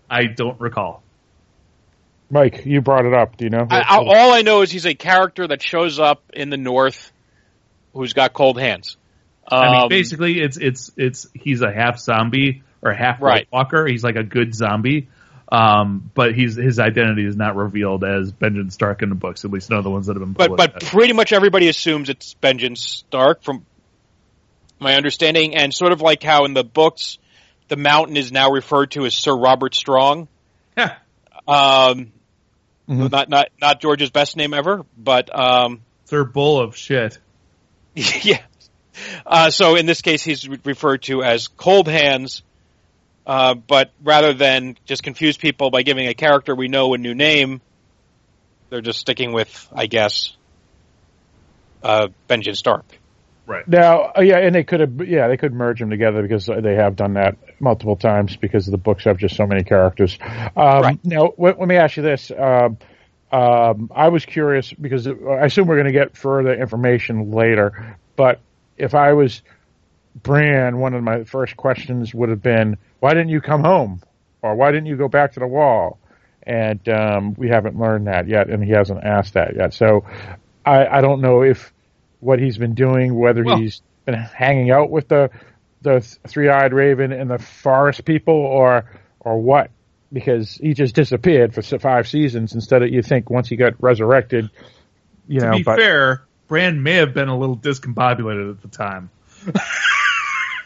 I 0.08 0.24
don't 0.24 0.58
recall. 0.60 1.02
Mike, 2.30 2.64
you 2.64 2.80
brought 2.80 3.04
it 3.04 3.14
up. 3.14 3.36
Do 3.36 3.44
you 3.44 3.50
know? 3.50 3.66
I, 3.70 3.80
I, 3.80 3.96
all 3.98 4.32
I 4.32 4.42
know 4.42 4.62
is 4.62 4.70
he's 4.70 4.86
a 4.86 4.94
character 4.94 5.46
that 5.46 5.62
shows 5.62 6.00
up 6.00 6.22
in 6.32 6.50
the 6.50 6.56
North 6.56 7.12
who's 7.92 8.14
got 8.14 8.32
cold 8.32 8.58
hands. 8.58 8.96
Um, 9.50 9.60
I 9.60 9.80
mean, 9.80 9.88
basically, 9.90 10.40
it's 10.40 10.56
it's 10.56 10.90
it's 10.96 11.26
he's 11.34 11.62
a 11.62 11.72
half 11.72 11.98
zombie 12.00 12.62
or 12.82 12.92
half 12.92 13.20
Right. 13.22 13.46
walker. 13.52 13.86
He's 13.86 14.02
like 14.02 14.16
a 14.16 14.24
good 14.24 14.54
zombie, 14.54 15.08
um, 15.50 16.10
but 16.14 16.34
he's 16.34 16.56
his 16.56 16.78
identity 16.78 17.24
is 17.24 17.36
not 17.36 17.56
revealed 17.56 18.04
as 18.04 18.32
Benjen 18.32 18.72
Stark 18.72 19.02
in 19.02 19.08
the 19.08 19.14
books. 19.14 19.44
At 19.44 19.50
least 19.50 19.70
none 19.70 19.78
of 19.78 19.84
the 19.84 19.90
ones 19.90 20.06
that 20.06 20.16
have 20.16 20.22
been 20.22 20.32
but 20.32 20.56
but 20.56 20.80
pretty 20.82 21.12
much 21.12 21.32
everybody 21.32 21.68
assumes 21.68 22.08
it's 22.08 22.34
Benjen 22.34 22.76
Stark 22.76 23.42
from 23.42 23.64
my 24.80 24.94
understanding, 24.94 25.54
and 25.54 25.72
sort 25.72 25.92
of 25.92 26.00
like 26.00 26.22
how 26.22 26.44
in 26.44 26.54
the 26.54 26.64
books 26.64 27.18
the 27.68 27.76
mountain 27.76 28.16
is 28.16 28.32
now 28.32 28.50
referred 28.50 28.90
to 28.92 29.06
as 29.06 29.14
Sir 29.14 29.36
Robert 29.36 29.74
Strong. 29.74 30.28
Yeah. 30.76 30.96
Um, 31.48 32.10
Mhm. 32.88 33.10
not 33.10 33.28
not 33.28 33.48
not 33.60 33.80
George's 33.80 34.10
best 34.10 34.36
name 34.36 34.54
ever, 34.54 34.84
but 34.96 35.36
um, 35.36 35.82
Sir 36.06 36.24
Bull 36.24 36.60
of 36.60 36.76
shit. 36.76 37.18
yeah. 37.94 38.42
Uh, 39.24 39.50
so 39.50 39.76
in 39.76 39.86
this 39.86 40.02
case, 40.02 40.22
he's 40.22 40.48
re- 40.48 40.58
referred 40.64 41.02
to 41.02 41.22
as 41.22 41.48
Cold 41.48 41.88
Hands. 41.88 42.42
Uh, 43.26 43.54
but 43.54 43.90
rather 44.02 44.32
than 44.32 44.76
just 44.84 45.02
confuse 45.02 45.36
people 45.36 45.70
by 45.70 45.82
giving 45.82 46.06
a 46.06 46.14
character 46.14 46.54
we 46.54 46.68
know 46.68 46.94
a 46.94 46.98
new 46.98 47.14
name, 47.14 47.60
they're 48.70 48.80
just 48.80 49.00
sticking 49.00 49.32
with, 49.32 49.68
I 49.74 49.86
guess, 49.86 50.36
uh, 51.82 52.08
Benjen 52.28 52.56
Stark. 52.56 52.84
Right. 53.46 53.66
Now, 53.66 54.12
uh, 54.16 54.22
yeah, 54.22 54.38
and 54.38 54.54
they 54.54 54.64
could 54.64 54.80
have, 54.80 55.08
yeah, 55.08 55.28
they 55.28 55.36
could 55.36 55.52
merge 55.52 55.78
them 55.78 55.90
together 55.90 56.22
because 56.22 56.46
they 56.46 56.74
have 56.74 56.96
done 56.96 57.14
that 57.14 57.36
multiple 57.60 57.96
times 57.96 58.36
because 58.36 58.66
the 58.66 58.76
books 58.76 59.04
have 59.04 59.18
just 59.18 59.36
so 59.36 59.46
many 59.46 59.62
characters. 59.62 60.18
Um, 60.20 60.82
Right. 60.82 61.04
Now, 61.04 61.32
let, 61.38 61.58
let 61.58 61.68
me 61.68 61.76
ask 61.76 61.96
you 61.96 62.02
this: 62.02 62.32
um, 62.36 62.78
um, 63.30 63.90
I 63.94 64.08
was 64.08 64.24
curious 64.24 64.72
because 64.72 65.06
I 65.06 65.44
assume 65.44 65.68
we're 65.68 65.76
going 65.76 65.92
to 65.92 65.98
get 65.98 66.16
further 66.16 66.54
information 66.54 67.30
later, 67.30 67.98
but 68.16 68.40
if 68.76 68.94
I 68.94 69.12
was 69.12 69.42
Bran, 70.22 70.78
one 70.78 70.94
of 70.94 71.02
my 71.02 71.24
first 71.24 71.56
questions 71.56 72.14
would 72.14 72.28
have 72.30 72.42
been, 72.42 72.78
"Why 73.00 73.10
didn't 73.10 73.28
you 73.28 73.40
come 73.40 73.62
home?" 73.62 74.00
or 74.42 74.54
"Why 74.54 74.70
didn't 74.72 74.86
you 74.86 74.96
go 74.96 75.08
back 75.08 75.32
to 75.32 75.40
the 75.40 75.46
wall?" 75.46 75.98
And 76.42 76.88
um, 76.88 77.34
we 77.34 77.48
haven't 77.48 77.78
learned 77.78 78.06
that 78.06 78.28
yet, 78.28 78.48
and 78.48 78.62
he 78.64 78.70
hasn't 78.70 79.02
asked 79.04 79.34
that 79.34 79.56
yet. 79.56 79.74
So 79.74 80.04
I, 80.64 80.86
I 80.86 81.00
don't 81.00 81.20
know 81.20 81.42
if 81.42 81.72
what 82.20 82.38
he's 82.38 82.56
been 82.56 82.74
doing, 82.74 83.14
whether 83.14 83.44
Well- 83.44 83.58
he's 83.58 83.82
been 84.04 84.14
hanging 84.14 84.70
out 84.70 84.90
with 84.90 85.08
the 85.08 85.30
the 85.82 86.00
three 86.26 86.48
eyed 86.48 86.72
raven 86.72 87.12
and 87.12 87.28
the 87.30 87.38
forest 87.38 88.04
people, 88.04 88.34
or 88.34 88.84
or 89.20 89.38
what, 89.40 89.70
because 90.12 90.54
he 90.54 90.72
just 90.72 90.94
disappeared 90.94 91.52
for 91.54 91.62
five 91.78 92.08
seasons 92.08 92.54
instead 92.54 92.82
of 92.82 92.88
you 92.90 93.02
think 93.02 93.28
once 93.28 93.48
he 93.48 93.56
got 93.56 93.74
resurrected, 93.82 94.48
you 95.28 95.40
To 95.40 95.46
know. 95.46 95.56
be 95.58 95.62
but 95.64 95.78
fair, 95.78 96.22
Bran 96.48 96.82
may 96.82 96.94
have 96.94 97.12
been 97.12 97.28
a 97.28 97.36
little 97.36 97.56
discombobulated 97.56 98.50
at 98.50 98.62
the 98.62 98.68
time. 98.68 99.10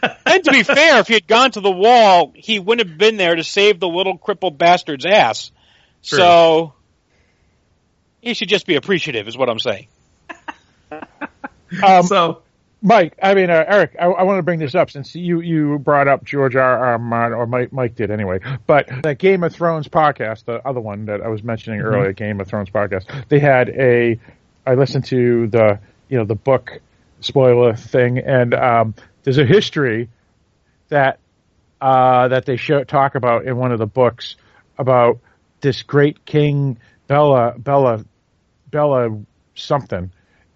And 0.03 0.45
to 0.45 0.53
be 0.53 0.63
fair, 0.63 0.99
if 1.01 1.09
he 1.09 1.15
had 1.15 1.27
gone 1.27 1.51
to 1.53 1.61
the 1.61 1.71
wall, 1.71 2.33
he 2.35 2.59
wouldn't 2.59 2.89
have 2.89 2.99
been 2.99 3.17
there 3.17 3.35
to 3.35 3.45
save 3.45 3.81
the 3.81 3.89
little 3.89 4.17
crippled 4.17 4.57
bastard's 4.59 5.05
ass. 5.05 5.51
True. 6.03 6.19
So 6.19 6.73
he 8.21 8.35
should 8.35 8.49
just 8.49 8.67
be 8.67 8.77
appreciative, 8.77 9.29
is 9.29 9.37
what 9.37 9.49
I'm 9.49 9.59
saying. 9.59 9.89
um, 11.83 12.03
so 12.07 12.43
Mike, 12.83 13.19
I 13.23 13.35
mean 13.35 13.51
uh, 13.51 13.65
Eric, 13.67 13.97
I, 14.01 14.07
I 14.07 14.23
want 14.23 14.39
to 14.39 14.43
bring 14.43 14.59
this 14.59 14.75
up 14.75 14.91
since 14.91 15.15
you 15.15 15.41
you 15.41 15.79
brought 15.79 16.09
up 16.09 16.25
George 16.25 16.57
R. 16.57 16.79
R. 16.79 16.99
Martin, 16.99 17.37
or 17.37 17.47
Mike, 17.47 17.73
Mike 17.73 17.95
did 17.95 18.11
anyway. 18.11 18.41
But 18.67 18.89
that 19.03 19.19
Game 19.19 19.45
of 19.45 19.55
Thrones 19.55 19.89
podcast, 19.89 20.45
the 20.47 20.67
other 20.67 20.81
one 20.81 21.07
that 21.07 21.21
I 21.21 21.29
was 21.29 21.43
mentioning 21.43 21.81
earlier, 21.81 22.13
Game 22.13 22.41
of 22.41 22.49
Thrones 22.49 22.71
podcast, 22.71 23.29
they 23.29 23.39
had 23.39 23.69
a. 23.71 24.19
I 24.67 24.75
listened 24.75 25.07
to 25.07 25.49
the 25.49 25.81
you 26.09 26.19
know 26.19 26.25
the 26.25 26.35
book 26.35 26.81
spoiler 27.21 27.75
thing, 27.75 28.19
and 28.19 28.55
um, 28.55 28.95
there's 29.23 29.39
a 29.39 29.47
history 29.47 30.09
that 30.89 31.19
uh, 31.81 32.29
that 32.29 32.47
they 32.47 32.57
show 32.57 32.85
talk 32.85 33.15
about 33.15 33.47
in 33.47 33.57
one 33.57 33.73
of 33.73 33.79
the 33.79 33.87
books 33.87 34.37
about 34.79 35.19
this 35.61 35.83
great 35.83 36.25
king 36.25 36.79
Bella 37.07 37.55
Bella 37.59 38.05
Bella 38.71 39.21
something, 39.55 40.13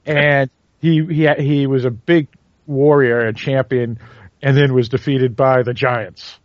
and 0.06 0.50
he 0.80 1.04
he 1.04 1.28
he 1.38 1.66
was 1.66 1.84
a 1.84 1.90
big 1.90 2.28
warrior 2.66 3.20
and 3.20 3.36
champion, 3.36 3.98
and 4.42 4.56
then 4.56 4.74
was 4.74 4.88
defeated 4.88 5.36
by 5.36 5.62
the 5.62 5.74
giants. 5.74 6.38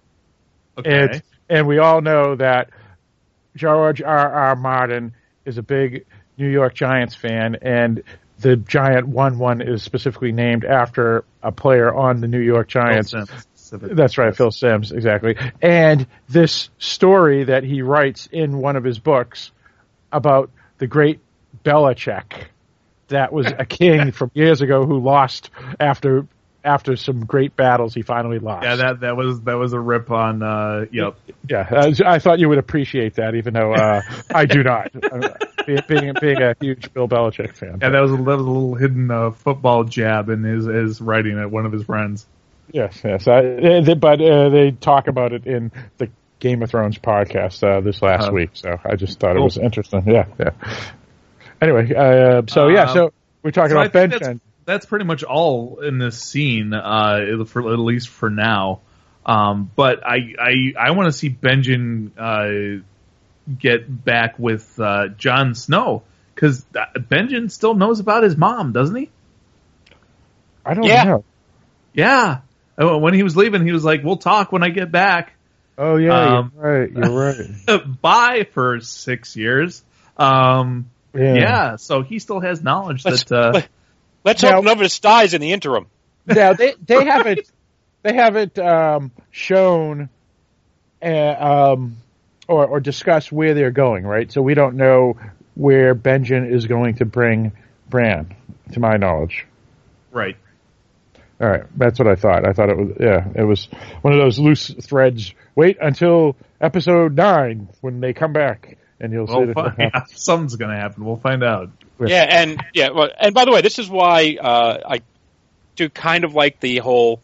okay, 0.78 0.90
And 0.90 1.24
and 1.50 1.68
we 1.68 1.80
all 1.80 2.02
know 2.02 2.36
that 2.36 2.70
George 3.56 4.02
R. 4.02 4.32
R. 4.32 4.56
Martin 4.56 5.14
is 5.46 5.58
a 5.58 5.64
big 5.64 6.06
New 6.38 6.50
York 6.50 6.74
Giants 6.74 7.16
fan, 7.16 7.58
and 7.62 8.04
the 8.40 8.56
Giant 8.56 9.08
One 9.08 9.38
One 9.38 9.62
is 9.62 9.84
specifically 9.84 10.32
named 10.32 10.66
after 10.66 11.26
a 11.44 11.52
player 11.52 11.94
on 11.94 12.22
the 12.22 12.28
New 12.28 12.40
York 12.40 12.68
Giants. 12.68 13.12
Phil 13.12 13.26
Simms. 13.26 13.46
That's 13.72 14.18
right, 14.18 14.36
Phil 14.36 14.52
Simms, 14.52 14.92
exactly. 14.92 15.36
And 15.62 16.08
this 16.28 16.70
story 16.80 17.44
that 17.46 17.64
he 17.64 17.82
writes 17.82 18.28
in 18.32 18.58
one 18.58 18.76
of 18.76 18.84
his 18.84 18.98
books 18.98 19.52
about 20.12 20.50
the 20.80 20.88
great 20.88 21.20
Belichick, 21.64 22.46
that 23.10 23.32
was 23.32 23.48
a 23.48 23.66
king 23.66 24.12
from 24.14 24.32
years 24.34 24.62
ago 24.62 24.86
who 24.86 25.00
lost 25.00 25.50
after 25.80 26.26
after 26.64 26.96
some 26.96 27.26
great 27.26 27.56
battles. 27.56 27.94
He 27.94 28.02
finally 28.02 28.40
lost. 28.40 28.64
Yeah, 28.64 28.76
that 28.78 29.00
that 29.02 29.16
was 29.18 29.42
that 29.42 29.54
was 29.56 29.74
a 29.74 29.80
rip 29.80 30.12
on. 30.12 30.44
Uh, 30.44 30.86
yep. 30.92 31.16
Yeah, 31.50 31.68
I, 31.72 31.94
I 32.06 32.20
thought 32.20 32.40
you 32.40 32.50
would 32.50 32.58
appreciate 32.58 33.16
that, 33.16 33.36
even 33.36 33.54
though 33.54 33.74
uh, 33.74 34.02
I 34.34 34.46
do 34.46 34.64
not. 34.64 34.92
Uh, 35.70 35.78
being, 35.88 36.14
being 36.20 36.42
a 36.42 36.56
huge 36.60 36.92
Bill 36.94 37.08
Belichick 37.08 37.56
fan. 37.56 37.78
Yeah, 37.80 37.90
that 37.90 38.02
was 38.02 38.12
a, 38.12 38.16
that 38.16 38.24
was 38.24 38.42
a 38.42 38.44
little 38.44 38.74
hidden 38.74 39.12
uh, 39.12 39.30
football 39.32 39.84
jab 39.84 40.30
in 40.30 40.44
his 40.44 40.66
his 40.66 41.00
writing 41.00 41.38
at 41.38 41.52
one 41.52 41.66
of 41.68 41.72
his 41.72 41.84
friends. 41.84 42.26
Yes, 42.72 43.00
yes. 43.04 43.28
I, 43.28 43.38
uh, 43.40 43.82
they- 43.82 43.94
but 43.94 44.20
uh, 44.20 44.50
they 44.50 44.72
talk 44.72 45.08
about 45.08 45.32
it 45.34 45.46
in 45.46 45.72
the 45.98 46.10
Game 46.40 46.64
of 46.64 46.72
Thrones 46.72 46.98
podcast 46.98 47.64
uh, 47.64 47.82
this 47.82 48.02
last 48.02 48.30
Oh. 48.30 48.34
week, 48.34 48.52
so 48.54 48.80
I 48.84 48.96
just 48.96 49.20
thought 49.20 49.36
it 49.36 49.42
was 49.42 49.58
interesting. 49.60 50.04
Yeah, 50.08 50.26
yeah. 50.40 50.52
Anyway, 51.62 51.94
uh, 51.94 52.42
so 52.48 52.70
yeah, 52.70 52.84
Um, 52.84 52.94
so 52.96 53.14
we're 53.44 53.52
talking 53.52 53.72
So 53.72 53.82
about 53.82 53.94
bench 53.94 54.40
that's, 54.70 54.86
pretty 54.86 55.06
much 55.06 55.24
all 55.24 55.80
in 55.82 55.98
this 55.98 56.22
scene, 56.22 56.74
uh, 56.74 57.44
for 57.48 57.74
at 57.74 57.80
least 57.80 58.10
for 58.10 58.30
now. 58.30 58.82
Um, 59.26 59.70
but 59.76 60.06
I 60.06 60.34
I 60.40 60.74
I 60.80 60.92
want 60.92 61.08
to 61.12 61.18
see 61.18 61.30
Benjen 61.30 62.12
uh, 62.18 62.84
get 63.60 64.04
back 64.06 64.40
with 64.40 64.80
uh, 64.80 65.10
Jon 65.10 65.54
Snow 65.56 66.04
because 66.34 66.66
Benjen 66.96 67.52
still 67.52 67.74
knows 67.76 68.00
about 68.00 68.24
his 68.24 68.38
mom, 68.38 68.72
doesn't 68.72 68.96
he? 68.96 69.10
I 70.66 70.74
don't 70.74 70.86
Yeah. 70.86 71.04
know. 71.04 71.24
Yeah. 71.94 72.40
Uh, 72.82 72.98
When 72.98 73.14
he 73.14 73.24
was 73.24 73.36
leaving, 73.36 73.66
he 73.66 73.72
was 73.72 73.84
like, 73.84 74.04
"We'll 74.04 74.18
talk 74.18 74.52
when 74.52 74.64
I 74.64 74.70
get 74.70 74.92
back." 74.92 75.34
Oh 75.78 75.96
yeah, 75.98 76.40
Um, 76.40 76.52
you're 76.56 76.80
right. 76.80 76.92
You're 76.92 77.10
right. 77.76 78.02
Bye 78.02 78.48
for 78.54 78.80
six 78.82 79.36
years. 79.36 79.84
Um, 80.18 80.90
Yeah. 81.14 81.34
yeah. 81.36 81.76
So 81.78 82.02
he 82.04 82.20
still 82.20 82.40
has 82.40 82.62
knowledge 82.64 83.06
Let's, 83.06 83.24
that. 83.26 83.32
Uh, 83.38 83.52
let, 83.54 83.70
us 84.26 84.44
Now- 84.44 84.56
hope 84.56 84.64
none 84.66 84.78
of 84.78 84.84
us 84.84 85.00
dies 85.00 85.34
in 85.34 85.42
the 85.42 85.52
interim. 85.54 85.88
now 86.26 86.54
they 86.54 86.74
they 86.86 87.06
haven't 87.06 87.52
they 88.04 88.14
haven't 88.14 88.58
um, 88.60 89.12
shown 89.32 90.10
uh, 91.02 91.74
um, 91.76 91.98
or 92.48 92.66
or 92.68 92.80
discussed 92.80 93.32
where 93.32 93.54
they're 93.54 93.72
going, 93.72 94.06
right? 94.06 94.32
So 94.32 94.42
we 94.42 94.54
don't 94.54 94.76
know 94.76 95.18
where 95.56 95.94
Benjen 95.96 96.50
is 96.52 96.66
going 96.68 96.96
to 96.96 97.06
bring 97.06 97.52
Bran, 97.90 98.36
to 98.74 98.80
my 98.80 98.98
knowledge. 98.98 99.46
right. 100.12 100.36
All 101.42 101.48
right, 101.48 101.64
that's 101.78 101.98
what 101.98 102.08
I 102.10 102.16
thought. 102.16 102.46
I 102.46 102.52
thought 102.52 102.70
it 102.70 102.76
was 102.78 102.98
yeah, 103.00 103.26
it 103.34 103.44
was 103.46 103.70
one 104.02 104.12
of 104.14 104.20
those 104.20 104.38
loose 104.40 104.68
threads. 104.82 105.34
Wait 105.56 105.78
until 105.82 106.36
episode 106.60 107.16
nine 107.16 107.70
when 107.80 108.02
they 108.02 108.12
come 108.12 108.34
back, 108.34 108.78
and 109.00 109.14
you'll 109.14 109.28
see 109.28 109.34
We'll 109.36 109.48
that. 109.54 109.76
fi- 109.76 109.84
yeah, 109.94 110.04
something's 110.16 110.56
gonna 110.56 110.76
happen. 110.78 111.06
We'll 111.06 111.18
find 111.18 111.44
out. 111.44 111.70
Yeah, 112.00 112.26
and 112.30 112.64
yeah, 112.74 112.90
well, 112.94 113.10
and 113.20 113.34
by 113.34 113.46
the 113.46 113.52
way, 113.52 113.62
this 113.62 113.80
is 113.80 113.90
why 113.90 114.38
uh, 114.40 114.78
I 114.86 115.02
do 115.76 115.90
kind 115.90 116.24
of 116.24 116.34
like 116.34 116.60
the 116.60 116.78
whole. 116.78 117.22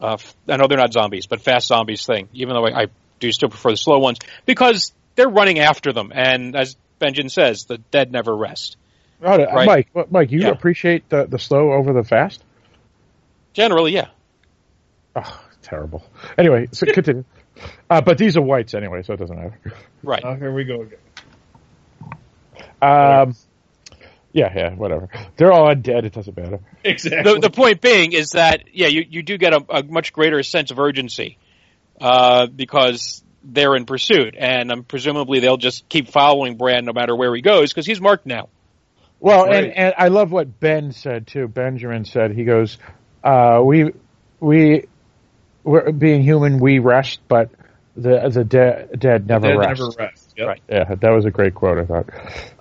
Uh, 0.00 0.14
f- 0.14 0.34
I 0.48 0.56
know 0.56 0.66
they're 0.66 0.76
not 0.78 0.92
zombies, 0.92 1.26
but 1.26 1.40
fast 1.40 1.68
zombies 1.68 2.04
thing. 2.04 2.28
Even 2.34 2.54
though 2.54 2.66
I, 2.66 2.82
I 2.82 2.86
do 3.20 3.30
still 3.32 3.48
prefer 3.48 3.70
the 3.70 3.76
slow 3.76 3.98
ones 3.98 4.18
because 4.44 4.92
they're 5.14 5.28
running 5.28 5.58
after 5.60 5.92
them, 5.92 6.12
and 6.14 6.54
as 6.56 6.76
Benjen 7.00 7.30
says, 7.30 7.64
the 7.64 7.78
dead 7.90 8.12
never 8.12 8.34
rest. 8.36 8.76
Oh, 9.22 9.38
Right. 9.38 9.66
Mike, 9.94 10.10
Mike, 10.10 10.30
you 10.32 10.40
Yeah. 10.40 10.48
appreciate 10.48 11.08
the 11.08 11.24
the 11.26 11.38
slow 11.38 11.72
over 11.72 11.92
the 11.94 12.02
fast? 12.04 12.42
Generally, 13.54 13.92
yeah. 13.92 14.08
Oh, 15.16 15.40
terrible. 15.62 16.04
Anyway, 16.36 16.68
so 16.72 16.86
continue. 16.92 17.24
Uh, 17.88 18.00
but 18.00 18.18
these 18.18 18.36
are 18.36 18.42
whites 18.42 18.74
anyway, 18.74 19.02
so 19.02 19.12
it 19.14 19.18
doesn't 19.18 19.36
matter. 19.36 19.58
Right. 20.02 20.22
Oh, 20.24 20.34
here 20.34 20.52
we 20.52 20.64
go 20.64 20.82
again. 20.82 20.98
Um, 22.82 23.34
Yeah, 24.32 24.52
yeah, 24.54 24.74
whatever. 24.74 25.08
They're 25.36 25.52
all 25.52 25.72
undead. 25.72 26.04
It 26.04 26.12
doesn't 26.12 26.36
matter. 26.36 26.58
Exactly. 26.82 27.34
The, 27.34 27.40
the 27.40 27.50
point 27.50 27.80
being 27.80 28.12
is 28.12 28.30
that 28.30 28.64
yeah, 28.72 28.88
you, 28.88 29.04
you 29.08 29.22
do 29.22 29.38
get 29.38 29.52
a, 29.54 29.64
a 29.68 29.82
much 29.84 30.12
greater 30.12 30.42
sense 30.42 30.70
of 30.72 30.78
urgency 30.80 31.38
uh, 32.00 32.46
because 32.48 33.22
they're 33.44 33.76
in 33.76 33.86
pursuit, 33.86 34.34
and 34.36 34.72
um, 34.72 34.82
presumably 34.82 35.38
they'll 35.38 35.56
just 35.56 35.88
keep 35.88 36.08
following 36.08 36.56
Bran 36.56 36.84
no 36.84 36.92
matter 36.92 37.14
where 37.14 37.32
he 37.34 37.42
goes 37.42 37.72
because 37.72 37.86
he's 37.86 38.00
marked 38.00 38.26
now. 38.26 38.48
Well, 39.20 39.46
Right. 39.46 39.64
and, 39.64 39.72
and 39.76 39.94
I 39.96 40.08
love 40.08 40.32
what 40.32 40.58
Ben 40.58 40.92
said 40.92 41.26
too. 41.28 41.46
Benjen 41.46 42.04
said 42.06 42.32
he 42.32 42.44
goes, 42.44 42.76
uh, 43.22 43.60
"We 43.64 43.92
we 44.40 44.84
we're 44.84 44.84
being 45.64 46.22
human, 46.22 46.58
we 46.58 46.78
rest, 46.78 47.20
but 47.28 47.50
the 47.96 48.28
the 48.28 48.44
de- 48.44 48.96
dead 48.96 49.26
never 49.26 49.48
Dead 49.48 49.58
rest." 49.58 49.80
never 49.80 49.90
rest. 49.98 50.34
Yep. 50.36 50.46
Right. 50.46 50.62
Yeah, 50.68 50.94
that 50.94 51.10
was 51.10 51.24
a 51.24 51.30
great 51.30 51.54
quote. 51.54 51.78
I 51.78 51.84
thought. 51.84 52.10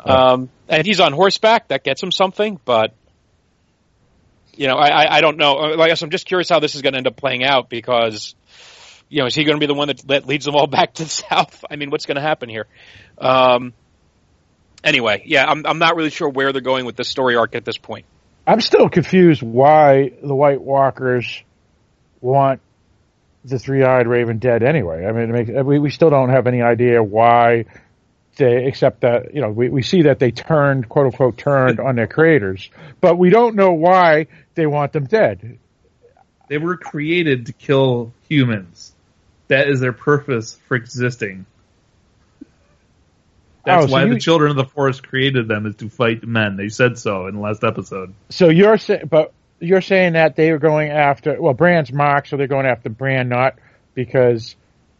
Um, 0.06 0.50
and 0.70 0.86
he's 0.86 1.00
on 1.00 1.14
horseback. 1.14 1.70
That 1.70 1.84
gets 1.84 2.02
him 2.02 2.12
something, 2.12 2.60
but 2.66 2.94
you 4.56 4.68
know, 4.68 4.76
I, 4.76 4.88
I, 4.88 5.18
I 5.18 5.22
don't 5.22 5.38
know. 5.38 5.56
Uh, 5.56 5.82
I 5.82 5.88
guess 5.88 6.02
I'm 6.02 6.12
just 6.12 6.28
curious 6.28 6.50
how 6.50 6.60
this 6.60 6.76
is 6.76 6.82
going 6.82 6.94
to 6.94 6.98
end 6.98 7.08
up 7.08 7.16
playing 7.16 7.44
out 7.44 7.70
because 7.70 8.36
you 9.10 9.20
know, 9.20 9.28
is 9.28 9.36
he 9.36 9.44
going 9.44 9.56
to 9.56 9.60
be 9.60 9.68
the 9.68 9.76
one 9.76 9.90
that, 9.90 10.00
that 10.08 10.26
leads 10.26 10.46
them 10.46 10.56
all 10.56 10.68
back 10.80 10.96
to 10.96 11.04
the 11.04 11.10
south? 11.10 11.64
I 11.70 11.76
mean, 11.76 11.90
what's 11.90 12.06
going 12.06 12.16
to 12.16 12.22
happen 12.22 12.50
here? 12.50 12.68
Um, 13.18 13.74
anyway, 14.84 15.24
yeah, 15.26 15.46
I'm 15.46 15.66
I'm 15.66 15.80
not 15.80 15.96
really 15.96 16.10
sure 16.10 16.30
where 16.30 16.52
they're 16.52 16.62
going 16.62 16.86
with 16.86 16.96
this 16.96 17.10
story 17.10 17.36
arc 17.36 17.56
at 17.56 17.66
this 17.66 17.78
point. 17.78 18.06
I'm 18.46 18.60
still 18.60 18.90
confused 18.90 19.42
why 19.42 20.12
the 20.22 20.36
White 20.36 20.62
Walkers 20.62 21.44
want 22.20 22.60
the 23.46 23.60
three-eyed 23.60 24.08
Raven 24.08 24.38
dead 24.40 24.64
anyway. 24.64 25.06
I 25.06 25.12
mean, 25.12 25.30
it 25.30 25.34
makes, 25.34 25.50
we 25.66 25.80
we 25.80 25.90
still 25.90 26.10
don't 26.10 26.30
have 26.30 26.48
any 26.48 26.62
idea 26.62 27.04
why 27.04 27.66
they, 28.38 28.66
except 28.66 29.02
that 29.02 29.34
you 29.34 29.42
know 29.42 29.50
we, 29.50 29.70
we 29.70 29.82
see 29.84 30.04
that 30.04 30.20
they 30.20 30.32
turned 30.32 30.88
quote 30.90 31.08
unquote 31.08 31.38
turned 31.38 31.80
on 31.80 31.96
their 31.96 32.08
creators, 32.08 32.70
but 33.02 33.18
we 33.18 33.30
don't 33.30 33.56
know 33.56 33.74
why 33.74 34.28
they 34.56 34.66
want 34.66 34.94
them 34.94 35.06
dead. 35.06 35.60
They 36.48 36.58
were 36.58 36.78
created 36.78 37.48
to 37.48 37.54
kill 37.54 38.14
humans. 38.28 38.94
That 39.50 39.68
is 39.68 39.80
their 39.80 39.94
purpose 39.94 40.60
for 40.68 40.76
existing. 40.76 41.46
That's 43.66 43.84
Oh, 43.86 43.88
so 43.88 43.94
why 43.94 44.04
you- 44.06 44.14
the 44.14 44.20
children 44.20 44.52
of 44.52 44.58
the 44.58 44.66
forest 44.66 45.08
created 45.08 45.48
them 45.48 45.66
is 45.66 45.76
to 45.78 45.90
fight 45.90 46.24
men. 46.26 46.58
They 46.58 46.70
said 46.70 46.98
so 46.98 47.28
in 47.28 47.36
the 47.36 47.42
last 47.42 47.64
episode. 47.64 48.14
So 48.30 48.50
you're 48.50 48.78
saying, 48.78 49.08
but 49.10 49.32
you're 49.64 49.82
saying 49.82 50.14
that 50.14 50.36
they 50.36 50.52
were 50.52 50.60
going 50.60 50.90
after 50.90 51.42
well, 51.42 51.54
Bran's 51.54 51.92
Mark, 51.92 52.28
so 52.28 52.38
they're 52.38 52.48
going 52.48 52.66
after 52.66 52.90
Bran 52.90 53.30
not 53.30 53.56
because 53.94 54.56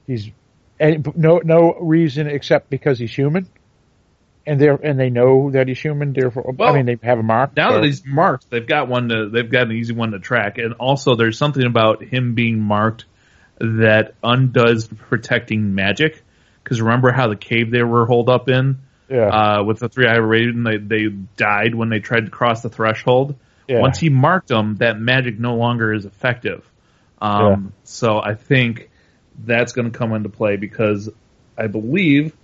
he's 0.08 0.30
no 0.80 1.42
no 1.44 1.74
reason 1.80 2.28
except 2.28 2.70
because 2.70 3.00
he's 3.00 3.14
human, 3.14 3.48
and 4.46 4.60
they 4.60 4.70
are 4.70 4.76
and 4.76 5.00
they 5.00 5.10
know 5.10 5.52
that 5.52 5.68
he's 5.68 5.80
human. 5.80 6.14
Therefore, 6.14 6.56
I 6.60 6.74
mean 6.74 6.86
they 6.86 6.98
have 7.04 7.20
a 7.20 7.24
mark. 7.24 7.56
Now 7.56 7.72
so- 7.72 7.76
that 7.76 7.86
he's 7.86 8.06
marked, 8.06 8.50
they've 8.50 8.66
got 8.66 8.88
one 8.88 9.10
to 9.10 9.30
they've 9.30 9.50
got 9.50 9.64
an 9.68 9.74
easy 9.74 9.94
one 9.94 10.12
to 10.12 10.20
track, 10.20 10.58
and 10.58 10.74
also 10.74 11.16
there's 11.16 11.38
something 11.38 11.66
about 11.66 12.04
him 12.04 12.34
being 12.34 12.60
marked 12.60 13.06
that 13.60 14.16
undoes 14.24 14.88
protecting 14.88 15.76
magic. 15.76 16.24
Because 16.64 16.82
remember 16.82 17.12
how 17.12 17.28
the 17.28 17.36
cave 17.36 17.72
they 17.72 17.84
were 17.84 18.06
holed 18.06 18.30
up 18.30 18.48
in 18.48 18.80
yeah 19.10 19.28
uh, 19.28 19.64
with 19.64 19.80
the 19.80 19.90
three 19.90 20.08
eyed 20.08 20.18
raven, 20.20 20.64
they 20.64 20.78
they 20.78 21.08
died 21.08 21.76
when 21.76 21.90
they 21.90 22.00
tried 22.00 22.26
to 22.26 22.32
cross 22.32 22.62
the 22.62 22.70
threshold. 22.70 23.36
Yeah 23.68 23.80
Once 23.80 24.00
he 24.00 24.10
marked 24.10 24.48
them, 24.48 24.76
that 24.78 25.00
magic 25.00 25.40
no 25.40 25.56
longer 25.56 25.94
is 25.94 26.06
effective. 26.06 26.64
Um, 27.22 27.74
So 27.84 28.20
I 28.20 28.36
think 28.36 28.90
that's 29.38 29.74
going 29.74 29.92
to 29.92 29.98
come 29.98 30.14
into 30.14 30.30
play 30.30 30.58
because 30.58 31.10
I 31.58 31.68
believe 31.68 32.36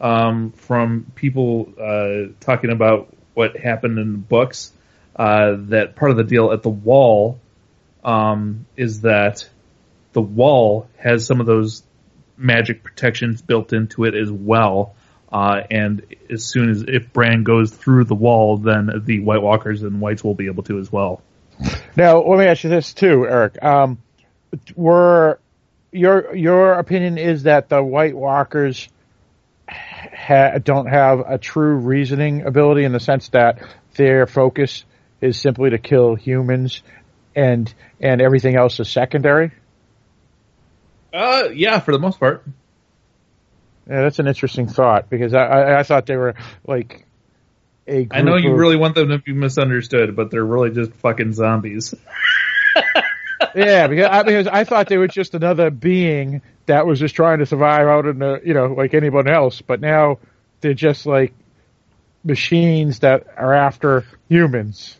um, 0.00 0.52
from 0.52 1.06
people 1.14 1.72
uh, 1.80 2.32
talking 2.40 2.70
about 2.70 3.14
what 3.34 3.56
happened 3.56 3.98
in 3.98 4.12
the 4.12 4.18
books 4.18 4.72
uh, 5.16 5.56
that 5.68 5.96
part 5.96 6.10
of 6.10 6.16
the 6.16 6.24
deal 6.24 6.52
at 6.52 6.62
the 6.62 6.70
wall 6.70 7.38
um, 8.02 8.66
is 8.76 9.02
that 9.02 9.48
the 10.12 10.20
wall 10.20 10.88
has 10.96 11.26
some 11.26 11.40
of 11.40 11.46
those 11.46 11.82
magic 12.36 12.82
protections 12.82 13.40
built 13.42 13.72
into 13.72 14.04
it 14.04 14.14
as 14.14 14.30
well. 14.30 14.94
Uh, 15.34 15.66
and 15.68 16.06
as 16.30 16.44
soon 16.44 16.70
as 16.70 16.84
if 16.86 17.12
Bran 17.12 17.42
goes 17.42 17.72
through 17.72 18.04
the 18.04 18.14
wall, 18.14 18.56
then 18.56 19.02
the 19.04 19.18
White 19.18 19.42
Walkers 19.42 19.82
and 19.82 20.00
Whites 20.00 20.22
will 20.22 20.36
be 20.36 20.46
able 20.46 20.62
to 20.62 20.78
as 20.78 20.92
well. 20.92 21.22
Now 21.96 22.22
let 22.22 22.38
me 22.38 22.46
ask 22.46 22.62
you 22.62 22.70
this 22.70 22.94
too, 22.94 23.26
Eric. 23.28 23.60
Um, 23.60 23.98
were 24.76 25.40
your 25.90 26.36
your 26.36 26.74
opinion 26.74 27.18
is 27.18 27.42
that 27.44 27.68
the 27.68 27.82
White 27.82 28.14
Walkers 28.14 28.88
ha- 29.68 30.58
don't 30.62 30.86
have 30.86 31.18
a 31.28 31.36
true 31.36 31.78
reasoning 31.78 32.42
ability 32.42 32.84
in 32.84 32.92
the 32.92 33.00
sense 33.00 33.28
that 33.30 33.60
their 33.96 34.28
focus 34.28 34.84
is 35.20 35.36
simply 35.36 35.70
to 35.70 35.78
kill 35.78 36.14
humans, 36.14 36.80
and 37.34 37.74
and 38.00 38.22
everything 38.22 38.54
else 38.54 38.78
is 38.78 38.88
secondary? 38.88 39.50
Uh, 41.12 41.48
yeah, 41.52 41.80
for 41.80 41.90
the 41.90 41.98
most 41.98 42.20
part. 42.20 42.44
Yeah, 43.88 44.02
that's 44.02 44.18
an 44.18 44.26
interesting 44.26 44.66
thought 44.68 45.10
because 45.10 45.34
I, 45.34 45.44
I, 45.44 45.80
I 45.80 45.82
thought 45.82 46.06
they 46.06 46.16
were 46.16 46.34
like 46.66 47.04
a. 47.86 48.08
I 48.10 48.22
know 48.22 48.36
you 48.36 48.52
of- 48.52 48.58
really 48.58 48.76
want 48.76 48.94
them 48.94 49.08
to 49.10 49.18
be 49.18 49.32
misunderstood, 49.32 50.16
but 50.16 50.30
they're 50.30 50.44
really 50.44 50.70
just 50.70 50.92
fucking 50.94 51.32
zombies. 51.34 51.94
yeah, 53.54 53.86
because 53.86 54.06
I, 54.06 54.22
because 54.22 54.46
I 54.46 54.64
thought 54.64 54.88
they 54.88 54.96
were 54.98 55.08
just 55.08 55.34
another 55.34 55.70
being 55.70 56.40
that 56.66 56.86
was 56.86 56.98
just 56.98 57.14
trying 57.14 57.40
to 57.40 57.46
survive 57.46 57.86
out 57.86 58.06
in 58.06 58.18
the 58.18 58.40
you 58.44 58.54
know 58.54 58.66
like 58.68 58.94
anyone 58.94 59.28
else, 59.28 59.60
but 59.60 59.80
now 59.80 60.18
they're 60.60 60.72
just 60.74 61.04
like 61.04 61.34
machines 62.24 63.00
that 63.00 63.26
are 63.36 63.52
after 63.52 64.04
humans. 64.28 64.96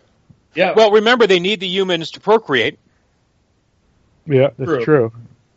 Yeah. 0.55 0.75
Well, 0.77 0.91
remember 0.93 1.27
they 1.27 1.41
need 1.41 1.61
the 1.61 1.67
humans 1.67 2.13
to 2.13 2.21
procreate, 2.21 2.79
Yeah, 4.27 4.51
that's 4.57 4.71
True. 4.71 4.85
true. 4.85 5.13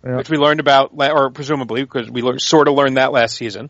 Yeah. 0.06 0.18
which 0.18 0.30
we 0.30 0.38
learned 0.38 0.60
about, 0.60 0.92
or 0.98 1.30
presumably 1.32 1.82
because 1.84 2.10
we 2.10 2.22
learned, 2.22 2.42
sort 2.42 2.68
of 2.68 2.76
learned 2.76 2.98
that 2.98 3.12
last 3.12 3.36
season. 3.36 3.70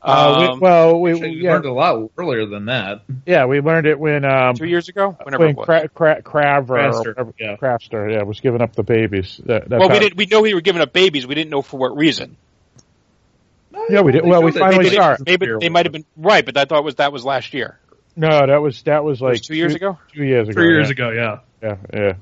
Uh, 0.00 0.36
we- 0.38 0.46
Um, 0.46 0.60
well, 0.60 1.00
we, 1.00 1.14
we 1.14 1.28
yeah, 1.42 1.52
learned 1.54 1.66
a 1.66 1.72
lot 1.72 2.10
earlier 2.16 2.46
than 2.46 2.66
that. 2.66 3.02
yeah, 3.26 3.46
we 3.46 3.60
learned 3.60 3.86
it 3.86 3.98
when 3.98 4.24
um 4.24 4.54
two 4.54 4.66
years 4.66 4.88
ago, 4.88 5.16
whenever 5.22 5.42
when 5.44 5.50
it 5.50 5.56
was. 5.56 5.66
Cra- 5.66 5.88
Cra- 5.88 6.22
Craver 6.22 6.70
or 6.70 6.78
Craster, 6.78 7.06
whatever- 7.08 7.34
yeah. 7.38 7.56
Craster, 7.56 8.12
yeah, 8.14 8.22
was 8.22 8.40
giving 8.40 8.62
up 8.62 8.74
the 8.76 8.82
babies. 8.84 9.40
That, 9.44 9.68
that's 9.68 9.78
well, 9.80 9.88
we 9.88 9.94
how- 9.94 10.00
didn't. 10.00 10.16
We 10.16 10.26
know 10.26 10.40
we 10.42 10.54
were 10.54 10.60
giving 10.60 10.80
up 10.82 10.92
babies. 10.92 11.26
We 11.26 11.34
didn't 11.34 11.50
know 11.50 11.62
for 11.62 11.78
what 11.78 11.96
reason. 11.96 12.36
Yeah, 13.90 14.00
we 14.02 14.12
did- 14.12 14.24
well, 14.24 14.42
we 14.42 14.52
finally 14.52 14.88
they 14.88 14.96
saw 14.96 15.16
didn't. 15.16 15.26
Maybe 15.28 15.46
they 15.60 15.68
might 15.68 15.86
have 15.86 15.92
been 15.92 16.04
right, 16.16 16.44
but 16.44 16.56
I 16.56 16.64
thought 16.64 16.84
was 16.84 16.96
that 16.96 17.12
was 17.12 17.24
last 17.24 17.52
year. 17.54 17.78
No, 18.16 18.28
that 18.46 18.60
was 18.62 18.82
that 18.82 19.04
was 19.04 19.20
like 19.20 19.32
was 19.32 19.40
two 19.42 19.54
years 19.56 19.74
ago? 19.74 19.98
Two 20.12 20.24
years 20.24 20.48
ago. 20.48 20.54
Three 20.60 20.68
years 20.72 20.88
yeah. 20.88 20.92
ago, 20.92 21.10
yeah. 21.10 21.38
Yeah, 21.62 21.76
yeah, 21.92 22.12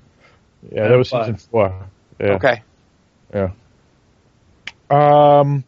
yeah. 0.73 0.89
That 0.89 0.97
was 0.97 1.09
Five. 1.11 1.27
season 1.27 1.51
four. 1.51 1.87
Yeah. 2.21 2.33
Okay. 2.35 2.63
Yeah. 3.35 3.51
Um. 4.91 5.65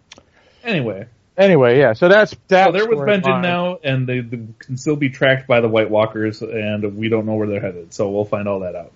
Anyway, 0.64 1.06
Anyway, 1.38 1.78
yeah. 1.78 1.92
So 1.92 2.08
that's 2.08 2.34
that's. 2.48 2.66
so 2.66 2.72
they're 2.72 2.88
with 2.88 2.98
where 2.98 3.06
Benjen 3.06 3.42
now, 3.42 3.78
and 3.82 4.08
they, 4.08 4.20
they 4.20 4.40
can 4.58 4.76
still 4.76 4.96
be 4.96 5.08
tracked 5.08 5.46
by 5.46 5.60
the 5.60 5.68
White 5.68 5.88
Walkers, 5.88 6.42
and 6.42 6.96
we 6.96 7.08
don't 7.08 7.26
know 7.26 7.34
where 7.34 7.46
they're 7.46 7.60
headed. 7.60 7.94
So 7.94 8.10
we'll 8.10 8.24
find 8.24 8.48
all 8.48 8.60
that 8.60 8.74
out. 8.74 8.92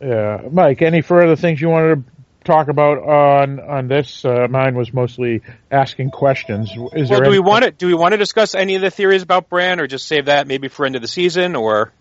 Yeah, 0.00 0.48
Mike. 0.50 0.82
Any 0.82 1.02
further 1.02 1.36
things 1.36 1.60
you 1.60 1.68
wanted 1.68 2.04
to 2.04 2.12
talk 2.44 2.66
about 2.66 2.98
on 2.98 3.60
on 3.60 3.86
this? 3.86 4.24
Uh, 4.24 4.48
mine 4.50 4.74
was 4.74 4.92
mostly 4.92 5.42
asking 5.70 6.10
questions. 6.10 6.68
Is 6.70 6.76
Well, 6.76 7.20
there 7.20 7.24
do 7.26 7.30
we 7.30 7.38
want 7.38 7.64
to 7.64 7.70
do 7.70 7.86
we 7.86 7.94
want 7.94 8.10
to 8.10 8.18
discuss 8.18 8.56
any 8.56 8.74
of 8.74 8.82
the 8.82 8.90
theories 8.90 9.22
about 9.22 9.48
Bran, 9.48 9.78
or 9.78 9.86
just 9.86 10.08
save 10.08 10.26
that 10.26 10.48
maybe 10.48 10.66
for 10.66 10.84
end 10.84 10.96
of 10.96 11.02
the 11.02 11.08
season, 11.08 11.54
or 11.54 11.92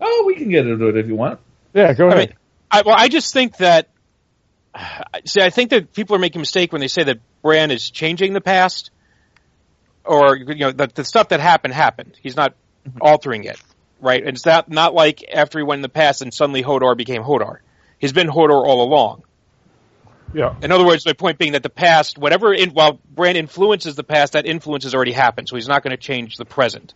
Oh, 0.00 0.24
we 0.28 0.36
can 0.36 0.48
get 0.48 0.64
into 0.64 0.86
it 0.88 0.96
if 0.96 1.08
you 1.08 1.16
want. 1.16 1.40
Yeah, 1.74 1.92
go 1.92 2.08
I 2.08 2.12
ahead. 2.14 2.28
mean, 2.28 2.36
I, 2.70 2.82
well, 2.82 2.94
I 2.96 3.08
just 3.08 3.32
think 3.32 3.56
that. 3.56 3.88
See, 5.24 5.40
I 5.40 5.50
think 5.50 5.70
that 5.70 5.92
people 5.92 6.16
are 6.16 6.18
making 6.18 6.40
a 6.40 6.42
mistake 6.42 6.72
when 6.72 6.80
they 6.80 6.88
say 6.88 7.04
that 7.04 7.18
Bran 7.42 7.70
is 7.70 7.90
changing 7.90 8.32
the 8.32 8.40
past, 8.40 8.90
or 10.04 10.36
you 10.36 10.54
know, 10.56 10.72
the, 10.72 10.88
the 10.88 11.04
stuff 11.04 11.30
that 11.30 11.40
happened 11.40 11.74
happened. 11.74 12.18
He's 12.22 12.36
not 12.36 12.54
mm-hmm. 12.86 12.98
altering 13.00 13.44
it, 13.44 13.60
right? 14.00 14.20
And 14.20 14.36
it's 14.36 14.46
not 14.46 14.68
not 14.68 14.94
like 14.94 15.24
after 15.32 15.58
he 15.58 15.64
went 15.64 15.78
in 15.78 15.82
the 15.82 15.88
past 15.88 16.22
and 16.22 16.32
suddenly 16.32 16.62
Hodor 16.62 16.96
became 16.96 17.22
Hodor. 17.22 17.58
He's 17.98 18.12
been 18.12 18.28
Hodor 18.28 18.64
all 18.66 18.82
along. 18.82 19.22
yeah. 20.34 20.54
In 20.60 20.70
other 20.70 20.84
words, 20.84 21.06
my 21.06 21.14
point 21.14 21.38
being 21.38 21.52
that 21.52 21.62
the 21.62 21.70
past, 21.70 22.18
whatever, 22.18 22.52
in, 22.52 22.70
while 22.70 23.00
Bran 23.10 23.36
influences 23.36 23.94
the 23.94 24.04
past, 24.04 24.34
that 24.34 24.44
influence 24.44 24.84
has 24.84 24.94
already 24.94 25.12
happened, 25.12 25.48
so 25.48 25.56
he's 25.56 25.68
not 25.68 25.82
going 25.82 25.92
to 25.92 26.02
change 26.02 26.36
the 26.36 26.44
present, 26.44 26.92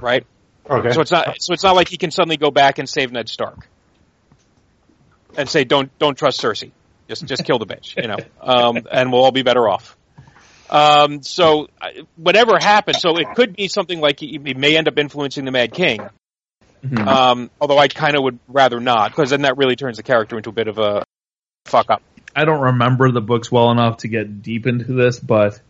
right? 0.00 0.26
Okay. 0.68 0.92
So 0.92 1.00
it's 1.02 1.10
not. 1.10 1.42
So 1.42 1.52
it's 1.52 1.62
not 1.62 1.76
like 1.76 1.88
he 1.88 1.98
can 1.98 2.10
suddenly 2.10 2.36
go 2.36 2.50
back 2.50 2.78
and 2.78 2.88
save 2.88 3.12
Ned 3.12 3.28
Stark 3.28 3.68
and 5.36 5.48
say, 5.48 5.64
"Don't 5.64 5.96
don't 5.98 6.16
trust 6.16 6.40
Cersei. 6.40 6.70
Just 7.08 7.26
just 7.26 7.44
kill 7.44 7.58
the 7.58 7.66
bitch," 7.66 7.96
you 7.96 8.08
know, 8.08 8.16
um, 8.40 8.86
and 8.90 9.12
we'll 9.12 9.24
all 9.24 9.32
be 9.32 9.42
better 9.42 9.68
off. 9.68 9.96
Um, 10.70 11.22
so 11.22 11.68
whatever 12.16 12.58
happens, 12.58 13.00
so 13.00 13.18
it 13.18 13.26
could 13.34 13.54
be 13.54 13.68
something 13.68 14.00
like 14.00 14.20
he, 14.20 14.40
he 14.42 14.54
may 14.54 14.76
end 14.76 14.88
up 14.88 14.98
influencing 14.98 15.44
the 15.44 15.50
Mad 15.50 15.72
King. 15.72 16.00
Mhm. 16.82 17.06
Um, 17.06 17.50
although 17.60 17.78
I 17.78 17.88
kind 17.88 18.16
of 18.16 18.22
would 18.22 18.38
rather 18.48 18.80
not, 18.80 19.10
because 19.10 19.30
then 19.30 19.42
that 19.42 19.56
really 19.56 19.76
turns 19.76 19.98
the 19.98 20.02
character 20.02 20.36
into 20.36 20.48
a 20.50 20.52
bit 20.52 20.68
of 20.68 20.78
a 20.78 21.04
fuck 21.66 21.90
up. 21.90 22.02
I 22.34 22.44
don't 22.44 22.60
remember 22.60 23.12
the 23.12 23.20
books 23.20 23.52
well 23.52 23.70
enough 23.70 23.98
to 23.98 24.08
get 24.08 24.42
deep 24.42 24.66
into 24.66 24.92
this, 24.92 25.20
but 25.20 25.60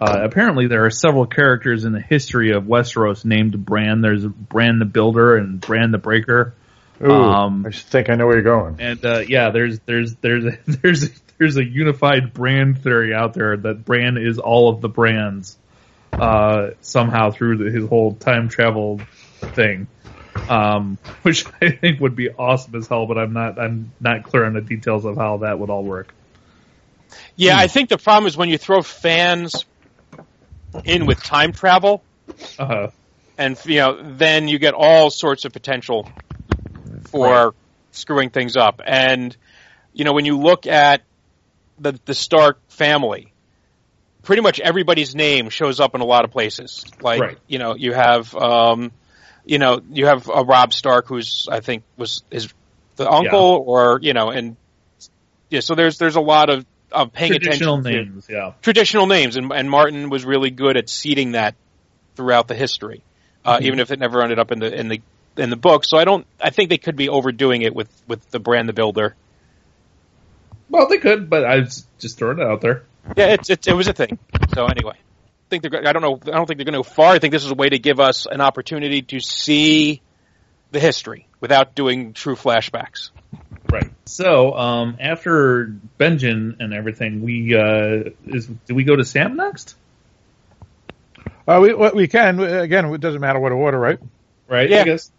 Uh, 0.00 0.18
apparently, 0.24 0.66
there 0.66 0.84
are 0.84 0.90
several 0.90 1.26
characters 1.26 1.84
in 1.84 1.92
the 1.92 2.00
history 2.00 2.50
of 2.50 2.64
Westeros 2.64 3.24
named 3.24 3.64
Bran. 3.64 4.00
There's 4.00 4.26
Bran 4.26 4.80
the 4.80 4.84
Builder 4.84 5.36
and 5.36 5.60
Bran 5.60 5.92
the 5.92 5.98
Breaker. 5.98 6.54
Ooh, 7.02 7.10
Um, 7.10 7.66
I 7.66 7.70
think 7.72 8.08
I 8.08 8.14
know 8.14 8.26
where 8.26 8.36
you're 8.36 8.42
going. 8.42 8.76
And 8.80 9.04
uh, 9.04 9.18
yeah, 9.26 9.50
there's 9.50 9.80
there's 9.80 10.14
there's 10.16 10.44
a, 10.44 10.58
there's 10.66 11.04
a, 11.04 11.08
there's 11.38 11.56
a 11.56 11.64
unified 11.64 12.32
Bran 12.32 12.74
theory 12.74 13.14
out 13.14 13.34
there 13.34 13.56
that 13.56 13.84
Bran 13.84 14.16
is 14.16 14.38
all 14.38 14.68
of 14.70 14.80
the 14.80 14.88
Brans 14.88 15.56
uh, 16.12 16.70
somehow 16.80 17.30
through 17.30 17.58
the, 17.58 17.70
his 17.70 17.88
whole 17.88 18.14
time 18.14 18.48
travel 18.48 19.00
thing, 19.40 19.86
um, 20.48 20.98
which 21.22 21.44
I 21.60 21.70
think 21.70 22.00
would 22.00 22.16
be 22.16 22.30
awesome 22.30 22.74
as 22.76 22.88
hell. 22.88 23.06
But 23.06 23.18
I'm 23.18 23.32
not 23.32 23.58
I'm 23.58 23.92
not 24.00 24.24
clear 24.24 24.44
on 24.44 24.54
the 24.54 24.62
details 24.62 25.04
of 25.04 25.16
how 25.16 25.38
that 25.38 25.58
would 25.58 25.70
all 25.70 25.84
work. 25.84 26.12
Yeah, 27.36 27.56
I 27.58 27.66
think 27.66 27.88
the 27.90 27.98
problem 27.98 28.26
is 28.26 28.36
when 28.36 28.48
you 28.48 28.58
throw 28.58 28.82
fans 28.82 29.64
in 30.84 31.06
with 31.06 31.22
time 31.22 31.52
travel, 31.52 32.02
Uh, 32.58 32.88
and 33.38 33.58
you 33.66 33.76
know, 33.76 34.02
then 34.16 34.48
you 34.48 34.58
get 34.58 34.74
all 34.74 35.10
sorts 35.10 35.44
of 35.44 35.52
potential 35.52 36.08
for 37.08 37.26
Right. 37.46 37.52
screwing 37.92 38.30
things 38.30 38.56
up. 38.56 38.80
And 38.84 39.36
you 39.92 40.04
know, 40.04 40.12
when 40.12 40.24
you 40.24 40.38
look 40.38 40.66
at 40.66 41.02
the 41.78 41.98
the 42.04 42.14
Stark 42.14 42.58
family, 42.68 43.32
pretty 44.22 44.42
much 44.42 44.60
everybody's 44.60 45.14
name 45.14 45.48
shows 45.50 45.80
up 45.80 45.94
in 45.94 46.00
a 46.00 46.04
lot 46.04 46.24
of 46.24 46.30
places. 46.30 46.84
Like 47.00 47.20
Right. 47.20 47.38
you 47.46 47.58
know, 47.58 47.74
you 47.76 47.92
have 47.92 48.34
um, 48.34 48.92
you 49.44 49.58
know, 49.58 49.80
you 49.90 50.06
have 50.06 50.28
uh, 50.28 50.44
Rob 50.44 50.72
Stark, 50.72 51.06
who's 51.08 51.46
I 51.50 51.60
think 51.60 51.84
was 51.96 52.22
his 52.30 52.52
the 52.96 53.10
uncle, 53.10 53.64
or 53.66 53.98
you 54.02 54.12
know, 54.12 54.30
and 54.30 54.56
yeah. 55.50 55.60
So 55.60 55.74
there's 55.74 55.98
there's 55.98 56.16
a 56.16 56.20
lot 56.20 56.50
of 56.50 56.66
of 56.92 57.12
paying 57.12 57.30
traditional 57.32 57.78
attention 57.80 58.04
to 58.06 58.10
names, 58.10 58.26
yeah. 58.28 58.52
traditional 58.62 59.06
names, 59.06 59.36
and, 59.36 59.52
and 59.52 59.68
Martin 59.68 60.08
was 60.08 60.24
really 60.24 60.50
good 60.50 60.76
at 60.76 60.88
seeding 60.88 61.32
that 61.32 61.54
throughout 62.14 62.48
the 62.48 62.54
history, 62.54 63.02
uh, 63.44 63.56
Mm-hmm. 63.56 63.66
even 63.66 63.80
if 63.80 63.90
it 63.90 63.98
never 63.98 64.22
ended 64.22 64.38
up 64.38 64.50
in 64.52 64.60
the 64.60 64.72
in 64.74 64.88
the 64.88 65.00
in 65.36 65.50
the 65.50 65.56
book. 65.56 65.84
So 65.84 65.98
I 65.98 66.04
don't. 66.04 66.26
I 66.40 66.50
think 66.50 66.70
they 66.70 66.78
could 66.78 66.96
be 66.96 67.08
overdoing 67.08 67.62
it 67.62 67.74
with 67.74 67.90
with 68.06 68.28
the 68.30 68.38
Bran 68.38 68.66
the 68.66 68.72
builder. 68.72 69.14
Well, 70.68 70.88
they 70.88 70.98
could, 70.98 71.30
but 71.30 71.44
I 71.44 71.60
was 71.60 71.86
just 71.98 72.18
throwing 72.18 72.38
it 72.38 72.46
out 72.46 72.60
there. 72.60 72.84
Yeah, 73.16 73.26
it's, 73.26 73.50
it's 73.50 73.68
it 73.68 73.76
was 73.76 73.86
a 73.88 73.92
thing. 73.92 74.18
So 74.54 74.66
anyway, 74.66 74.94
I 74.94 75.48
think 75.48 75.62
they're. 75.62 75.70
go- 75.70 75.88
I 75.88 75.92
don't 75.92 76.02
know. 76.02 76.18
I 76.22 76.36
don't 76.36 76.46
think 76.46 76.58
they're 76.58 76.64
going 76.64 76.82
to 76.82 76.88
go 76.88 76.94
far. 76.94 77.12
I 77.12 77.18
think 77.18 77.32
this 77.32 77.44
is 77.44 77.50
a 77.50 77.54
way 77.54 77.68
to 77.68 77.78
give 77.78 78.00
us 78.00 78.26
an 78.26 78.40
opportunity 78.40 79.02
to 79.02 79.20
see 79.20 80.02
the 80.72 80.80
history 80.80 81.28
without 81.40 81.74
doing 81.74 82.12
true 82.12 82.34
flashbacks. 82.34 83.10
Right. 83.70 83.90
So 84.06 84.54
um, 84.54 84.96
after 85.00 85.72
Benjen 85.98 86.56
and 86.60 86.72
everything, 86.74 87.22
we 87.22 87.54
uh, 87.54 88.10
is 88.26 88.46
do 88.46 88.74
we 88.74 88.84
go 88.84 88.96
to 88.96 89.04
Sam 89.04 89.36
next? 89.36 89.76
Uh, 91.46 91.60
we 91.62 91.74
we 91.74 91.90
we 91.90 92.08
can 92.08 92.40
again. 92.40 92.86
It 92.86 93.00
doesn't 93.00 93.20
matter 93.20 93.38
what 93.38 93.52
order, 93.52 93.78
right? 93.78 93.98
Right. 94.48 94.68
Yeah. 94.68 94.80
I 94.80 94.84
guess. 94.84 95.12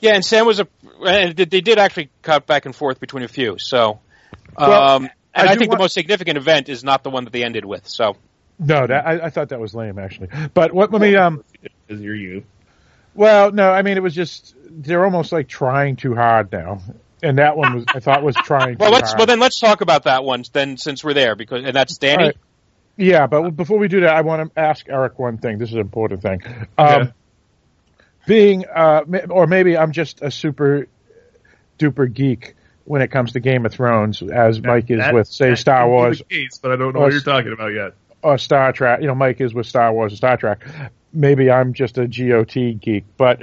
Yeah, 0.00 0.14
and 0.14 0.24
Sam 0.24 0.46
was 0.46 0.60
a. 0.60 0.68
And 1.06 1.36
they 1.36 1.44
they 1.44 1.60
did 1.60 1.78
actually 1.78 2.10
cut 2.22 2.46
back 2.46 2.66
and 2.66 2.74
forth 2.74 3.00
between 3.00 3.22
a 3.24 3.28
few. 3.28 3.56
So. 3.58 4.00
Well, 4.58 4.72
Um, 4.96 5.10
and 5.34 5.48
I 5.48 5.52
I, 5.52 5.56
think 5.56 5.68
want- 5.70 5.78
the 5.78 5.84
most 5.84 5.94
significant 5.94 6.38
event 6.38 6.68
is 6.68 6.82
not 6.82 7.02
the 7.02 7.10
one 7.10 7.24
that 7.24 7.32
they 7.32 7.44
ended 7.44 7.64
with. 7.64 7.86
So 7.88 8.16
No, 8.58 8.86
that, 8.86 9.06
I, 9.06 9.26
I 9.26 9.30
thought 9.30 9.50
that 9.50 9.60
was 9.60 9.74
lame 9.74 9.98
actually. 9.98 10.28
But 10.54 10.72
what? 10.72 10.90
Let 10.92 11.00
me. 11.02 11.14
Um. 11.16 11.44
Because 11.86 12.02
you're 12.02 12.14
you. 12.14 12.44
Well, 13.14 13.52
no, 13.52 13.70
I 13.70 13.82
mean 13.82 13.96
it 13.96 14.02
was 14.02 14.14
just 14.14 14.54
they're 14.68 15.04
almost 15.04 15.32
like 15.32 15.48
trying 15.48 15.96
too 15.96 16.14
hard 16.14 16.52
now, 16.52 16.82
and 17.22 17.38
that 17.38 17.56
one 17.56 17.74
was 17.74 17.84
I 17.94 18.00
thought 18.00 18.22
was 18.22 18.34
trying. 18.36 18.76
Well, 18.78 18.90
too 18.90 18.94
let's 18.94 19.08
hard. 19.08 19.18
well 19.20 19.26
then 19.26 19.40
let's 19.40 19.58
talk 19.60 19.80
about 19.80 20.04
that 20.04 20.24
one 20.24 20.42
then 20.52 20.76
since 20.76 21.02
we're 21.04 21.14
there 21.14 21.34
because 21.36 21.64
and 21.64 21.74
that's 21.74 21.98
Dany. 21.98 22.18
All 22.18 22.24
right. 22.26 22.36
Yeah, 22.98 23.26
but 23.26 23.50
before 23.50 23.78
we 23.78 23.88
do 23.88 24.00
that, 24.00 24.14
I 24.14 24.22
want 24.22 24.54
to 24.54 24.58
ask 24.60 24.86
Eric 24.88 25.18
one 25.18 25.36
thing. 25.36 25.58
This 25.58 25.68
is 25.68 25.74
an 25.74 25.80
important 25.82 26.22
thing. 26.22 26.40
Um, 26.78 26.86
Okay. 27.02 27.12
Being, 28.26 28.64
uh, 28.66 29.02
or 29.30 29.46
maybe 29.46 29.76
I'm 29.76 29.92
just 29.92 30.20
a 30.22 30.30
super 30.30 30.86
duper 31.78 32.12
geek 32.12 32.54
when 32.84 33.02
it 33.02 33.08
comes 33.08 33.32
to 33.32 33.40
Game 33.40 33.66
of 33.66 33.72
Thrones, 33.72 34.22
as 34.22 34.60
Mike 34.62 34.90
is 34.90 34.98
That- 34.98 35.14
with, 35.14 35.28
say, 35.28 35.54
Star 35.54 35.88
Wars 35.88 36.22
case, 36.28 36.58
but 36.58 36.72
I 36.72 36.76
don't 36.76 36.92
know 36.94 37.00
or 37.00 37.04
what 37.04 37.12
you're 37.12 37.20
talking 37.20 37.52
about 37.52 37.72
yet. 37.72 37.94
or 38.22 38.38
Star 38.38 38.72
Trek. 38.72 39.00
You 39.00 39.08
know, 39.08 39.14
Mike 39.14 39.40
is 39.40 39.54
with 39.54 39.66
Star 39.66 39.92
Wars 39.92 40.12
and 40.12 40.16
Star 40.18 40.36
Trek. 40.36 40.60
Maybe 41.12 41.50
I'm 41.50 41.72
just 41.72 41.98
a 41.98 42.06
GOT 42.06 42.54
geek, 42.80 43.04
but 43.16 43.42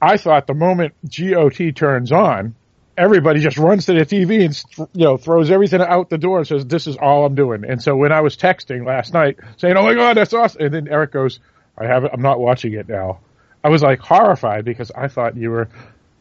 I 0.00 0.16
thought 0.16 0.46
the 0.46 0.54
moment 0.54 0.94
GOT 1.08 1.72
turns 1.72 2.12
on, 2.12 2.54
everybody 2.96 3.40
just 3.40 3.58
runs 3.58 3.86
to 3.86 3.92
the 3.94 4.04
TV 4.04 4.44
and 4.44 4.88
you 4.94 5.04
know 5.04 5.16
throws 5.16 5.50
everything 5.50 5.80
out 5.80 6.10
the 6.10 6.18
door 6.18 6.38
and 6.38 6.46
says, 6.46 6.66
"This 6.66 6.86
is 6.86 6.96
all 6.96 7.24
I'm 7.26 7.34
doing." 7.34 7.64
And 7.64 7.82
so 7.82 7.96
when 7.96 8.12
I 8.12 8.20
was 8.20 8.36
texting 8.36 8.84
last 8.86 9.12
night 9.14 9.38
saying, 9.56 9.76
"Oh 9.76 9.82
my 9.84 9.94
god, 9.94 10.16
that's 10.16 10.34
awesome," 10.34 10.62
and 10.66 10.74
then 10.74 10.88
Eric 10.88 11.12
goes, 11.12 11.40
"I 11.76 11.86
have 11.86 12.04
it. 12.04 12.10
I'm 12.12 12.22
not 12.22 12.38
watching 12.40 12.74
it 12.74 12.88
now." 12.88 13.20
I 13.68 13.70
was 13.70 13.82
like 13.82 13.98
horrified 14.00 14.64
because 14.64 14.90
I 14.90 15.08
thought 15.08 15.36
you 15.36 15.50
were 15.50 15.68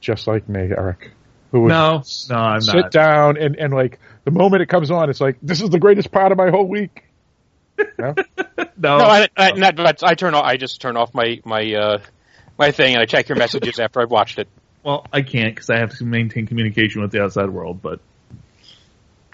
just 0.02 0.28
like 0.28 0.50
me, 0.50 0.64
Eric. 0.64 1.12
Who 1.52 1.62
would 1.62 1.70
No, 1.70 2.04
no, 2.30 2.36
I'm 2.36 2.60
sit 2.60 2.76
not. 2.76 2.91
down 2.91 3.38
and, 3.38 3.56
and 3.56 3.74
like 3.74 4.00
the 4.26 4.32
moment 4.32 4.64
it 4.64 4.66
comes 4.66 4.91
on, 4.91 5.10
it's 5.10 5.22
like 5.22 5.38
this 5.41 5.62
is 5.62 5.70
the 5.70 5.80
greatest 5.80 6.12
part 6.12 6.34
of 6.34 6.38
my 6.38 6.50
whole 6.50 6.68
week. 6.68 7.06
No? 7.98 8.16
No, 8.80 8.98
No, 9.00 9.06
I, 9.06 9.28
I, 9.38 9.52
not, 9.54 9.76
but 9.78 10.04
I 10.04 10.14
turn 10.16 10.36
off. 10.36 10.43
I 10.43 10.58
just 10.58 10.82
turn 10.82 10.98
off 10.98 11.14
my 11.14 11.39
my 11.45 11.74
uh, 11.74 12.00
my 12.60 12.72
thing 12.72 12.93
and 12.93 13.02
I 13.02 13.06
check 13.06 13.30
your 13.30 13.38
messages 13.38 13.80
after 13.80 14.02
I've 14.02 14.12
watched 14.12 14.38
it. 14.39 14.50
well, 14.84 15.08
I 15.14 15.22
can't 15.22 15.56
because 15.56 15.70
I 15.70 15.80
have 15.80 15.98
to 16.00 16.04
maintain 16.04 16.45
communication 16.48 17.02
with 17.02 17.12
the 17.12 17.24
outside 17.24 17.50
world. 17.50 17.82
But 17.82 18.02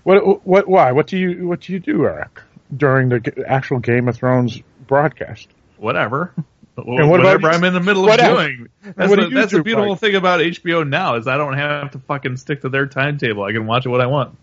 What? 0.04 0.46
What? 0.46 0.68
Why? 0.68 0.92
What 0.92 1.08
do 1.08 1.18
you? 1.18 1.48
What 1.48 1.62
do 1.62 1.74
you 1.74 1.80
do, 1.80 2.06
Eric, 2.06 2.42
during 2.76 3.10
the 3.10 3.44
actual 3.48 3.80
Game 3.80 4.08
of 4.08 4.16
Thrones 4.18 4.62
broadcast? 4.86 5.48
whatever. 5.78 6.32
And 6.76 7.10
what 7.10 7.20
Whatever 7.20 7.50
you- 7.50 7.54
I'm 7.54 7.64
in 7.64 7.74
the 7.74 7.80
middle 7.80 8.10
of 8.10 8.20
else? 8.20 8.22
doing. 8.22 8.68
That's, 8.84 9.10
what 9.10 9.20
the, 9.20 9.28
you 9.30 9.36
that's 9.36 9.52
do, 9.52 9.58
the 9.58 9.64
beautiful 9.64 9.92
Mike? 9.92 10.00
thing 10.00 10.16
about 10.16 10.40
HBO 10.40 10.88
now 10.88 11.16
is 11.18 11.28
I 11.28 11.38
don't 11.38 11.54
have 11.58 11.92
to 11.92 12.00
fucking 12.00 12.38
stick 12.38 12.62
to 12.62 12.70
their 12.70 12.88
timetable. 12.88 13.44
I 13.44 13.52
can 13.52 13.68
watch 13.68 13.86
it 13.86 13.90
what 13.90 14.02
I 14.02 14.08
want. 14.08 14.38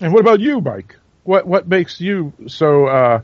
And 0.00 0.12
what 0.12 0.20
about 0.20 0.40
you, 0.40 0.60
Mike? 0.60 0.96
What 1.24 1.46
What 1.46 1.68
makes 1.68 2.00
you 2.00 2.32
so 2.46 2.86
uh, 2.86 3.20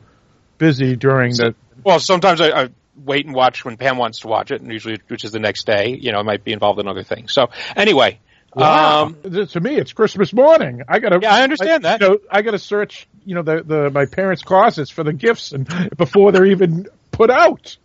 busy 0.59 0.97
during 0.97 1.33
the? 1.33 1.55
Well, 1.83 1.99
sometimes 2.01 2.41
I, 2.41 2.51
I 2.65 2.69
wait 3.03 3.25
and 3.27 3.35
watch 3.35 3.65
when 3.65 3.77
Pam 3.77 3.97
wants 3.97 4.21
to 4.21 4.29
watch 4.29 4.51
it, 4.51 4.61
and 4.61 4.71
usually 4.71 4.99
which 5.09 5.25
is 5.25 5.33
the 5.33 5.39
next 5.39 5.65
day. 5.67 5.97
You 5.99 6.13
know, 6.13 6.19
I 6.19 6.23
might 6.23 6.45
be 6.45 6.53
involved 6.53 6.81
in 6.81 6.89
other 6.89 7.03
things. 7.05 7.33
So 7.33 7.49
anyway, 7.75 8.21
um, 8.55 9.17
to 9.23 9.61
me, 9.61 9.77
it's 9.77 9.93
Christmas 9.93 10.33
morning. 10.33 10.83
I 10.89 10.99
gotta. 10.99 11.21
Yeah, 11.23 11.35
I 11.35 11.43
understand 11.43 11.85
that. 11.85 12.01
You 12.01 12.09
know, 12.09 12.19
I 12.31 12.43
gotta 12.43 12.59
search. 12.59 13.09
You 13.25 13.37
know, 13.37 13.43
the 13.43 13.63
the 13.63 13.91
my 13.91 14.05
parents' 14.07 14.43
closets 14.43 14.91
for 14.91 15.03
the 15.05 15.13
gifts 15.13 15.53
and 15.53 15.67
before 15.97 16.33
they're 16.33 16.47
even 16.47 16.87
put 17.11 17.31
out. 17.31 17.77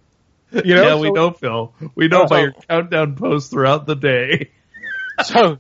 You 0.66 0.76
know, 0.76 0.88
yeah, 0.88 0.96
we 0.96 1.08
So- 1.10 1.14
know, 1.14 1.32
Phil. 1.32 1.74
We 1.96 2.08
know 2.08 2.24
Oh. 2.24 2.28
by 2.28 2.42
your 2.42 2.54
countdown 2.68 3.16
posts 3.16 3.50
throughout 3.50 3.86
the 3.86 3.96
day. 3.96 4.50
so 5.24 5.60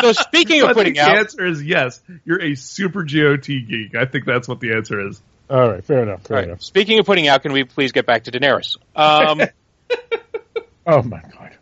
so 0.00 0.12
speaking 0.12 0.60
of 0.62 0.68
But 0.68 0.74
putting 0.76 0.94
the 0.94 1.00
out, 1.00 1.16
answer 1.16 1.44
is 1.46 1.62
yes. 1.62 2.00
You're 2.24 2.40
a 2.42 2.54
super 2.54 3.02
GOT 3.04 3.46
geek. 3.46 3.94
I 3.96 4.04
think 4.04 4.24
that's 4.26 4.46
what 4.46 4.60
the 4.60 4.72
answer 4.74 5.08
is. 5.08 5.20
All 5.50 5.68
right, 5.68 5.84
fair 5.84 6.02
enough. 6.02 6.22
Fair 6.22 6.36
All 6.36 6.42
right. 6.42 6.48
enough. 6.50 6.62
Speaking 6.62 6.98
of 7.00 7.06
putting 7.06 7.26
out, 7.28 7.42
can 7.42 7.52
we 7.52 7.64
please 7.64 7.92
get 7.92 8.06
back 8.06 8.24
to 8.24 8.30
Daenerys? 8.32 8.76
Um, 8.94 9.40
Oh 10.86 11.02
my 11.02 11.20
god. 11.32 11.56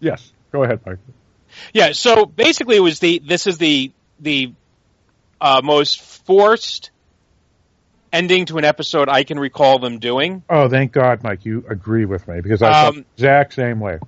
Yes, 0.00 0.32
go 0.52 0.62
ahead, 0.62 0.80
Mike. 0.86 0.98
yeah. 1.72 1.92
So 1.92 2.26
basically, 2.26 2.76
it 2.76 2.80
was 2.80 3.00
the 3.00 3.18
this 3.18 3.46
is 3.48 3.58
the 3.58 3.90
the 4.20 4.52
uh, 5.40 5.60
most 5.64 6.00
forced 6.00 6.91
ending 8.12 8.46
to 8.46 8.58
an 8.58 8.64
episode 8.64 9.08
I 9.08 9.24
can 9.24 9.38
recall 9.38 9.78
them 9.78 9.98
doing. 9.98 10.42
Oh, 10.50 10.68
thank 10.68 10.92
God, 10.92 11.22
Mike, 11.22 11.44
you 11.44 11.64
agree 11.68 12.04
with 12.04 12.28
me 12.28 12.40
because 12.40 12.62
I 12.62 12.72
felt 12.72 12.88
Um, 12.88 12.94
the 13.02 13.06
exact 13.24 13.54
same 13.54 13.80
way. 13.80 13.98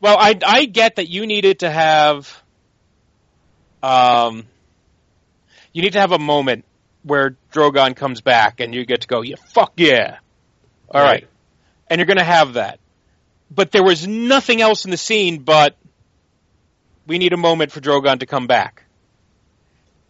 Well, 0.00 0.16
I 0.18 0.38
I 0.46 0.64
get 0.66 0.96
that 0.96 1.08
you 1.08 1.26
needed 1.26 1.60
to 1.60 1.70
have, 1.70 2.42
um, 3.82 4.46
you 5.72 5.82
need 5.82 5.92
to 5.94 6.00
have 6.00 6.12
a 6.12 6.18
moment 6.18 6.64
where 7.02 7.36
Drogon 7.52 7.96
comes 7.96 8.20
back 8.20 8.60
and 8.60 8.74
you 8.74 8.84
get 8.84 9.02
to 9.02 9.08
go, 9.08 9.22
yeah, 9.22 9.36
fuck 9.54 9.72
yeah, 9.76 10.18
all 10.90 11.00
right, 11.02 11.10
Right. 11.22 11.28
and 11.88 11.98
you're 11.98 12.06
going 12.06 12.18
to 12.18 12.24
have 12.24 12.54
that. 12.54 12.78
But 13.50 13.72
there 13.72 13.82
was 13.82 14.06
nothing 14.06 14.60
else 14.60 14.84
in 14.84 14.90
the 14.90 14.96
scene 14.96 15.38
but 15.38 15.76
we 17.06 17.18
need 17.18 17.32
a 17.32 17.36
moment 17.38 17.72
for 17.72 17.80
Drogon 17.80 18.20
to 18.20 18.26
come 18.26 18.46
back. 18.46 18.84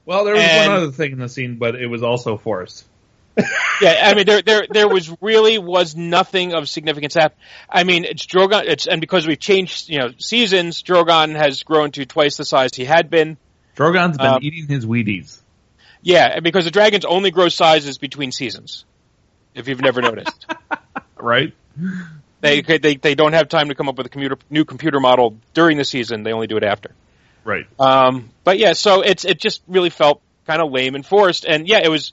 Well, 0.05 0.24
there 0.24 0.35
was 0.35 0.43
And- 0.43 0.72
one 0.72 0.83
other 0.83 0.93
thing 0.93 1.12
in 1.12 1.18
the 1.18 1.28
scene, 1.28 1.57
but 1.57 1.74
it 1.76 1.87
was 1.87 2.03
also 2.03 2.37
forced. 2.37 2.85
Yeah, 3.80 4.03
I 4.05 4.14
mean 4.14 4.26
there 4.26 4.43
there 4.43 4.66
there 4.68 4.88
was 4.88 5.11
really 5.22 5.57
was 5.59 5.97
nothing 5.97 6.53
of 6.53 6.68
significance 6.68 7.14
hap 7.14 7.34
I 7.68 7.84
mean 7.84 8.05
it's 8.05 8.26
Drogon 8.26 8.64
it's 8.66 8.86
and 8.86 9.01
because 9.01 9.26
we've 9.26 9.38
changed 9.38 9.88
you 9.88 9.99
know 9.99 10.11
seasons, 10.18 10.82
Drogon 10.82 11.34
has 11.34 11.62
grown 11.62 11.91
to 11.93 12.05
twice 12.05 12.36
the 12.36 12.45
size 12.45 12.74
he 12.74 12.84
had 12.84 13.09
been. 13.09 13.38
Drogon's 13.76 14.18
been 14.18 14.26
Um, 14.26 14.41
eating 14.43 14.66
his 14.68 14.84
Wheaties. 14.84 15.38
Yeah, 16.03 16.26
and 16.34 16.45
because 16.45 16.64
the 16.64 16.70
dragons 16.70 17.05
only 17.07 17.30
grow 17.30 17.49
sizes 17.49 17.97
between 17.99 18.32
seasons. 18.32 18.84
If 19.55 19.66
you've 19.68 19.80
never 19.80 20.01
noticed, 20.03 20.47
Right? 21.16 21.55
they, 22.41 22.61
they 22.62 22.97
they 22.97 23.14
don't 23.14 23.32
have 23.32 23.49
time 23.49 23.68
to 23.68 23.74
come 23.74 23.88
up 23.88 23.97
with 23.97 24.07
a 24.07 24.11
computer, 24.11 24.36
new 24.49 24.64
computer 24.64 25.01
model 25.01 25.36
during 25.55 25.76
the 25.76 25.84
season. 25.84 26.22
They 26.22 26.32
only 26.32 26.47
do 26.47 26.57
it 26.57 26.62
after. 26.64 26.93
Right. 27.45 27.66
Um, 27.78 28.30
but 28.45 28.59
yeah, 28.59 28.74
so 28.74 29.01
it's 29.03 29.24
it 29.24 29.38
just 29.41 29.62
really 29.66 29.91
felt 29.91 30.20
kind 30.47 30.62
of 30.62 30.70
lame 30.70 30.95
and 30.95 31.05
forced. 31.05 31.45
And 31.47 31.66
yeah, 31.68 31.80
it 31.82 31.88
was. 31.88 32.12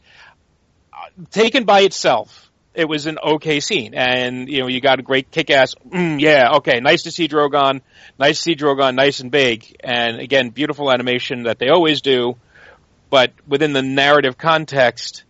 Taken 1.32 1.66
by 1.66 1.82
itself, 1.82 2.50
it 2.74 2.88
was 2.88 3.08
an 3.08 3.18
okay 3.18 3.60
scene, 3.60 3.94
and 3.96 4.48
you 4.48 4.62
know 4.62 4.68
you 4.68 4.82
got 4.82 5.00
a 5.00 5.04
great 5.04 5.32
kick-ass. 5.32 5.76
Mm, 5.90 6.20
yeah, 6.20 6.58
okay, 6.58 6.80
nice 6.80 7.04
to 7.04 7.12
see 7.12 7.28
Drogon. 7.28 7.82
Nice 8.20 8.38
to 8.38 8.44
see 8.44 8.56
Drogon, 8.56 8.96
nice 8.96 9.20
and 9.20 9.32
big, 9.32 9.76
and 9.80 10.20
again, 10.20 10.50
beautiful 10.50 10.92
animation 10.92 11.44
that 11.44 11.60
they 11.60 11.70
always 11.70 12.02
do. 12.02 12.36
But 13.10 13.32
within 13.48 13.74
the 13.74 13.82
narrative 13.82 14.38
context, 14.38 15.24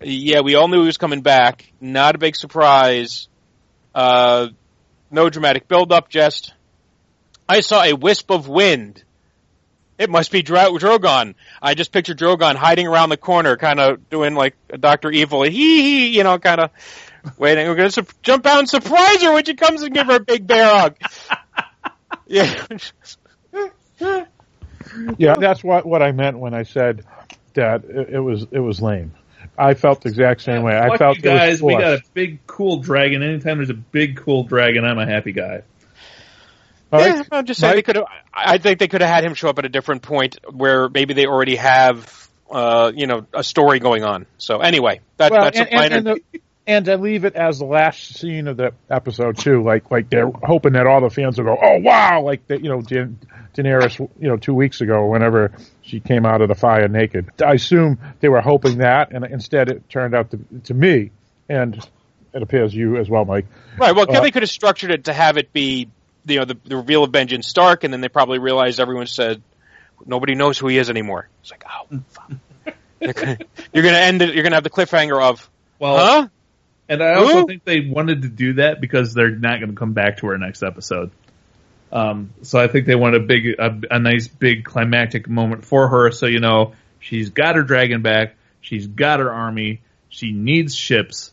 yeah, 0.00 0.40
we 0.40 0.54
all 0.54 0.68
knew 0.68 0.80
he 0.80 0.86
was 0.86 0.98
coming 0.98 1.22
back. 1.22 1.72
Not 1.80 2.14
a 2.14 2.18
big 2.18 2.36
surprise. 2.36 3.28
Uh, 3.94 4.48
no 5.10 5.30
dramatic 5.30 5.68
build-up. 5.68 6.08
Just 6.08 6.52
I 7.48 7.60
saw 7.60 7.82
a 7.82 7.92
wisp 7.92 8.30
of 8.30 8.48
wind. 8.48 9.03
It 9.98 10.10
must 10.10 10.30
be 10.32 10.42
Dro- 10.42 10.76
Drogon. 10.76 11.34
I 11.62 11.74
just 11.74 11.92
picture 11.92 12.14
Drogon 12.14 12.56
hiding 12.56 12.86
around 12.86 13.10
the 13.10 13.16
corner, 13.16 13.56
kind 13.56 13.78
of 13.78 14.08
doing 14.10 14.34
like 14.34 14.56
a 14.70 14.78
Doctor 14.78 15.10
Evil, 15.10 15.42
hee 15.42 15.50
hee, 15.82 16.16
you 16.16 16.24
know, 16.24 16.38
kind 16.38 16.60
of 16.60 16.70
waiting. 17.38 17.68
We're 17.68 17.76
gonna 17.76 17.90
su- 17.90 18.06
jump 18.22 18.46
out 18.46 18.58
and 18.58 18.68
surprise 18.68 19.22
her 19.22 19.32
when 19.32 19.44
she 19.44 19.54
comes 19.54 19.82
and 19.82 19.94
give 19.94 20.06
her 20.06 20.16
a 20.16 20.20
big 20.20 20.46
bear 20.46 20.66
hug. 20.66 20.96
yeah. 22.26 22.66
Yeah, 25.18 25.34
that's 25.34 25.62
what 25.64 25.86
what 25.86 26.02
I 26.02 26.12
meant 26.12 26.38
when 26.38 26.54
I 26.54 26.64
said 26.64 27.04
that 27.54 27.84
it, 27.84 28.10
it 28.10 28.20
was 28.20 28.46
it 28.50 28.60
was 28.60 28.80
lame. 28.80 29.14
I 29.56 29.74
felt 29.74 30.02
the 30.02 30.08
exact 30.08 30.42
same 30.42 30.62
way. 30.62 30.76
I 30.76 30.88
Fuck 30.88 30.98
felt 30.98 31.16
you 31.18 31.22
guys. 31.22 31.60
it 31.60 31.62
was 31.64 31.74
We 31.74 31.80
got 31.80 31.94
a 31.94 32.02
big 32.12 32.44
cool 32.46 32.78
dragon. 32.78 33.22
Anytime 33.22 33.58
there's 33.58 33.70
a 33.70 33.74
big 33.74 34.16
cool 34.16 34.42
dragon, 34.44 34.84
I'm 34.84 34.98
a 34.98 35.06
happy 35.06 35.32
guy. 35.32 35.62
Yeah, 36.98 37.16
right? 37.16 37.28
I'm 37.32 37.46
just 37.46 37.60
saying 37.60 37.76
they 37.76 37.82
could 37.82 37.96
have. 37.96 38.06
I 38.32 38.58
think 38.58 38.78
they 38.78 38.88
could 38.88 39.00
have 39.00 39.10
had 39.10 39.24
him 39.24 39.34
show 39.34 39.48
up 39.48 39.58
at 39.58 39.64
a 39.64 39.68
different 39.68 40.02
point 40.02 40.38
where 40.52 40.88
maybe 40.88 41.14
they 41.14 41.26
already 41.26 41.56
have, 41.56 42.28
uh, 42.50 42.92
you 42.94 43.06
know, 43.06 43.26
a 43.32 43.42
story 43.44 43.78
going 43.78 44.04
on. 44.04 44.26
So 44.38 44.58
anyway, 44.58 45.00
that, 45.16 45.32
Well, 45.32 45.44
that's 45.44 45.58
and, 45.58 45.68
a 45.70 45.74
minor. 45.74 45.96
and, 45.96 46.08
and, 46.08 46.20
the, 46.32 46.40
and 46.66 46.84
to 46.86 46.96
leave 46.96 47.24
it 47.24 47.34
as 47.36 47.58
the 47.58 47.66
last 47.66 48.16
scene 48.18 48.48
of 48.48 48.56
the 48.56 48.72
episode 48.90 49.38
too, 49.38 49.62
like 49.62 49.90
like 49.90 50.08
they're 50.10 50.30
hoping 50.42 50.72
that 50.72 50.86
all 50.86 51.00
the 51.00 51.10
fans 51.10 51.38
will 51.38 51.44
go, 51.44 51.58
oh 51.62 51.78
wow, 51.80 52.22
like 52.22 52.46
that 52.48 52.62
you 52.62 52.70
know 52.70 52.80
Da- 52.80 53.08
Daenerys, 53.54 53.98
you 54.18 54.28
know, 54.28 54.36
two 54.36 54.54
weeks 54.54 54.80
ago, 54.80 55.06
whenever 55.06 55.52
she 55.82 56.00
came 56.00 56.26
out 56.26 56.40
of 56.40 56.48
the 56.48 56.54
fire 56.54 56.88
naked. 56.88 57.30
I 57.44 57.52
assume 57.52 57.98
they 58.20 58.28
were 58.28 58.40
hoping 58.40 58.78
that, 58.78 59.12
and 59.12 59.24
instead 59.24 59.68
it 59.68 59.88
turned 59.88 60.14
out 60.14 60.30
to, 60.32 60.40
to 60.64 60.74
me, 60.74 61.10
and 61.48 61.76
it 62.32 62.42
appears 62.42 62.74
you 62.74 62.96
as 62.96 63.08
well, 63.08 63.24
Mike. 63.24 63.46
Right. 63.78 63.94
Well, 63.94 64.06
Uh, 64.08 64.20
they 64.20 64.32
could 64.32 64.42
have 64.42 64.50
structured 64.50 64.90
it 64.90 65.04
to 65.04 65.12
have 65.12 65.36
it 65.36 65.52
be, 65.52 65.88
you 66.26 66.38
know, 66.38 66.44
the, 66.44 66.56
the 66.64 66.76
reveal 66.76 67.04
of 67.04 67.10
Benjen 67.10 67.44
Stark, 67.44 67.84
and 67.84 67.92
then 67.92 68.00
they 68.00 68.08
probably 68.08 68.38
realized 68.38 68.80
everyone 68.80 69.06
said 69.06 69.42
nobody 70.06 70.34
knows 70.34 70.58
who 70.58 70.68
he 70.68 70.78
is 70.78 70.90
anymore. 70.90 71.28
It's 71.42 71.50
like, 71.50 71.64
oh, 71.68 72.00
fuck. 72.08 72.32
you're 73.00 73.12
gonna, 73.12 73.38
you're 73.72 73.84
gonna 73.84 73.98
end 73.98 74.22
it. 74.22 74.34
You're 74.34 74.42
gonna 74.42 74.56
have 74.56 74.64
the 74.64 74.70
cliffhanger 74.70 75.22
of, 75.22 75.48
Well, 75.78 75.96
huh? 75.96 76.28
and 76.88 77.02
I 77.02 77.14
also 77.14 77.46
think 77.46 77.64
they 77.64 77.80
wanted 77.80 78.22
to 78.22 78.28
do 78.28 78.54
that 78.54 78.80
because 78.80 79.14
they're 79.14 79.30
not 79.30 79.58
going 79.60 79.70
to 79.70 79.76
come 79.76 79.92
back 79.92 80.18
to 80.18 80.26
her 80.26 80.38
next 80.38 80.62
episode. 80.62 81.10
Um, 81.92 82.32
so 82.42 82.58
I 82.58 82.68
think 82.68 82.86
they 82.86 82.94
want 82.94 83.14
a 83.14 83.20
big, 83.20 83.46
a, 83.58 83.80
a 83.90 83.98
nice 83.98 84.28
big 84.28 84.64
climactic 84.64 85.28
moment 85.28 85.64
for 85.64 85.88
her. 85.88 86.10
So 86.10 86.26
you 86.26 86.40
know, 86.40 86.74
she's 87.00 87.30
got 87.30 87.56
her 87.56 87.62
dragon 87.62 88.02
back. 88.02 88.34
She's 88.60 88.86
got 88.86 89.20
her 89.20 89.30
army. 89.30 89.82
She 90.08 90.32
needs 90.32 90.74
ships. 90.74 91.32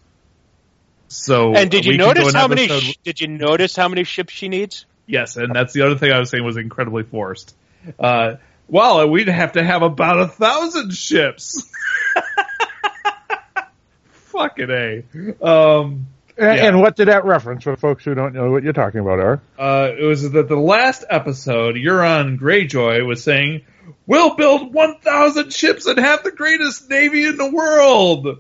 So 1.11 1.53
And 1.55 1.69
did 1.69 1.85
you 1.85 1.91
we 1.91 1.97
can 1.97 2.05
go 2.05 2.13
notice 2.13 2.29
an 2.33 2.39
how 2.39 2.47
many? 2.47 2.67
sh- 2.67 2.97
did 3.03 3.19
you 3.21 3.27
notice 3.27 3.75
how 3.75 3.87
many 3.89 4.03
ships 4.05 4.33
she 4.33 4.47
needs? 4.49 4.85
Yes, 5.07 5.35
and 5.35 5.53
that's 5.53 5.73
the 5.73 5.81
other 5.81 5.97
thing 5.97 6.11
I 6.13 6.19
was 6.19 6.29
saying 6.29 6.43
was 6.45 6.55
incredibly 6.57 7.03
forced. 7.03 7.53
Uh, 7.99 8.35
well, 8.67 9.09
we'd 9.09 9.27
have 9.27 9.53
to 9.53 9.63
have 9.63 9.81
about 9.81 10.19
a 10.21 10.27
thousand 10.27 10.93
ships. 10.93 11.69
Fucking 14.11 14.69
a. 14.69 15.03
Um, 15.45 16.07
And, 16.37 16.57
Yeah. 16.57 16.67
and 16.67 16.79
what 16.81 16.95
did 16.95 17.09
that 17.09 17.25
reference 17.25 17.63
for 17.65 17.75
folks 17.75 18.05
who 18.05 18.15
don't 18.15 18.33
know 18.33 18.49
what 18.51 18.63
you're 18.63 18.71
talking 18.73 19.01
about, 19.01 19.19
Eric? 19.19 19.41
uh, 19.59 19.89
it 19.97 20.03
was 20.03 20.29
that 20.31 20.47
the 20.47 20.55
last 20.55 21.03
episode, 21.09 21.75
Euron 21.75 22.39
Greyjoy 22.39 23.05
was 23.05 23.21
saying, 23.23 23.61
"We'll 24.07 24.35
build 24.35 24.73
one 24.73 24.99
thousand 24.99 25.51
ships 25.53 25.85
and 25.85 25.99
have 25.99 26.23
the 26.23 26.31
greatest 26.31 26.89
navy 26.89 27.25
in 27.25 27.35
the 27.37 27.51
world." 27.51 28.39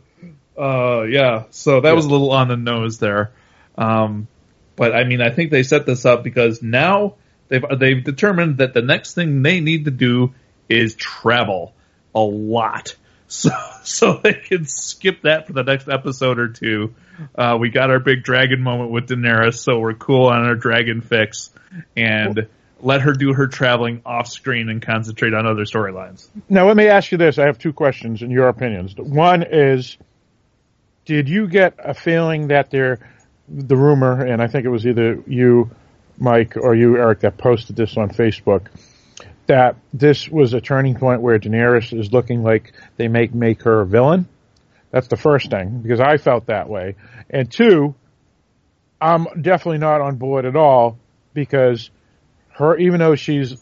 Uh, 0.61 1.03
yeah, 1.03 1.45
so 1.49 1.81
that 1.81 1.95
was 1.95 2.05
a 2.05 2.09
little 2.09 2.31
on 2.31 2.47
the 2.47 2.55
nose 2.55 2.99
there. 2.99 3.31
Um, 3.77 4.27
but 4.75 4.95
I 4.95 5.05
mean, 5.05 5.21
I 5.21 5.31
think 5.31 5.49
they 5.49 5.63
set 5.63 5.85
this 5.85 6.05
up 6.05 6.23
because 6.23 6.61
now 6.61 7.15
they've 7.47 7.63
they've 7.77 8.03
determined 8.03 8.57
that 8.59 8.73
the 8.73 8.81
next 8.81 9.15
thing 9.15 9.41
they 9.41 9.59
need 9.59 9.85
to 9.85 9.91
do 9.91 10.33
is 10.69 10.95
travel 10.95 11.73
a 12.13 12.19
lot, 12.19 12.95
so 13.27 13.49
so 13.83 14.19
they 14.23 14.33
can 14.33 14.65
skip 14.65 15.23
that 15.23 15.47
for 15.47 15.53
the 15.53 15.63
next 15.63 15.87
episode 15.87 16.37
or 16.37 16.49
two. 16.49 16.93
Uh, 17.35 17.57
we 17.59 17.69
got 17.69 17.89
our 17.89 17.99
big 17.99 18.23
dragon 18.23 18.61
moment 18.61 18.91
with 18.91 19.07
Daenerys, 19.07 19.55
so 19.55 19.79
we're 19.79 19.93
cool 19.93 20.27
on 20.27 20.45
our 20.45 20.55
dragon 20.55 21.01
fix, 21.01 21.49
and 21.95 22.47
let 22.81 23.01
her 23.01 23.13
do 23.13 23.33
her 23.33 23.47
traveling 23.47 24.01
off 24.05 24.27
screen 24.27 24.69
and 24.69 24.81
concentrate 24.81 25.33
on 25.33 25.45
other 25.45 25.65
storylines. 25.65 26.27
Now, 26.49 26.67
let 26.67 26.75
me 26.75 26.87
ask 26.87 27.11
you 27.11 27.17
this. 27.17 27.37
I 27.37 27.45
have 27.45 27.59
two 27.59 27.73
questions 27.73 28.21
in 28.21 28.31
your 28.31 28.47
opinions. 28.47 28.95
One 28.95 29.43
is, 29.43 29.97
did 31.05 31.29
you 31.29 31.47
get 31.47 31.75
a 31.79 31.93
feeling 31.93 32.49
that 32.49 32.69
there, 32.71 32.99
the 33.47 33.75
rumor, 33.75 34.25
and 34.25 34.41
I 34.41 34.47
think 34.47 34.65
it 34.65 34.69
was 34.69 34.85
either 34.85 35.23
you, 35.27 35.71
Mike, 36.17 36.55
or 36.57 36.75
you, 36.75 36.97
Eric, 36.97 37.21
that 37.21 37.37
posted 37.37 37.75
this 37.75 37.97
on 37.97 38.09
Facebook, 38.09 38.67
that 39.47 39.75
this 39.93 40.29
was 40.29 40.53
a 40.53 40.61
turning 40.61 40.95
point 40.95 41.21
where 41.21 41.39
Daenerys 41.39 41.97
is 41.97 42.13
looking 42.13 42.43
like 42.43 42.73
they 42.97 43.07
make 43.07 43.33
make 43.33 43.63
her 43.63 43.81
a 43.81 43.85
villain? 43.85 44.27
That's 44.91 45.07
the 45.07 45.17
first 45.17 45.49
thing, 45.49 45.79
because 45.81 45.99
I 45.99 46.17
felt 46.17 46.47
that 46.47 46.69
way. 46.69 46.95
And 47.29 47.51
two, 47.51 47.95
I'm 48.99 49.25
definitely 49.41 49.79
not 49.79 50.01
on 50.01 50.17
board 50.17 50.45
at 50.45 50.55
all 50.55 50.99
because 51.33 51.89
her, 52.49 52.77
even 52.77 52.99
though 52.99 53.15
she's 53.15 53.55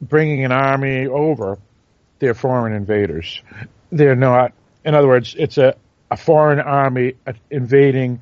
bringing 0.00 0.44
an 0.44 0.52
army 0.52 1.06
over, 1.06 1.58
they're 2.18 2.34
foreign 2.34 2.74
invaders. 2.74 3.42
They're 3.90 4.14
not, 4.14 4.52
in 4.84 4.94
other 4.94 5.08
words, 5.08 5.34
it's 5.36 5.58
a, 5.58 5.74
a 6.10 6.16
foreign 6.16 6.60
army 6.60 7.14
invading 7.50 8.20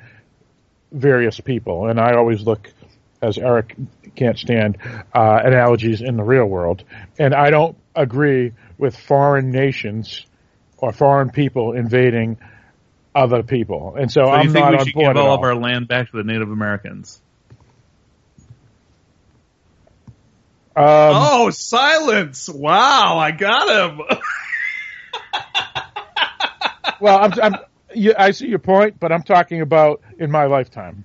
various 0.93 1.41
people. 1.41 1.89
And 1.89 1.99
I 2.01 2.15
always 2.15 2.43
look, 2.43 2.71
as 3.23 3.39
Eric 3.39 3.77
can't 4.15 4.39
stand, 4.39 4.79
uh, 5.15 5.41
analogies 5.45 6.01
in 6.03 6.17
the 6.17 6.23
real 6.23 6.47
world. 6.47 6.85
And 7.19 7.35
I 7.35 7.51
don't 7.51 7.77
agree 7.95 8.53
with 8.77 8.97
foreign 8.97 9.51
nations 9.51 10.25
or 10.77 10.93
foreign 10.93 11.31
people 11.31 11.73
invading 11.73 12.39
other 13.15 13.43
people. 13.43 13.97
And 13.99 14.11
so, 14.13 14.23
So 14.27 14.31
I'm 14.31 14.47
you 14.47 14.53
think 14.53 14.65
not 14.65 14.73
we 14.73 14.79
on 14.79 14.85
should 14.87 14.95
board 14.95 15.17
give 15.17 15.23
all 15.23 15.31
all. 15.31 15.35
of 15.37 15.43
our 15.43 15.55
land 15.55 15.89
back 15.89 16.11
to 16.11 16.17
the 16.17 16.25
Native 16.25 16.51
Americans? 16.51 17.21
um, 20.77 20.85
oh, 20.87 21.51
silence! 21.51 22.49
Wow, 22.49 23.19
I 23.19 23.31
got 23.33 23.91
him. 23.91 24.01
Well, 27.01 27.17
I'm, 27.17 27.33
I'm, 27.41 27.55
you, 27.95 28.15
I 28.17 28.33
see 28.33 28.47
your 28.49 28.59
point, 28.59 28.99
but 29.01 29.13
I'm 29.13 29.23
talking 29.23 29.61
about 29.61 30.01
in 30.19 30.31
my 30.31 30.47
lifetime. 30.47 31.05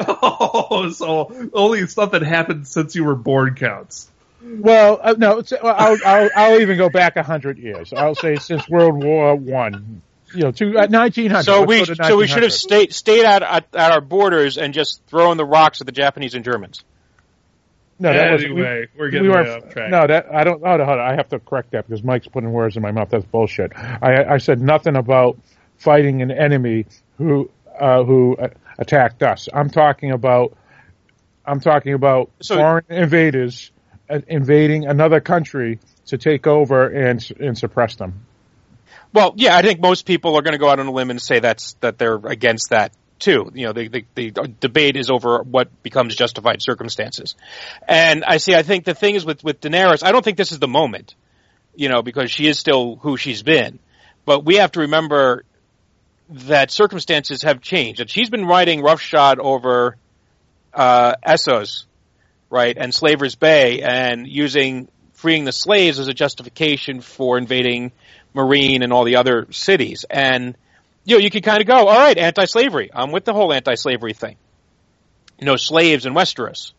oh, 0.00 0.90
so 0.90 1.50
only 1.52 1.86
stuff 1.86 2.12
that 2.12 2.22
happened 2.22 2.66
since 2.66 2.94
you 2.94 3.04
were 3.04 3.14
born 3.14 3.54
counts. 3.54 4.10
Well, 4.42 4.98
uh, 5.02 5.14
no, 5.18 5.38
it's, 5.40 5.52
well, 5.52 5.74
I'll, 5.76 5.98
I'll, 6.04 6.30
I'll 6.34 6.60
even 6.60 6.78
go 6.78 6.88
back 6.88 7.16
a 7.16 7.22
hundred 7.22 7.58
years. 7.58 7.92
I'll 7.92 8.14
say 8.14 8.36
since 8.36 8.66
World 8.68 9.02
War 9.04 9.36
One, 9.36 10.00
you 10.34 10.44
know, 10.44 10.52
to 10.52 10.78
uh, 10.78 10.86
1900. 10.86 11.42
So 11.42 11.60
Let's 11.64 11.68
we 11.90 11.94
go 11.94 12.08
so 12.08 12.16
we 12.16 12.26
should 12.26 12.42
have 12.44 12.52
stayed 12.52 12.94
stayed 12.94 13.26
at, 13.26 13.42
at 13.42 13.66
at 13.74 13.92
our 13.92 14.00
borders 14.00 14.56
and 14.56 14.72
just 14.72 15.02
thrown 15.06 15.36
the 15.36 15.44
rocks 15.44 15.82
at 15.82 15.86
the 15.86 15.92
Japanese 15.92 16.34
and 16.34 16.44
Germans. 16.44 16.82
No, 17.98 18.14
that 18.14 18.32
wasn't. 18.32 18.54
we- 18.54 18.86
we're 18.96 19.10
getting 19.10 19.28
way 19.28 19.34
weren't- 19.34 19.64
off 19.64 19.72
track. 19.72 19.90
No, 19.90 20.06
that 20.06 20.34
I 20.34 20.44
don't. 20.44 20.64
Hold 20.64 20.80
on, 20.80 20.86
hold 20.86 20.98
on. 21.00 21.06
I 21.12 21.16
have 21.16 21.28
to 21.28 21.38
correct 21.38 21.72
that 21.72 21.86
because 21.86 22.02
Mike's 22.02 22.28
putting 22.28 22.50
words 22.50 22.76
in 22.76 22.82
my 22.82 22.92
mouth. 22.92 23.10
That's 23.10 23.26
bullshit. 23.26 23.72
I, 23.76 24.24
I 24.24 24.38
said 24.38 24.58
nothing 24.62 24.96
about 24.96 25.36
fighting 25.80 26.22
an 26.22 26.30
enemy 26.30 26.86
who 27.18 27.50
uh, 27.80 28.04
who 28.04 28.36
uh, 28.36 28.48
attacked 28.78 29.22
us. 29.22 29.48
I'm 29.52 29.70
talking 29.70 30.12
about. 30.12 30.56
I'm 31.44 31.58
talking 31.60 31.94
about 31.94 32.30
So- 32.40 32.56
foreign 32.56 32.84
invaders 32.90 33.72
uh, 34.08 34.20
invading 34.28 34.86
another 34.86 35.20
country 35.20 35.80
to 36.06 36.18
take 36.18 36.46
over 36.46 36.86
and 36.88 37.26
and 37.40 37.58
suppress 37.58 37.96
them. 37.96 38.26
Well, 39.12 39.32
yeah, 39.36 39.56
I 39.56 39.62
think 39.62 39.80
most 39.80 40.06
people 40.06 40.36
are 40.36 40.42
going 40.42 40.52
to 40.52 40.58
go 40.58 40.68
out 40.68 40.78
on 40.78 40.86
a 40.86 40.92
limb 40.92 41.10
and 41.10 41.20
say 41.20 41.40
that's 41.40 41.72
that 41.80 41.98
they're 41.98 42.14
against 42.14 42.70
that 42.70 42.92
too. 43.18 43.50
You 43.54 43.66
know, 43.66 43.72
the, 43.72 43.88
the 43.88 44.04
the 44.14 44.30
debate 44.60 44.96
is 44.96 45.10
over 45.10 45.42
what 45.42 45.82
becomes 45.82 46.14
justified 46.14 46.62
circumstances, 46.62 47.34
and 47.88 48.22
I 48.24 48.36
see. 48.36 48.54
I 48.54 48.62
think 48.62 48.84
the 48.84 48.94
thing 48.94 49.14
is 49.14 49.24
with 49.24 49.42
with 49.42 49.60
Daenerys, 49.60 50.04
I 50.04 50.12
don't 50.12 50.24
think 50.24 50.36
this 50.36 50.52
is 50.52 50.58
the 50.58 50.68
moment. 50.68 51.14
You 51.74 51.88
know, 51.88 52.02
because 52.02 52.30
she 52.30 52.46
is 52.46 52.58
still 52.58 52.96
who 52.96 53.16
she's 53.16 53.42
been, 53.42 53.78
but 54.26 54.44
we 54.44 54.56
have 54.56 54.72
to 54.72 54.80
remember 54.80 55.44
that 56.30 56.70
circumstances 56.70 57.42
have 57.42 57.60
changed. 57.60 58.00
That 58.00 58.10
she's 58.10 58.30
been 58.30 58.46
riding 58.46 58.82
roughshod 58.82 59.38
over 59.38 59.96
uh, 60.72 61.14
Essos, 61.26 61.84
right, 62.48 62.76
and 62.76 62.94
Slaver's 62.94 63.34
Bay, 63.34 63.82
and 63.82 64.26
using 64.26 64.88
freeing 65.14 65.44
the 65.44 65.52
slaves 65.52 65.98
as 65.98 66.08
a 66.08 66.14
justification 66.14 67.00
for 67.00 67.36
invading 67.36 67.92
Meereen 68.34 68.82
and 68.82 68.92
all 68.92 69.04
the 69.04 69.16
other 69.16 69.46
cities. 69.50 70.04
And 70.08 70.56
you 71.04 71.16
know, 71.16 71.22
you 71.22 71.30
could 71.30 71.42
kind 71.42 71.60
of 71.60 71.66
go, 71.66 71.88
all 71.88 71.98
right, 71.98 72.16
anti-slavery. 72.16 72.90
I'm 72.94 73.10
with 73.10 73.24
the 73.24 73.32
whole 73.32 73.52
anti-slavery 73.52 74.12
thing. 74.12 74.36
No 75.40 75.56
slaves 75.56 76.06
in 76.06 76.14
Westeros. 76.14 76.72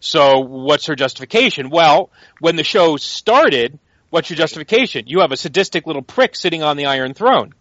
So 0.00 0.40
what's 0.40 0.86
her 0.86 0.96
justification? 0.96 1.70
Well, 1.70 2.10
when 2.40 2.56
the 2.56 2.64
show 2.64 2.96
started, 2.96 3.78
what's 4.10 4.28
your 4.28 4.36
justification? 4.36 5.06
You 5.06 5.20
have 5.20 5.32
a 5.32 5.36
sadistic 5.36 5.86
little 5.86 6.02
prick 6.02 6.36
sitting 6.36 6.62
on 6.62 6.76
the 6.76 6.86
Iron 6.86 7.14
Throne. 7.14 7.54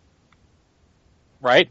Right? 1.43 1.69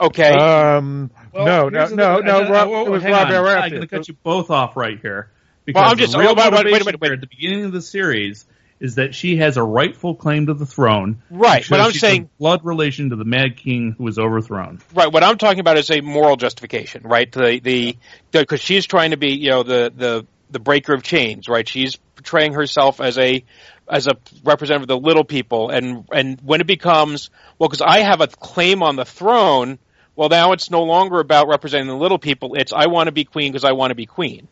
Okay. 0.00 0.30
Um, 0.32 1.10
Well, 1.32 1.46
no, 1.46 1.68
no, 1.68 1.78
here's 1.78 1.90
the 1.90 1.96
no, 1.96 2.16
thing. 2.16 2.26
no, 2.26 2.38
I- 2.40 2.44
I- 2.44 2.50
Rob- 2.50 2.68
whoa, 2.68 2.86
it 2.86 2.90
was 2.90 3.02
hang 3.02 3.12
Rob 3.12 3.26
on. 3.28 3.32
Baratheon. 3.32 3.62
I'm 3.62 3.70
going 3.70 3.80
to 3.82 3.86
cut 3.86 4.08
you 4.08 4.16
both 4.22 4.50
off 4.50 4.76
right 4.76 4.98
here. 5.00 5.30
Because 5.64 5.80
Well, 5.80 5.90
I'm 5.92 5.96
just- 5.98 6.12
the 6.12 6.18
real 6.18 6.30
oh, 6.30 6.34
wait, 6.34 6.52
wait, 6.52 6.64
wait, 6.64 6.84
wait, 6.84 7.00
wait. 7.00 7.06
here 7.08 7.14
at 7.14 7.20
the 7.20 7.26
beginning 7.28 7.64
of 7.64 7.72
the 7.72 7.80
series 7.80 8.44
is 8.80 8.96
that 8.96 9.14
she 9.14 9.36
has 9.36 9.56
a 9.56 9.62
rightful 9.62 10.16
claim 10.16 10.46
to 10.46 10.54
the 10.54 10.66
throne. 10.66 11.22
Right, 11.30 11.64
but 11.70 11.80
I'm 11.80 11.92
she's 11.92 12.00
saying- 12.00 12.22
a 12.24 12.38
blood 12.38 12.64
relation 12.64 13.10
to 13.10 13.16
the 13.16 13.24
Mad 13.24 13.56
King 13.56 13.94
who 13.96 14.04
was 14.04 14.18
overthrown. 14.18 14.80
Right. 14.92 15.10
What 15.10 15.22
I'm 15.22 15.38
talking 15.38 15.60
about 15.60 15.78
is 15.78 15.90
a 15.92 16.00
moral 16.00 16.36
justification, 16.36 17.04
right? 17.04 17.30
The 17.30 17.60
the 17.62 17.96
because 18.32 18.60
she's 18.60 18.84
trying 18.84 19.12
to 19.12 19.16
be, 19.16 19.30
you 19.30 19.50
know, 19.50 19.62
the 19.62 19.92
the 19.96 20.26
the 20.50 20.58
breaker 20.58 20.92
of 20.92 21.02
chains, 21.04 21.48
right? 21.48 21.66
She's 21.66 21.96
portraying 22.16 22.52
herself 22.52 23.00
as 23.00 23.16
a 23.16 23.44
as 23.88 24.06
a 24.06 24.16
representative 24.44 24.82
of 24.82 24.88
the 24.88 25.06
little 25.06 25.24
people, 25.24 25.70
and 25.70 26.04
and 26.12 26.40
when 26.42 26.60
it 26.60 26.66
becomes 26.66 27.30
well, 27.58 27.68
because 27.68 27.82
I 27.82 28.00
have 28.00 28.20
a 28.20 28.26
claim 28.26 28.82
on 28.82 28.96
the 28.96 29.04
throne, 29.04 29.78
well, 30.16 30.28
now 30.28 30.52
it's 30.52 30.70
no 30.70 30.82
longer 30.82 31.20
about 31.20 31.48
representing 31.48 31.88
the 31.88 31.96
little 31.96 32.18
people. 32.18 32.54
It's 32.54 32.72
I 32.72 32.86
want 32.86 33.08
to 33.08 33.12
be 33.12 33.24
queen 33.24 33.52
because 33.52 33.64
I 33.64 33.72
want 33.72 33.90
to 33.90 33.94
be 33.94 34.06
queen. 34.06 34.48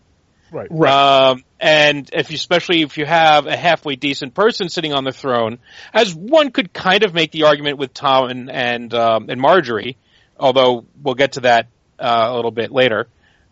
Right. 0.52 1.30
Um, 1.30 1.44
and 1.60 2.10
if 2.12 2.30
you, 2.30 2.34
especially 2.34 2.82
if 2.82 2.98
you 2.98 3.06
have 3.06 3.46
a 3.46 3.56
halfway 3.56 3.96
decent 3.96 4.34
person 4.34 4.68
sitting 4.68 4.92
on 4.92 5.04
the 5.04 5.12
throne, 5.12 5.58
as 5.94 6.14
one 6.14 6.50
could 6.50 6.72
kind 6.72 7.04
of 7.04 7.14
make 7.14 7.30
the 7.30 7.44
argument 7.44 7.78
with 7.78 7.94
Tom 7.94 8.28
and 8.28 8.50
and, 8.50 8.94
um, 8.94 9.30
and 9.30 9.40
Margaery, 9.40 9.96
although 10.38 10.84
we'll 11.02 11.14
get 11.14 11.32
to 11.32 11.40
that 11.40 11.68
uh, 11.98 12.26
a 12.28 12.36
little 12.36 12.50
bit 12.50 12.70
later. 12.70 13.08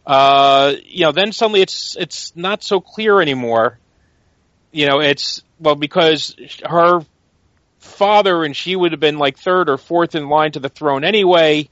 Uh, 0.07 0.75
you 0.85 1.05
know, 1.05 1.13
then 1.13 1.33
suddenly 1.33 1.63
it's 1.63 1.97
it's 1.97 2.35
not 2.37 2.63
so 2.63 2.81
clear 2.81 3.21
anymore. 3.21 3.79
You 4.73 4.87
know, 4.87 5.01
it's 5.01 5.43
well 5.61 5.77
because 5.77 6.35
her 6.65 7.01
father 7.79 8.45
and 8.45 8.57
she 8.57 8.77
would 8.77 8.93
have 8.93 9.01
been 9.01 9.19
like 9.19 9.39
third 9.39 9.69
or 9.69 9.79
fourth 9.79 10.15
in 10.15 10.29
line 10.29 10.53
to 10.53 10.61
the 10.61 10.69
throne 10.69 11.05
anyway. 11.05 11.69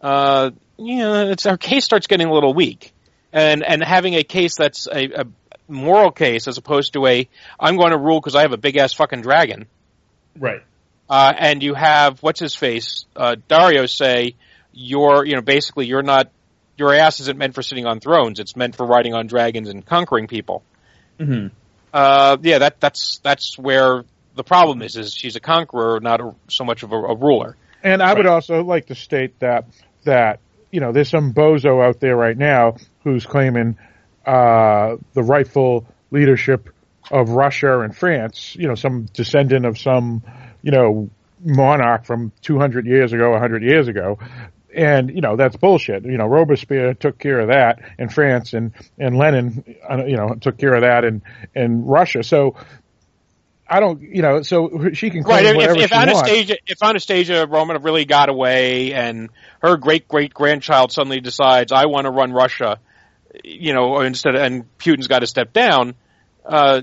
Uh, 0.00 0.50
you 0.78 0.96
know, 0.96 1.30
it's 1.30 1.46
our 1.46 1.56
case 1.56 1.84
starts 1.84 2.06
getting 2.06 2.26
a 2.26 2.32
little 2.32 2.54
weak 2.54 2.92
and 3.32 3.64
and 3.64 3.82
having 3.82 4.14
a 4.14 4.22
case 4.22 4.56
that's 4.56 4.86
a, 4.86 5.22
a 5.22 5.26
moral 5.68 6.10
case 6.10 6.48
as 6.48 6.58
opposed 6.58 6.92
to 6.94 7.06
a 7.06 7.28
I'm 7.58 7.76
going 7.76 7.90
to 7.90 7.98
rule 7.98 8.20
because 8.20 8.34
I 8.34 8.42
have 8.42 8.52
a 8.52 8.58
big 8.58 8.76
ass 8.76 8.92
fucking 8.92 9.22
dragon. 9.22 9.66
Right. 10.38 10.62
Uh, 11.08 11.32
and 11.36 11.62
you 11.62 11.74
have 11.74 12.22
what's 12.22 12.40
his 12.40 12.54
face 12.54 13.06
uh, 13.16 13.36
Daario 13.48 13.88
say 13.88 14.34
you're 14.72 15.24
you 15.24 15.34
know 15.34 15.42
basically 15.42 15.86
you're 15.86 16.02
not 16.02 16.30
your 16.76 16.94
ass 16.94 17.20
isn't 17.20 17.38
meant 17.38 17.54
for 17.54 17.62
sitting 17.62 17.86
on 17.86 18.00
thrones. 18.00 18.40
It's 18.40 18.56
meant 18.56 18.76
for 18.76 18.86
riding 18.86 19.14
on 19.14 19.26
dragons 19.26 19.68
and 19.68 19.84
conquering 19.84 20.26
people. 20.26 20.62
hmm 21.18 21.48
Uh, 21.92 22.36
yeah, 22.42 22.58
that 22.58 22.80
that's 22.80 23.18
that's 23.22 23.58
where 23.58 24.04
the 24.34 24.44
problem 24.44 24.82
is. 24.82 24.96
Is 24.96 25.14
she's 25.14 25.36
a 25.36 25.40
conqueror, 25.40 26.00
not 26.00 26.20
a, 26.20 26.34
so 26.48 26.64
much 26.64 26.82
of 26.82 26.92
a, 26.92 26.96
a 26.96 27.16
ruler. 27.16 27.56
And 27.82 28.02
I 28.02 28.14
would 28.14 28.26
also 28.26 28.62
like 28.62 28.86
to 28.86 28.94
state 28.94 29.38
that 29.40 29.66
that 30.04 30.40
you 30.70 30.80
know 30.80 30.92
there's 30.92 31.10
some 31.10 31.32
bozo 31.32 31.84
out 31.84 32.00
there 32.00 32.16
right 32.16 32.36
now 32.36 32.76
who's 33.04 33.26
claiming 33.26 33.76
uh, 34.24 34.96
the 35.14 35.22
rightful 35.22 35.86
leadership 36.10 36.70
of 37.10 37.30
Russia 37.30 37.80
and 37.80 37.94
France. 37.94 38.56
You 38.56 38.68
know, 38.68 38.74
some 38.74 39.06
descendant 39.12 39.66
of 39.66 39.78
some 39.78 40.22
you 40.62 40.70
know 40.70 41.10
monarch 41.44 42.04
from 42.04 42.32
200 42.42 42.86
years 42.86 43.12
ago, 43.12 43.32
100 43.32 43.62
years 43.62 43.88
ago. 43.88 44.18
And 44.74 45.10
you 45.10 45.20
know 45.20 45.36
that's 45.36 45.56
bullshit. 45.56 46.04
You 46.04 46.16
know 46.16 46.26
Robespierre 46.26 46.94
took 46.94 47.18
care 47.18 47.40
of 47.40 47.48
that 47.48 47.80
in 47.98 48.08
France, 48.08 48.54
and 48.54 48.72
and 48.98 49.16
Lenin, 49.16 49.76
uh, 49.88 50.04
you 50.06 50.16
know, 50.16 50.34
took 50.34 50.56
care 50.58 50.74
of 50.74 50.82
that 50.82 51.04
in 51.04 51.22
in 51.54 51.84
Russia. 51.84 52.22
So 52.22 52.56
I 53.72 53.80
don't, 53.80 54.02
you 54.02 54.20
know, 54.20 54.42
so 54.42 54.90
she 54.92 55.08
can 55.08 55.22
claim 55.22 55.44
Right. 55.44 55.46
If, 55.46 55.56
whatever 55.56 55.78
if 55.78 55.88
she 55.88 55.94
wants. 55.94 56.10
Anastasia, 56.12 56.56
if 56.66 56.82
Anastasia 56.82 57.46
Romanov 57.46 57.84
really 57.84 58.04
got 58.04 58.28
away, 58.28 58.92
and 58.92 59.30
her 59.62 59.78
great 59.78 60.08
great 60.08 60.34
grandchild 60.34 60.92
suddenly 60.92 61.20
decides, 61.20 61.72
I 61.72 61.86
want 61.86 62.04
to 62.04 62.10
run 62.10 62.32
Russia, 62.32 62.80
you 63.42 63.72
know, 63.72 64.00
instead, 64.00 64.34
of, 64.34 64.42
and 64.42 64.78
Putin's 64.78 65.08
got 65.08 65.20
to 65.20 65.26
step 65.26 65.54
down, 65.54 65.94
uh, 66.44 66.82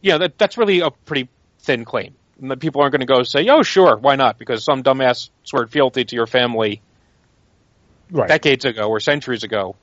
you 0.00 0.12
know, 0.12 0.18
that 0.18 0.38
that's 0.38 0.56
really 0.56 0.80
a 0.80 0.90
pretty 0.90 1.28
thin 1.58 1.84
claim. 1.84 2.14
And 2.40 2.50
the 2.50 2.56
people 2.56 2.80
aren't 2.80 2.92
going 2.92 3.06
to 3.06 3.12
go 3.12 3.22
say, 3.22 3.46
"Oh, 3.48 3.62
sure, 3.62 3.96
why 3.96 4.16
not?" 4.16 4.38
Because 4.38 4.64
some 4.64 4.82
dumbass 4.82 5.28
swore 5.42 5.66
fealty 5.66 6.06
to 6.06 6.16
your 6.16 6.26
family 6.26 6.80
Right. 8.10 8.28
decades 8.28 8.64
ago 8.64 8.88
or 8.88 9.00
centuries 9.00 9.42
ago. 9.44 9.76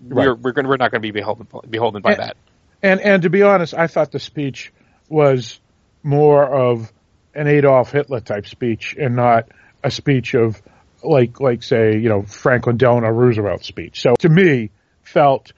Right. 0.00 0.26
We're 0.28 0.34
we're, 0.34 0.52
gonna, 0.52 0.68
we're 0.68 0.76
not 0.76 0.90
going 0.90 1.00
to 1.02 1.06
be 1.06 1.10
beholden 1.12 1.46
beholden 1.68 2.02
by 2.02 2.12
And- 2.12 2.20
that. 2.20 2.36
And 2.82 3.00
and 3.00 3.22
to 3.22 3.30
be 3.30 3.42
honest, 3.42 3.74
I 3.74 3.88
thought 3.88 4.12
the 4.12 4.20
speech 4.20 4.72
was 5.08 5.58
more 6.02 6.44
of 6.44 6.92
an 7.34 7.46
Adolf 7.48 7.90
Hitler 7.92 8.20
type 8.20 8.46
speech 8.46 8.94
and 8.98 9.16
not 9.16 9.48
a 9.82 9.90
speech 9.90 10.34
of 10.34 10.60
like 11.02 11.40
like 11.40 11.62
say 11.62 11.98
you 11.98 12.08
know 12.08 12.22
Franklin 12.22 12.76
Delano 12.76 13.08
Roosevelt 13.08 13.64
speech. 13.64 14.00
So 14.00 14.14
to 14.20 14.28
me, 14.28 14.70
felt 15.02 15.52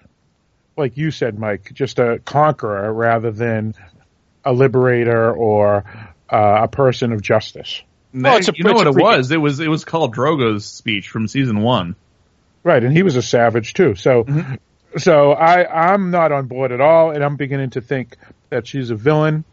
like 0.76 0.96
you 0.96 1.10
said, 1.10 1.38
Mike, 1.38 1.72
just 1.74 1.98
a 1.98 2.20
conqueror 2.24 2.90
rather 2.92 3.30
than 3.32 3.74
a 4.44 4.52
liberator 4.54 5.30
or 5.30 5.84
uh, 6.30 6.60
a 6.62 6.68
person 6.68 7.12
of 7.12 7.20
justice. 7.20 7.82
Well, 8.14 8.38
it's 8.38 8.48
a- 8.48 8.52
you 8.56 8.64
know 8.64 8.70
it's 8.70 8.78
what 8.78 8.86
a 8.86 8.90
it 8.90 9.02
was? 9.02 9.30
It 9.30 9.36
was 9.36 9.60
it 9.60 9.68
was 9.68 9.84
called 9.84 10.14
Drogo's 10.14 10.64
speech 10.64 11.10
from 11.10 11.28
season 11.28 11.60
one. 11.60 11.96
Right, 12.62 12.82
and 12.82 12.94
he 12.94 13.02
was 13.02 13.16
a 13.16 13.22
savage 13.22 13.74
too. 13.74 13.94
So, 13.94 14.26
so 14.98 15.32
I 15.32 15.92
I'm 15.92 16.10
not 16.10 16.30
on 16.32 16.46
board 16.46 16.72
at 16.72 16.80
all, 16.80 17.10
and 17.10 17.24
I'm 17.24 17.36
beginning 17.36 17.70
to 17.70 17.80
think 17.80 18.16
that 18.50 18.66
she's 18.66 18.90
a 18.90 18.94
villain, 18.96 19.44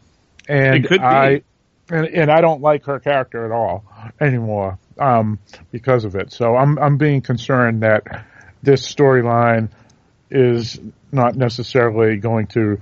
and 0.48 0.84
It 0.84 0.88
could 0.88 1.00
be. 1.00 1.06
I 1.06 1.42
and, 1.90 2.06
and 2.06 2.30
I 2.30 2.40
don't 2.40 2.60
like 2.60 2.84
her 2.84 3.00
character 3.00 3.46
at 3.46 3.52
all 3.52 3.84
anymore 4.20 4.78
um, 4.98 5.38
because 5.70 6.04
of 6.04 6.16
it. 6.16 6.32
So 6.32 6.54
I'm 6.54 6.78
I'm 6.78 6.98
being 6.98 7.22
concerned 7.22 7.82
that 7.82 8.26
this 8.62 8.86
storyline 8.86 9.70
is 10.30 10.78
not 11.10 11.34
necessarily 11.34 12.16
going 12.16 12.48
to 12.48 12.78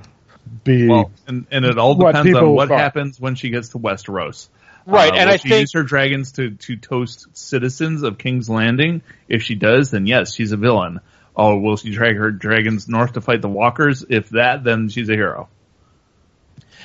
be 0.65 0.89
Well, 0.89 1.11
and, 1.27 1.47
and 1.51 1.65
it 1.65 1.79
all 1.79 1.95
depends 1.95 2.35
on 2.35 2.51
what 2.51 2.69
thought. 2.69 2.79
happens 2.79 3.21
when 3.21 3.35
she 3.35 3.51
gets 3.51 3.71
to 3.71 3.79
Westeros. 3.79 4.49
Right, 4.87 5.13
Uh, 5.13 5.17
and 5.17 5.29
will 5.29 5.35
I 5.35 5.37
she 5.39 5.49
think 5.49 5.61
use 5.63 5.73
her 5.75 5.83
dragons 5.83 6.33
to, 6.33 6.51
to 6.53 6.77
toast 6.77 7.27
citizens 7.37 8.03
of 8.05 8.19
King's 8.19 8.49
Landing. 8.49 9.03
If 9.29 9.43
she 9.43 9.57
does, 9.57 9.91
then 9.91 10.07
yes, 10.07 10.33
she's 10.35 10.53
a 10.53 10.57
villain. 10.57 11.01
Oh, 11.35 11.59
will 11.59 11.77
she 11.77 11.91
drag 11.91 12.17
her 12.17 12.31
dragons 12.31 12.89
north 12.89 13.13
to 13.15 13.21
fight 13.21 13.43
the 13.43 13.49
Walkers? 13.49 14.05
If 14.09 14.31
that, 14.31 14.63
then 14.65 14.89
she's 14.89 15.09
a 15.11 15.15
hero. 15.15 15.49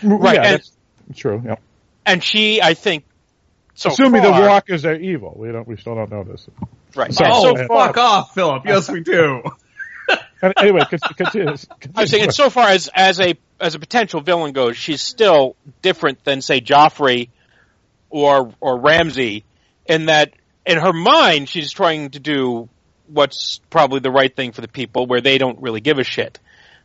Right, 0.03 0.35
Yeah, 0.35 0.41
and- 0.41 0.51
that's 0.61 0.71
true. 1.19 1.41
Yeah. 1.45 1.55
and 2.05 2.23
she, 2.23 2.61
I 2.61 2.73
think, 2.73 3.05
so 3.75 3.89
Assuming 3.91 4.21
far, 4.23 4.41
the 4.41 4.47
walkers 4.47 4.83
are 4.85 4.95
evil, 4.95 5.33
we 5.37 5.51
don't 5.51 5.67
we 5.67 5.77
still 5.77 5.95
don't 5.95 6.11
know 6.11 6.23
this. 6.23 6.45
right? 6.95 7.13
So- 7.13 7.23
oh, 7.25 7.55
so 7.55 7.67
fuck 7.67 7.97
off, 7.97 8.33
Philip. 8.33 8.63
Yes, 8.65 8.89
we 8.89 9.01
do. 9.01 9.43
And 10.43 10.53
anyway, 10.57 10.81
con- 10.89 10.99
continue. 11.15 11.47
I 11.47 11.51
was 11.51 11.67
continue. 11.79 12.07
saying, 12.07 12.23
and 12.23 12.33
so 12.33 12.49
far 12.49 12.67
as 12.69 12.89
as 12.95 13.19
a 13.19 13.35
as 13.59 13.75
a 13.75 13.79
potential 13.79 14.21
villain 14.21 14.53
goes, 14.53 14.75
she's 14.75 15.01
still 15.01 15.55
different 15.83 16.23
than 16.23 16.41
say 16.41 16.59
Joffrey 16.59 17.29
or 18.11 18.53
or 18.61 18.79
Ramsay 18.79 19.43
in 19.87 20.05
that 20.05 20.31
in 20.65 20.77
her 20.77 20.93
mind 20.93 21.49
she's 21.49 21.71
trying 21.71 22.11
to 22.11 22.19
do 22.19 22.69
what's 23.07 23.59
probably 23.69 23.99
the 23.99 24.11
right 24.11 24.33
thing 24.33 24.51
for 24.51 24.61
the 24.61 24.67
people, 24.67 25.07
where 25.07 25.19
they 25.21 25.37
don't 25.37 25.59
really 25.61 25.81
give 25.81 25.97
a 25.99 26.03
shit, 26.03 26.39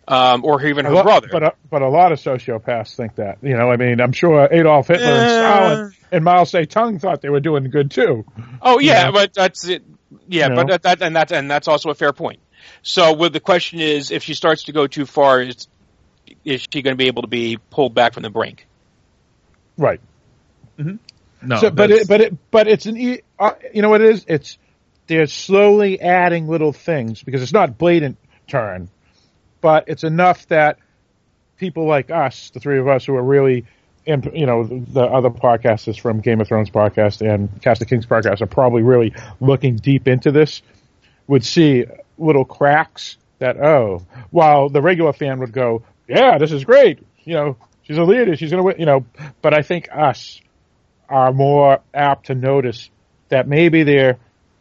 um, 0.09 0.45
or 0.45 0.65
even 0.67 0.85
her 0.87 0.93
lot- 0.93 1.05
brother. 1.05 1.29
But 1.31 1.43
a, 1.43 1.53
but 1.71 1.83
a 1.83 1.89
lot 1.89 2.11
of 2.13 2.19
sociopaths 2.19 2.97
think 2.97 3.17
that. 3.17 3.39
You 3.43 3.57
know, 3.57 3.71
I 3.71 3.77
mean, 3.77 4.01
I'm 4.01 4.13
sure 4.13 4.49
Adolf 4.51 4.89
Hitler 4.89 5.05
and 5.07 5.15
Uh. 5.17 5.29
Stalin 5.29 5.93
and 6.13 6.25
Mao 6.25 6.43
Zedong 6.45 7.01
thought 7.01 7.21
they 7.21 7.29
were 7.29 7.41
doing 7.41 7.69
good 7.71 7.91
too. 7.91 8.25
Oh 8.63 8.79
yeah, 8.81 9.07
Yeah. 9.07 9.11
but 9.11 9.35
that's 9.35 9.67
it. 9.69 9.85
Yeah, 10.29 10.49
You 10.51 10.55
but 10.55 10.67
that, 10.69 10.83
that 10.83 11.03
and 11.03 11.15
that's 11.15 11.33
and 11.33 11.51
that's 11.51 11.69
also 11.69 11.91
a 11.91 11.95
fair 11.95 12.13
point. 12.13 12.41
So, 12.83 13.13
with 13.13 13.33
the 13.33 13.41
question 13.41 13.81
is, 13.81 14.11
if 14.11 14.23
she 14.25 14.35
starts 14.35 14.65
to 14.65 14.73
go 14.73 14.87
too 14.87 15.05
far, 15.07 15.43
is 15.43 15.69
is 16.45 16.67
she 16.73 16.83
going 16.83 16.95
to 16.95 16.99
be 16.99 17.07
able 17.09 17.23
to 17.23 17.29
be 17.29 17.59
pulled 17.71 17.95
back 17.95 18.15
from 18.15 18.23
the 18.25 18.31
brink? 18.31 18.67
Right. 19.77 20.01
No, 21.43 21.59
so, 21.59 21.71
but 21.71 21.91
it, 21.91 22.09
but 22.09 22.21
it, 22.21 22.51
but 22.51 22.69
it's 22.69 22.87
an, 22.87 22.97
e- 22.97 23.21
uh, 23.39 23.53
you 23.73 23.83
know 23.83 23.91
what 23.91 24.01
it 24.01 24.11
is? 24.11 24.25
It's 24.29 24.59
they're 25.07 25.27
slowly 25.27 26.01
adding 26.01 26.49
little 26.49 26.73
things 26.73 27.23
because 27.23 27.43
it's 27.43 27.53
not 27.53 27.79
blatant 27.79 28.19
turn, 28.49 28.89
but 29.61 29.85
it's 29.89 30.05
enough 30.05 30.47
that 30.49 30.79
people 31.57 31.87
like 31.87 32.11
us, 32.11 32.51
the 32.51 32.61
three 32.61 32.79
of 32.79 32.89
us 32.89 33.05
who 33.05 33.15
are 33.15 33.23
really, 33.23 33.65
you 34.05 34.47
know, 34.47 34.65
the 34.65 35.03
other 35.03 35.31
podcasters 35.31 35.99
from 35.99 36.21
Game 36.21 36.41
of 36.41 36.49
Thrones 36.49 36.71
podcast 36.71 37.27
and 37.27 37.61
Cast 37.63 37.83
of 37.83 37.89
Kings 37.89 38.07
podcast 38.07 38.41
are 38.41 38.47
probably 38.47 38.83
really 38.83 39.15
looking 39.41 39.77
deep 39.77 40.09
into 40.09 40.33
this, 40.33 40.63
would 41.27 41.45
see 41.45 41.85
little 42.19 42.45
cracks 42.45 43.17
that 43.39 43.59
oh, 43.59 44.07
while 44.31 44.69
the 44.69 44.81
regular 44.81 45.13
fan 45.13 45.39
would 45.41 45.53
go, 45.53 45.83
yeah, 46.09 46.39
this 46.39 46.53
is 46.53 46.65
great, 46.65 47.01
you 47.25 47.35
know, 47.35 47.57
she's 47.83 47.99
a 47.99 48.05
leader, 48.05 48.37
she's 48.37 48.51
gonna 48.51 48.63
win, 48.63 48.77
you 48.79 48.87
know, 48.87 49.05
but 49.43 49.53
I 49.53 49.63
think 49.63 49.89
us 49.93 50.41
are 51.09 51.33
more 51.33 51.81
apt 51.95 52.27
to 52.27 52.35
notice 52.35 52.91
that 53.29 53.49
maybe 53.49 53.83
they're 53.83 54.19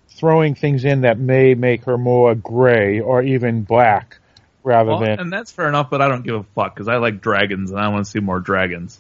throwing 0.10 0.56
things 0.56 0.86
in 0.86 1.02
that 1.02 1.20
may 1.20 1.56
make 1.56 1.84
her 1.86 1.98
more 1.98 2.36
gray 2.36 3.00
or 3.00 3.22
even 3.22 3.64
black 3.64 4.18
rather 4.64 4.92
Well, 4.92 5.00
than 5.00 5.20
and 5.20 5.34
that's 5.34 5.52
fair 5.52 5.68
enough, 5.68 5.90
but 5.90 6.02
I 6.02 6.08
don't 6.08 6.24
give 6.24 6.36
a 6.36 6.44
fuck 6.56 6.74
because 6.74 6.88
I 6.88 6.98
like 6.98 7.22
dragons 7.22 7.72
and 7.72 7.80
I 7.80 7.90
want 7.90 8.06
to 8.06 8.12
see 8.12 8.20
more 8.20 8.40
dragons. 8.40 9.00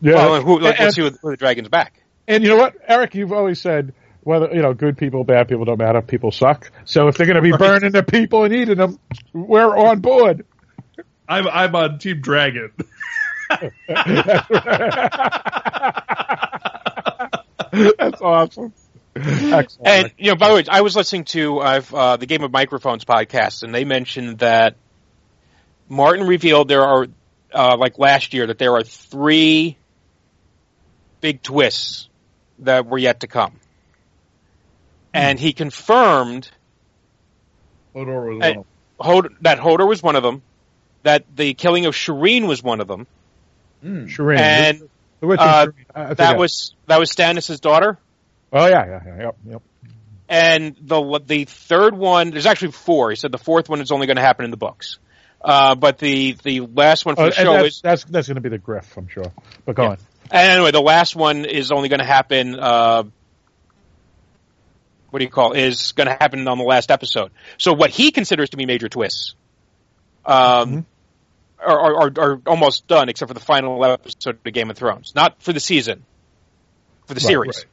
yeah. 0.00 0.14
Well, 0.14 0.42
who, 0.42 0.58
let, 0.60 0.76
and, 0.76 0.84
let's 0.84 0.96
see 0.96 1.02
who, 1.02 1.10
who 1.22 1.30
the 1.30 1.36
dragon's 1.36 1.68
back. 1.68 2.02
and 2.28 2.42
you 2.42 2.50
know 2.50 2.56
what, 2.56 2.74
Eric, 2.86 3.14
you've 3.14 3.32
always 3.32 3.60
said 3.60 3.92
whether 4.22 4.54
you 4.54 4.62
know 4.62 4.72
good 4.72 4.96
people, 4.96 5.24
bad 5.24 5.48
people 5.48 5.64
don't 5.64 5.78
matter. 5.78 6.00
People 6.00 6.30
suck. 6.30 6.70
So 6.84 7.08
if 7.08 7.16
they're 7.16 7.26
going 7.26 7.36
to 7.36 7.42
be 7.42 7.50
Right. 7.50 7.58
burning 7.58 7.92
the 7.92 8.04
people 8.04 8.44
and 8.44 8.54
eating 8.54 8.78
them, 8.78 8.98
we're 9.32 9.76
on 9.76 10.00
board. 10.00 10.46
I'm 11.28 11.48
I'm 11.48 11.74
on 11.74 11.98
Team 11.98 12.20
Dragon. 12.20 12.70
That's 17.98 18.20
awesome. 18.20 18.72
Excellent. 19.16 19.76
And 19.88 20.12
you 20.18 20.30
know, 20.30 20.36
by 20.36 20.48
the 20.48 20.54
way, 20.54 20.64
I 20.68 20.80
was 20.82 20.94
listening 20.96 21.24
to 21.24 21.58
I've, 21.60 21.92
uh, 21.92 22.16
the 22.16 22.26
Game 22.26 22.42
of 22.42 22.52
Microphones 22.52 23.04
podcast, 23.04 23.62
and 23.62 23.74
they 23.74 23.84
mentioned 23.84 24.38
that 24.38 24.76
Martin 25.88 26.26
revealed 26.26 26.68
there 26.68 26.82
are 26.84 27.06
uh, 27.52 27.76
like 27.76 27.98
last 27.98 28.32
year 28.34 28.46
that 28.46 28.58
there 28.58 28.72
are 28.74 28.82
three 28.82 29.76
big 31.20 31.42
twists 31.42 32.08
that 32.60 32.86
were 32.86 32.98
yet 32.98 33.20
to 33.20 33.26
come, 33.26 33.52
and 35.12 35.38
he 35.38 35.52
confirmed 35.52 36.50
Hodor 37.94 38.36
was 38.38 38.42
Hey. 38.42 38.56
one 38.56 38.64
of 38.98 39.06
Hod- 39.06 39.34
that 39.42 39.58
Hodor 39.58 39.86
was 39.88 40.02
one 40.02 40.16
of 40.16 40.22
them, 40.22 40.42
that 41.02 41.24
the 41.36 41.54
killing 41.54 41.86
of 41.86 41.94
Shireen 41.94 42.46
was 42.46 42.62
one 42.62 42.80
of 42.80 42.88
them, 42.88 43.06
them. 43.82 44.06
Shireen. 44.08 44.38
and 44.38 44.80
Which 44.80 44.90
uh, 45.30 45.32
is 45.34 45.38
Shireen? 45.38 45.74
I- 45.94 46.10
I 46.10 46.14
that 46.14 46.38
was 46.38 46.74
that 46.86 46.98
was 46.98 47.10
Stannis' 47.10 47.60
daughter. 47.60 47.98
Oh 48.52 48.66
yeah, 48.66 48.86
yeah, 48.86 49.00
yeah, 49.06 49.22
yep, 49.22 49.36
yep. 49.46 49.62
And 50.28 50.76
the 50.80 51.20
the 51.24 51.44
third 51.44 51.96
one, 51.96 52.30
there's 52.30 52.46
actually 52.46 52.72
four. 52.72 53.10
He 53.10 53.16
said 53.16 53.32
the 53.32 53.38
fourth 53.38 53.68
one 53.68 53.80
is 53.80 53.90
only 53.92 54.06
going 54.06 54.16
to 54.16 54.22
happen 54.22 54.44
in 54.44 54.50
the 54.50 54.56
books. 54.56 54.98
Uh, 55.40 55.74
but 55.74 55.98
the 55.98 56.36
the 56.42 56.60
last 56.60 57.04
one 57.04 57.16
for 57.16 57.22
Oh, 57.22 57.26
the 57.26 57.32
show 57.32 57.52
that's, 57.54 57.66
is 57.76 57.80
that's 57.82 58.04
that's 58.04 58.28
going 58.28 58.36
to 58.36 58.40
be 58.40 58.48
the 58.48 58.58
Griff, 58.58 58.96
I'm 58.96 59.08
sure. 59.08 59.32
But 59.64 59.74
go 59.74 59.82
Yeah. 59.82 59.88
on. 59.90 59.96
and 60.30 60.52
anyway, 60.52 60.70
the 60.70 60.80
last 60.80 61.16
one 61.16 61.44
is 61.44 61.72
only 61.72 61.88
going 61.88 62.00
to 62.00 62.06
happen. 62.06 62.58
Uh, 62.58 63.02
what 65.10 65.18
do 65.18 65.24
you 65.24 65.30
call? 65.30 65.52
Is 65.52 65.92
going 65.92 66.06
to 66.06 66.14
happen 66.14 66.46
on 66.48 66.58
the 66.58 66.64
last 66.64 66.90
episode. 66.90 67.32
So 67.58 67.72
what 67.74 67.90
he 67.90 68.12
considers 68.12 68.50
to 68.50 68.56
be 68.56 68.64
major 68.66 68.88
twists, 68.88 69.34
um, 70.24 70.34
are, 70.78 70.84
are, 71.64 71.94
are 72.02 72.12
are 72.18 72.40
almost 72.46 72.86
done, 72.86 73.08
except 73.08 73.28
for 73.28 73.34
the 73.34 73.40
final 73.40 73.84
episode 73.84 74.38
of 74.44 74.52
Game 74.52 74.70
of 74.70 74.76
Thrones. 74.76 75.14
Not 75.14 75.42
for 75.42 75.52
the 75.52 75.60
season, 75.60 76.04
for 77.06 77.14
the 77.14 77.18
Right, 77.20 77.26
series. 77.26 77.66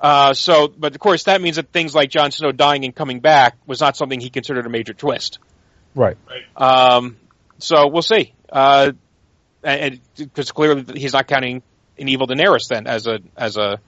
Uh, 0.00 0.34
so, 0.34 0.68
but 0.68 0.94
of 0.94 1.00
course, 1.00 1.24
that 1.24 1.40
means 1.40 1.56
that 1.56 1.70
things 1.70 1.94
like 1.94 2.10
Jon 2.10 2.30
Snow 2.32 2.50
dying 2.50 2.84
and 2.84 2.94
coming 2.94 3.20
back 3.20 3.56
was 3.66 3.80
not 3.80 3.96
something 3.96 4.18
he 4.20 4.30
considered 4.30 4.66
a 4.66 4.70
major 4.70 4.94
twist. 4.94 5.38
Right. 5.94 6.16
Um, 6.56 7.16
so 7.58 7.88
we'll 7.88 8.02
see. 8.02 8.32
Uh, 8.50 8.92
and 9.62 10.00
because 10.16 10.52
clearly 10.52 10.84
he's 10.98 11.12
not 11.12 11.26
counting 11.26 11.62
an 11.98 12.08
evil 12.08 12.26
Daenerys 12.26 12.68
then 12.68 12.86
as 12.86 13.06
a 13.06 13.20
as 13.36 13.56
a 13.56 13.78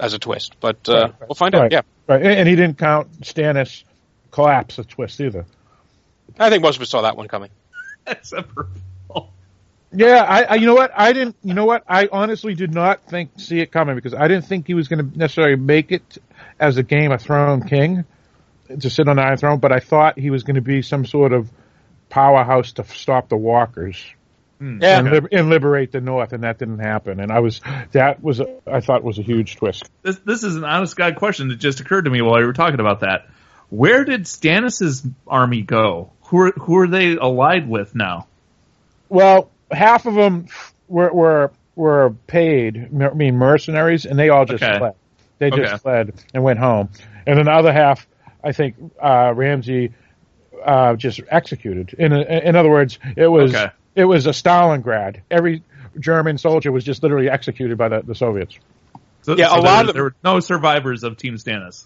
as 0.00 0.14
a 0.14 0.18
twist, 0.18 0.56
but 0.60 0.88
uh, 0.88 0.92
Right, 0.92 1.02
right. 1.02 1.28
we'll 1.28 1.34
find 1.34 1.54
out. 1.54 1.62
Right. 1.62 1.72
Yeah, 1.72 1.80
Right. 2.06 2.22
And, 2.22 2.32
and 2.32 2.48
he 2.48 2.56
didn't 2.56 2.78
count 2.78 3.20
Stannis 3.20 3.84
collapse 4.30 4.78
a 4.78 4.84
twist 4.84 5.20
either. 5.20 5.44
I 6.38 6.50
think 6.50 6.62
most 6.62 6.76
of 6.76 6.82
us 6.82 6.90
saw 6.90 7.02
that 7.02 7.16
one 7.16 7.28
coming. 7.28 7.50
Except 8.10 8.52
for 8.52 8.68
Paul. 9.08 9.32
Yeah, 9.92 10.22
I, 10.22 10.42
I 10.42 10.54
you 10.56 10.66
know 10.66 10.74
what 10.74 10.92
I 10.94 11.12
didn't 11.12 11.36
you 11.42 11.54
know 11.54 11.64
what 11.64 11.84
I 11.88 12.08
honestly 12.10 12.54
did 12.54 12.74
not 12.74 13.02
think 13.04 13.30
see 13.36 13.60
it 13.60 13.72
coming 13.72 13.94
because 13.94 14.14
I 14.14 14.28
didn't 14.28 14.46
think 14.46 14.66
he 14.66 14.74
was 14.74 14.88
going 14.88 15.10
to 15.10 15.18
necessarily 15.18 15.56
make 15.56 15.92
it 15.92 16.18
as 16.60 16.76
a 16.76 16.82
Game 16.82 17.12
of 17.12 17.22
Thrones 17.22 17.64
king 17.64 18.04
to 18.80 18.90
sit 18.90 19.08
on 19.08 19.16
the 19.16 19.22
Iron 19.22 19.36
Throne, 19.38 19.58
but 19.58 19.72
I 19.72 19.80
thought 19.80 20.18
he 20.18 20.30
was 20.30 20.42
going 20.42 20.56
to 20.56 20.60
be 20.60 20.82
some 20.82 21.06
sort 21.06 21.32
of 21.32 21.48
powerhouse 22.10 22.72
to 22.72 22.84
stop 22.84 23.28
the 23.28 23.36
Walkers 23.36 24.04
hmm. 24.58 24.78
Yeah, 24.82 24.98
and, 24.98 25.10
lib- 25.10 25.28
and 25.32 25.48
liberate 25.48 25.92
the 25.92 26.00
North, 26.00 26.32
and 26.32 26.42
that 26.44 26.58
didn't 26.58 26.80
happen. 26.80 27.20
And 27.20 27.32
I 27.32 27.40
was 27.40 27.60
that 27.92 28.22
was 28.22 28.40
a, 28.40 28.58
I 28.66 28.80
thought 28.80 29.02
was 29.02 29.18
a 29.18 29.22
huge 29.22 29.56
twist. 29.56 29.88
This 30.02 30.18
this 30.18 30.42
is 30.42 30.56
an 30.56 30.64
honest 30.64 30.96
god 30.96 31.16
question 31.16 31.48
that 31.48 31.56
just 31.56 31.80
occurred 31.80 32.04
to 32.04 32.10
me 32.10 32.20
while 32.20 32.40
you 32.40 32.46
were 32.46 32.52
talking 32.52 32.80
about 32.80 33.00
that. 33.00 33.28
Where 33.70 34.04
did 34.04 34.22
Stannis' 34.22 35.06
army 35.26 35.62
go? 35.62 36.12
Who 36.28 36.38
are 36.40 36.52
who 36.52 36.78
are 36.78 36.86
they 36.86 37.16
allied 37.16 37.68
with 37.68 37.94
now? 37.94 38.26
Well, 39.08 39.50
half 39.70 40.06
of 40.06 40.14
them 40.14 40.46
were 40.88 41.12
were 41.12 41.50
were 41.74 42.14
paid, 42.26 42.88
I 43.02 43.10
mean 43.14 43.36
mercenaries, 43.36 44.04
and 44.04 44.18
they 44.18 44.28
all 44.30 44.44
just 44.44 44.62
Okay. 44.62 44.78
fled. 44.78 44.94
They 45.38 45.50
just 45.50 45.60
Okay. 45.74 45.76
fled 45.78 46.14
and 46.34 46.42
went 46.42 46.58
home. 46.58 46.88
And 47.26 47.38
then 47.38 47.46
the 47.46 47.52
other 47.52 47.72
half, 47.72 48.06
I 48.42 48.52
think 48.52 48.74
uh, 49.00 49.32
Ramsay 49.34 49.92
uh, 50.64 50.96
just 50.96 51.20
executed. 51.30 51.94
In 51.98 52.12
in 52.12 52.56
other 52.56 52.70
words, 52.70 52.98
it 53.16 53.28
was 53.28 53.54
Okay. 53.54 53.70
it 53.94 54.04
was 54.04 54.26
a 54.26 54.30
Stalingrad. 54.30 55.20
Every 55.30 55.62
German 55.98 56.36
soldier 56.38 56.70
was 56.72 56.84
just 56.84 57.02
literally 57.02 57.30
executed 57.30 57.78
by 57.78 57.88
the, 57.88 58.02
the 58.02 58.14
Soviets. 58.14 58.58
So, 59.22 59.36
Yeah, 59.36 59.48
so 59.48 59.58
a 59.58 59.62
there, 59.62 59.72
lot 59.72 59.88
of- 59.88 59.94
there 59.94 60.04
were 60.04 60.14
no 60.22 60.40
survivors 60.40 61.04
of 61.04 61.16
Team 61.16 61.34
Stannis. 61.34 61.84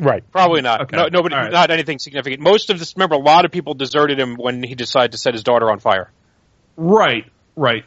Right. 0.00 0.28
probably 0.32 0.60
not. 0.62 0.82
Okay. 0.82 0.96
No, 0.96 1.06
nobody, 1.08 1.34
All 1.36 1.42
right. 1.42 1.52
not 1.52 1.70
anything 1.70 1.98
significant. 2.00 2.42
Most 2.42 2.70
of 2.70 2.78
this, 2.78 2.94
remember, 2.96 3.14
a 3.14 3.18
lot 3.18 3.44
of 3.44 3.52
people 3.52 3.74
deserted 3.74 4.18
him 4.18 4.34
when 4.36 4.62
he 4.62 4.74
decided 4.74 5.12
to 5.12 5.18
set 5.18 5.34
his 5.34 5.44
daughter 5.44 5.70
on 5.70 5.78
fire. 5.78 6.10
Right, 6.76 7.30
right. 7.54 7.84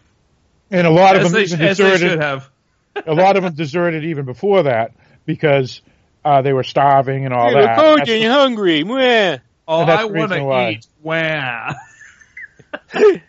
And 0.72 0.88
a 0.88 0.89
lot 0.89 1.16
of 1.18 1.24
them 1.24 1.32
they, 1.34 1.43
even 1.43 1.62
as 1.62 1.78
they 1.78 1.84
should 1.84 1.91
deserted. 1.99 2.20
have. 2.22 2.49
A 3.05 3.14
lot 3.14 3.38
of 3.38 3.43
them 3.43 3.53
deserted 3.53 4.05
even 4.05 4.26
before 4.26 4.64
that 4.64 4.91
because 5.26 5.82
uh, 6.26 6.41
they 6.41 6.51
were 6.51 6.64
starving 6.64 7.26
and 7.26 7.34
all 7.34 7.51
You're 7.51 7.62
that. 7.64 7.78
cold 7.78 7.99
That's- 7.99 8.24
and 8.24 8.32
hungry. 8.32 8.84
Mwah. 8.84 9.39
Oh, 9.68 9.82
And 9.82 9.91
I 9.91 10.05
want 10.05 10.32
to 10.32 10.70
eat. 10.72 10.88
Wow. 11.03 11.76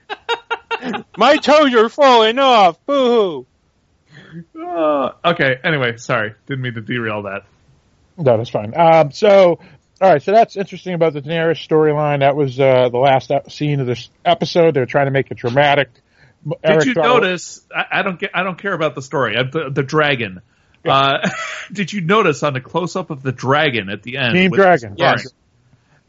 My 1.16 1.36
toes 1.36 1.74
are 1.74 1.88
falling 1.88 2.38
off. 2.38 2.78
Boo 2.86 3.46
hoo. 4.54 4.64
Uh, 4.64 5.10
okay. 5.24 5.56
Anyway, 5.64 5.96
sorry, 5.96 6.34
didn't 6.46 6.62
mean 6.62 6.74
to 6.74 6.80
derail 6.80 7.22
that. 7.22 7.42
No, 8.18 8.36
that's 8.36 8.50
fine. 8.50 8.74
Um, 8.76 9.12
so, 9.12 9.60
all 10.00 10.10
right, 10.12 10.22
so 10.22 10.32
that's 10.32 10.56
interesting 10.56 10.94
about 10.94 11.12
the 11.12 11.22
Daenerys 11.22 11.64
storyline. 11.66 12.20
That 12.20 12.36
was 12.36 12.58
uh, 12.58 12.88
the 12.90 12.98
last 12.98 13.30
scene 13.50 13.80
of 13.80 13.86
this 13.86 14.10
episode. 14.24 14.74
They're 14.74 14.86
trying 14.86 15.06
to 15.06 15.10
make 15.12 15.30
it 15.30 15.36
dramatic. 15.38 15.88
Did 16.44 16.54
Eric 16.64 16.84
you 16.86 16.94
notice? 16.94 17.64
I, 17.74 18.00
I 18.00 18.02
don't 18.02 18.18
get. 18.18 18.30
I 18.34 18.42
don't 18.42 18.58
care 18.58 18.72
about 18.72 18.94
the 18.94 19.02
story. 19.02 19.36
Uh, 19.36 19.44
The, 19.50 19.70
the 19.70 19.82
dragon. 19.82 20.40
Uh, 20.88 21.28
did 21.72 21.92
you 21.92 22.00
notice 22.00 22.42
on 22.42 22.54
the 22.54 22.60
close 22.60 22.96
up 22.96 23.10
of 23.10 23.22
the 23.22 23.32
dragon 23.32 23.88
at 23.90 24.02
the 24.02 24.16
end? 24.18 24.34
Team 24.34 24.50
Dragon. 24.52 24.94
Yes. 24.96 25.26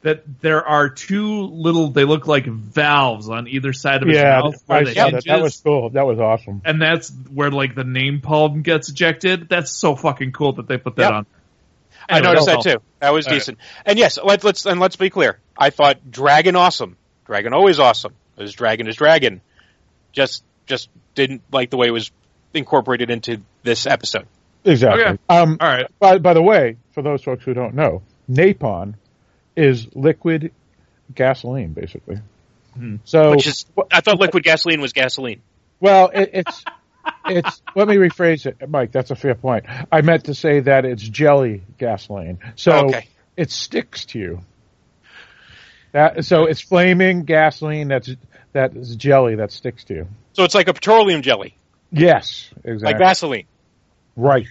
That 0.02 0.24
there 0.40 0.66
are 0.66 0.88
two 0.90 1.42
little. 1.48 1.90
They 1.90 2.06
look 2.06 2.26
like 2.26 2.46
valves 2.46 3.28
on 3.28 3.48
either 3.50 3.74
side 3.74 4.02
of 4.02 4.08
his 4.08 4.18
Yeah, 4.18 4.40
mouth 4.40 4.64
where 4.66 4.80
I 4.80 4.84
the 4.86 4.94
that. 4.94 5.24
That 5.26 5.42
was 5.42 5.60
cool. 5.60 5.90
That 5.90 6.06
was 6.06 6.20
awesome. 6.20 6.62
and 6.64 6.82
that's 6.82 7.12
where 7.34 7.52
like 7.52 7.76
the 7.76 7.84
napalm 7.84 8.64
gets 8.64 8.88
ejected. 8.90 9.50
That's 9.50 9.72
so 9.72 9.98
fucking 9.98 10.32
cool 10.32 10.54
that 10.54 10.68
they 10.70 10.78
put 10.78 10.96
that 10.96 11.02
Yep. 11.10 11.12
on. 11.12 11.26
I 12.08 12.20
noticed 12.20 12.48
that 12.48 12.62
too. 12.62 12.78
That 13.00 13.14
was 13.14 13.28
All 13.28 13.32
right. 13.32 13.40
decent. 13.40 13.58
And 13.86 13.98
yes, 14.00 14.18
let, 14.24 14.44
let's 14.44 14.66
and 14.66 14.80
let's 14.80 14.96
be 14.96 15.10
clear. 15.10 15.40
I 15.58 15.70
thought 15.70 16.10
Dragon 16.10 16.56
awesome. 16.56 16.98
Dragon 17.26 17.54
always 17.54 17.80
awesome. 17.80 18.14
Because 18.36 18.54
Dragon 18.54 18.88
is 18.88 18.96
Dragon. 18.96 19.42
Just 20.12 20.44
just 20.66 20.90
didn't 21.16 21.42
like 21.52 21.70
the 21.70 21.78
way 21.78 21.88
it 21.88 21.92
was 21.92 22.12
incorporated 22.54 23.10
into 23.10 23.42
this 23.64 23.86
episode. 23.86 24.28
Exactly. 24.64 25.04
Okay. 25.04 25.18
Um, 25.30 25.58
All 25.60 25.68
right. 25.68 25.88
by, 26.00 26.18
by 26.18 26.34
the 26.34 26.42
way, 26.42 26.78
for 26.92 27.02
those 27.02 27.24
folks 27.24 27.44
who 27.44 27.54
don't 27.54 27.76
know, 27.76 28.02
napalm 28.30 28.96
is 29.56 29.88
liquid 29.96 30.52
gasoline, 31.14 31.74
basically. 31.74 32.20
Hmm. 32.74 32.98
So, 33.04 33.32
Which 33.32 33.48
is 33.48 33.66
I 33.92 34.02
thought 34.02 34.20
liquid 34.20 34.44
gasoline 34.44 34.82
was 34.82 34.94
gasoline. 34.94 35.42
well, 35.80 36.10
it, 36.14 36.30
it's 36.34 36.64
it's. 37.26 37.62
Let 37.76 37.88
me 37.88 37.96
rephrase 37.96 38.46
it, 38.46 38.70
Mike. 38.70 38.92
That's 38.92 39.12
a 39.12 39.16
fair 39.16 39.36
point. 39.36 39.66
I 39.92 40.02
meant 40.02 40.26
to 40.26 40.34
say 40.34 40.62
that 40.62 40.86
it's 40.86 41.04
jelly 41.04 41.64
gasoline. 41.78 42.40
So 42.56 42.72
Okay. 42.88 43.08
it 43.38 43.52
sticks 43.52 44.06
to 44.06 44.20
you. 44.20 44.42
That 45.92 46.26
so 46.26 46.46
it's 46.46 46.62
flaming 46.62 47.24
gasoline. 47.24 47.88
That's 47.88 48.10
that 48.54 48.76
is 48.76 48.96
jelly 48.96 49.36
that 49.36 49.52
sticks 49.52 49.84
to 49.86 49.94
you. 49.94 50.08
So 50.34 50.44
it's 50.44 50.56
like 50.56 50.68
a 50.68 50.74
petroleum 50.74 51.22
jelly, 51.22 51.58
Yes, 51.92 52.50
exactly. 52.64 52.86
like 52.86 52.98
Vaseline. 52.98 53.46
Right. 54.16 54.48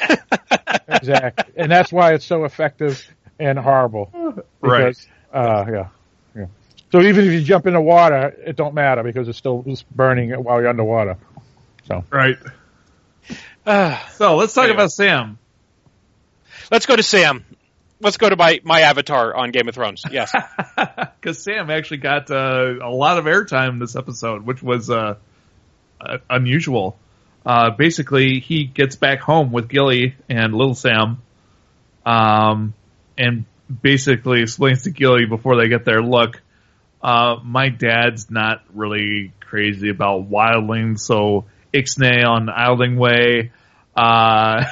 exactly. 0.88 1.52
And 1.56 1.70
that's 1.70 1.92
why 1.92 2.14
it's 2.14 2.24
so 2.24 2.44
effective 2.44 3.06
and 3.38 3.58
horrible. 3.58 4.42
Right. 4.60 4.96
Uh, 5.32 5.64
yeah. 5.70 5.88
Yeah. 6.36 6.46
So 6.92 7.00
even 7.00 7.24
if 7.26 7.32
you 7.32 7.42
jump 7.42 7.66
in 7.66 7.74
the 7.74 7.80
water, 7.80 8.28
it 8.46 8.56
don't 8.56 8.74
matter 8.74 9.02
because 9.02 9.28
it's 9.28 9.38
still 9.38 9.64
burning 9.90 10.30
while 10.30 10.60
you're 10.60 10.68
underwater. 10.70 11.16
So 11.86 12.04
Right. 12.10 12.36
Ah, 13.66 14.08
So 14.12 14.36
let's 14.36 14.52
talk 14.54 14.64
Anyway. 14.64 14.76
about 14.76 14.92
Sam. 14.92 15.38
let's 16.70 16.86
go 16.86 16.96
to 16.96 17.02
Sam. 17.02 17.44
Let's 18.00 18.16
go 18.18 18.28
to 18.28 18.36
my, 18.36 18.60
my 18.64 18.80
avatar 18.82 19.34
on 19.34 19.50
Game 19.50 19.68
of 19.68 19.74
Thrones. 19.74 20.02
Yes. 20.10 20.32
Because 20.76 21.42
Sam 21.42 21.70
actually 21.70 21.98
got 21.98 22.30
uh, 22.30 22.74
a 22.82 22.90
lot 22.90 23.16
of 23.16 23.24
airtime 23.24 23.78
this 23.80 23.96
episode, 23.96 24.44
which 24.44 24.62
was 24.62 24.90
uh, 24.90 25.14
uh, 26.00 26.18
unusual. 26.28 26.98
uh, 27.46 27.70
basically 27.70 28.40
he 28.40 28.64
gets 28.64 28.96
back 28.96 29.20
home 29.20 29.50
with 29.50 29.68
Gilly 29.68 30.16
and 30.28 30.52
Little 30.54 30.74
Sam, 30.74 31.22
um, 32.04 32.74
and 33.16 33.46
basically 33.82 34.42
explains 34.42 34.82
to 34.82 34.90
Gilly 34.90 35.24
before 35.24 35.56
they 35.56 35.68
get 35.68 35.86
there, 35.86 36.02
look, 36.02 36.42
uh, 37.02 37.36
my 37.42 37.70
dad's 37.70 38.30
not 38.30 38.62
really 38.74 39.32
crazy 39.40 39.88
about 39.88 40.30
wildlings, 40.30 40.98
so 41.00 41.46
ixnay 41.74 42.24
on 42.24 42.48
Isling 42.48 42.96
Way, 42.96 43.52
uh, 43.96 44.64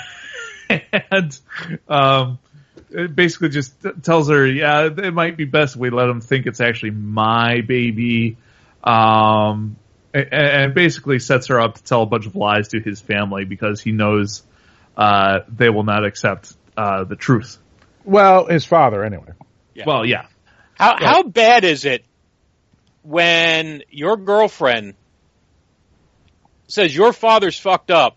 and, 1.11 1.39
um, 1.89 2.39
it 2.91 3.15
basically 3.15 3.49
just 3.49 3.75
tells 4.03 4.29
her, 4.29 4.47
yeah, 4.47 4.87
it 4.87 5.15
might 5.15 5.37
be 5.37 5.45
best 5.45 5.77
we 5.77 5.91
let 5.91 6.09
him 6.09 6.21
think 6.21 6.47
it's 6.47 6.61
actually 6.61 6.91
my 6.91 7.61
baby. 7.63 8.37
Um, 8.85 9.77
and, 10.13 10.33
and 10.33 10.75
basically 10.75 11.19
sets 11.19 11.47
her 11.47 11.61
up 11.61 11.77
to 11.77 11.83
tell 11.83 12.03
a 12.03 12.07
bunch 12.07 12.27
of 12.27 12.37
lies 12.37 12.69
to 12.69 12.81
his 12.81 13.01
family 13.01 13.45
because 13.45 13.81
he 13.81 13.93
knows, 13.93 14.43
uh, 14.97 15.41
they 15.49 15.71
will 15.71 15.85
not 15.85 16.05
accept, 16.05 16.55
uh, 16.77 17.05
the 17.05 17.17
truth. 17.17 17.59
Well, 18.05 18.47
his 18.47 18.65
father, 18.65 19.05
anyway. 19.05 19.33
Yeah. 19.75 19.85
Well, 19.87 20.05
yeah. 20.05 20.27
How 20.75 20.97
how 20.99 21.23
bad 21.23 21.65
is 21.65 21.85
it 21.85 22.05
when 23.03 23.83
your 23.91 24.17
girlfriend 24.17 24.95
says 26.73 26.95
your 26.97 27.13
father's 27.13 27.59
fucked 27.59 27.91
up 27.91 28.17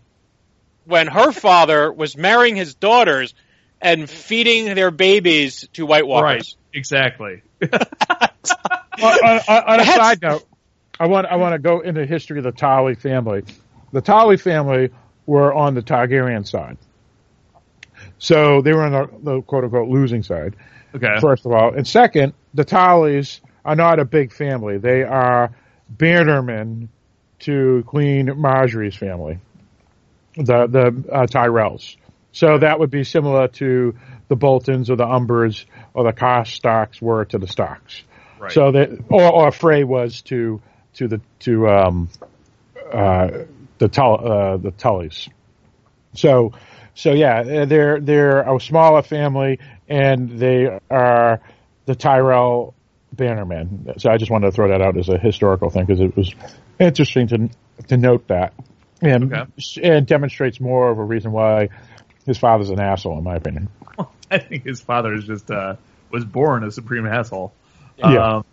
when 0.84 1.06
her 1.06 1.30
father 1.46 1.92
was 1.92 2.16
marrying 2.16 2.56
his 2.56 2.74
daughters 2.74 3.34
and 3.80 4.08
feeding 4.08 4.74
their 4.74 4.90
babies 4.90 5.68
to 5.74 5.84
White 5.84 6.06
Walkers? 6.06 6.24
Right. 6.26 6.54
Exactly. 6.72 7.42
on, 7.62 7.70
on, 9.02 9.40
on 9.48 9.80
a 9.80 9.84
side 9.84 10.22
note, 10.22 10.44
I 10.98 11.06
want 11.06 11.26
I 11.26 11.36
want 11.36 11.52
to 11.52 11.58
go 11.58 11.80
into 11.80 12.00
the 12.00 12.06
history 12.06 12.38
of 12.38 12.44
the 12.44 12.52
Tully 12.52 12.94
family. 12.94 13.44
The 13.92 14.00
Tully 14.00 14.36
family 14.36 14.90
were 15.26 15.52
on 15.52 15.74
the 15.74 15.82
Targaryen 15.82 16.46
side, 16.46 16.76
so 18.18 18.60
they 18.62 18.72
were 18.72 18.84
on 18.84 18.92
the, 18.92 19.32
the 19.32 19.42
quote 19.42 19.64
unquote 19.64 19.88
losing 19.88 20.22
side. 20.22 20.56
Okay. 20.94 21.18
First 21.20 21.46
of 21.46 21.52
all, 21.52 21.74
and 21.74 21.86
second, 21.86 22.34
the 22.54 22.64
Tullys 22.64 23.40
are 23.64 23.76
not 23.76 23.98
a 23.98 24.04
big 24.04 24.32
family. 24.32 24.78
They 24.78 25.02
are 25.02 25.54
bannermen 25.94 26.88
to 27.40 27.84
Queen 27.86 28.26
Margaery's 28.26 28.96
family, 28.96 29.38
the 30.36 30.66
the 30.66 31.12
uh, 31.12 31.26
Tyrells. 31.26 31.96
So 32.32 32.58
that 32.58 32.78
would 32.78 32.90
be 32.90 33.04
similar 33.04 33.48
to 33.48 33.94
the 34.28 34.36
Boltons 34.36 34.90
or 34.90 34.96
the 34.96 35.06
Umbers 35.06 35.64
or 35.94 36.04
the 36.04 36.12
Karstarks 36.12 37.00
were 37.00 37.24
to 37.26 37.38
the 37.38 37.46
Starks. 37.46 38.02
Right. 38.38 38.52
So 38.52 38.72
that, 38.72 38.90
or, 39.08 39.32
or 39.32 39.52
Frey 39.52 39.84
was 39.84 40.22
to 40.22 40.60
to 40.94 41.08
the 41.08 41.20
to 41.40 41.68
um, 41.68 42.08
uh, 42.92 43.28
the 43.78 43.88
Tull, 43.88 44.14
uh, 44.20 44.56
the 44.56 44.72
Tullys. 44.72 45.28
So, 46.14 46.52
so 46.94 47.12
yeah, 47.12 47.64
they're 47.64 48.00
they're 48.00 48.40
a 48.40 48.60
smaller 48.60 49.02
family, 49.02 49.58
and 49.88 50.38
they 50.38 50.78
are 50.90 51.40
the 51.86 51.94
Tyrell 51.94 52.74
Bannermen. 53.14 54.00
So 54.00 54.10
I 54.10 54.16
just 54.16 54.30
wanted 54.30 54.46
to 54.46 54.52
throw 54.52 54.68
that 54.68 54.80
out 54.82 54.96
as 54.96 55.08
a 55.08 55.18
historical 55.18 55.70
thing 55.70 55.84
because 55.86 56.00
it 56.00 56.16
was 56.16 56.34
interesting 56.78 57.28
to 57.28 57.48
to 57.88 57.96
note 57.96 58.28
that, 58.28 58.52
and 59.02 59.32
Okay. 59.32 59.46
and 59.82 60.06
demonstrates 60.06 60.60
more 60.60 60.90
of 60.90 60.98
a 60.98 61.04
reason 61.04 61.32
why 61.32 61.68
his 62.26 62.38
father's 62.38 62.70
an 62.70 62.80
asshole, 62.80 63.18
in 63.18 63.24
my 63.24 63.36
opinion. 63.36 63.68
I 64.30 64.38
think 64.38 64.64
his 64.64 64.80
father 64.80 65.14
is 65.14 65.24
just 65.24 65.50
uh, 65.50 65.76
was 66.10 66.24
born 66.24 66.64
a 66.64 66.70
supreme 66.70 67.06
asshole. 67.06 67.52
Yeah. 67.98 68.36
Um, 68.36 68.44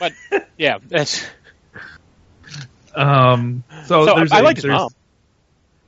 But 0.00 0.12
yeah, 0.56 0.78
that's 0.88 1.24
um, 2.94 3.64
so, 3.86 4.06
so. 4.06 4.14
there's 4.16 4.32
I 4.32 4.40
a- 4.40 4.42
like 4.42 4.56
his 4.56 4.64
there's- 4.64 4.80
mom. 4.80 4.90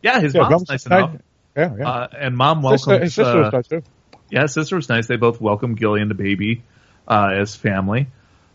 Yeah, 0.03 0.21
his 0.21 0.35
Yeah, 0.35 0.41
mom's 0.43 0.51
mom's 0.53 0.69
nice 0.69 0.87
nice. 0.89 0.99
enough. 1.05 1.21
Yeah, 1.57 1.77
yeah. 1.79 1.89
Uh, 1.89 2.09
and 2.19 2.37
mom 2.37 2.63
Sister- 2.63 2.91
welcomes. 2.91 3.03
his 3.05 3.15
sister 3.15 3.39
uh, 3.39 3.45
was 3.45 3.53
nice 3.53 3.69
too. 3.69 3.83
yeah, 4.31 4.47
sister 4.47 4.77
was 4.77 4.89
nice. 4.89 5.07
They 5.07 5.17
both 5.17 5.41
welcome 5.41 5.77
Gillian 5.77 6.03
and 6.03 6.11
the 6.11 6.15
baby 6.23 6.63
uh, 7.07 7.31
as 7.41 7.57
family, 7.57 8.09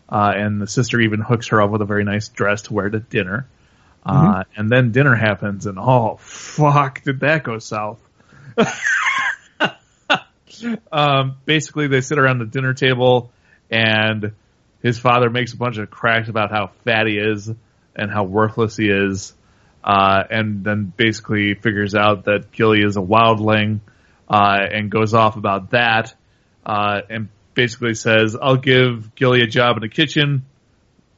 uh, 0.08 0.32
and 0.34 0.60
the 0.60 0.66
sister 0.66 1.00
even 1.00 1.20
hooks 1.20 1.48
her 1.48 1.60
up 1.60 1.70
with 1.70 1.82
a 1.82 1.86
very 1.86 2.04
nice 2.04 2.28
dress 2.28 2.62
to 2.62 2.74
wear 2.74 2.88
to 2.88 3.00
dinner. 3.00 3.46
Uh, 4.04 4.44
and 4.56 4.70
then 4.70 4.90
dinner 4.90 5.14
happens, 5.14 5.66
and 5.66 5.78
oh 5.78 6.16
fuck, 6.16 7.02
did 7.02 7.20
that 7.20 7.44
go 7.44 7.58
south? 7.58 8.00
um, 10.92 11.36
basically, 11.44 11.88
they 11.88 12.00
sit 12.00 12.18
around 12.18 12.38
the 12.38 12.46
dinner 12.46 12.72
table, 12.72 13.30
and 13.70 14.32
his 14.82 14.98
father 14.98 15.28
makes 15.28 15.52
a 15.52 15.56
bunch 15.56 15.76
of 15.76 15.90
cracks 15.90 16.28
about 16.28 16.50
how 16.50 16.70
fat 16.84 17.06
he 17.06 17.18
is 17.18 17.50
and 17.94 18.10
how 18.10 18.24
worthless 18.24 18.76
he 18.76 18.88
is, 18.88 19.34
uh, 19.84 20.22
and 20.30 20.64
then 20.64 20.92
basically 20.96 21.54
figures 21.54 21.94
out 21.94 22.24
that 22.24 22.50
Gilly 22.52 22.82
is 22.82 22.96
a 22.96 23.00
wildling, 23.00 23.80
uh, 24.28 24.60
and 24.72 24.90
goes 24.90 25.12
off 25.12 25.36
about 25.36 25.70
that, 25.70 26.14
uh, 26.64 27.02
and 27.10 27.28
basically 27.58 27.94
says, 27.94 28.36
"I'll 28.40 28.56
give 28.56 29.16
Gilly 29.16 29.40
a 29.40 29.48
job 29.48 29.76
in 29.76 29.80
the 29.80 29.88
kitchen. 29.88 30.44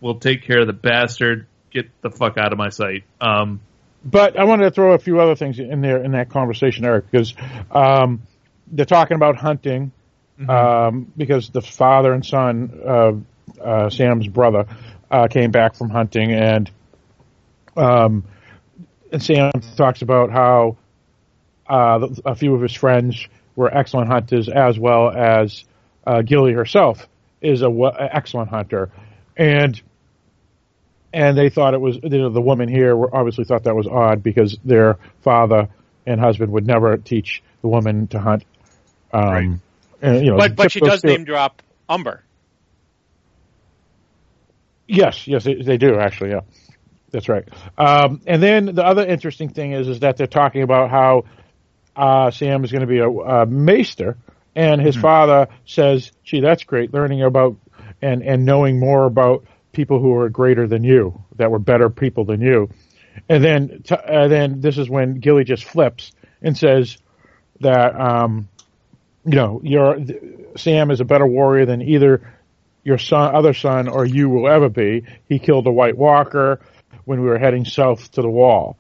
We'll 0.00 0.18
take 0.18 0.42
care 0.42 0.60
of 0.60 0.66
the 0.66 0.72
bastard. 0.72 1.46
Get 1.70 1.90
the 2.00 2.10
fuck 2.10 2.38
out 2.38 2.52
of 2.52 2.58
my 2.58 2.70
sight." 2.70 3.04
Um, 3.20 3.60
But 4.02 4.38
I 4.38 4.44
wanted 4.44 4.64
to 4.64 4.70
throw 4.70 4.94
a 4.94 4.98
few 4.98 5.20
other 5.20 5.36
things 5.36 5.58
in 5.58 5.82
there 5.82 6.02
in 6.02 6.12
that 6.12 6.30
conversation, 6.30 6.86
Eric, 6.86 7.10
because 7.10 7.34
um, 7.70 8.22
they're 8.72 8.86
talking 8.86 9.16
about 9.16 9.36
hunting 9.36 9.92
um, 10.48 11.12
because 11.14 11.50
the 11.50 11.60
father 11.60 12.14
and 12.14 12.24
son, 12.24 12.80
uh, 12.86 13.12
uh, 13.62 13.90
Sam's 13.90 14.26
brother, 14.26 14.64
uh, 15.10 15.28
came 15.28 15.50
back 15.50 15.74
from 15.74 15.90
hunting, 15.90 16.32
and 16.32 16.70
um, 17.76 18.24
and 19.12 19.22
Sam 19.22 19.50
talks 19.76 20.00
about 20.00 20.30
how 20.30 20.78
uh, 21.68 22.08
a 22.24 22.34
few 22.34 22.54
of 22.54 22.62
his 22.62 22.72
friends 22.72 23.28
were 23.54 23.70
excellent 23.76 24.08
hunters, 24.08 24.48
as 24.48 24.78
well 24.78 25.10
as 25.10 25.64
uh, 26.10 26.22
Gilly 26.22 26.52
herself 26.52 27.06
is 27.40 27.62
a 27.62 27.66
w- 27.66 27.92
excellent 27.98 28.50
hunter, 28.50 28.90
and 29.36 29.80
and 31.12 31.36
they 31.38 31.48
thought 31.50 31.74
it 31.74 31.80
was 31.80 31.98
you 32.02 32.08
know, 32.18 32.30
the 32.30 32.40
woman 32.40 32.68
here 32.68 32.94
were 32.96 33.14
obviously 33.14 33.44
thought 33.44 33.64
that 33.64 33.74
was 33.76 33.86
odd 33.86 34.22
because 34.22 34.58
their 34.64 34.98
father 35.22 35.68
and 36.06 36.20
husband 36.20 36.50
would 36.52 36.66
never 36.66 36.96
teach 36.96 37.42
the 37.62 37.68
woman 37.68 38.06
to 38.08 38.18
hunt. 38.18 38.44
Um, 39.12 39.22
Right. 39.22 39.50
and, 40.02 40.24
you 40.24 40.30
know, 40.30 40.36
But 40.38 40.56
but 40.56 40.72
she 40.72 40.80
does 40.80 41.00
stereo- 41.00 41.16
name 41.18 41.24
drop 41.24 41.62
Umber. 41.88 42.22
Yes, 44.86 45.26
yes, 45.28 45.44
they, 45.44 45.54
they 45.54 45.76
do 45.76 45.98
actually. 45.98 46.30
Yeah, 46.30 46.40
that's 47.12 47.28
right. 47.28 47.44
Um, 47.78 48.20
and 48.26 48.42
then 48.42 48.74
the 48.74 48.84
other 48.84 49.06
interesting 49.06 49.48
thing 49.50 49.72
is, 49.72 49.88
is 49.88 50.00
that 50.00 50.16
they're 50.16 50.26
talking 50.26 50.62
about 50.62 50.90
how 50.90 51.24
uh, 51.94 52.30
Sam 52.30 52.64
is 52.64 52.72
going 52.72 52.80
to 52.82 52.86
be 52.88 52.98
a, 52.98 53.08
a 53.08 53.46
maester, 53.46 54.16
and 54.54 54.80
his 54.80 54.96
father 54.96 55.48
says, 55.64 56.10
"Gee, 56.24 56.40
that's 56.40 56.64
great, 56.64 56.92
learning 56.92 57.22
about 57.22 57.56
and 58.02 58.22
and 58.22 58.44
knowing 58.44 58.78
more 58.78 59.04
about 59.04 59.44
people 59.72 60.00
who 60.00 60.14
are 60.16 60.28
greater 60.28 60.66
than 60.66 60.84
you, 60.84 61.22
that 61.36 61.50
were 61.50 61.58
better 61.58 61.90
people 61.90 62.24
than 62.24 62.40
you." 62.40 62.68
And 63.28 63.42
then, 63.42 63.82
t- 63.84 63.94
uh, 63.94 64.28
then 64.28 64.60
this 64.60 64.78
is 64.78 64.88
when 64.88 65.14
Gilly 65.14 65.44
just 65.44 65.64
flips 65.64 66.12
and 66.42 66.56
says 66.56 66.98
that, 67.60 67.98
um, 68.00 68.48
you 69.24 69.36
know, 69.36 69.60
your 69.62 69.98
Sam 70.56 70.90
is 70.90 71.00
a 71.00 71.04
better 71.04 71.26
warrior 71.26 71.66
than 71.66 71.82
either 71.82 72.32
your 72.82 72.98
son, 72.98 73.34
other 73.34 73.52
son, 73.52 73.88
or 73.88 74.04
you 74.04 74.28
will 74.28 74.48
ever 74.48 74.68
be. 74.68 75.04
He 75.28 75.38
killed 75.38 75.66
a 75.66 75.72
White 75.72 75.96
Walker 75.96 76.60
when 77.04 77.20
we 77.20 77.28
were 77.28 77.38
heading 77.38 77.64
south 77.64 78.10
to 78.12 78.22
the 78.22 78.30
wall. 78.30 78.78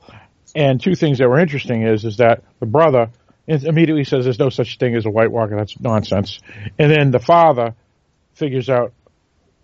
And 0.54 0.80
two 0.80 0.94
things 0.94 1.18
that 1.18 1.28
were 1.28 1.38
interesting 1.38 1.82
is 1.82 2.04
is 2.04 2.16
that 2.16 2.42
the 2.58 2.66
brother 2.66 3.10
in- 3.50 3.66
immediately 3.66 4.04
says 4.04 4.24
there's 4.24 4.38
no 4.38 4.48
such 4.48 4.78
thing 4.78 4.94
as 4.94 5.06
a 5.06 5.10
White 5.10 5.30
Walker. 5.30 5.56
That's 5.56 5.78
nonsense. 5.80 6.40
And 6.78 6.90
then 6.90 7.10
the 7.10 7.18
father 7.18 7.74
figures 8.34 8.70
out, 8.70 8.92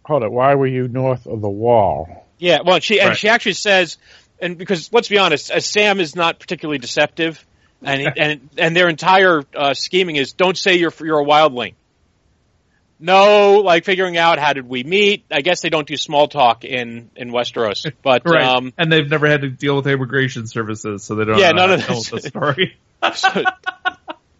hold 0.04 0.22
it, 0.24 0.32
why 0.32 0.54
were 0.56 0.66
you 0.66 0.88
north 0.88 1.26
of 1.26 1.40
the 1.40 1.48
wall? 1.48 2.26
Yeah, 2.38 2.58
well, 2.64 2.80
she 2.80 3.00
and 3.00 3.10
Right. 3.10 3.18
she 3.18 3.28
actually 3.28 3.54
says, 3.54 3.96
and 4.40 4.58
because 4.58 4.92
let's 4.92 5.08
be 5.08 5.18
honest, 5.18 5.50
uh, 5.50 5.60
Sam 5.60 6.00
is 6.00 6.14
not 6.14 6.38
particularly 6.38 6.78
deceptive, 6.78 7.44
and 7.82 8.12
and 8.18 8.50
and 8.58 8.76
their 8.76 8.88
entire 8.88 9.42
uh, 9.54 9.72
scheming 9.72 10.16
is 10.16 10.32
don't 10.32 10.58
say 10.58 10.74
you're 10.74 10.92
you're 11.00 11.20
a 11.20 11.24
wildling. 11.24 11.74
No, 12.98 13.60
like 13.60 13.84
figuring 13.84 14.16
out 14.16 14.38
how 14.38 14.54
did 14.54 14.66
we 14.66 14.82
meet. 14.82 15.24
I 15.30 15.42
guess 15.42 15.60
they 15.60 15.68
don't 15.68 15.86
do 15.86 15.96
small 15.96 16.28
talk 16.28 16.64
in 16.64 17.10
in 17.14 17.30
Westeros, 17.30 17.90
but 18.02 18.22
right. 18.26 18.44
um, 18.44 18.72
and 18.78 18.90
they've 18.90 19.08
never 19.08 19.28
had 19.28 19.42
to 19.42 19.50
deal 19.50 19.76
with 19.76 19.86
immigration 19.86 20.46
services, 20.46 21.04
so 21.04 21.14
they 21.14 21.24
don't. 21.24 21.38
Yeah, 21.38 21.52
know 21.52 21.66
none 21.66 21.68
how 21.68 21.74
of 21.74 21.80
to 21.80 21.86
tell 21.86 22.00
this. 22.02 22.22
the 22.22 22.28
story. 22.28 22.76
so, 23.14 23.44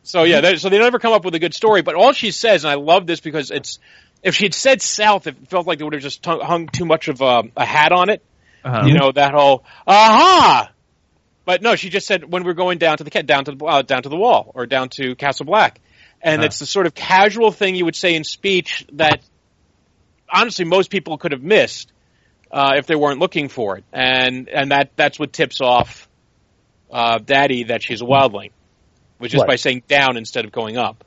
so 0.07 0.23
yeah, 0.25 0.41
they, 0.41 0.57
so 0.57 0.69
they 0.69 0.79
never 0.79 0.99
come 0.99 1.13
up 1.13 1.25
with 1.25 1.35
a 1.35 1.39
good 1.39 1.55
story. 1.55 1.83
But 1.83 1.95
all 1.95 2.13
she 2.13 2.31
says, 2.31 2.65
and 2.65 2.71
I 2.71 2.77
love 2.77 3.07
this 3.07 3.21
because 3.21 3.51
it's 3.51 3.79
if 4.23 4.35
she'd 4.35 4.55
said 4.55 4.81
South, 4.83 5.27
it 5.27 5.37
felt 5.49 5.67
like 5.67 5.79
they 5.79 5.85
would 5.85 5.93
have 5.95 6.03
just 6.03 6.25
hung 6.25 6.69
too 6.69 6.85
much 6.85 7.09
of 7.09 7.21
a, 7.21 7.43
a 7.57 7.65
hat 7.65 7.93
on 7.93 8.11
it. 8.11 8.23
Uh-huh. 8.65 8.87
you 8.87 8.95
know 8.95 9.13
that 9.13 9.33
whole 9.33 9.65
aha. 9.87 10.71
But 11.45 11.63
no, 11.63 11.77
she 11.77 11.89
just 11.89 12.09
said 12.09 12.25
when 12.31 12.43
we're 12.43 12.55
going 12.55 12.79
down 12.79 12.97
to 12.97 13.05
the 13.05 13.11
down 13.23 13.45
to 13.45 13.53
the 13.53 13.65
uh, 13.65 13.83
down 13.83 14.03
to 14.03 14.09
the 14.09 14.17
wall 14.17 14.51
or 14.55 14.67
down 14.67 14.89
to 14.91 15.15
Castle 15.15 15.47
Black, 15.47 15.81
and 16.21 16.39
Uh-huh. 16.41 16.47
it's 16.47 16.59
the 16.59 16.67
sort 16.67 16.87
of 16.87 16.95
casual 16.95 17.53
thing 17.53 17.77
you 17.77 17.85
would 17.85 17.95
say 17.95 18.17
in 18.17 18.25
speech 18.25 18.85
that 18.95 19.21
honestly 20.29 20.65
most 20.65 20.91
people 20.91 21.19
could 21.19 21.33
have 21.33 21.43
missed 21.43 21.93
uh, 22.51 22.73
if 22.77 22.87
they 22.87 22.97
weren't 22.97 23.21
looking 23.21 23.49
for 23.49 23.79
it, 23.79 23.85
and 23.93 24.49
and 24.49 24.71
that 24.73 24.91
that's 24.97 25.19
what 25.19 25.33
tips 25.33 25.61
off 25.61 26.09
uh, 26.91 27.19
Daddy 27.19 27.65
that 27.65 27.83
she's 27.83 28.03
a 28.03 28.05
wildling, 28.05 28.51
which 29.19 29.35
is 29.35 29.41
Right. 29.41 29.49
by 29.49 29.57
saying 29.57 29.83
down 29.89 30.17
instead 30.17 30.45
of 30.45 30.53
going 30.53 30.77
up. 30.77 31.05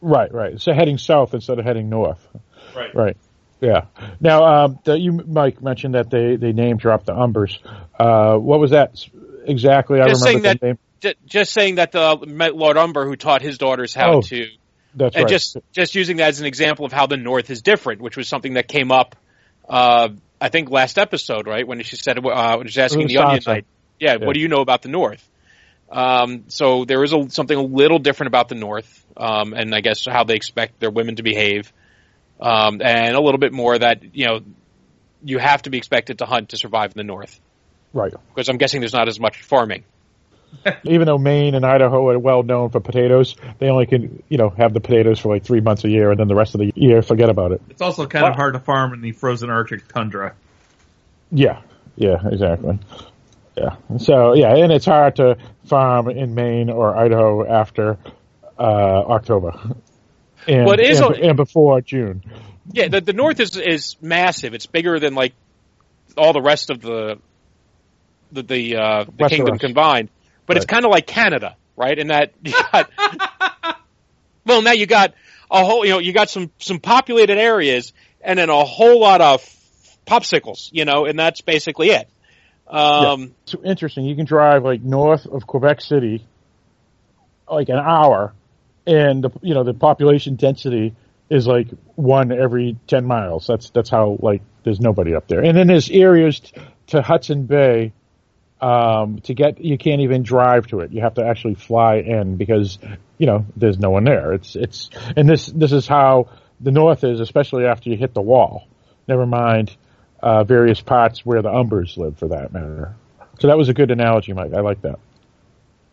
Right, 0.00 0.32
right. 0.32 0.60
So 0.60 0.72
heading 0.72 0.98
south 0.98 1.34
instead 1.34 1.58
of 1.58 1.64
heading 1.64 1.88
north. 1.90 2.26
Right. 2.74 2.94
Right. 2.94 3.16
Yeah. 3.60 3.86
Now, 4.20 4.44
um, 4.64 4.78
the, 4.84 4.98
you, 4.98 5.12
Mike, 5.12 5.60
mentioned 5.62 5.94
that 5.94 6.08
they, 6.08 6.36
they 6.36 6.52
name 6.52 6.78
dropped 6.78 7.06
the 7.06 7.12
Umbers. 7.12 7.58
Uh, 7.98 8.38
what 8.38 8.58
was 8.58 8.70
that 8.70 9.04
exactly? 9.44 10.00
I 10.00 10.08
Just 10.08 10.22
saying 10.22 10.38
remember 10.38 10.54
the 10.54 10.58
that- 10.60 10.66
name. 10.66 10.78
J- 11.00 11.14
just 11.26 11.52
saying 11.52 11.76
that 11.76 11.92
the 11.92 12.24
met 12.26 12.54
Lord 12.54 12.76
Umber 12.76 13.06
who 13.06 13.16
taught 13.16 13.40
his 13.40 13.56
daughters 13.56 13.94
how 13.94 14.16
Oh, 14.16 14.20
to, 14.20 14.46
That's 14.94 15.16
and 15.16 15.24
right. 15.24 15.30
just 15.30 15.56
just 15.72 15.94
using 15.94 16.18
that 16.18 16.28
as 16.28 16.40
an 16.40 16.46
example 16.46 16.84
of 16.84 16.92
how 16.92 17.06
the 17.06 17.16
North 17.16 17.48
is 17.48 17.62
different, 17.62 18.02
which 18.02 18.18
was 18.18 18.28
something 18.28 18.52
that 18.54 18.68
came 18.68 18.92
up, 18.92 19.16
uh, 19.66 20.10
I 20.42 20.48
think 20.50 20.70
last 20.70 20.98
episode, 20.98 21.46
right 21.46 21.66
when 21.66 21.82
she 21.84 21.96
said 21.96 22.18
uh, 22.18 22.56
when 22.58 22.66
she 22.66 22.78
was 22.78 22.78
asking 22.78 23.06
the 23.06 23.16
Onion 23.16 23.40
Knight, 23.46 23.64
yeah, 23.98 24.16
Yeah. 24.20 24.26
what 24.26 24.34
do 24.34 24.40
you 24.40 24.48
know 24.48 24.60
about 24.60 24.82
the 24.82 24.90
North? 24.90 25.26
Um, 25.90 26.44
so 26.48 26.84
there 26.84 27.02
is 27.02 27.12
a, 27.12 27.30
something 27.30 27.56
a 27.56 27.62
little 27.62 27.98
different 27.98 28.28
about 28.28 28.48
the 28.48 28.54
North, 28.54 29.04
um, 29.16 29.52
and 29.52 29.74
I 29.74 29.80
guess 29.80 30.06
how 30.06 30.24
they 30.24 30.34
expect 30.34 30.78
their 30.78 30.90
women 30.90 31.16
to 31.16 31.22
behave, 31.22 31.72
um, 32.40 32.80
and 32.80 33.16
a 33.16 33.20
little 33.20 33.38
bit 33.38 33.52
more 33.52 33.76
that 33.76 34.14
you 34.14 34.26
know 34.26 34.40
you 35.22 35.38
have 35.38 35.62
to 35.62 35.70
be 35.70 35.78
expected 35.78 36.18
to 36.18 36.26
hunt 36.26 36.50
to 36.50 36.56
survive 36.56 36.92
in 36.92 36.96
the 36.96 37.04
North 37.04 37.40
right. 37.92 38.12
because 38.34 38.48
I'm 38.48 38.56
guessing 38.56 38.80
there's 38.80 38.92
not 38.92 39.08
as 39.08 39.18
much 39.20 39.42
farming. 39.42 39.84
Even 40.84 41.06
though 41.06 41.18
Maine 41.18 41.54
and 41.54 41.64
Idaho 41.64 42.08
are 42.08 42.18
well 42.18 42.42
known 42.42 42.70
for 42.70 42.80
potatoes, 42.80 43.36
they 43.58 43.68
only 43.68 43.86
can, 43.86 44.22
you 44.28 44.36
know, 44.36 44.50
have 44.50 44.74
the 44.74 44.80
potatoes 44.80 45.20
for 45.20 45.32
like 45.32 45.44
three 45.44 45.60
months 45.60 45.84
a 45.84 45.88
year 45.88 46.10
and 46.10 46.18
then 46.18 46.26
the 46.26 46.34
rest 46.34 46.54
of 46.54 46.60
the 46.60 46.72
year 46.74 47.02
forget 47.02 47.28
about 47.28 47.52
it. 47.52 47.62
It's 47.70 47.82
also 47.82 48.06
kind 48.06 48.24
Wow. 48.24 48.30
of 48.30 48.36
hard 48.36 48.54
to 48.54 48.60
farm 48.60 48.92
in 48.92 49.00
the 49.00 49.12
frozen 49.12 49.48
Arctic 49.48 49.86
tundra. 49.88 50.34
Yeah. 51.30 51.62
Yeah, 51.96 52.16
exactly. 52.26 52.78
Yeah. 53.60 53.98
So, 53.98 54.34
yeah, 54.34 54.56
and 54.56 54.72
it's 54.72 54.86
hard 54.86 55.16
to 55.16 55.36
farm 55.66 56.08
in 56.08 56.34
Maine 56.34 56.70
or 56.70 56.96
Idaho 56.96 57.46
after, 57.46 57.98
uh, 58.58 58.62
October. 58.62 59.52
And, 60.46 60.64
Well, 60.64 60.80
is 60.80 60.98
and, 61.00 61.16
a- 61.16 61.22
and 61.28 61.36
before 61.36 61.82
June. 61.82 62.22
Yeah, 62.72 62.88
the, 62.88 63.02
the 63.02 63.12
North 63.12 63.40
is 63.40 63.58
is 63.58 63.96
massive. 64.00 64.54
It's 64.54 64.64
bigger 64.64 64.98
than 64.98 65.14
like 65.14 65.34
all 66.16 66.32
the 66.32 66.40
rest 66.40 66.70
of 66.70 66.80
the 66.80 67.18
the 68.32 68.42
the, 68.42 68.76
uh, 68.76 69.04
the 69.04 69.28
kingdom 69.28 69.58
combined. 69.58 70.08
But 70.46 70.56
it's 70.56 70.64
kind 70.64 70.86
of 70.86 70.90
like 70.90 71.06
Canada, 71.06 71.56
right? 71.76 71.96
In 71.96 72.06
that 72.08 72.32
you 72.42 72.54
got 72.72 72.90
well, 74.46 74.62
now 74.62 74.72
you 74.72 74.86
got 74.86 75.12
a 75.50 75.62
whole 75.62 75.84
you 75.84 75.92
know 75.92 75.98
you 75.98 76.14
got 76.14 76.30
some 76.30 76.50
some 76.58 76.80
populated 76.80 77.36
areas 77.36 77.92
and 78.22 78.38
then 78.38 78.48
a 78.48 78.64
whole 78.64 78.98
lot 78.98 79.20
of 79.20 79.42
popsicles, 80.06 80.70
you 80.72 80.86
know, 80.86 81.04
and 81.04 81.18
that's 81.18 81.42
basically 81.42 81.90
it. 81.90 82.08
Um, 82.70 83.34
It's 83.42 83.54
interesting. 83.64 84.04
You 84.04 84.16
can 84.16 84.26
drive 84.26 84.64
like 84.64 84.82
north 84.82 85.26
of 85.26 85.46
Quebec 85.46 85.80
City, 85.80 86.24
like 87.50 87.68
an 87.68 87.78
hour, 87.78 88.32
and 88.86 89.24
the 89.24 89.30
you 89.42 89.54
know 89.54 89.64
the 89.64 89.74
population 89.74 90.36
density 90.36 90.94
is 91.28 91.46
like 91.46 91.68
one 91.96 92.32
every 92.32 92.76
ten 92.86 93.04
miles. 93.04 93.46
That's 93.46 93.70
that's 93.70 93.90
how 93.90 94.16
like 94.20 94.42
there's 94.64 94.80
nobody 94.80 95.14
up 95.14 95.26
there. 95.26 95.40
And 95.40 95.56
then 95.56 95.66
there's 95.66 95.90
areas 95.90 96.40
t- 96.40 96.60
to 96.88 97.02
Hudson 97.02 97.46
Bay. 97.46 97.92
Um, 98.62 99.20
to 99.20 99.32
get 99.32 99.58
you 99.58 99.78
can't 99.78 100.02
even 100.02 100.22
drive 100.22 100.66
to 100.66 100.80
it. 100.80 100.92
You 100.92 101.00
have 101.00 101.14
to 101.14 101.24
actually 101.24 101.54
fly 101.54 101.94
in 101.96 102.36
because 102.36 102.78
you 103.16 103.26
know 103.26 103.46
there's 103.56 103.78
no 103.78 103.88
one 103.88 104.04
there. 104.04 104.34
It's 104.34 104.54
it's 104.54 104.90
and 105.16 105.26
this 105.26 105.46
this 105.46 105.72
is 105.72 105.88
how 105.88 106.28
the 106.60 106.70
north 106.70 107.02
is, 107.02 107.20
especially 107.20 107.64
after 107.64 107.88
you 107.88 107.96
hit 107.96 108.12
the 108.12 108.20
wall. 108.20 108.68
Never 109.08 109.24
mind 109.24 109.74
uh, 110.22 110.44
various 110.44 110.80
parts 110.80 111.24
where 111.24 111.42
the 111.42 111.50
Umbers 111.50 111.96
live, 111.96 112.18
for 112.18 112.28
that 112.28 112.52
matter. 112.52 112.94
So 113.40 113.48
that 113.48 113.56
was 113.56 113.68
a 113.68 113.74
good 113.74 113.90
analogy, 113.90 114.32
Mike. 114.32 114.52
I 114.54 114.60
like 114.60 114.82
that. 114.82 114.98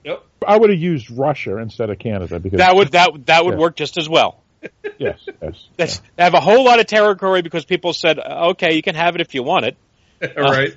Yep. 0.04 0.24
I 0.46 0.58
would 0.58 0.70
have 0.70 0.80
used 0.80 1.10
Russia 1.12 1.58
instead 1.58 1.90
of 1.90 2.00
Canada 2.00 2.40
because 2.40 2.58
that 2.60 2.76
would 2.76 2.92
that 2.92 3.26
that 3.26 3.46
would 3.46 3.54
Yeah. 3.56 3.60
work 3.60 3.76
just 3.76 3.98
as 3.98 4.08
well. 4.10 4.44
yes, 4.98 5.20
yes, 5.42 5.68
That's, 5.78 6.02
They 6.16 6.24
have 6.24 6.34
a 6.34 6.40
whole 6.40 6.64
lot 6.66 6.80
of 6.80 6.88
territory 6.88 7.42
because 7.42 7.66
people 7.66 7.94
said, 7.94 8.20
okay, 8.20 8.76
you 8.76 8.82
can 8.82 8.96
have 8.96 9.16
it 9.16 9.22
if 9.22 9.34
you 9.34 9.44
want 9.44 9.66
it. 9.66 9.78
right? 10.38 10.76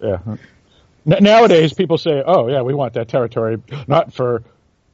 yeah. 0.00 0.18
N- 1.06 1.22
nowadays, 1.22 1.72
people 1.72 1.96
say, 1.96 2.22
"Oh, 2.24 2.48
yeah, 2.48 2.62
we 2.62 2.74
want 2.74 2.94
that 2.94 3.08
territory 3.08 3.62
not 3.86 4.12
for 4.12 4.42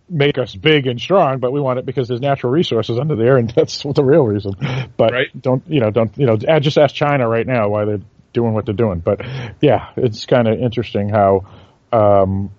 make 0.08 0.38
us 0.38 0.54
big 0.54 0.86
and 0.86 1.00
strong, 1.00 1.38
but 1.40 1.52
we 1.52 1.60
want 1.60 1.78
it 1.78 1.86
because 1.86 2.08
there's 2.08 2.20
natural 2.20 2.52
resources 2.52 2.98
under 2.98 3.16
there, 3.16 3.36
and 3.36 3.50
that's 3.56 3.82
the 3.82 4.04
real 4.04 4.24
reason." 4.24 4.52
But 4.96 5.12
Right. 5.12 5.42
don't 5.42 5.62
you 5.66 5.80
know? 5.80 5.90
Don't 5.90 6.16
you 6.16 6.26
know? 6.26 6.36
Just 6.36 6.78
ask 6.78 6.94
China 6.94 7.28
right 7.28 7.46
now 7.46 7.68
why 7.68 7.84
they're 7.84 8.00
doing 8.32 8.52
what 8.54 8.66
they're 8.66 8.74
doing. 8.74 9.00
But 9.00 9.20
yeah, 9.60 9.90
it's 9.96 10.26
kind 10.26 10.48
of 10.48 10.58
interesting 10.60 11.08
how. 11.08 11.46
Um, 11.92 12.50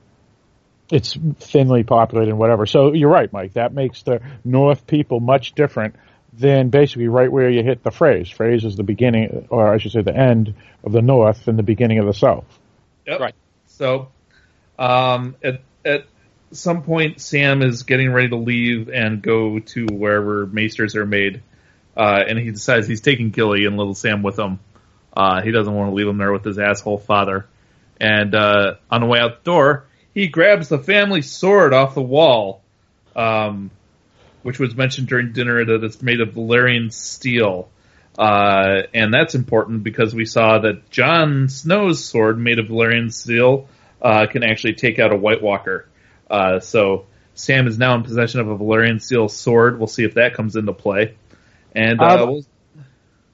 it's 0.90 1.18
thinly 1.40 1.84
populated 1.84 2.30
and 2.30 2.40
whatever. 2.40 2.66
So 2.66 2.94
you're 2.94 3.10
right, 3.10 3.32
Mike. 3.34 3.54
That 3.54 3.74
makes 3.74 4.04
the 4.04 4.22
North 4.46 4.88
people 4.88 5.20
much 5.20 5.52
different 5.54 5.96
than 6.34 6.70
basically 6.70 7.08
right 7.10 7.30
where 7.32 7.50
you 7.50 7.64
hit 7.64 7.84
the 7.84 7.92
phrase. 7.92 8.30
Phrase 8.30 8.64
is 8.64 8.76
the 8.78 8.84
beginning, 8.84 9.48
or 9.50 9.74
I 9.74 9.80
should 9.80 9.92
say, 9.92 10.02
the 10.02 10.16
end 10.16 10.54
of 10.86 10.94
the 10.94 11.02
North 11.02 11.48
and 11.50 11.58
the 11.60 11.64
beginning 11.64 12.00
of 12.00 12.06
the 12.06 12.14
South. 12.14 12.46
Yep. 13.06 13.20
Right. 13.20 13.36
So, 13.68 14.10
um, 14.80 15.36
at 15.44 15.62
at 15.84 16.06
some 16.52 16.84
point, 16.84 17.20
Sam 17.22 17.62
is 17.62 17.84
getting 17.84 18.12
ready 18.12 18.30
to 18.30 18.36
leave 18.36 18.90
and 18.90 19.22
go 19.22 19.60
to 19.60 19.86
wherever 19.92 20.46
maesters 20.46 20.96
are 20.96 21.06
made, 21.06 21.42
uh, 21.96 22.24
and 22.28 22.38
he 22.40 22.52
decides 22.52 22.88
he's 22.88 23.02
taking 23.02 23.32
Gilly 23.32 23.66
and 23.66 23.78
little 23.78 23.96
Sam 23.96 24.24
with 24.24 24.38
him. 24.40 24.60
Uh, 25.16 25.42
he 25.42 25.52
doesn't 25.52 25.74
want 25.74 25.90
to 25.90 25.96
leave 25.96 26.08
him 26.08 26.18
there 26.18 26.32
with 26.32 26.46
his 26.46 26.60
asshole 26.60 27.00
father. 27.00 27.48
And 28.00 28.36
uh, 28.36 28.76
on 28.92 29.02
the 29.02 29.08
way 29.08 29.20
out 29.20 29.44
the 29.44 29.52
door, 29.52 29.88
he 30.14 30.28
grabs 30.28 30.70
the 30.70 30.78
family 30.78 31.22
sword 31.22 31.74
off 31.74 31.96
the 31.96 32.02
wall, 32.02 32.62
um, 33.16 33.72
which 34.44 34.60
was 34.60 34.76
mentioned 34.76 35.08
during 35.08 35.34
dinner 35.34 35.66
that 35.66 35.84
it's 35.84 36.02
made 36.02 36.22
of 36.22 36.30
Valyrian 36.30 36.94
steel. 36.94 37.70
Uh, 38.18 38.84
and 38.94 39.14
that's 39.14 39.36
important 39.36 39.84
because 39.84 40.14
we 40.14 40.26
saw 40.26 40.60
that 40.60 40.90
Jon 40.90 41.50
Snow's 41.50 42.04
sword, 42.04 42.38
made 42.38 42.60
of 42.60 42.68
Valyrian 42.68 43.12
steel, 43.12 43.68
uh, 44.02 44.28
can 44.28 44.44
actually 44.44 44.74
take 44.74 45.00
out 45.00 45.12
a 45.12 45.16
White 45.16 45.42
Walker. 45.42 45.88
Uh, 46.30 46.60
so 46.60 47.06
Sam 47.34 47.68
is 47.68 47.78
now 47.78 47.96
in 47.96 48.04
possession 48.04 48.40
of 48.40 48.50
a 48.50 48.58
Valyrian 48.58 49.02
steel 49.02 49.30
sword. 49.30 49.78
We'll 49.78 49.88
see 49.88 50.04
if 50.04 50.16
that 50.16 50.34
comes 50.34 50.56
into 50.56 50.74
play. 50.74 51.16
And 51.76 52.02
uh, 52.02 52.24
Um, 52.24 52.30
we'll, 52.30 52.42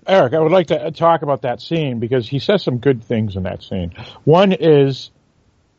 Eric, 0.06 0.34
I 0.34 0.40
would 0.40 0.52
like 0.52 0.68
to 0.68 0.91
talk 0.91 1.22
about 1.22 1.44
that 1.44 1.61
scene 1.61 1.99
because 1.99 2.28
he 2.28 2.40
says 2.40 2.61
some 2.64 2.80
good 2.80 3.03
things 3.03 3.36
in 3.36 3.44
that 3.44 3.64
scene. 3.64 3.94
One 4.26 4.52
is, 4.52 5.11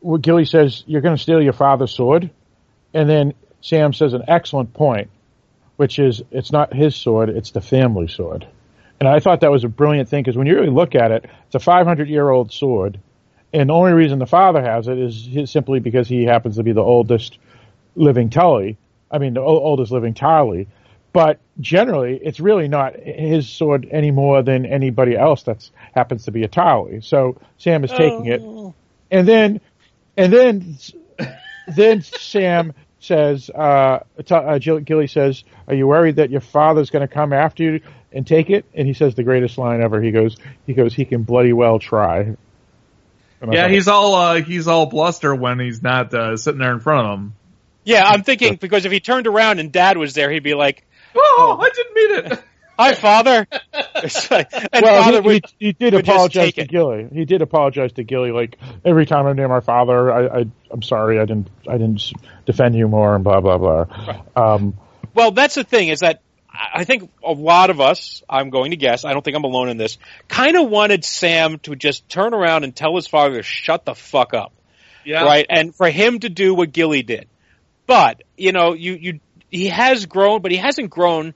well, 0.01 0.17
Gilly 0.17 0.45
says, 0.45 0.83
"You're 0.87 1.01
going 1.01 1.15
to 1.15 1.21
steal 1.21 1.41
your 1.41 1.53
father's 1.53 1.95
sword," 1.95 2.31
and 2.93 3.07
then 3.07 3.33
Sam 3.61 3.93
says 3.93 4.13
an 4.13 4.23
excellent 4.27 4.73
point, 4.73 5.09
which 5.77 5.99
is, 5.99 6.23
"It's 6.31 6.51
not 6.51 6.73
his 6.73 6.95
sword; 6.95 7.29
it's 7.29 7.51
the 7.51 7.61
family 7.61 8.07
sword." 8.07 8.47
And 8.99 9.07
I 9.07 9.19
thought 9.19 9.41
that 9.41 9.51
was 9.51 9.63
a 9.63 9.69
brilliant 9.69 10.09
thing 10.09 10.23
because 10.23 10.37
when 10.37 10.47
you 10.47 10.55
really 10.55 10.69
look 10.69 10.95
at 10.95 11.11
it, 11.11 11.25
it's 11.45 11.55
a 11.55 11.59
500 11.59 12.09
year 12.09 12.29
old 12.29 12.51
sword, 12.51 12.99
and 13.55 13.69
the 13.69 13.73
only 13.73 13.93
reason 13.93 14.19
the 14.19 14.25
father 14.25 14.61
has 14.61 14.89
it 14.89 14.97
is 14.97 15.25
his, 15.25 15.49
simply 15.49 15.79
because 15.79 16.09
he 16.09 16.25
happens 16.25 16.57
to 16.57 16.63
be 16.63 16.73
the 16.73 16.81
oldest 16.81 17.37
living 17.95 18.29
Tully. 18.29 18.77
I 19.09 19.17
mean, 19.17 19.33
the 19.33 19.39
o- 19.39 19.59
oldest 19.59 19.93
living 19.93 20.13
Tarly. 20.13 20.67
But 21.13 21.39
generally, 21.61 22.19
it's 22.21 22.41
really 22.41 22.67
not 22.67 22.97
his 22.97 23.47
sword 23.47 23.87
any 23.89 24.11
more 24.11 24.43
than 24.43 24.65
anybody 24.65 25.15
else 25.15 25.43
that 25.43 25.69
happens 25.93 26.25
to 26.25 26.31
be 26.31 26.43
a 26.43 26.49
Tarly. 26.49 27.01
So 27.01 27.37
Sam 27.57 27.85
is 27.85 27.91
taking 27.91 28.25
it, 28.25 28.41
and 29.09 29.25
then, 29.25 29.61
and 30.17 30.33
then, 30.33 30.77
then 31.73 32.01
Sam 32.01 32.73
says, 32.99 33.49
uh, 33.49 33.99
t- 34.25 34.35
uh, 34.35 34.57
Gilly 34.57 35.07
says, 35.07 35.45
"Are 35.69 35.73
you 35.75 35.87
worried 35.87 36.17
that 36.17 36.29
your 36.29 36.41
father's 36.41 36.89
going 36.89 37.07
to 37.07 37.13
come 37.13 37.31
after 37.31 37.63
you 37.63 37.79
and 38.11 38.27
take 38.27 38.49
it?" 38.49 38.65
And 38.73 38.85
he 38.85 38.93
says 38.93 39.15
the 39.15 39.23
greatest 39.23 39.57
line 39.57 39.81
ever. 39.81 40.01
He 40.01 40.11
goes, 40.11 40.35
"He 40.65 40.73
goes, 40.73 40.93
he 40.93 41.05
can 41.05 41.23
bloody 41.23 41.53
well 41.53 41.79
try." 41.79 42.35
And 43.41 43.51
I 43.51 43.53
yeah, 43.53 43.61
thought- 43.63 43.71
he's 43.71 43.87
all 43.87 44.15
uh, 44.15 44.41
he's 44.41 44.67
all 44.67 44.85
bluster 44.87 45.33
when 45.35 45.59
he's 45.59 45.81
not 45.83 46.13
uh, 46.13 46.37
sitting 46.37 46.59
there 46.59 46.73
in 46.73 46.79
front 46.79 47.07
of 47.07 47.19
him. 47.19 47.35
Yeah, 47.83 48.03
I'm 48.05 48.23
thinking 48.23 48.55
because 48.55 48.85
if 48.85 48.91
he 48.91 48.99
turned 48.99 49.27
around 49.27 49.59
and 49.59 49.71
Dad 49.71 49.97
was 49.97 50.13
there, 50.13 50.31
he'd 50.31 50.43
be 50.43 50.55
like, 50.55 50.83
Oh, 51.15 51.57
I 51.61 51.69
didn't 51.69 51.93
mean 51.93 52.33
it. 52.33 52.43
"Hi, 52.79 52.93
Father," 52.93 53.47
like- 54.31 54.51
and 54.53 54.83
well, 54.83 55.03
Father 55.03 55.21
he, 55.21 55.27
would. 55.27 55.45
he, 55.59 55.65
he 55.67 55.71
did 55.73 55.93
apologize 55.93 56.53
to 56.55 56.61
it. 56.61 56.69
Gilly. 56.69 57.07
He 57.13 57.23
did 57.25 57.41
apologize 57.41 57.93
to 57.93 58.03
Gilly. 58.03 58.31
Like 58.31 58.57
every 58.83 59.05
time 59.05 59.25
I'm 59.27 59.35
near 59.37 59.47
my 59.47 59.61
father, 59.61 60.11
I, 60.11 60.39
I 60.41 60.45
I'm 60.71 60.81
sorry, 60.81 61.19
I 61.19 61.25
didn't 61.25 61.49
I 61.69 61.77
didn't 61.77 62.11
defend 62.45 62.75
you 62.75 62.87
more, 62.87 63.15
and 63.15 63.23
blah 63.23 63.39
blah 63.39 63.57
blah. 63.57 63.85
Um, 64.35 64.75
Well, 65.13 65.31
that's 65.31 65.55
the 65.55 65.63
thing 65.63 65.87
is 65.87 66.01
that 66.01 66.21
I 66.73 66.83
think 66.83 67.11
a 67.23 67.31
lot 67.31 67.69
of 67.69 67.79
us, 67.81 68.23
I'm 68.29 68.49
going 68.49 68.71
to 68.71 68.77
guess, 68.77 69.05
I 69.05 69.13
don't 69.13 69.23
think 69.23 69.35
I'm 69.35 69.43
alone 69.43 69.69
in 69.69 69.77
this, 69.77 69.97
kind 70.27 70.55
of 70.57 70.69
wanted 70.69 71.03
Sam 71.03 71.59
to 71.59 71.75
just 71.75 72.07
turn 72.09 72.33
around 72.33 72.63
and 72.63 72.75
tell 72.75 72.95
his 72.95 73.07
father 73.07 73.37
to 73.37 73.43
shut 73.43 73.85
the 73.85 73.95
fuck 73.95 74.33
up, 74.33 74.53
Yeah, 75.03 75.23
right? 75.23 75.45
And 75.49 75.75
for 75.75 75.89
him 75.89 76.19
to 76.19 76.29
do 76.29 76.53
what 76.53 76.71
Gilly 76.71 77.03
did. 77.03 77.27
But, 77.87 78.23
you 78.37 78.51
know, 78.51 78.73
you, 78.73 78.93
you, 78.93 79.19
he 79.51 79.67
has 79.67 80.05
grown, 80.05 80.41
but 80.41 80.51
he 80.51 80.57
hasn't 80.57 80.89
grown 80.89 81.33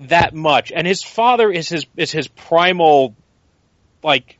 that 0.00 0.34
much. 0.34 0.70
And 0.72 0.86
his 0.86 1.02
father 1.02 1.50
is 1.50 1.68
his, 1.68 1.86
is 1.96 2.12
his 2.12 2.28
primal, 2.28 3.14
like, 4.02 4.38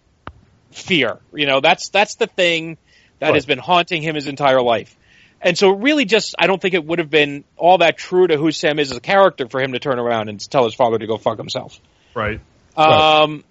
fear. 0.71 1.19
You 1.33 1.47
know, 1.47 1.61
that's, 1.61 1.89
that's 1.89 2.15
the 2.17 2.27
thing 2.27 2.79
that 3.19 3.29
Right. 3.29 3.35
has 3.35 3.47
been 3.47 3.59
haunting 3.59 4.03
him 4.03 4.15
his 4.15 4.29
entire 4.29 4.63
life. 4.63 4.95
And 5.41 5.57
so 5.57 5.71
really 5.71 6.05
just, 6.05 6.35
I 6.39 6.47
don't 6.47 6.61
think 6.61 6.75
it 6.75 6.85
would 6.85 6.99
have 6.99 7.11
been 7.11 7.45
all 7.57 7.79
that 7.79 7.97
true 7.97 8.27
to 8.27 8.37
who 8.37 8.51
Sam 8.51 8.79
is 8.79 8.91
as 8.91 8.97
a 8.97 9.01
character 9.01 9.49
for 9.49 9.61
him 9.61 9.73
to 9.73 9.79
turn 9.79 9.99
around 9.99 10.29
and 10.29 10.41
tell 10.51 10.65
his 10.65 10.75
father 10.75 10.99
to 10.99 11.07
go 11.07 11.17
fuck 11.17 11.39
himself. 11.39 11.79
Right. 12.15 12.41
Right. 12.77 13.23
Um, 13.23 13.45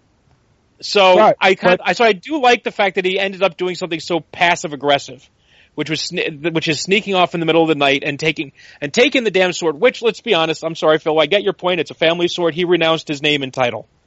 so 0.82 1.18
Right, 1.18 1.36
I 1.40 1.56
kind 1.56 1.80
but- 1.84 1.96
so 1.98 2.04
I 2.06 2.12
do 2.14 2.42
like 2.42 2.64
the 2.64 2.72
fact 2.72 2.96
that 2.96 3.06
he 3.06 3.18
ended 3.20 3.42
up 3.42 3.58
doing 3.58 3.76
something 3.76 4.00
so 4.00 4.20
passive 4.20 4.74
aggressive, 4.74 5.28
which 5.76 5.90
was 5.90 6.02
sne- 6.02 6.54
which 6.54 6.68
is 6.68 6.80
sneaking 6.82 7.16
off 7.16 7.34
in 7.34 7.40
the 7.40 7.46
middle 7.46 7.62
of 7.64 7.68
the 7.70 7.76
night 7.76 8.04
and 8.06 8.20
taking 8.20 8.52
and 8.82 8.94
taking 8.94 9.24
the 9.24 9.32
damn 9.32 9.54
sword. 9.54 9.80
Which 9.80 10.02
let's 10.02 10.22
be 10.22 10.34
honest, 10.34 10.64
I'm 10.64 10.76
sorry, 10.76 11.00
Phil, 11.00 11.20
I 11.20 11.26
get 11.26 11.42
your 11.44 11.54
point. 11.54 11.80
It's 11.80 11.90
a 11.92 11.96
family 11.96 12.28
sword. 12.28 12.54
He 12.54 12.64
renounced 12.66 13.08
his 13.08 13.22
name 13.22 13.44
and 13.44 13.54
title. 13.54 13.88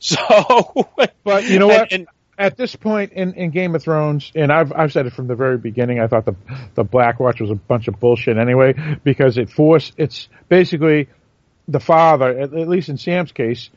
So, 0.00 0.16
But 1.24 1.44
you 1.44 1.58
know 1.58 1.70
and- 1.70 1.78
what? 1.80 1.92
and- 1.92 2.06
At 2.36 2.56
this 2.56 2.74
point 2.74 3.12
in, 3.12 3.34
in 3.34 3.50
Game 3.50 3.74
of 3.74 3.82
Thrones, 3.82 4.32
and 4.34 4.50
I've 4.50 4.72
I've 4.72 4.92
said 4.92 5.06
it 5.06 5.12
from 5.12 5.28
the 5.28 5.36
very 5.36 5.56
beginning, 5.58 6.00
I 6.00 6.08
thought 6.08 6.24
the 6.24 6.34
the 6.74 6.84
Black 6.84 7.20
Watch 7.20 7.40
was 7.40 7.50
a 7.50 7.54
bunch 7.54 7.86
of 7.86 8.00
bullshit 8.00 8.38
anyway 8.38 8.74
because 9.04 9.38
it 9.38 9.50
forced 9.50 9.94
it's 9.98 10.28
basically 10.48 11.08
the 11.68 11.80
father, 11.80 12.28
at, 12.30 12.54
at 12.54 12.68
least 12.68 12.88
in 12.88 12.98
Sam's 12.98 13.32
case, 13.32 13.70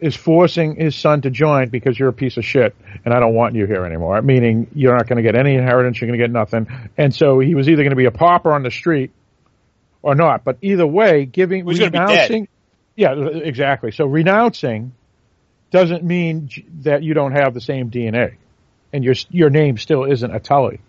is 0.00 0.16
forcing 0.16 0.76
his 0.76 0.96
son 0.96 1.22
to 1.22 1.30
join 1.30 1.68
because 1.68 1.98
you're 1.98 2.08
a 2.08 2.12
piece 2.12 2.36
of 2.36 2.44
shit 2.44 2.74
and 3.04 3.14
I 3.14 3.20
don't 3.20 3.34
want 3.34 3.54
you 3.54 3.66
here 3.66 3.84
anymore. 3.84 4.20
Meaning 4.22 4.68
you're 4.74 4.96
not 4.96 5.06
going 5.06 5.16
to 5.16 5.22
get 5.22 5.36
any 5.36 5.54
inheritance, 5.54 6.00
you're 6.00 6.08
going 6.08 6.18
to 6.18 6.24
get 6.24 6.32
nothing. 6.32 6.90
And 6.96 7.14
so 7.14 7.38
he 7.40 7.54
was 7.54 7.68
either 7.68 7.82
going 7.82 7.90
to 7.90 7.96
be 7.96 8.06
a 8.06 8.10
pauper 8.10 8.52
on 8.52 8.62
the 8.62 8.70
street 8.70 9.12
or 10.02 10.14
not. 10.14 10.44
But 10.44 10.58
either 10.62 10.86
way, 10.86 11.24
giving 11.26 11.66
He's 11.66 11.78
gonna 11.78 11.90
be 11.90 11.98
dead. 11.98 12.08
renouncing, 12.08 12.48
yeah, 12.96 13.14
exactly. 13.14 13.92
So 13.92 14.06
renouncing 14.06 14.92
doesn't 15.70 16.02
mean 16.04 16.50
that 16.82 17.02
you 17.02 17.14
don't 17.14 17.32
have 17.32 17.54
the 17.54 17.60
same 17.60 17.90
DNA, 17.90 18.34
and 18.92 19.04
your 19.04 19.14
your 19.30 19.50
name 19.50 19.78
still 19.78 20.04
isn't 20.04 20.30
Atali, 20.32 20.80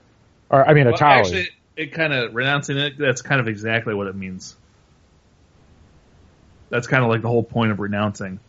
or 0.50 0.68
I 0.68 0.74
mean 0.74 0.88
a 0.88 0.92
Well, 0.92 0.98
Tully. 0.98 1.20
actually, 1.20 1.50
it 1.78 1.94
kind 1.94 2.14
of 2.14 2.34
renouncing 2.36 2.78
it. 2.78 2.98
That's 2.98 3.22
kind 3.22 3.40
of 3.42 3.48
exactly 3.48 3.94
what 3.94 4.08
it 4.08 4.16
means. 4.16 4.56
That's 6.70 6.88
kind 6.88 7.04
of 7.04 7.10
like 7.10 7.22
the 7.22 7.28
whole 7.28 7.44
point 7.44 7.72
of 7.72 7.80
renouncing. 7.80 8.40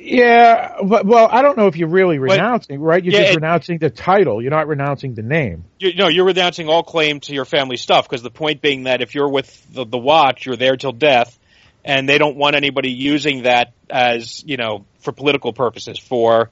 yeah, 0.00 0.76
but 0.84 1.06
well, 1.06 1.28
I 1.30 1.42
don't 1.42 1.56
know 1.56 1.66
if 1.66 1.76
you're 1.76 1.88
really 1.88 2.18
But- 2.18 2.30
renouncing, 2.32 2.80
right? 2.80 3.02
You're 3.04 3.14
Yeah, 3.14 3.20
just 3.20 3.32
it- 3.32 3.36
renouncing 3.36 3.78
the 3.78 3.90
title. 3.90 4.40
You're 4.42 4.50
not 4.50 4.66
renouncing 4.68 5.14
the 5.14 5.22
name. 5.22 5.64
you, 5.78 5.94
no, 5.94 6.08
you're 6.08 6.24
renouncing 6.26 6.68
all 6.68 6.82
claim 6.82 7.20
to 7.20 7.32
your 7.34 7.44
family 7.44 7.76
stuff 7.76 8.08
because 8.08 8.22
the 8.22 8.30
point 8.30 8.60
being 8.60 8.84
that 8.84 9.02
if 9.02 9.14
you're 9.14 9.28
with 9.28 9.72
the, 9.72 9.84
the 9.84 9.98
watch, 9.98 10.46
you're 10.46 10.56
there 10.56 10.76
till 10.76 10.92
death, 10.92 11.36
and 11.84 12.08
they 12.08 12.18
don't 12.18 12.36
want 12.36 12.56
anybody 12.56 12.90
using 12.90 13.42
that 13.42 13.72
as 13.90 14.42
you 14.44 14.56
know 14.56 14.84
for 15.00 15.12
political 15.12 15.52
purposes 15.52 15.98
for 15.98 16.50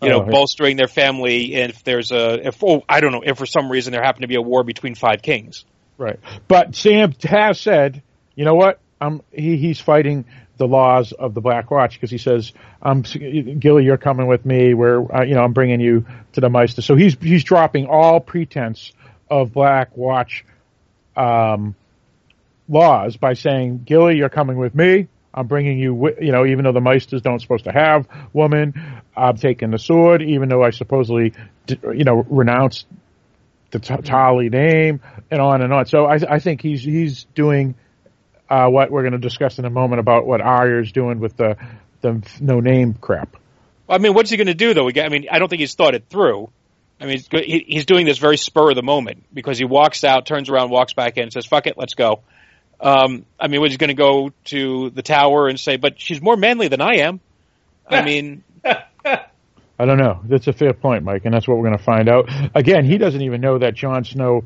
you 0.00 0.08
know 0.08 0.22
Oh, 0.22 0.30
bolstering 0.30 0.76
their 0.76 0.88
family 0.88 1.54
if 1.54 1.82
there's 1.84 2.12
a 2.12 2.46
if 2.46 2.62
oh 2.62 2.82
I 2.88 3.00
don't 3.00 3.12
know 3.12 3.22
if 3.24 3.38
for 3.38 3.46
some 3.46 3.70
reason 3.70 3.92
there 3.92 4.02
happened 4.02 4.22
to 4.22 4.28
be 4.28 4.36
a 4.36 4.42
war 4.42 4.64
between 4.64 4.94
five 4.94 5.22
kings. 5.22 5.64
Right. 5.96 6.20
But 6.46 6.76
Sam 6.76 7.12
has 7.24 7.60
said, 7.60 8.02
you 8.36 8.44
know 8.44 8.54
what? 8.54 8.78
Um, 9.00 9.22
he, 9.32 9.56
he's 9.56 9.80
fighting 9.80 10.26
the 10.56 10.66
laws 10.66 11.12
of 11.12 11.34
the 11.34 11.40
Black 11.40 11.70
Watch 11.70 11.94
because 11.94 12.10
he 12.10 12.18
says, 12.18 12.52
um, 12.82 13.02
Gilly, 13.02 13.84
you're 13.84 13.96
coming 13.96 14.26
with 14.26 14.46
me. 14.46 14.74
Where 14.74 15.00
uh, 15.14 15.24
you 15.24 15.34
know 15.34 15.42
I'm 15.42 15.52
bringing 15.52 15.80
you 15.80 16.06
to 16.32 16.40
the 16.40 16.48
maester. 16.48 16.82
So 16.82 16.94
he's 16.94 17.16
he's 17.20 17.44
dropping 17.44 17.86
all 17.86 18.20
pretense 18.20 18.92
of 19.28 19.52
Black 19.52 19.96
Watch 19.96 20.44
um, 21.16 21.74
laws 22.68 23.16
by 23.16 23.34
saying, 23.34 23.82
Gilly, 23.84 24.16
you're 24.16 24.28
coming 24.28 24.58
with 24.58 24.74
me. 24.74 25.08
I'm 25.32 25.46
bringing 25.46 25.78
you, 25.78 26.14
you 26.20 26.32
know, 26.32 26.46
even 26.46 26.64
though 26.64 26.72
the 26.72 26.80
maesters 26.80 27.22
don't 27.22 27.40
supposed 27.40 27.64
to 27.64 27.72
have 27.72 28.08
women, 28.32 29.02
I'm 29.16 29.36
taking 29.36 29.70
the 29.70 29.78
sword, 29.78 30.22
even 30.22 30.48
though 30.48 30.62
I 30.62 30.70
supposedly, 30.70 31.34
you 31.68 32.04
know, 32.04 32.24
renounced 32.28 32.86
the 33.70 33.78
Tarly 33.78 34.50
name 34.50 35.00
and 35.30 35.40
on 35.40 35.62
and 35.62 35.72
on. 35.72 35.86
So 35.86 36.06
I, 36.06 36.18
I 36.28 36.38
think 36.38 36.62
he's 36.62 36.82
he's 36.82 37.24
doing 37.34 37.74
uh, 38.48 38.68
what 38.68 38.90
we're 38.90 39.02
going 39.02 39.12
to 39.12 39.18
discuss 39.18 39.58
in 39.58 39.64
a 39.64 39.70
moment 39.70 40.00
about 40.00 40.26
what 40.26 40.40
Arya's 40.40 40.92
doing 40.92 41.20
with 41.20 41.36
the 41.36 41.56
the 42.00 42.22
no 42.40 42.60
name 42.60 42.94
crap. 42.94 43.36
I 43.88 43.98
mean, 43.98 44.14
what's 44.14 44.30
he 44.30 44.36
going 44.36 44.46
to 44.46 44.54
do 44.54 44.74
though? 44.74 44.88
I 44.88 45.08
mean, 45.08 45.26
I 45.30 45.38
don't 45.38 45.48
think 45.48 45.60
he's 45.60 45.74
thought 45.74 45.94
it 45.94 46.04
through. 46.08 46.50
I 47.00 47.06
mean, 47.06 47.22
he's 47.30 47.86
doing 47.86 48.06
this 48.06 48.18
very 48.18 48.36
spur 48.36 48.70
of 48.70 48.76
the 48.76 48.82
moment 48.82 49.24
because 49.32 49.56
he 49.56 49.64
walks 49.64 50.02
out, 50.02 50.26
turns 50.26 50.48
around, 50.48 50.70
walks 50.70 50.94
back 50.94 51.16
in, 51.16 51.30
says, 51.30 51.46
"Fuck 51.46 51.66
it, 51.66 51.78
let's 51.78 51.94
go." 51.94 52.22
Um, 52.80 53.24
I 53.40 53.48
mean, 53.48 53.60
was 53.60 53.72
he 53.72 53.78
going 53.78 53.88
to 53.88 53.94
go 53.94 54.32
to 54.46 54.90
the 54.90 55.02
tower 55.02 55.48
and 55.48 55.58
say, 55.58 55.76
"But 55.76 56.00
she's 56.00 56.20
more 56.22 56.36
manly 56.36 56.68
than 56.68 56.80
I 56.80 56.98
am"? 56.98 57.20
I 57.88 58.02
mean, 58.04 58.44
I 58.64 59.84
don't 59.84 59.98
know. 59.98 60.20
That's 60.24 60.46
a 60.48 60.52
fair 60.52 60.72
point, 60.72 61.04
Mike, 61.04 61.24
and 61.24 61.32
that's 61.32 61.46
what 61.46 61.56
we're 61.56 61.66
going 61.66 61.78
to 61.78 61.84
find 61.84 62.08
out. 62.08 62.28
Again, 62.54 62.84
he 62.84 62.98
doesn't 62.98 63.22
even 63.22 63.40
know 63.40 63.58
that 63.58 63.74
Jon 63.74 64.04
Snow 64.04 64.44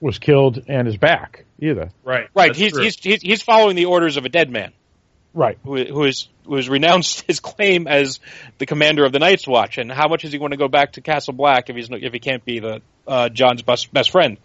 was 0.00 0.18
killed 0.18 0.64
and 0.68 0.88
is 0.88 0.96
back 0.96 1.44
either. 1.60 1.90
Right. 2.02 2.28
right? 2.34 2.56
He's, 2.56 2.76
he's 2.76 2.96
he's 2.98 3.22
he's 3.22 3.42
following 3.42 3.76
the 3.76 3.84
orders 3.84 4.16
of 4.16 4.24
a 4.24 4.28
dead 4.28 4.50
man 4.50 4.72
Right. 5.34 5.58
who 5.62 5.84
who 5.84 6.04
is 6.04 6.28
who 6.44 6.56
has 6.56 6.68
renounced 6.68 7.22
his 7.26 7.38
claim 7.40 7.86
as 7.86 8.18
the 8.58 8.66
commander 8.66 9.04
of 9.04 9.12
the 9.12 9.18
Night's 9.18 9.46
Watch. 9.46 9.78
And 9.78 9.90
how 9.92 10.08
much 10.08 10.24
is 10.24 10.32
he 10.32 10.38
going 10.38 10.50
to 10.50 10.56
go 10.56 10.68
back 10.68 10.92
to 10.94 11.00
Castle 11.00 11.34
Black 11.34 11.70
if 11.70 11.76
he's 11.76 11.88
no- 11.88 11.98
if 12.00 12.12
he 12.12 12.18
can't 12.18 12.44
be 12.44 12.58
the 12.58 12.82
uh, 13.06 13.28
Jon's 13.28 13.62
best 13.62 13.92
best 13.92 14.10
friend? 14.10 14.38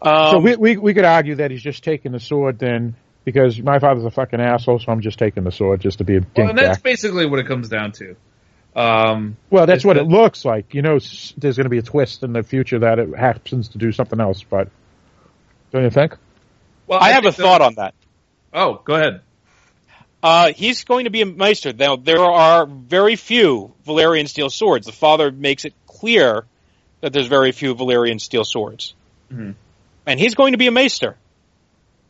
Um, 0.00 0.30
so 0.32 0.38
we, 0.38 0.56
we 0.56 0.76
we 0.76 0.94
could 0.94 1.04
argue 1.04 1.36
that 1.36 1.50
he's 1.50 1.62
just 1.62 1.82
taking 1.82 2.12
the 2.12 2.20
sword 2.20 2.58
then 2.58 2.94
because 3.24 3.60
my 3.60 3.78
father's 3.78 4.04
a 4.04 4.10
fucking 4.10 4.40
asshole, 4.40 4.78
so 4.78 4.92
I'm 4.92 5.00
just 5.00 5.18
taking 5.18 5.44
the 5.44 5.50
sword 5.52 5.80
just 5.80 5.98
to 5.98 6.04
be 6.04 6.16
a 6.16 6.20
well, 6.36 6.48
and 6.50 6.58
that's 6.58 6.78
back. 6.78 6.82
basically 6.82 7.26
what 7.26 7.38
it 7.40 7.46
comes 7.46 7.68
down 7.68 7.92
to. 7.92 8.16
Um, 8.76 9.36
Well, 9.50 9.66
that's 9.66 9.84
what 9.84 9.94
that- 9.94 10.04
it 10.04 10.08
looks 10.08 10.44
like. 10.44 10.72
You 10.74 10.82
know, 10.82 10.98
there's 11.36 11.56
going 11.56 11.64
to 11.64 11.68
be 11.70 11.78
a 11.78 11.82
twist 11.82 12.22
in 12.22 12.32
the 12.32 12.42
future 12.44 12.78
that 12.80 12.98
it 13.00 13.16
happens 13.16 13.70
to 13.70 13.78
do 13.78 13.90
something 13.92 14.20
else, 14.20 14.44
but 14.44 14.68
don't 15.72 15.82
you 15.82 15.90
think? 15.90 16.14
well, 16.86 17.00
I 17.02 17.10
have 17.12 17.26
a 17.26 17.32
thought 17.32 17.60
on 17.60 17.74
that. 17.74 17.94
Oh, 18.54 18.80
go 18.84 18.94
ahead. 18.94 19.20
Uh, 20.22 20.52
he's 20.52 20.84
going 20.84 21.04
to 21.04 21.10
be 21.10 21.20
a 21.22 21.26
maester. 21.26 21.72
Now, 21.72 21.96
there 21.96 22.20
are 22.20 22.66
very 22.66 23.16
few 23.16 23.72
Valyrian 23.86 24.28
steel 24.28 24.48
swords. 24.50 24.86
The 24.86 24.92
father 24.92 25.30
makes 25.30 25.64
it 25.64 25.74
clear 25.86 26.44
that 27.00 27.12
there's 27.12 27.26
very 27.28 27.52
few 27.52 27.74
Valyrian 27.74 28.20
steel 28.20 28.44
swords. 28.44 28.94
Mhm. 29.32 29.54
And 30.08 30.18
he's 30.18 30.34
going 30.34 30.52
to 30.52 30.58
be 30.58 30.66
a 30.66 30.70
maester 30.70 31.16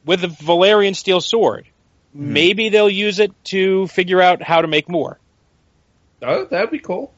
with 0.06 0.22
a 0.22 0.28
Valyrian 0.28 0.94
steel 0.94 1.20
sword. 1.20 1.66
Hmm. 2.12 2.32
Maybe 2.32 2.68
they'll 2.68 2.88
use 2.88 3.18
it 3.18 3.32
to 3.46 3.88
figure 3.88 4.22
out 4.22 4.40
how 4.40 4.62
to 4.62 4.68
make 4.68 4.88
more. 4.88 5.18
Oh, 6.22 6.44
that'd 6.44 6.70
be 6.70 6.78
cool. 6.78 7.12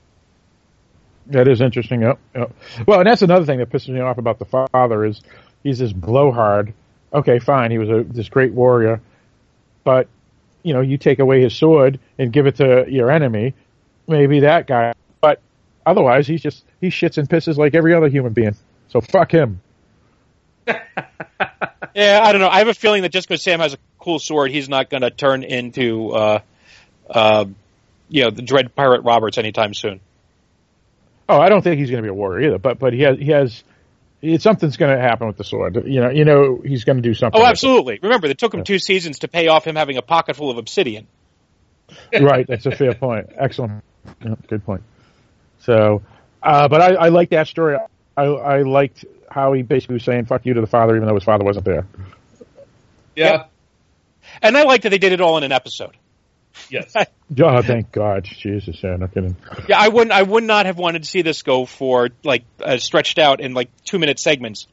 That 1.27 1.48
is 1.48 1.61
interesting. 1.61 2.01
Yep, 2.01 2.19
yep. 2.35 2.52
Well, 2.86 3.01
and 3.01 3.07
that's 3.07 3.20
another 3.20 3.44
thing 3.44 3.59
that 3.59 3.69
pisses 3.69 3.90
me 3.90 4.01
off 4.01 4.16
about 4.16 4.39
the 4.39 4.47
father 4.47 5.05
is 5.05 5.20
he's 5.62 5.78
this 5.78 5.93
blowhard. 5.93 6.73
Okay, 7.12 7.40
fine, 7.40 7.70
he 7.70 7.78
was 7.78 7.90
a 7.90 8.02
this 8.02 8.31
great 8.31 8.55
warrior, 8.55 9.02
but 9.85 10.09
you 10.62 10.73
know, 10.73 10.81
you 10.81 10.97
take 10.97 11.19
away 11.19 11.43
his 11.43 11.55
sword 11.55 12.01
and 12.19 12.32
give 12.32 12.47
it 12.47 12.57
to 12.57 12.86
your 12.89 13.11
enemy, 13.11 13.55
maybe 14.09 14.40
that 14.40 14.66
guy. 14.66 14.94
But 15.20 15.40
otherwise, 15.85 16.27
he's 16.27 16.43
just 16.43 16.65
he 16.81 16.89
shits 16.89 17.19
and 17.19 17.28
pisses 17.28 17.59
like 17.59 17.74
every 17.74 17.94
other 17.94 18.09
human 18.09 18.32
being. 18.32 18.57
So 18.89 19.01
fuck 19.01 19.31
him. 19.31 19.61
Yeah, 21.94 22.20
I 22.22 22.32
don't 22.32 22.40
know. 22.40 22.48
I 22.48 22.59
have 22.59 22.68
a 22.68 22.74
feeling 22.74 23.02
that 23.02 23.12
just 23.12 23.28
because 23.28 23.42
Sam 23.42 23.60
has 23.60 23.74
a 23.74 23.78
cool 23.98 24.18
sword, 24.18 24.51
he's 24.51 24.68
not 24.68 24.90
going 24.90 25.02
to 25.02 25.10
turn 25.10 25.42
into, 25.42 26.10
uh, 26.10 26.40
uh, 27.09 27.47
you 28.09 28.24
know, 28.24 28.30
the 28.30 28.42
Dread 28.42 28.74
Pirate 28.74 29.02
Roberts 29.02 29.38
anytime 29.38 29.74
soon. 29.74 30.01
Oh, 31.28 31.40
I 31.40 31.48
don't 31.48 31.62
think 31.62 31.78
he's 31.78 31.90
going 31.90 32.02
to 32.02 32.06
be 32.06 32.10
a 32.10 32.14
warrior 32.14 32.48
either. 32.48 32.59
But 32.59 32.78
but 32.78 32.92
he 32.92 33.02
has 33.02 33.18
he 33.18 33.26
has. 33.26 33.64
It, 34.20 34.42
something's 34.42 34.76
going 34.76 34.94
to 34.94 35.01
happen 35.01 35.26
with 35.26 35.36
the 35.36 35.44
sword. 35.44 35.82
You 35.86 36.01
know, 36.01 36.10
you 36.10 36.24
know, 36.24 36.60
he's 36.64 36.84
going 36.84 36.97
to 36.97 37.02
do 37.02 37.14
something. 37.14 37.40
Oh, 37.40 37.44
absolutely. 37.44 37.98
Remember, 38.02 38.26
it 38.26 38.36
took 38.36 38.52
him 38.52 38.64
two 38.64 38.78
seasons 38.78 39.20
to 39.20 39.28
pay 39.28 39.48
off 39.48 39.66
him 39.66 39.76
having 39.76 39.97
a 39.97 40.02
pocket 40.02 40.36
full 40.36 40.51
of 40.51 40.59
obsidian. 40.59 41.06
right. 42.20 42.47
That's 42.47 42.66
a 42.66 42.70
fair 42.70 42.94
point. 42.94 43.30
Excellent. 43.34 43.82
Good 44.48 44.64
point. 44.64 44.82
So, 45.60 46.02
uh, 46.42 46.68
but 46.68 46.82
I, 46.82 46.94
I 46.94 47.09
like 47.09 47.30
that 47.30 47.47
story. 47.47 47.78
I, 48.16 48.22
I 48.22 48.62
liked 48.62 49.06
how 49.31 49.52
he 49.52 49.62
basically 49.62 49.94
was 49.94 50.05
saying 50.05 50.27
"fuck 50.27 50.44
you" 50.44 50.55
to 50.55 50.61
the 50.61 50.66
father, 50.66 50.97
even 50.97 51.07
though 51.09 51.15
his 51.15 51.24
father 51.24 51.44
wasn't 51.44 51.65
there. 51.65 51.86
Yeah. 53.16 53.32
Yep. 53.32 53.51
And 54.43 54.57
I 54.57 54.62
like 54.62 54.82
that 54.82 54.90
they 54.90 54.98
did 54.98 55.12
it 55.12 55.20
all 55.20 55.36
in 55.39 55.44
an 55.44 55.52
episode. 55.52 55.97
Yes. 56.70 56.94
Oh, 57.40 57.62
thank 57.62 57.93
God, 57.93 58.24
Jesus! 58.24 58.82
Yeah, 58.82 58.97
no 58.97 59.07
kidding. 59.07 59.36
Yeah, 59.69 59.78
I 59.78 59.86
wouldn't. 59.86 60.11
I 60.11 60.20
would 60.20 60.43
not 60.43 60.66
have 60.66 60.78
wanted 60.78 61.05
to 61.05 61.09
see 61.09 61.23
this 61.23 61.43
go 61.43 61.65
for 61.65 62.09
like 62.24 62.43
uh, 62.61 62.78
stretched 62.78 63.20
out 63.20 63.40
in 63.40 63.55
like 63.55 63.70
two 63.85 64.01
minute 64.01 64.19
segments 64.19 64.66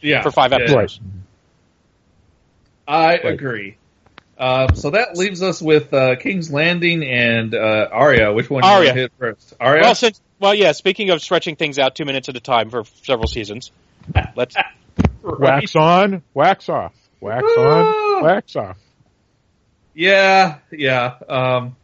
Yeah. 0.00 0.22
for 0.22 0.32
five 0.32 0.50
Yeah. 0.50 0.58
episodes. 0.58 0.98
I 2.86 3.14
agree. 3.14 3.76
Um, 4.36 4.74
so 4.74 4.90
that 4.90 5.16
leaves 5.16 5.40
us 5.42 5.62
with 5.62 5.94
uh, 5.94 6.16
King's 6.16 6.50
Landing 6.50 7.04
and 7.04 7.54
uh, 7.54 7.88
Arya. 7.92 8.32
Which 8.32 8.50
one 8.50 8.62
do 8.62 8.66
you 8.68 8.74
Arya. 8.74 8.88
want 8.88 8.96
to 8.96 9.00
hit 9.02 9.12
first? 9.18 9.54
Arya. 9.60 9.82
Well, 9.82 9.94
since 9.94 10.20
well, 10.44 10.54
yeah. 10.54 10.72
Speaking 10.72 11.08
of 11.10 11.22
stretching 11.22 11.56
things 11.56 11.78
out 11.78 11.94
two 11.96 12.04
minutes 12.04 12.28
at 12.28 12.36
a 12.36 12.40
time 12.40 12.68
for 12.70 12.84
several 13.02 13.26
seasons, 13.26 13.72
let's. 14.36 14.54
Wax 15.22 15.74
on, 15.74 16.22
wax 16.34 16.68
off. 16.68 16.92
Wax 17.18 17.42
on, 17.56 18.22
wax 18.22 18.54
off. 18.56 18.76
Yeah, 19.94 20.58
yeah. 20.70 21.14
Um, 21.26 21.76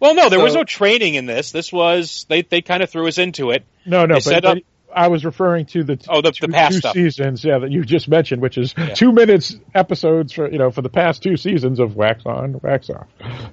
Well, 0.00 0.14
no, 0.14 0.30
there 0.30 0.40
was 0.40 0.54
no 0.54 0.64
training 0.64 1.14
in 1.14 1.26
this. 1.26 1.52
This 1.52 1.70
was 1.70 2.24
they 2.30 2.40
they 2.42 2.62
kind 2.62 2.82
of 2.82 2.88
threw 2.88 3.06
us 3.06 3.18
into 3.18 3.50
it. 3.50 3.64
No, 3.84 4.06
no, 4.06 4.14
They 4.14 4.20
but, 4.20 4.22
set 4.22 4.42
but 4.44 4.56
up- 4.58 4.62
I 4.94 5.08
was 5.08 5.26
referring 5.26 5.66
to 5.66 5.84
the, 5.84 5.96
t- 5.96 6.06
Oh, 6.08 6.22
the- 6.22 6.32
two, 6.32 6.46
the 6.46 6.52
past 6.54 6.72
two 6.72 6.78
stuff. 6.78 6.94
seasons, 6.94 7.44
yeah, 7.44 7.58
that 7.58 7.70
you 7.70 7.84
just 7.84 8.08
mentioned, 8.08 8.40
which 8.40 8.56
is 8.56 8.74
two 8.94 9.12
minutes 9.12 9.54
episodes 9.74 10.32
for 10.32 10.50
you 10.50 10.56
know 10.58 10.70
for 10.70 10.80
the 10.80 10.88
past 10.88 11.22
two 11.22 11.36
seasons 11.36 11.78
of 11.80 11.94
Wax 11.96 12.24
On, 12.24 12.58
Wax 12.62 12.88
Off. 12.88 13.06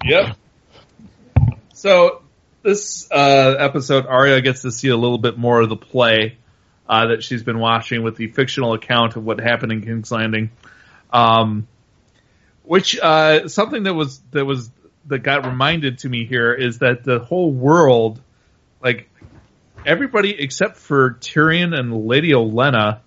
Yep. 0.06 0.38
So 1.73 2.22
this 2.64 3.10
uh, 3.11 3.56
episode, 3.60 4.06
Arya 4.06 4.41
gets 4.41 4.64
to 4.64 4.72
see 4.72 4.90
a 4.90 4.98
little 4.98 5.18
bit 5.18 5.38
more 5.38 5.61
of 5.61 5.69
the 5.69 5.76
play 5.76 6.38
uh, 6.88 7.07
that 7.07 7.23
she's 7.23 7.44
been 7.44 7.60
watching 7.60 8.03
with 8.03 8.15
the 8.15 8.27
fictional 8.27 8.73
account 8.73 9.15
of 9.15 9.23
what 9.23 9.40
happened 9.40 9.72
in 9.72 9.81
King's 9.81 10.11
Landing. 10.11 10.52
Um, 11.11 11.68
which 12.64 12.98
uh, 12.99 13.48
something 13.48 13.84
that 13.84 13.94
was 13.94 14.19
that 14.31 14.45
was 14.45 14.72
that 15.07 15.19
got 15.19 15.45
reminded 15.45 15.99
to 15.99 16.10
me 16.10 16.26
here 16.26 16.53
is 16.53 16.80
that 16.80 17.03
the 17.03 17.19
whole 17.19 17.52
world, 17.52 18.22
like 18.81 19.10
everybody 19.85 20.34
except 20.40 20.77
for 20.77 21.11
Tyrion 21.15 21.77
and 21.77 22.06
Lady 22.07 22.31
Olenna, 22.31 23.02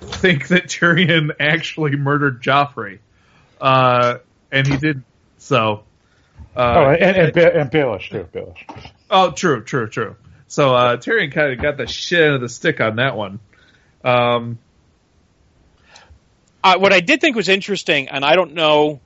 think 0.00 0.48
that 0.48 0.64
Tyrion 0.64 1.30
actually 1.40 1.96
murdered 1.96 2.42
Joffrey, 2.42 2.98
uh, 3.60 4.18
and 4.52 4.66
he 4.66 4.76
did 4.76 5.02
so. 5.38 5.84
Uh, 6.54 6.74
oh, 6.76 6.90
and 6.90 7.16
and, 7.16 7.36
and 7.36 7.70
Baelish 7.70 8.10
too, 8.10 8.28
Baelish. 8.32 8.92
Oh, 9.10 9.30
true, 9.30 9.64
true, 9.64 9.88
true. 9.88 10.16
So 10.46 10.74
uh, 10.74 10.96
Tyrion 10.96 11.32
kind 11.32 11.52
of 11.52 11.60
got 11.60 11.76
the 11.76 11.86
shit 11.86 12.22
out 12.22 12.34
of 12.34 12.40
the 12.40 12.48
stick 12.48 12.80
on 12.80 12.96
that 12.96 13.16
one. 13.16 13.40
Um, 14.04 14.58
Uh, 16.62 16.76
what 16.78 16.92
I 16.92 17.00
did 17.00 17.20
think 17.20 17.36
was 17.36 17.48
interesting, 17.48 18.08
and 18.08 18.24
I 18.24 18.34
don't 18.34 18.54
know 18.54 19.00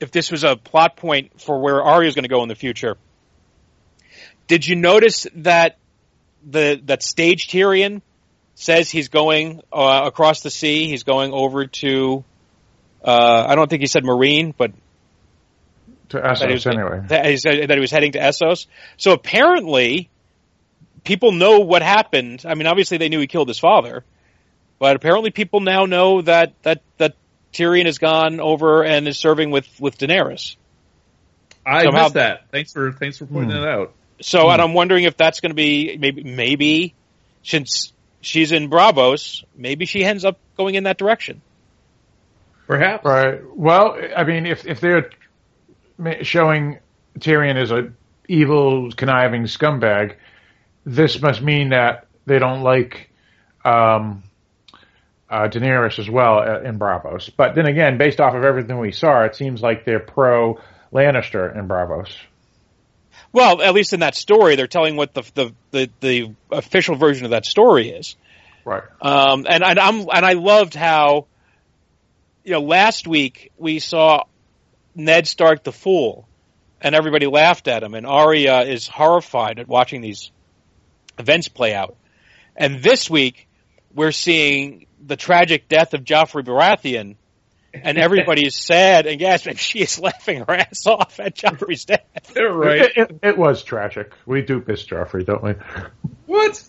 if 0.00 0.10
this 0.10 0.30
was 0.30 0.42
a 0.42 0.56
plot 0.56 0.96
point 0.96 1.40
for 1.40 1.60
where 1.60 1.82
Arya 1.82 2.08
is 2.08 2.14
going 2.14 2.24
to 2.24 2.28
go 2.28 2.42
in 2.42 2.48
the 2.48 2.54
future. 2.54 2.96
Did 4.46 4.66
you 4.66 4.76
notice 4.76 5.26
that 5.36 5.78
the 6.48 6.80
that 6.84 7.02
stage 7.02 7.48
Tyrion 7.48 8.02
says 8.54 8.90
he's 8.90 9.08
going 9.08 9.60
uh, 9.72 10.02
across 10.04 10.40
the 10.40 10.50
sea? 10.50 10.88
He's 10.88 11.02
going 11.04 11.32
over 11.32 11.66
to. 11.66 12.24
Uh, 13.04 13.46
I 13.48 13.54
don't 13.54 13.68
think 13.68 13.82
he 13.82 13.86
said 13.86 14.02
Meereen, 14.02 14.54
but 14.56 14.72
To 16.10 16.18
that 16.18 16.36
Essos 16.38 16.52
was, 16.52 16.66
anyway. 16.66 17.00
that 17.08 17.26
he 17.26 17.36
said 17.36 17.68
that 17.68 17.76
he 17.76 17.80
was 17.80 17.90
heading 17.90 18.12
to 18.12 18.18
Essos. 18.20 18.66
So 18.96 19.12
apparently, 19.12 20.08
people 21.04 21.32
know 21.32 21.60
what 21.60 21.82
happened. 21.82 22.44
I 22.46 22.54
mean, 22.54 22.66
obviously 22.66 22.98
they 22.98 23.08
knew 23.08 23.18
he 23.20 23.26
killed 23.26 23.48
his 23.48 23.58
father, 23.58 24.04
but 24.78 24.94
apparently 24.96 25.30
people 25.30 25.60
now 25.60 25.84
know 25.86 26.22
that 26.22 26.52
that 26.62 26.82
that 26.98 27.14
Tyrion 27.52 27.86
has 27.86 27.98
gone 27.98 28.38
over 28.40 28.84
and 28.84 29.08
is 29.08 29.18
serving 29.18 29.50
with 29.50 29.68
with 29.80 29.98
Daenerys. 29.98 30.56
I 31.64 31.82
Somehow- 31.82 32.02
missed 32.04 32.14
that. 32.14 32.42
Thanks 32.52 32.72
for 32.72 32.92
thanks 32.92 33.18
for 33.18 33.26
pointing 33.26 33.56
Hmm. 33.56 33.64
it 33.64 33.68
out. 33.68 33.92
So, 34.20 34.48
and 34.48 34.62
I'm 34.62 34.72
wondering 34.72 35.04
if 35.04 35.16
that's 35.16 35.40
going 35.40 35.50
to 35.50 35.54
be 35.56 35.96
maybe 35.98 36.22
maybe 36.22 36.94
since 37.42 37.92
she's 38.20 38.52
in 38.52 38.70
Braavos, 38.70 39.44
maybe 39.56 39.84
she 39.86 40.04
ends 40.04 40.24
up 40.24 40.38
going 40.56 40.74
in 40.76 40.84
that 40.84 40.96
direction. 40.98 41.42
Perhaps. 42.66 43.04
Right. 43.04 43.40
Well, 43.56 43.96
I 44.16 44.24
mean, 44.24 44.46
if 44.46 44.66
if 44.66 44.80
they're 44.80 45.02
ma- 45.02 45.08
showing 46.22 46.78
Tyrion 47.18 47.56
as 47.56 47.70
a 47.70 47.92
evil, 48.28 48.90
conniving 48.92 49.44
scumbag, 49.44 50.16
this 50.84 51.20
must 51.20 51.42
mean 51.42 51.70
that 51.70 52.06
they 52.26 52.38
don't 52.38 52.62
like 52.62 53.10
um, 53.64 54.22
uh, 55.28 55.48
Daenerys 55.48 55.98
as 55.98 56.08
well 56.08 56.38
uh, 56.38 56.60
in 56.60 56.78
Braavos. 56.78 57.30
But 57.36 57.54
then 57.54 57.66
again, 57.66 57.98
based 57.98 58.20
off 58.20 58.34
of 58.34 58.44
everything 58.44 58.78
we 58.78 58.92
saw, 58.92 59.24
it 59.24 59.36
seems 59.36 59.62
like 59.62 59.84
they're 59.84 60.00
pro 60.00 60.60
Lannister 60.92 61.56
in 61.56 61.68
Braavos. 61.68 62.14
Well, 63.32 63.60
at 63.60 63.74
least 63.74 63.92
in 63.92 64.00
that 64.00 64.14
story, 64.14 64.56
they're 64.56 64.66
telling 64.66 64.96
what 64.96 65.14
the 65.14 65.22
the 65.34 65.54
the, 65.70 65.90
the 66.00 66.34
official 66.50 66.96
version 66.96 67.24
of 67.24 67.30
that 67.30 67.44
story 67.44 67.90
is. 67.90 68.16
Right. 68.64 68.82
Um, 69.00 69.46
and, 69.48 69.62
and 69.62 69.78
I'm 69.78 70.00
and 70.00 70.24
I 70.24 70.32
loved 70.32 70.74
how, 70.74 71.26
you 72.44 72.52
know, 72.52 72.60
last 72.60 73.06
week 73.06 73.52
we 73.58 73.78
saw 73.78 74.24
Ned 74.96 75.28
Stark 75.28 75.62
the 75.62 75.72
fool, 75.72 76.26
and 76.80 76.94
everybody 76.94 77.26
laughed 77.26 77.68
at 77.68 77.82
him, 77.82 77.94
and 77.94 78.06
Arya 78.06 78.62
is 78.62 78.88
horrified 78.88 79.58
at 79.58 79.68
watching 79.68 80.00
these 80.00 80.30
events 81.18 81.48
play 81.48 81.74
out. 81.74 81.96
And 82.56 82.82
this 82.82 83.10
week 83.10 83.46
we're 83.94 84.12
seeing 84.12 84.86
the 85.04 85.16
tragic 85.16 85.68
death 85.68 85.94
of 85.94 86.02
Joffrey 86.02 86.44
Baratheon, 86.44 87.16
and 87.74 87.98
everybody 87.98 88.46
is 88.46 88.56
sad 88.56 89.06
and 89.06 89.18
gasping. 89.18 89.56
She 89.66 89.80
is 89.80 90.00
laughing 90.00 90.44
her 90.46 90.54
ass 90.54 90.86
off 90.86 91.20
at 91.20 91.36
Joffrey's 91.36 91.84
death. 91.84 92.34
right. 92.34 92.80
It, 92.80 92.96
it, 92.96 93.18
it 93.22 93.38
was 93.38 93.62
tragic. 93.62 94.12
We 94.24 94.40
do 94.40 94.64
miss 94.66 94.84
Joffrey, 94.84 95.26
don't 95.26 95.42
we? 95.42 95.52
What? 96.24 96.62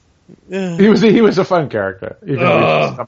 He 0.49 0.89
was 0.89 1.01
he 1.01 1.21
was 1.21 1.37
a 1.37 1.45
fun 1.45 1.69
character, 1.69 2.17
even 2.23 2.39
though 2.39 3.07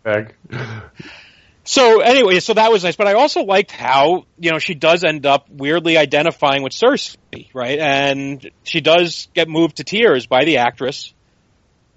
he 1.70 1.78
was 1.78 1.94
a 1.94 1.94
scumbag. 1.94 2.00
So 2.00 2.02
anyway, 2.02 2.40
so 2.40 2.54
that 2.54 2.72
was 2.72 2.84
nice, 2.84 2.96
but 2.96 3.08
I 3.08 3.14
also 3.14 3.44
liked 3.44 3.72
how 3.72 4.26
you 4.40 4.52
know 4.52 4.60
she 4.60 4.74
does 4.74 5.04
end 5.04 5.26
up 5.26 5.50
weirdly 5.50 5.98
identifying 5.98 6.64
with 6.64 6.74
Cersei, 6.74 7.50
right? 7.54 7.80
And 7.80 8.50
she 8.64 8.82
does 8.82 9.28
get 9.34 9.48
moved 9.48 9.78
to 9.78 9.84
tears 9.84 10.28
by 10.28 10.46
the 10.46 10.58
actress, 10.58 11.14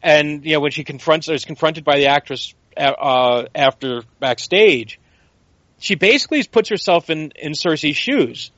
and 0.03 0.44
you 0.44 0.55
know 0.55 0.61
when 0.61 0.73
she 0.73 0.85
confronts 0.85 1.28
is 1.28 1.44
confronted 1.44 1.85
by 1.85 1.97
the 1.97 2.09
actress 2.09 2.55
uh, 2.77 3.44
after 3.55 4.03
backstage, 4.20 5.01
she 5.78 5.94
basically 5.94 6.43
puts 6.44 6.69
herself 6.69 7.11
in 7.11 7.32
in 7.36 7.53
Cersei's 7.53 7.97
shoes, 7.97 8.51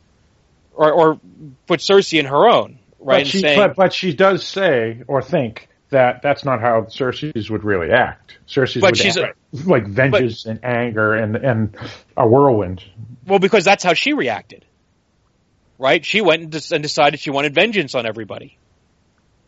or 0.74 0.92
or 0.92 1.20
puts 1.66 1.88
Cersei 1.88 2.18
in 2.18 2.26
her 2.26 2.48
own, 2.48 2.78
right? 2.98 3.24
But 3.24 3.26
she, 3.26 3.40
saying, 3.40 3.58
but, 3.58 3.76
but 3.76 3.92
she 3.92 4.14
does 4.14 4.44
say 4.44 5.02
or 5.06 5.22
think 5.22 5.68
that 5.90 6.22
that's 6.22 6.44
not 6.44 6.60
how 6.60 6.82
Cersei's 6.82 7.50
would 7.50 7.64
really 7.64 7.92
act. 7.92 8.38
Cersei's 8.48 8.80
But 8.80 8.92
would 8.92 8.98
she's 8.98 9.16
act 9.16 9.38
like 9.64 9.86
vengeance 9.86 10.46
and 10.46 10.64
anger 10.64 11.14
and 11.14 11.36
and 11.36 11.76
a 12.16 12.26
whirlwind. 12.26 12.82
well, 13.26 13.38
because 13.38 13.64
that's 13.64 13.84
how 13.84 13.94
she 13.94 14.12
reacted, 14.12 14.64
right? 15.78 16.04
She 16.04 16.20
went 16.20 16.42
and, 16.42 16.50
des- 16.52 16.74
and 16.74 16.82
decided 16.82 17.20
she 17.20 17.30
wanted 17.30 17.54
vengeance 17.54 17.94
on 17.94 18.06
everybody. 18.06 18.58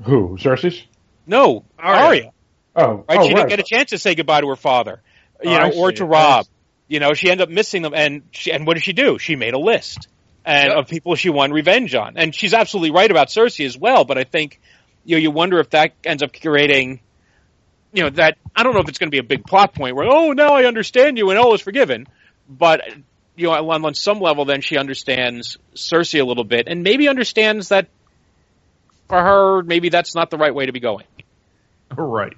Who 0.05 0.37
Cersei's? 0.41 0.83
No, 1.27 1.65
Arya. 1.79 2.01
Arya. 2.07 2.33
Oh, 2.77 3.05
right? 3.09 3.19
oh, 3.19 3.27
she 3.27 3.35
didn't 3.35 3.49
get 3.49 3.59
a 3.59 3.65
chance 3.65 3.91
to 3.91 3.99
say 3.99 4.15
goodbye 4.15 4.43
to 4.43 4.49
her 4.49 4.57
father, 4.57 5.03
you 5.43 5.51
Oh, 5.51 5.55
know, 5.59 5.65
I 5.67 5.71
or 5.71 5.91
see. 5.91 5.97
to 5.97 6.05
Robb. 6.05 6.47
You 6.89 7.01
know, 7.01 7.15
she 7.15 7.31
ended 7.31 7.49
up 7.49 7.53
missing 7.53 7.83
them, 7.83 7.95
and 7.95 8.23
she, 8.31 8.53
and 8.53 8.65
what 8.67 8.75
did 8.75 8.85
she 8.85 8.93
do? 8.93 9.19
She 9.19 9.35
made 9.35 9.55
a 9.55 9.59
list 9.59 10.07
and 10.45 10.69
Yep. 10.69 10.77
of 10.79 10.89
people 10.89 11.17
she 11.17 11.31
won 11.31 11.51
revenge 11.51 11.95
on, 11.97 12.17
and 12.17 12.33
she's 12.33 12.55
absolutely 12.55 12.93
right 12.93 13.11
about 13.11 13.29
Cersei 13.29 13.67
as 13.67 13.77
well. 13.77 14.05
But 14.05 14.19
I 14.19 14.25
think 14.25 14.61
you 15.05 15.17
know, 15.17 15.21
you 15.21 15.31
wonder 15.33 15.59
if 15.59 15.71
that 15.71 15.95
ends 16.05 16.23
up 16.23 16.31
creating, 16.41 17.01
you 17.93 18.03
know, 18.03 18.11
that 18.11 18.39
I 18.55 18.63
don't 18.63 18.75
know 18.75 18.81
if 18.81 18.89
it's 18.89 18.99
going 18.99 19.09
to 19.09 19.15
be 19.15 19.19
a 19.19 19.23
big 19.23 19.45
plot 19.45 19.75
point 19.75 19.97
where 19.97 20.07
oh 20.07 20.33
now 20.33 20.55
I 20.55 20.65
understand 20.65 21.19
you 21.19 21.31
and 21.31 21.39
all 21.39 21.55
is 21.55 21.61
forgiven, 21.61 22.07
but 22.49 22.83
you 23.37 23.47
know, 23.47 23.71
on, 23.71 23.85
on 23.85 23.95
some 23.95 24.21
level, 24.21 24.45
then 24.45 24.63
she 24.63 24.79
understands 24.79 25.59
Cersei 25.75 26.21
a 26.21 26.25
little 26.25 26.45
bit, 26.45 26.69
and 26.69 26.83
maybe 26.83 27.09
understands 27.09 27.69
that 27.69 27.89
for 29.09 29.21
her, 29.21 29.63
maybe 29.63 29.89
that's 29.89 30.15
not 30.15 30.31
the 30.31 30.39
right 30.39 30.55
way 30.55 30.67
to 30.67 30.73
be 30.73 30.81
going. 30.81 31.05
Right. 31.95 32.33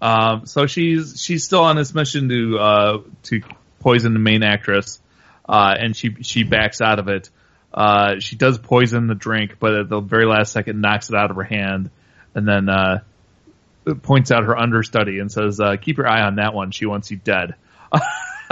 Um, 0.00 0.46
so 0.46 0.66
she's 0.66 1.20
she's 1.20 1.44
still 1.44 1.62
on 1.62 1.76
this 1.76 1.94
mission 1.94 2.28
to 2.28 2.58
uh, 2.58 2.98
to 3.24 3.42
poison 3.80 4.12
the 4.12 4.18
main 4.18 4.42
actress, 4.42 5.00
uh, 5.48 5.74
and 5.78 5.96
she 5.96 6.16
she 6.22 6.44
backs 6.44 6.80
out 6.80 6.98
of 6.98 7.08
it. 7.08 7.28
Uh, 7.72 8.18
she 8.18 8.36
does 8.36 8.58
poison 8.58 9.06
the 9.06 9.14
drink, 9.14 9.56
but 9.60 9.74
at 9.74 9.88
the 9.88 10.00
very 10.00 10.26
last 10.26 10.52
second 10.52 10.80
knocks 10.80 11.10
it 11.10 11.16
out 11.16 11.30
of 11.30 11.36
her 11.36 11.42
hand, 11.42 11.90
and 12.34 12.48
then 12.48 12.68
uh, 12.68 13.00
points 14.02 14.30
out 14.30 14.44
her 14.44 14.56
understudy 14.56 15.18
and 15.18 15.30
says, 15.30 15.60
uh, 15.60 15.76
"Keep 15.76 15.98
your 15.98 16.08
eye 16.08 16.22
on 16.22 16.36
that 16.36 16.54
one. 16.54 16.70
She 16.70 16.86
wants 16.86 17.10
you 17.10 17.16
dead," 17.16 17.54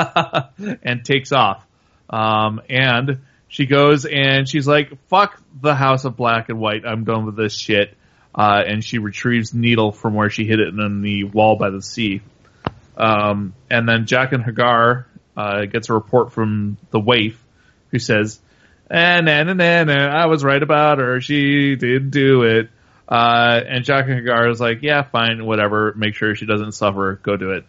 and 0.82 1.04
takes 1.04 1.32
off. 1.32 1.64
Um, 2.10 2.60
and 2.68 3.20
she 3.48 3.66
goes 3.66 4.04
and 4.04 4.48
she's 4.48 4.66
like, 4.66 4.92
"Fuck 5.08 5.40
the 5.60 5.74
House 5.74 6.04
of 6.04 6.16
Black 6.16 6.48
and 6.48 6.58
White. 6.58 6.84
I'm 6.86 7.04
done 7.04 7.26
with 7.26 7.36
this 7.36 7.56
shit." 7.56 7.94
Uh, 8.34 8.62
and 8.66 8.84
she 8.84 8.98
retrieves 8.98 9.52
needle 9.52 9.90
from 9.90 10.14
where 10.14 10.30
she 10.30 10.44
hid 10.44 10.60
it 10.60 10.68
in 10.68 11.02
the 11.02 11.24
wall 11.24 11.56
by 11.56 11.70
the 11.70 11.82
sea. 11.82 12.20
Um, 12.96 13.54
and 13.70 13.88
then 13.88 14.04
Jaqen 14.04 14.44
H'ghar 14.46 15.06
uh, 15.36 15.64
gets 15.64 15.88
a 15.88 15.94
report 15.94 16.32
from 16.32 16.76
the 16.90 17.00
waif, 17.00 17.42
who 17.90 17.98
says, 17.98 18.38
"Eh, 18.90 19.20
nah, 19.20 19.42
nah, 19.42 19.54
nah, 19.54 19.84
nah, 19.84 20.06
I 20.06 20.26
was 20.26 20.44
right 20.44 20.62
about 20.62 20.98
her. 20.98 21.20
She 21.20 21.74
did 21.76 22.10
do 22.10 22.42
it." 22.42 22.70
Uh, 23.08 23.60
and 23.66 23.84
Jaqen 23.84 24.22
H'ghar 24.22 24.50
is 24.50 24.60
like, 24.60 24.82
"Yeah, 24.82 25.02
fine, 25.02 25.44
whatever. 25.46 25.94
Make 25.96 26.14
sure 26.14 26.34
she 26.34 26.44
doesn't 26.46 26.72
suffer. 26.72 27.18
Go 27.22 27.36
do 27.36 27.52
it." 27.52 27.64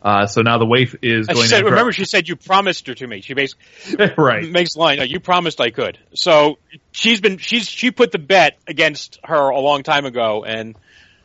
Uh, 0.00 0.26
so 0.28 0.42
now 0.42 0.58
the 0.58 0.66
waif 0.66 0.94
is 1.02 1.26
going 1.26 1.42
she 1.42 1.48
said, 1.48 1.56
after. 1.60 1.70
remember, 1.70 1.90
she 1.90 2.04
said 2.04 2.28
you 2.28 2.36
promised 2.36 2.86
her 2.86 2.94
to 2.94 3.04
me. 3.06 3.22
She 3.22 3.34
basically 3.34 4.12
right. 4.18 4.48
makes 4.48 4.74
the 4.74 4.80
line. 4.80 5.00
You 5.08 5.18
promised 5.18 5.60
I 5.60 5.70
could. 5.70 5.98
So 6.14 6.58
she's 6.92 7.20
been 7.20 7.38
she's 7.38 7.68
she 7.68 7.90
put 7.90 8.12
the 8.12 8.20
bet 8.20 8.58
against 8.68 9.18
her 9.24 9.48
a 9.50 9.58
long 9.58 9.82
time 9.82 10.04
ago, 10.06 10.44
and 10.44 10.76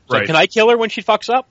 so 0.09 0.17
Right. 0.17 0.25
can 0.25 0.35
I 0.35 0.47
kill 0.47 0.69
her 0.69 0.77
when 0.77 0.89
she 0.89 1.03
fucks 1.03 1.29
up? 1.29 1.47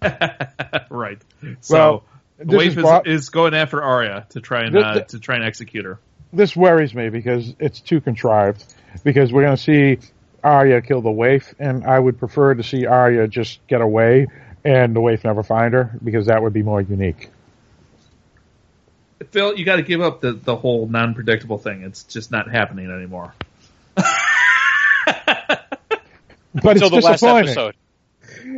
right. 0.90 1.18
So 1.60 1.74
Well, 1.76 2.04
the 2.38 2.56
waif 2.56 2.68
is 2.72 2.76
is, 2.78 2.82
brought- 2.82 3.06
is 3.06 3.28
going 3.28 3.54
after 3.54 3.82
Arya 3.82 4.26
to 4.30 4.40
try 4.40 4.62
and 4.62 4.72
Th- 4.72 4.84
uh, 4.84 5.00
to 5.00 5.20
try 5.20 5.36
and 5.36 5.44
execute 5.44 5.84
her. 5.84 5.98
This 6.32 6.56
worries 6.56 6.94
me 6.94 7.10
because 7.10 7.54
it's 7.58 7.80
too 7.80 8.00
contrived. 8.00 8.64
Because 9.04 9.32
we're 9.32 9.42
going 9.44 9.56
to 9.56 9.62
see 9.62 9.98
Arya 10.44 10.82
kill 10.82 11.00
the 11.02 11.10
waif, 11.10 11.54
and 11.58 11.84
I 11.84 11.98
would 11.98 12.18
prefer 12.18 12.54
to 12.54 12.62
see 12.62 12.86
Arya 12.86 13.28
just 13.28 13.64
get 13.68 13.80
away 13.80 14.26
and 14.64 14.94
the 14.94 15.00
waif 15.00 15.24
never 15.24 15.42
find 15.42 15.74
her 15.74 15.90
because 16.02 16.26
that 16.26 16.42
would 16.42 16.52
be 16.52 16.62
more 16.62 16.80
unique. 16.80 17.30
Phil, 19.30 19.56
you 19.56 19.64
got 19.64 19.76
to 19.76 19.82
give 19.82 20.00
up 20.00 20.20
the, 20.20 20.32
the 20.32 20.56
whole 20.56 20.86
non 20.86 21.14
predictable 21.14 21.58
thing. 21.58 21.82
It's 21.82 22.02
just 22.04 22.30
not 22.30 22.50
happening 22.50 22.90
anymore. 22.90 23.34
But 26.54 26.76
it's 26.76 26.82
Until 26.82 26.90
the 26.90 26.96
last 27.06 27.20
disappointing. 27.20 27.48
episode. 27.50 27.74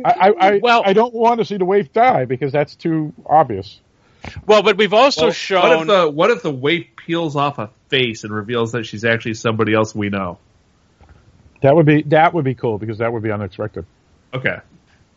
I, 0.03 0.11
I, 0.11 0.29
I, 0.55 0.59
Well- 0.61 0.83
I 0.85 0.91
don't 0.93 1.13
want 1.13 1.39
to 1.39 1.45
see 1.45 1.55
the 1.57 1.63
waif 1.65 1.93
die 1.93 2.25
because 2.25 2.51
that's 2.51 2.75
too 2.75 3.13
obvious. 3.25 3.79
Well, 4.45 4.63
but 4.63 4.75
we've 4.77 4.93
also 4.93 5.25
Well, 5.27 5.31
shown. 5.31 5.61
What 5.61 5.79
if 5.81 5.87
the 5.87 6.09
what 6.09 6.31
if 6.31 6.41
the 6.41 6.51
waif 6.51 6.87
peels 6.97 7.35
off 7.35 7.57
a 7.59 7.69
face 7.89 8.23
and 8.23 8.33
reveals 8.33 8.71
that 8.73 8.85
she's 8.85 9.05
actually 9.05 9.35
somebody 9.35 9.73
else 9.73 9.93
we 9.95 10.09
know? 10.09 10.39
That 11.65 11.75
would 11.75 11.87
be 11.87 12.03
that 12.03 12.31
would 12.35 12.45
be 12.45 12.53
cool 12.53 12.77
because 12.77 12.99
that 12.99 13.11
would 13.11 13.23
be 13.23 13.31
unexpected. 13.31 13.87
Okay. 14.31 14.57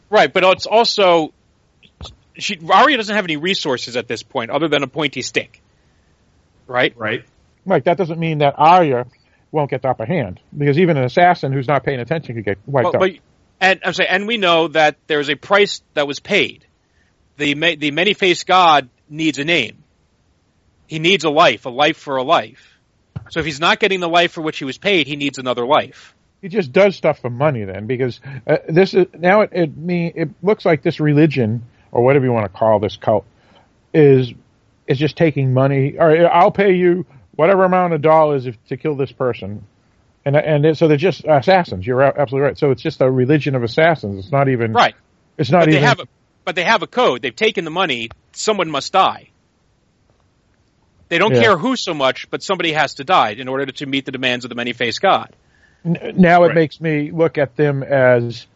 Right, 0.09 0.33
but 0.33 0.45
it's 0.45 0.65
also 0.65 1.35
she 2.39 2.59
Arya 2.66 2.97
doesn't 2.97 3.15
have 3.15 3.27
any 3.27 3.37
resources 3.37 3.99
at 3.99 4.09
this 4.09 4.23
point 4.23 4.51
other 4.51 4.66
than 4.66 4.83
a 4.83 4.87
pointy 4.87 5.20
stick. 5.20 5.61
Right? 6.66 6.97
Right. 6.97 7.27
Like 7.66 7.85
that 7.85 7.99
doesn't 7.99 8.19
mean 8.19 8.39
that 8.39 8.55
Arya 8.57 9.05
won't 9.53 9.69
get 9.69 9.83
the 9.83 9.89
upper 9.89 10.07
hand 10.07 10.41
because 10.57 10.79
even 10.79 10.97
an 10.97 11.05
assassin 11.05 11.53
who's 11.53 11.69
not 11.69 11.85
paying 11.85 12.01
attention 12.01 12.35
could 12.35 12.47
get 12.47 12.57
wiped 12.66 12.93
But, 12.93 12.95
out. 12.95 13.01
but 13.01 13.11
and 13.61 13.81
I'm 13.85 13.93
saying, 13.93 14.09
and 14.09 14.27
we 14.27 14.39
know 14.39 14.69
that 14.69 14.97
there's 15.07 15.29
a 15.29 15.35
price 15.35 15.83
that 15.93 16.07
was 16.07 16.19
paid. 16.19 16.65
The 17.37 17.77
the 17.77 17.91
many 17.91 18.15
faced 18.15 18.47
god 18.47 18.89
needs 19.11 19.39
a 19.39 19.45
name. 19.45 19.85
He 20.87 20.99
needs 20.99 21.25
a 21.25 21.31
life, 21.31 21.66
a 21.66 21.70
life 21.70 21.99
for 21.99 22.16
a 22.16 22.23
life. 22.23 22.79
So 23.29 23.41
if 23.41 23.45
he's 23.45 23.61
not 23.61 23.81
getting 23.81 24.01
the 24.01 24.09
life 24.09 24.33
for 24.33 24.41
which 24.41 24.57
he 24.57 24.65
was 24.65 24.79
paid, 24.79 25.07
he 25.07 25.16
needs 25.16 25.37
another 25.37 25.66
life. 25.66 26.15
He 26.43 26.48
just 26.48 26.73
does 26.73 26.97
stuff 26.97 27.19
for 27.20 27.31
money 27.31 27.65
then 27.65 27.86
because 27.86 28.20
uh, 28.47 28.56
this 28.69 28.94
is 28.94 29.06
now 29.19 29.43
it 29.43 29.51
it, 29.52 29.77
me, 29.77 30.12
it 30.15 30.31
looks 30.43 30.65
like 30.65 30.82
this 30.82 31.01
religion 31.01 31.62
or 31.93 32.05
whatever 32.05 32.24
you 32.24 32.32
want 32.32 32.44
to 32.51 32.59
call 32.59 32.78
this 32.78 32.97
cult 32.97 33.24
is 33.93 34.32
is 34.86 34.98
just 34.98 35.16
taking 35.16 35.52
money 35.52 35.97
or 35.98 36.31
I'll 36.32 36.51
pay 36.51 36.74
you 36.74 37.06
whatever 37.35 37.65
amount 37.65 37.93
of 37.94 38.02
dollars 38.02 38.47
if, 38.47 38.56
to 38.69 38.77
kill 38.77 38.97
this 38.97 39.12
person 39.12 39.65
and 40.24 40.36
and 40.36 40.77
so 40.77 40.89
they're 40.89 40.97
just 40.97 41.24
assassins 41.24 41.86
you're 41.86 42.02
absolutely 42.02 42.40
right 42.48 42.59
so 42.59 42.70
it's 42.70 42.82
just 42.82 43.01
a 43.01 43.10
religion 43.10 43.55
of 43.55 43.62
assassins 43.62 44.19
it's 44.19 44.32
not 44.32 44.48
even 44.48 44.73
Right. 44.73 44.94
it's 45.36 45.51
not 45.51 45.60
But 45.60 45.66
they 45.70 45.77
even 45.77 45.89
have 45.89 46.01
a, 46.01 46.06
but 46.44 46.55
they 46.56 46.65
have 46.65 46.82
a 46.82 46.86
code. 46.86 47.20
They've 47.23 47.35
taken 47.36 47.65
the 47.65 47.70
money. 47.70 48.09
Someone 48.32 48.70
must 48.70 48.93
die. 48.93 49.28
They 51.09 51.19
don't 51.19 51.35
Yeah. 51.35 51.40
care 51.43 51.59
who 51.59 51.77
so 51.77 51.94
much, 51.94 52.31
but 52.31 52.43
somebody 52.43 52.73
has 52.73 52.94
to 52.94 53.05
die 53.05 53.31
in 53.31 53.48
order 53.48 53.66
to 53.66 53.86
meet 53.86 54.05
the 54.06 54.12
demands 54.12 54.44
of 54.44 54.48
the 54.48 54.55
many 54.55 54.73
faced 54.73 55.01
god. 55.01 55.35
Now 55.85 56.45
it 56.45 56.49
Right. 56.49 56.55
makes 56.55 56.81
me 56.81 57.11
look 57.11 57.39
at 57.39 57.57
them 57.57 57.83
as 57.83 58.47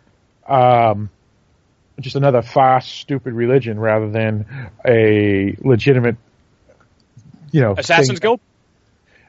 um, 0.47 1.09
just 2.01 2.17
another 2.17 2.43
fast, 2.43 2.91
stupid 2.91 3.33
religion 3.33 3.79
rather 3.79 4.11
than 4.11 4.71
a 4.85 5.57
legitimate, 5.61 6.17
you 7.53 7.61
know, 7.61 7.75
Assassin's. 7.77 8.19
Guild? 8.21 8.41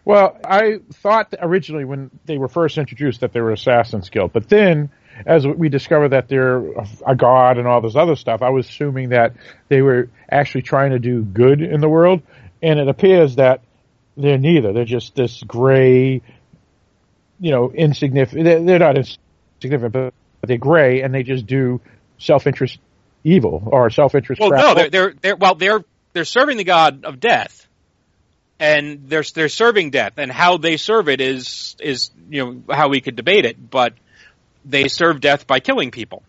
Well, 0.05 0.37
I 0.43 0.79
thought 0.95 1.33
originally 1.39 1.85
when 1.85 2.11
they 2.25 2.37
were 2.37 2.49
first 2.49 2.77
introduced 2.77 3.21
that 3.21 3.31
they 3.31 3.39
were 3.41 3.51
Assassin's 3.51 4.09
Guild, 4.09 4.33
but 4.33 4.49
then 4.49 4.89
as 5.25 5.45
we 5.45 5.69
discovered 5.69 6.09
that 6.09 6.27
they're 6.27 6.57
a 7.05 7.15
god 7.15 7.57
and 7.57 7.67
all 7.67 7.79
this 7.81 7.95
other 7.95 8.15
stuff, 8.15 8.41
I 8.41 8.49
was 8.49 8.67
assuming 8.67 9.09
that 9.09 9.33
they 9.69 9.81
were 9.81 10.09
actually 10.29 10.63
trying 10.63 10.91
to 10.91 10.99
do 10.99 11.21
good 11.23 11.61
in 11.61 11.79
the 11.79 11.87
world, 11.87 12.21
and 12.61 12.79
it 12.79 12.87
appears 12.87 13.35
that 13.35 13.61
they're 14.17 14.37
neither. 14.39 14.73
They're 14.73 14.85
just 14.85 15.15
this 15.15 15.41
gray, 15.43 16.21
you 17.43 17.51
know, 17.51 17.69
insignificant. 17.73 18.65
They're, 18.65 18.79
not 18.79 18.97
insignificant, 18.97 19.91
but 19.91 20.13
they're 20.47 20.57
gray, 20.57 21.01
and 21.01 21.13
they 21.13 21.23
just 21.23 21.45
do 21.45 21.81
self-interest 22.17 22.79
evil 23.25 23.61
or 23.65 23.89
self-interest. 23.89 24.39
Well, 24.39 24.49
crap. 24.49 24.63
no, 24.63 24.73
they're 24.75 24.89
they're 24.89 25.13
they're 25.21 25.35
well 25.35 25.55
they're 25.55 25.83
they're 26.13 26.23
serving 26.23 26.55
the 26.55 26.63
god 26.63 27.03
of 27.03 27.19
death, 27.19 27.67
and 28.61 29.09
they're 29.09 29.25
they're 29.35 29.49
serving 29.49 29.89
death, 29.89 30.13
and 30.15 30.31
how 30.31 30.55
they 30.55 30.77
serve 30.77 31.09
it 31.09 31.19
is 31.19 31.75
is 31.81 32.11
you 32.29 32.45
know 32.45 32.73
how 32.73 32.87
we 32.87 33.01
could 33.01 33.17
debate 33.17 33.43
it, 33.43 33.57
but 33.69 33.93
they 34.63 34.87
serve 34.87 35.19
death 35.19 35.45
by 35.45 35.59
killing 35.59 35.91
people, 35.91 36.23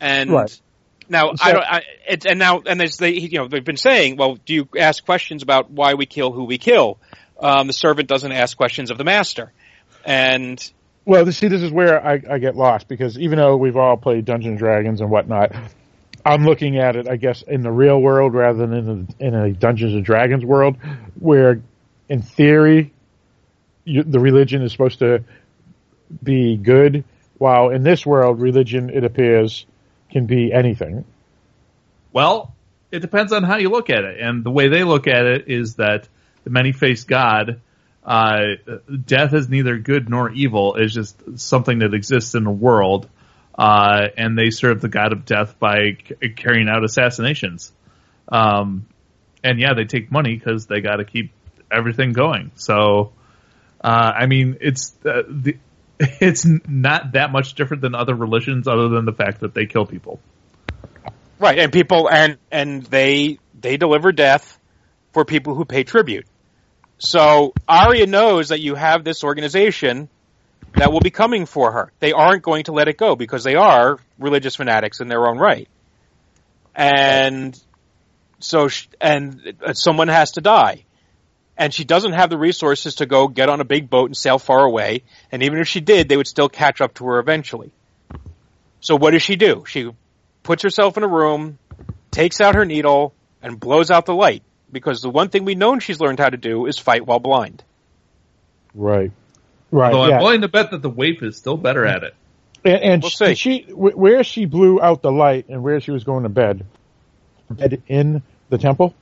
and 0.00 0.28
Right. 0.32 0.60
now 1.08 1.34
So- 1.36 1.44
I 1.44 1.52
don't, 1.52 1.64
I, 1.64 1.82
it's 2.08 2.26
and 2.26 2.40
now 2.40 2.62
and 2.66 2.82
as 2.82 2.96
they 2.96 3.12
you 3.12 3.38
know 3.38 3.46
they've 3.46 3.64
been 3.64 3.76
saying, 3.76 4.16
well, 4.16 4.38
do 4.44 4.54
you 4.54 4.68
ask 4.76 5.04
questions 5.04 5.44
about 5.44 5.70
why 5.70 5.94
we 5.94 6.04
kill 6.04 6.32
who 6.32 6.46
we 6.46 6.58
kill? 6.58 6.98
Um, 7.38 7.68
the 7.68 7.72
servant 7.72 8.08
doesn't 8.08 8.32
ask 8.32 8.56
questions 8.56 8.90
of 8.90 8.98
the 8.98 9.04
master, 9.04 9.52
and 10.06 10.72
Well, 11.04 11.24
this- 11.24 11.36
see, 11.38 11.48
this 11.48 11.62
is 11.62 11.70
where 11.70 12.04
I, 12.04 12.22
I 12.30 12.38
get 12.38 12.56
lost 12.56 12.88
because 12.88 13.18
even 13.18 13.38
though 13.38 13.56
we've 13.56 13.76
all 13.76 13.96
played 13.96 14.24
Dungeons 14.24 14.52
and 14.52 14.58
Dragons 14.58 15.00
and 15.00 15.10
whatnot, 15.10 15.52
I'm 16.24 16.44
looking 16.44 16.78
at 16.78 16.96
it, 16.96 17.06
I 17.08 17.16
guess, 17.16 17.42
in 17.42 17.62
the 17.62 17.70
real 17.70 18.00
world 18.00 18.34
rather 18.34 18.66
than 18.66 18.72
in 18.72 18.88
a, 19.20 19.24
in 19.26 19.34
a 19.34 19.52
Dungeons 19.52 19.94
and 19.94 20.04
Dragons 20.04 20.44
world, 20.44 20.76
where, 21.20 21.60
in 22.08 22.22
theory, 22.22 22.92
you, 23.84 24.02
the 24.02 24.18
religion 24.18 24.62
is 24.62 24.72
supposed 24.72 24.98
to 25.00 25.22
be 26.22 26.56
good, 26.56 27.04
while 27.38 27.68
in 27.70 27.82
this 27.84 28.04
world, 28.04 28.40
religion, 28.40 28.90
it 28.90 29.04
appears, 29.04 29.66
can 30.10 30.26
be 30.26 30.52
anything. 30.52 31.04
Well, 32.12 32.52
it 32.90 33.00
depends 33.00 33.32
on 33.32 33.42
how 33.44 33.56
you 33.58 33.68
look 33.68 33.90
at 33.90 34.02
it. 34.04 34.20
And 34.20 34.42
the 34.42 34.50
way 34.50 34.68
they 34.68 34.82
look 34.82 35.06
at 35.06 35.26
it 35.26 35.48
is 35.48 35.74
that 35.76 36.08
the 36.44 36.50
many 36.50 36.72
faced 36.72 37.06
God, 37.06 37.60
uh, 38.06 38.54
death 39.04 39.34
is 39.34 39.48
neither 39.48 39.78
good 39.78 40.08
nor 40.08 40.30
evil. 40.30 40.76
It's 40.76 40.94
just 40.94 41.40
something 41.40 41.80
that 41.80 41.92
exists 41.92 42.36
in 42.36 42.44
the 42.44 42.50
world. 42.50 43.08
Uh, 43.58 44.08
and 44.16 44.38
they 44.38 44.50
serve 44.50 44.80
the 44.80 44.88
God 44.88 45.12
of 45.12 45.24
death 45.24 45.58
by 45.58 45.96
c- 46.06 46.28
carrying 46.28 46.68
out 46.68 46.84
assassinations. 46.84 47.72
Um, 48.28 48.86
and 49.42 49.58
yeah, 49.58 49.74
they 49.74 49.84
take 49.84 50.12
money 50.12 50.36
because 50.36 50.66
they 50.66 50.80
got 50.80 50.96
to 50.96 51.04
keep 51.04 51.32
everything 51.70 52.12
going. 52.12 52.52
So, 52.54 53.12
uh, 53.82 54.12
I 54.14 54.26
mean, 54.26 54.58
it's 54.60 54.94
uh, 55.04 55.22
the, 55.28 55.56
it's 55.98 56.44
not 56.44 57.12
that 57.12 57.32
much 57.32 57.54
different 57.54 57.80
than 57.80 57.94
other 57.94 58.14
religions, 58.14 58.68
other 58.68 58.88
than 58.88 59.04
the 59.04 59.12
fact 59.12 59.40
that 59.40 59.54
they 59.54 59.66
kill 59.66 59.86
people. 59.86 60.20
Right, 61.38 61.58
and 61.58 61.72
people 61.72 62.08
and 62.08 62.38
and 62.50 62.82
they 62.84 63.38
they 63.58 63.76
deliver 63.76 64.12
death 64.12 64.58
for 65.12 65.24
people 65.24 65.54
who 65.54 65.64
pay 65.64 65.82
tribute. 65.82 66.26
So 66.98 67.52
Arya 67.68 68.06
knows 68.06 68.48
that 68.48 68.60
you 68.60 68.74
have 68.74 69.04
this 69.04 69.22
organization 69.22 70.08
that 70.74 70.92
will 70.92 71.00
be 71.00 71.10
coming 71.10 71.46
for 71.46 71.72
her. 71.72 71.92
They 72.00 72.12
aren't 72.12 72.42
going 72.42 72.64
to 72.64 72.72
let 72.72 72.88
it 72.88 72.96
go 72.96 73.16
because 73.16 73.44
they 73.44 73.54
are 73.54 73.98
religious 74.18 74.56
fanatics 74.56 75.00
in 75.00 75.08
their 75.08 75.26
own 75.26 75.38
right. 75.38 75.68
And 76.74 77.58
so 78.38 78.68
sh- 78.68 78.88
and 79.00 79.54
uh, 79.64 79.72
someone 79.72 80.08
has 80.08 80.32
to 80.32 80.40
die. 80.40 80.84
And 81.58 81.72
she 81.72 81.84
doesn't 81.84 82.12
have 82.12 82.28
the 82.28 82.36
resources 82.36 82.96
to 82.96 83.06
go 83.06 83.28
get 83.28 83.48
on 83.48 83.60
a 83.62 83.64
big 83.64 83.88
boat 83.88 84.06
and 84.06 84.16
sail 84.16 84.38
far 84.38 84.60
away, 84.60 85.04
and 85.32 85.42
even 85.42 85.58
if 85.58 85.68
she 85.68 85.80
did, 85.80 86.06
they 86.06 86.16
would 86.18 86.26
still 86.26 86.50
catch 86.50 86.82
up 86.82 86.92
to 86.94 87.06
her 87.06 87.18
eventually. 87.18 87.72
So 88.80 88.94
what 88.94 89.12
does 89.12 89.22
she 89.22 89.36
do? 89.36 89.64
She 89.66 89.90
puts 90.42 90.62
herself 90.62 90.98
in 90.98 91.02
a 91.02 91.08
room, 91.08 91.58
takes 92.10 92.42
out 92.42 92.56
her 92.56 92.66
needle, 92.66 93.14
and 93.40 93.58
blows 93.58 93.90
out 93.90 94.04
the 94.04 94.14
light. 94.14 94.42
Because 94.70 95.00
the 95.00 95.10
one 95.10 95.28
thing 95.28 95.44
we 95.44 95.54
know 95.54 95.78
she's 95.78 96.00
learned 96.00 96.18
how 96.18 96.28
to 96.28 96.36
do 96.36 96.66
is 96.66 96.78
fight 96.78 97.06
while 97.06 97.20
blind. 97.20 97.62
Right. 98.74 99.12
Right. 99.70 99.92
Although 99.92 100.08
yeah. 100.08 100.16
I'm 100.16 100.22
willing 100.22 100.40
to 100.42 100.48
bet 100.48 100.70
that 100.72 100.82
the 100.82 100.90
waif 100.90 101.22
is 101.22 101.36
still 101.36 101.56
better 101.56 101.84
at 101.86 102.02
it. 102.02 102.14
And, 102.64 102.82
and 102.82 103.02
We'll 103.02 103.10
she, 103.10 103.34
she 103.34 103.60
where 103.72 104.24
she 104.24 104.44
blew 104.44 104.80
out 104.80 105.02
the 105.02 105.12
light 105.12 105.48
and 105.48 105.62
where 105.62 105.80
she 105.80 105.92
was 105.92 106.04
going 106.04 106.24
to 106.24 106.28
bed, 106.28 106.66
bed 107.50 107.82
in 107.86 108.22
the 108.48 108.58
temple, 108.58 108.94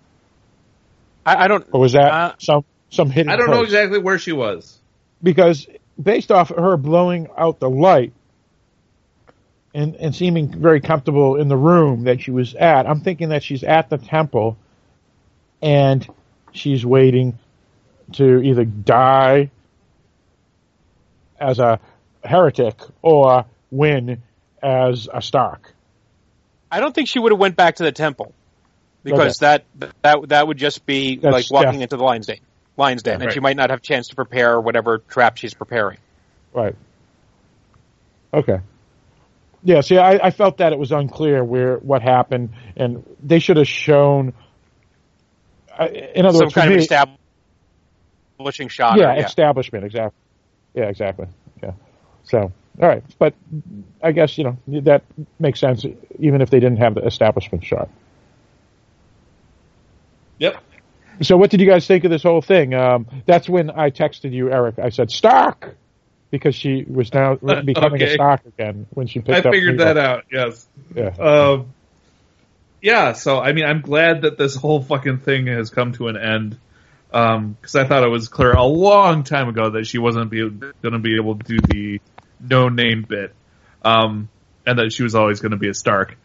I, 1.24 1.44
I 1.44 1.48
don't. 1.48 1.66
or 1.72 1.80
was 1.80 1.92
that 1.92 2.12
Uh, 2.12 2.32
some 2.38 2.64
some 2.90 3.10
hidden? 3.10 3.32
I 3.32 3.36
don't 3.36 3.50
know 3.50 3.62
exactly 3.62 3.98
where 3.98 4.18
she 4.18 4.32
was. 4.32 4.78
because 5.22 5.66
based 6.00 6.30
off 6.30 6.50
of 6.50 6.58
her 6.58 6.76
blowing 6.76 7.28
out 7.36 7.58
the 7.58 7.70
light 7.70 8.12
and 9.74 9.96
and 9.96 10.14
seeming 10.14 10.48
very 10.48 10.80
comfortable 10.80 11.36
in 11.36 11.48
the 11.48 11.56
room 11.56 12.04
that 12.04 12.20
she 12.20 12.30
was 12.30 12.54
at, 12.54 12.86
I'm 12.86 13.00
thinking 13.00 13.30
that 13.30 13.42
she's 13.42 13.64
at 13.64 13.88
the 13.90 13.98
temple 13.98 14.56
and 15.62 16.06
she's 16.52 16.84
waiting 16.84 17.38
to 18.12 18.40
either 18.42 18.64
die 18.64 19.50
as 21.40 21.58
a 21.58 21.80
heretic 22.22 22.80
or 23.02 23.44
win 23.70 24.22
as 24.62 25.08
a 25.12 25.20
Stark. 25.20 25.72
I 26.70 26.80
don't 26.80 26.94
think 26.94 27.08
she 27.08 27.18
would 27.18 27.32
have 27.32 27.38
went 27.38 27.56
back 27.56 27.76
to 27.76 27.82
the 27.84 27.92
temple 27.92 28.32
because 29.02 29.38
that 29.38 29.64
that 30.02 30.28
that 30.28 30.48
would 30.48 30.56
just 30.58 30.86
be 30.86 31.16
That's 31.16 31.32
like 31.32 31.50
walking 31.50 31.72
death. 31.80 31.82
into 31.82 31.96
the 31.96 32.04
lion's 32.04 32.26
den. 32.26 32.38
Lion's 32.76 33.02
den, 33.02 33.14
and 33.14 33.24
Right. 33.24 33.32
she 33.32 33.40
might 33.40 33.56
not 33.56 33.70
have 33.70 33.78
a 33.78 33.82
chance 33.82 34.08
to 34.08 34.16
prepare 34.16 34.60
whatever 34.60 34.98
trap 34.98 35.36
she's 35.36 35.54
preparing. 35.54 35.98
Right. 36.52 36.74
Okay. 38.32 38.58
Yeah, 39.62 39.80
see, 39.80 39.96
I, 39.96 40.18
I 40.26 40.30
felt 40.30 40.58
that 40.58 40.72
it 40.72 40.78
was 40.78 40.90
unclear 40.92 41.42
where 41.44 41.76
what 41.78 42.02
happened, 42.02 42.50
and 42.76 43.04
they 43.22 43.38
should 43.38 43.56
have 43.56 43.68
shown. 43.68 44.34
In 45.80 46.24
other 46.26 46.38
Some 46.38 46.44
words, 46.46 46.52
for 46.54 46.60
kind 46.60 46.70
me, 46.70 46.76
of 46.76 46.82
establishing 48.38 48.68
shot. 48.68 48.98
yeah, 48.98 49.14
or- 49.14 49.24
establishment, 49.24 49.84
exactly. 49.84 50.18
Yeah, 50.74 50.84
exactly. 50.84 51.26
Yeah. 51.62 51.72
So, 52.24 52.38
All 52.38 52.88
right, 52.88 53.02
but 53.18 53.34
I 54.02 54.12
guess 54.12 54.36
you 54.38 54.44
know 54.44 54.56
that 54.82 55.02
makes 55.38 55.60
sense, 55.60 55.84
even 56.18 56.40
if 56.40 56.50
they 56.50 56.58
didn't 56.60 56.78
have 56.78 56.94
the 56.94 57.04
establishment 57.06 57.64
shot. 57.64 57.88
Yep. 60.38 60.56
So, 61.22 61.36
what 61.36 61.50
did 61.50 61.60
you 61.60 61.68
guys 61.68 61.86
think 61.86 62.04
of 62.04 62.10
this 62.10 62.22
whole 62.24 62.40
thing? 62.42 62.74
Um, 62.74 63.06
that's 63.26 63.48
when 63.48 63.70
I 63.70 63.90
texted 63.90 64.32
you, 64.32 64.50
Eric. 64.50 64.78
I 64.80 64.88
said 64.88 65.10
Stark 65.12 65.76
because 66.30 66.56
she 66.56 66.84
was 66.88 67.12
now 67.14 67.34
becoming 67.64 68.02
Okay. 68.02 68.10
a 68.10 68.14
Stark 68.14 68.44
again 68.46 68.86
when 68.90 69.06
she 69.06 69.20
I 69.20 69.22
picked 69.22 69.38
up. 69.40 69.46
I 69.46 69.50
figured 69.52 69.76
Nemo. 69.78 69.94
that 69.94 70.04
out. 70.04 70.24
Yes. 70.32 70.66
Yeah. 70.94 71.08
Um, 71.10 71.72
yeah. 72.84 73.14
So 73.14 73.40
I 73.40 73.52
mean, 73.52 73.64
I'm 73.64 73.80
glad 73.80 74.22
that 74.22 74.36
this 74.38 74.54
whole 74.54 74.82
fucking 74.82 75.18
thing 75.18 75.46
has 75.48 75.70
come 75.70 75.92
to 75.94 76.08
an 76.08 76.16
end. 76.16 76.58
Because 77.10 77.76
I 77.76 77.84
thought 77.86 78.02
it 78.02 78.10
was 78.10 78.28
clear 78.28 78.52
a 78.52 78.64
long 78.64 79.22
time 79.22 79.48
ago 79.48 79.70
that 79.70 79.86
she 79.86 79.98
wasn't 79.98 80.30
be, 80.30 80.40
going 80.50 80.92
to 80.94 80.98
be 80.98 81.14
able 81.16 81.38
to 81.38 81.44
do 81.44 81.58
the 81.58 82.00
no 82.40 82.68
name 82.68 83.06
bit, 83.08 83.32
um, 83.84 84.28
and 84.66 84.80
that 84.80 84.92
she 84.92 85.04
was 85.04 85.14
always 85.14 85.38
going 85.40 85.52
to 85.52 85.56
be 85.56 85.68
a 85.68 85.74
Stark. 85.74 86.16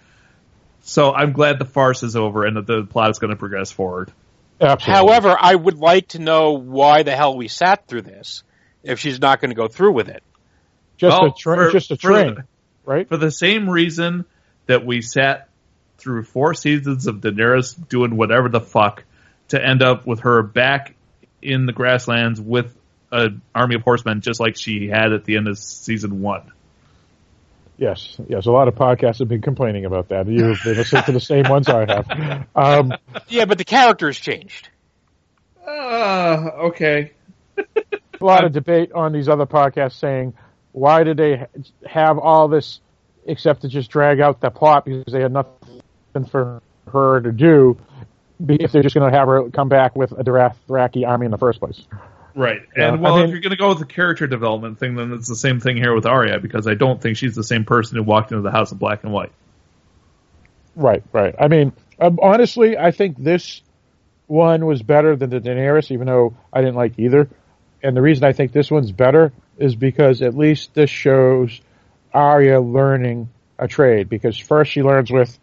So 0.82 1.14
I'm 1.14 1.32
glad 1.32 1.60
the 1.60 1.66
farce 1.66 2.02
is 2.02 2.16
over 2.16 2.44
and 2.44 2.58
that 2.58 2.66
the 2.66 2.84
plot 2.86 3.12
is 3.12 3.20
going 3.20 3.30
to 3.30 3.36
progress 3.38 3.72
forward. 3.72 4.12
Absolutely. 4.60 4.94
However, 4.94 5.38
I 5.40 5.54
would 5.54 5.78
like 5.78 6.08
to 6.10 6.20
know 6.20 6.54
why 6.54 7.04
the 7.04 7.16
hell 7.16 7.38
we 7.38 7.50
sat 7.50 7.86
through 7.88 8.02
this 8.02 8.44
if 8.82 9.00
she's 9.00 9.20
not 9.22 9.42
going 9.42 9.52
to 9.52 9.56
go 9.56 9.68
through 9.68 9.94
with 9.94 10.10
it. 10.10 10.24
just 10.98 11.22
Well, 11.22 11.32
a 11.32 11.34
tra- 11.38 11.56
for- 11.56 11.72
just 11.72 11.92
a 11.92 11.98
for- 11.98 12.08
train, 12.08 12.44
right? 12.84 13.08
for 13.08 13.18
the 13.18 13.30
same 13.30 13.70
reason 13.70 14.26
that 14.66 14.84
we 14.84 15.02
sat 15.02 15.49
through 16.00 16.24
four 16.24 16.54
seasons 16.54 17.08
of 17.08 17.18
Daenerys 17.18 17.76
doing 17.88 18.16
whatever 18.16 18.50
the 18.50 18.62
fuck 18.62 19.04
to 19.50 19.64
end 19.64 19.82
up 19.82 20.06
with 20.06 20.22
her 20.22 20.44
back 20.44 20.96
in 21.42 21.66
the 21.66 21.74
grasslands 21.74 22.40
with 22.40 22.76
an 23.12 23.42
army 23.56 23.76
of 23.76 23.82
horsemen, 23.82 24.22
just 24.22 24.40
like 24.40 24.56
she 24.56 24.88
had 24.88 25.14
at 25.14 25.26
the 25.26 25.38
end 25.38 25.48
of 25.48 25.58
season 25.58 26.22
one. 26.22 26.52
Yes, 27.78 28.18
yes. 28.28 28.46
A 28.46 28.52
lot 28.52 28.68
of 28.68 28.76
podcasts 28.76 29.20
have 29.20 29.30
been 29.30 29.42
complaining 29.42 29.86
about 29.86 30.10
that. 30.10 30.28
You've 30.28 30.62
been 30.64 30.76
listening 30.76 31.04
to 31.04 31.12
the 31.14 31.22
same 31.22 31.48
ones 31.48 31.70
I 31.70 31.86
have. 31.86 32.48
Um, 32.56 32.94
Yeah, 33.30 33.46
but 33.46 33.58
the 33.58 33.64
characters 33.64 34.20
changed. 34.20 34.70
Uh, 35.66 36.50
okay. 36.66 37.12
a 37.58 38.26
lot 38.26 38.44
of 38.44 38.52
debate 38.52 38.92
on 38.92 39.14
these 39.14 39.30
other 39.30 39.46
podcasts 39.46 39.94
saying 39.94 40.34
why 40.72 41.04
did 41.04 41.18
they 41.18 41.46
have 41.86 42.18
all 42.18 42.48
this 42.48 42.82
except 43.26 43.62
to 43.62 43.68
just 43.68 43.90
drag 43.90 44.20
out 44.20 44.42
the 44.42 44.50
plot 44.50 44.86
because 44.86 45.12
they 45.12 45.22
had 45.22 45.32
nothing 45.32 45.82
for 46.30 46.62
her 46.92 47.22
to 47.22 47.32
do 47.32 47.78
if 48.48 48.72
they're 48.72 48.84
just 48.84 48.96
going 48.96 49.12
to 49.12 49.18
have 49.18 49.28
her 49.28 49.50
come 49.50 49.70
back 49.70 49.96
with 49.96 50.12
a 50.14 50.24
Dothraki 50.24 51.06
army 51.08 51.26
in 51.26 51.32
the 51.32 51.38
first 51.38 51.60
place. 51.60 51.82
Right. 52.36 52.62
Yeah, 52.78 52.94
And 52.94 53.02
well, 53.02 53.16
I 53.16 53.18
mean- 53.18 53.26
if 53.26 53.32
you're 53.32 53.42
going 53.42 53.52
to 53.52 53.58
go 53.58 53.70
with 53.70 53.80
the 53.80 53.86
character 53.86 54.28
development 54.28 54.80
thing, 54.80 54.96
then 54.96 55.12
it's 55.14 55.28
the 55.28 55.36
same 55.36 55.60
thing 55.60 55.78
here 55.78 55.94
with 55.94 56.06
Arya, 56.06 56.40
because 56.40 56.68
I 56.68 56.74
don't 56.74 57.02
think 57.02 57.18
she's 57.18 57.36
the 57.36 57.44
same 57.44 57.66
person 57.66 57.98
who 57.98 58.04
walked 58.04 58.32
into 58.32 58.42
the 58.44 58.52
House 58.52 58.72
of 58.72 58.80
Black 58.80 59.04
and 59.04 59.12
White. 59.12 59.32
Right, 60.76 61.04
right. 61.12 61.36
I 61.38 61.48
mean, 61.50 61.74
um, 62.00 62.20
honestly, 62.22 62.78
I 62.78 62.92
think 62.92 63.18
this 63.18 63.62
one 64.28 64.66
was 64.66 64.82
better 64.82 65.16
than 65.16 65.30
the 65.30 65.42
Daenerys, 65.42 65.92
even 65.92 66.08
though 66.08 66.38
I 66.54 66.62
didn't 66.62 66.76
like 66.76 66.98
either. 66.98 67.28
And 67.84 67.98
the 67.98 68.02
reason 68.02 68.24
I 68.24 68.32
think 68.32 68.52
this 68.52 68.72
one's 68.72 68.92
better 68.92 69.34
is 69.58 69.76
because 69.76 70.22
at 70.22 70.38
least 70.38 70.74
this 70.74 70.90
shows 70.90 71.60
Arya 72.14 72.62
learning 72.62 73.30
a 73.58 73.68
trade. 73.68 74.08
Because 74.08 74.38
first 74.38 74.72
she 74.72 74.84
learns 74.84 75.12
with 75.12 75.38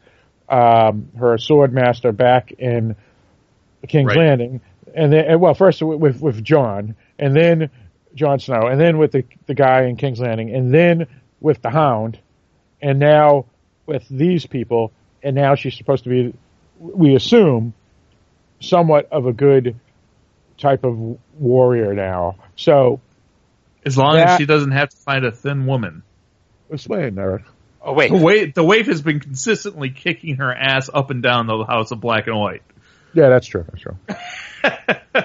um, 0.49 1.11
her 1.19 1.39
sword 1.39 1.73
master 1.73 2.13
back 2.13 2.53
in 2.53 2.97
King's 3.89 4.09
Right. 4.09 4.19
Landing, 4.19 4.61
and 4.95 5.13
then 5.13 5.25
and, 5.27 5.41
well, 5.41 5.55
first 5.55 5.83
with, 5.83 5.99
with 5.99 6.21
with 6.21 6.43
Jon, 6.45 6.95
and 7.19 7.35
then 7.37 7.71
Jon 8.15 8.39
Snow, 8.39 8.67
and 8.67 8.81
then 8.81 8.99
with 8.99 9.13
the 9.13 9.25
the 9.47 9.55
guy 9.55 9.85
in 9.85 9.97
King's 9.97 10.21
Landing, 10.21 10.55
and 10.55 10.73
then 10.73 11.07
with 11.41 11.63
the 11.63 11.71
Hound, 11.71 12.19
and 12.81 12.99
now 12.99 13.47
with 13.87 14.09
these 14.09 14.47
people, 14.47 14.93
and 15.23 15.37
now 15.37 15.55
she's 15.55 15.77
supposed 15.77 16.05
to 16.05 16.11
be, 16.11 16.35
we 16.81 17.15
assume, 17.15 17.75
somewhat 18.61 19.09
of 19.13 19.27
a 19.27 19.33
good 19.33 19.77
type 20.59 20.85
of 20.85 21.19
warrior 21.39 21.95
now. 21.95 22.37
So, 22.57 23.01
As 23.85 23.97
long 23.97 24.17
That- 24.17 24.31
as 24.31 24.37
she 24.39 24.47
doesn't 24.47 24.73
have 24.73 24.89
to 24.89 24.97
find 24.97 25.25
a 25.25 25.31
thin 25.31 25.67
woman. 25.67 26.03
explain, 26.71 27.17
Eric. 27.19 27.45
Oh 27.87 27.93
wait, 27.93 28.11
The 28.11 28.17
wave, 28.17 28.53
the 28.53 28.65
waif 28.65 28.87
has 28.87 29.01
been 29.01 29.21
consistently 29.21 29.91
kicking 29.91 30.37
her 30.37 30.53
ass 30.53 30.91
up 30.93 31.11
and 31.11 31.23
down 31.23 31.47
the 31.47 31.65
House 31.65 31.93
of 31.93 32.01
Black 32.01 32.27
and 32.27 32.37
White. 32.37 32.63
Yeah, 33.15 33.29
that's 33.29 33.47
true. 33.47 33.65
That's 33.65 33.81
true. 33.81 33.97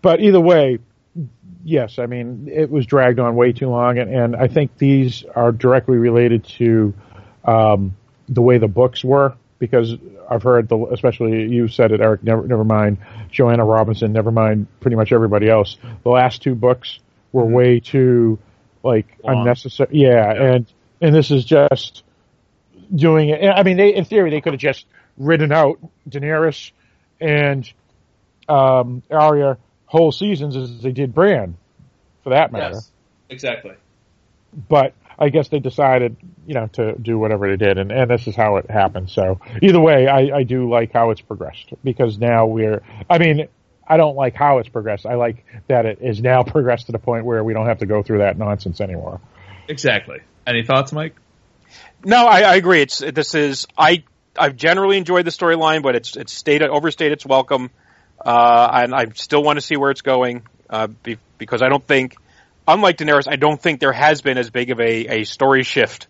but 0.00 0.20
either 0.20 0.40
way, 0.40 0.78
yes, 1.62 1.98
I 1.98 2.06
mean 2.06 2.48
it 2.50 2.70
was 2.70 2.86
dragged 2.86 3.20
on 3.20 3.36
way 3.36 3.52
too 3.52 3.68
long, 3.68 3.98
and, 3.98 4.10
and 4.10 4.34
I 4.34 4.48
think 4.48 4.78
these 4.78 5.24
are 5.36 5.52
directly 5.52 5.98
related 5.98 6.44
to 6.56 6.94
um, 7.44 7.94
the 8.30 8.40
way 8.40 8.56
the 8.56 8.66
books 8.66 9.04
were 9.04 9.36
because 9.58 9.94
I've 10.28 10.42
heard 10.42 10.70
the, 10.70 10.78
especially 10.86 11.48
you 11.48 11.68
said 11.68 11.92
it, 11.92 12.00
Eric. 12.00 12.22
Never, 12.24 12.46
never 12.46 12.64
mind 12.64 12.96
Joanna 13.30 13.66
Robinson. 13.66 14.14
Never 14.14 14.32
mind 14.32 14.68
pretty 14.80 14.96
much 14.96 15.12
everybody 15.12 15.50
else. 15.50 15.76
The 16.02 16.08
last 16.08 16.40
two 16.40 16.54
books 16.54 16.98
were 17.30 17.44
way 17.44 17.78
too 17.78 18.38
like 18.82 19.06
Long. 19.22 19.40
unnecessary. 19.40 19.90
Yeah, 19.92 20.30
and 20.30 20.66
and 21.00 21.14
this 21.14 21.30
is 21.30 21.44
just 21.44 22.02
doing 22.94 23.30
it. 23.30 23.44
I 23.44 23.62
mean, 23.62 23.76
they, 23.76 23.94
in 23.94 24.04
theory, 24.04 24.30
they 24.30 24.40
could 24.40 24.52
have 24.52 24.60
just 24.60 24.86
ridden 25.16 25.52
out 25.52 25.78
Daenerys 26.08 26.72
and 27.20 27.70
um, 28.48 29.02
Arya 29.10 29.58
whole 29.86 30.10
seasons 30.10 30.56
as 30.56 30.80
they 30.80 30.92
did 30.92 31.14
Bran, 31.14 31.56
for 32.24 32.30
that 32.30 32.50
matter. 32.50 32.76
Yes, 32.76 32.90
exactly. 33.28 33.74
But 34.68 34.94
I 35.18 35.28
guess 35.28 35.48
they 35.48 35.58
decided, 35.58 36.16
you 36.46 36.54
know, 36.54 36.66
to 36.74 36.96
do 36.96 37.18
whatever 37.18 37.48
they 37.48 37.56
did, 37.56 37.78
and, 37.78 37.92
and 37.92 38.10
this 38.10 38.26
is 38.26 38.34
how 38.34 38.56
it 38.56 38.70
happened. 38.70 39.10
So 39.10 39.40
either 39.60 39.80
way, 39.80 40.08
I, 40.08 40.38
I 40.38 40.42
do 40.44 40.68
like 40.70 40.92
how 40.92 41.10
it's 41.10 41.20
progressed 41.20 41.72
because 41.84 42.18
now 42.18 42.46
we're. 42.46 42.82
I 43.08 43.18
mean, 43.18 43.48
I 43.92 43.98
don't 43.98 44.16
like 44.16 44.34
how 44.34 44.56
it's 44.56 44.70
progressed. 44.70 45.04
I 45.04 45.16
like 45.16 45.44
that 45.68 45.84
it 45.84 45.98
is 46.00 46.22
now 46.22 46.42
progressed 46.46 46.86
to 46.86 46.92
the 46.92 46.98
point 46.98 47.26
where 47.26 47.44
we 47.44 47.52
don't 47.52 47.66
have 47.66 47.80
to 47.80 47.86
go 47.86 48.02
through 48.02 48.18
that 48.18 48.38
nonsense 48.38 48.80
anymore. 48.80 49.20
Exactly. 49.68 50.20
Any 50.46 50.64
thoughts, 50.64 50.92
Mike? 50.92 51.14
no, 52.02 52.26
I, 52.26 52.40
I 52.40 52.54
agree. 52.56 52.80
It's 52.80 52.98
this 52.98 53.34
is 53.34 53.66
I 53.76 54.04
I've 54.34 54.56
generally 54.56 54.96
enjoyed 54.96 55.26
the 55.26 55.30
storyline, 55.30 55.82
but 55.82 55.94
it's 55.94 56.16
it's 56.16 56.32
stated 56.32 56.70
overstayed 56.70 57.12
its 57.12 57.26
welcome, 57.26 57.70
uh, 58.24 58.70
and 58.72 58.94
I 58.94 59.10
still 59.14 59.42
want 59.42 59.58
to 59.58 59.60
see 59.60 59.76
where 59.76 59.90
it's 59.90 60.00
going 60.00 60.46
uh, 60.70 60.86
be, 60.86 61.18
because 61.36 61.60
I 61.60 61.68
don't 61.68 61.86
think, 61.86 62.16
unlike 62.66 62.96
Daenerys, 62.96 63.28
I 63.28 63.36
don't 63.36 63.60
think 63.60 63.78
there 63.78 63.92
has 63.92 64.22
been 64.22 64.38
as 64.38 64.48
big 64.48 64.70
of 64.70 64.80
a, 64.80 65.20
a 65.20 65.24
story 65.24 65.64
shift. 65.64 66.06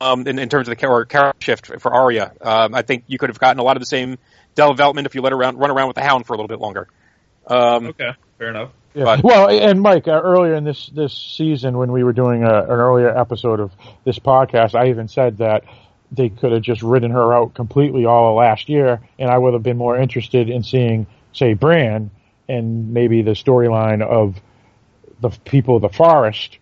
Um, 0.00 0.26
in, 0.26 0.40
in 0.40 0.48
terms 0.48 0.66
of 0.66 0.76
the 0.76 0.80
char- 0.80 1.04
character 1.04 1.44
shift 1.44 1.80
for 1.80 1.94
Arya, 1.94 2.32
um, 2.40 2.74
I 2.74 2.82
think 2.82 3.04
you 3.06 3.18
could 3.18 3.28
have 3.28 3.38
gotten 3.38 3.60
a 3.60 3.62
lot 3.62 3.76
of 3.76 3.80
the 3.80 3.86
same 3.86 4.18
development 4.54 5.06
if 5.06 5.14
you 5.14 5.22
let 5.22 5.32
her 5.32 5.38
around, 5.38 5.58
run 5.58 5.70
around 5.70 5.88
with 5.88 5.96
the 5.96 6.02
Hound 6.02 6.26
for 6.26 6.34
a 6.34 6.36
little 6.36 6.48
bit 6.48 6.60
longer. 6.60 6.88
Um, 7.46 7.86
Okay, 7.88 8.10
fair 8.38 8.50
enough. 8.50 8.70
Yeah. 8.94 9.04
But- 9.04 9.24
well, 9.24 9.48
and 9.48 9.80
Mike, 9.80 10.06
uh, 10.06 10.20
earlier 10.22 10.54
in 10.54 10.64
this 10.64 10.86
this 10.88 11.12
season, 11.14 11.78
when 11.78 11.92
we 11.92 12.04
were 12.04 12.12
doing 12.12 12.44
a, 12.44 12.62
an 12.64 12.70
earlier 12.70 13.16
episode 13.16 13.60
of 13.60 13.72
this 14.04 14.18
podcast, 14.18 14.74
I 14.74 14.90
even 14.90 15.08
said 15.08 15.38
that 15.38 15.64
they 16.10 16.28
could 16.28 16.52
have 16.52 16.62
just 16.62 16.82
ridden 16.82 17.10
her 17.10 17.32
out 17.34 17.54
completely 17.54 18.04
all 18.04 18.30
of 18.30 18.36
last 18.36 18.68
year, 18.68 19.00
and 19.18 19.30
I 19.30 19.38
would 19.38 19.54
have 19.54 19.62
been 19.62 19.78
more 19.78 19.96
interested 19.96 20.50
in 20.50 20.62
seeing, 20.62 21.06
say, 21.32 21.54
Bran 21.54 22.10
and 22.48 22.92
maybe 22.92 23.22
the 23.22 23.30
storyline 23.30 24.02
of 24.02 24.36
the 25.20 25.30
people 25.44 25.76
of 25.76 25.82
the 25.82 25.88
forest, 25.88 26.58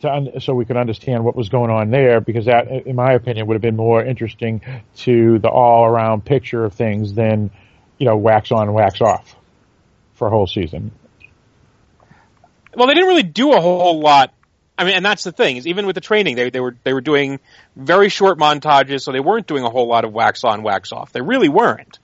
to 0.00 0.12
un- 0.12 0.40
so 0.40 0.54
we 0.54 0.64
could 0.64 0.76
understand 0.76 1.24
what 1.24 1.34
was 1.34 1.48
going 1.48 1.70
on 1.70 1.90
there, 1.90 2.20
because 2.20 2.46
that, 2.46 2.68
in 2.86 2.96
my 2.96 3.12
opinion, 3.12 3.46
would 3.46 3.54
have 3.54 3.62
been 3.62 3.76
more 3.76 4.04
interesting 4.04 4.60
to 4.96 5.38
the 5.38 5.48
all 5.48 5.84
around 5.84 6.24
picture 6.24 6.64
of 6.64 6.74
things 6.74 7.14
than, 7.14 7.50
you 7.98 8.06
know, 8.06 8.16
wax 8.16 8.52
on, 8.52 8.72
wax 8.72 9.00
off 9.00 9.34
for 10.14 10.28
a 10.28 10.30
whole 10.30 10.46
season. 10.46 10.92
Well, 12.74 12.86
they 12.86 12.94
didn't 12.94 13.08
really 13.08 13.22
do 13.24 13.52
a 13.52 13.60
whole 13.60 14.00
lot. 14.00 14.32
I 14.76 14.84
mean, 14.84 14.94
and 14.94 15.04
that's 15.04 15.24
the 15.24 15.32
thing 15.32 15.56
is 15.56 15.66
even 15.66 15.86
with 15.86 15.94
the 15.94 16.00
training, 16.00 16.36
they 16.36 16.50
they 16.50 16.60
were 16.60 16.76
they 16.84 16.92
were 16.92 17.00
doing 17.00 17.40
very 17.74 18.08
short 18.08 18.38
montages, 18.38 19.00
so 19.00 19.10
they 19.10 19.20
weren't 19.20 19.48
doing 19.48 19.64
a 19.64 19.70
whole 19.70 19.88
lot 19.88 20.04
of 20.04 20.12
wax 20.12 20.44
on, 20.44 20.62
wax 20.62 20.92
off. 20.92 21.10
They 21.10 21.20
really 21.20 21.48
weren't. 21.48 21.98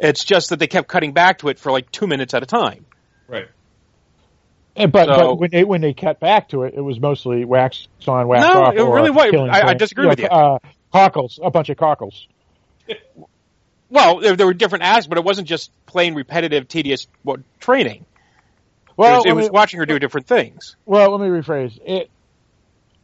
It's 0.00 0.24
just 0.24 0.50
that 0.50 0.58
they 0.58 0.66
kept 0.66 0.88
cutting 0.88 1.12
back 1.12 1.38
to 1.38 1.48
it 1.48 1.60
for 1.60 1.70
like 1.70 1.92
two 1.92 2.08
minutes 2.08 2.34
at 2.34 2.42
a 2.42 2.46
time. 2.46 2.86
Right. 3.28 3.48
And, 4.78 4.92
but, 4.92 5.06
So- 5.08 5.16
but 5.16 5.34
when 5.36 5.50
they 5.50 5.64
when 5.64 5.80
they 5.80 5.92
cut 5.92 6.20
back 6.20 6.50
to 6.50 6.62
it, 6.62 6.74
it 6.74 6.80
was 6.80 7.00
mostly 7.00 7.44
wax 7.44 7.88
on, 8.06 8.28
wax 8.28 8.42
No, 8.42 8.62
off. 8.62 8.74
it 8.74 8.80
or 8.80 8.94
really 8.94 9.10
was. 9.10 9.34
I- 9.50 9.68
I 9.68 9.74
disagree 9.74 10.06
with 10.06 10.20
you. 10.20 10.26
Uh, 10.28 10.58
cockles, 10.92 11.38
a 11.42 11.50
bunch 11.50 11.68
of 11.68 11.76
cockles. 11.76 12.26
Well, 13.90 14.20
there, 14.20 14.36
there 14.36 14.46
were 14.46 14.54
different 14.54 14.84
aspects, 14.84 15.06
but 15.06 15.18
it 15.18 15.24
wasn't 15.24 15.48
just 15.48 15.70
plain 15.86 16.14
repetitive, 16.14 16.68
tedious 16.68 17.06
what, 17.22 17.40
training. 17.58 18.04
Well, 18.96 19.14
it 19.14 19.16
was, 19.16 19.26
it 19.26 19.32
was 19.34 19.44
me, 19.46 19.50
watching 19.50 19.80
her 19.80 19.86
do 19.86 19.98
different 19.98 20.26
things. 20.26 20.76
well, 20.84 21.10
let 21.10 21.20
me 21.20 21.28
rephrase 21.28 21.78
it. 21.84 22.10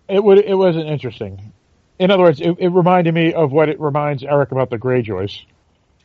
It 0.09 0.23
would 0.23 0.39
it 0.39 0.55
wasn't 0.55 0.89
interesting. 0.89 1.53
In 1.99 2.11
other 2.11 2.23
words, 2.25 2.41
it, 2.41 2.57
it 2.59 2.69
reminded 2.69 3.15
me 3.15 3.33
of 3.33 3.53
what 3.53 3.69
it 3.69 3.81
reminds 3.81 4.23
Eric 4.23 4.53
about 4.53 4.69
the 4.69 4.77
Greyjoys. 4.79 5.41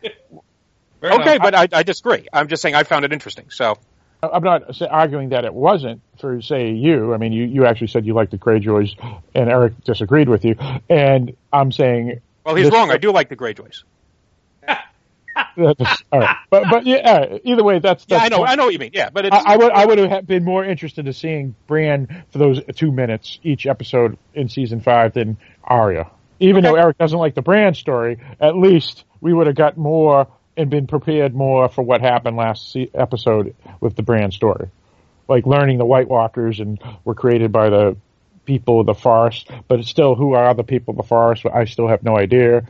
Okay, 0.04 1.36
enough. 1.36 1.42
but 1.42 1.56
I, 1.56 1.68
I 1.72 1.84
disagree. 1.84 2.28
I'm 2.32 2.48
just 2.48 2.62
saying 2.62 2.76
I 2.76 2.84
found 2.84 3.06
it 3.06 3.12
interesting. 3.14 3.50
So 3.50 3.78
I'm 4.22 4.44
not 4.44 4.82
arguing 4.90 5.30
that 5.30 5.46
it 5.46 5.54
wasn't 5.54 6.02
for 6.20 6.42
say 6.42 6.72
you. 6.72 7.14
I 7.14 7.18
mean, 7.18 7.32
you, 7.32 7.46
you 7.46 7.66
actually 7.66 7.88
said 7.88 8.06
you 8.06 8.14
liked 8.14 8.32
the 8.32 8.38
Greyjoys, 8.38 8.96
and 9.34 9.50
Eric 9.50 9.82
disagreed 9.86 10.28
with 10.28 10.44
you. 10.44 10.56
And 10.90 11.36
I'm 11.54 11.72
saying, 11.72 12.20
well, 12.46 12.56
he's 12.56 12.66
this- 12.66 12.74
wrong. 12.74 12.92
I 12.92 12.98
do 12.98 13.12
like 13.12 13.30
the 13.30 13.38
Greyjoys. 13.38 13.84
that's- 15.56 16.04
all 16.12 16.20
right. 16.20 16.36
But 16.50 16.64
but 16.70 16.86
yeah, 16.86 17.38
either 17.44 17.64
way, 17.64 17.80
that's, 17.80 18.06
Yeah, 18.08 18.18
I 18.18 18.30
know. 18.30 18.46
I 18.46 18.56
know 18.56 18.66
what 18.66 18.74
you 18.74 18.80
mean. 18.80 18.92
Yeah, 18.94 19.10
but 19.10 19.26
it's, 19.26 19.36
I, 19.36 19.54
I 19.54 19.58
would 19.58 19.72
I 19.72 19.86
would 19.86 19.98
have 20.00 20.28
been 20.28 20.44
more 20.44 20.66
interested 20.66 21.08
in 21.08 21.14
seeing 21.14 21.56
Bran 21.68 22.26
for 22.32 22.40
those 22.40 22.60
two 22.76 22.92
minutes 22.92 23.40
each 23.44 23.66
episode 23.68 24.18
in 24.34 24.50
season 24.50 24.82
five 24.82 25.14
than 25.14 25.38
Arya. 25.64 26.10
Even 26.42 26.64
though 26.64 26.76
Eric 26.76 26.98
doesn't 26.98 27.20
like 27.20 27.36
the 27.36 27.42
Bran 27.42 27.74
story, 27.74 28.18
at 28.40 28.56
least 28.56 29.04
we 29.22 29.34
would 29.34 29.48
have 29.48 29.58
got 29.58 29.78
more 29.78 30.28
and 30.60 30.70
been 30.70 30.88
prepared 30.88 31.34
more 31.34 31.70
for 31.70 31.82
what 31.82 32.02
happened 32.02 32.36
last 32.36 32.76
episode 32.94 33.56
with 33.80 33.96
the 33.96 34.04
Bran 34.04 34.32
story, 34.32 34.70
like 35.30 35.46
learning 35.46 35.78
the 35.78 35.86
White 35.86 36.10
Walkers 36.10 36.60
and 36.60 36.78
were 37.06 37.16
created 37.16 37.54
by 37.54 37.70
the 37.70 37.96
people 38.44 38.82
of 38.82 38.86
the 38.86 38.94
forest, 38.94 39.50
but 39.70 39.80
it's 39.80 39.90
still 39.90 40.16
who 40.16 40.34
are 40.34 40.54
the 40.54 40.66
people 40.66 40.92
of 40.92 40.98
the 40.98 41.04
forest? 41.04 41.46
I 41.46 41.64
still 41.64 41.88
have 41.88 42.04
no 42.04 42.18
idea. 42.18 42.68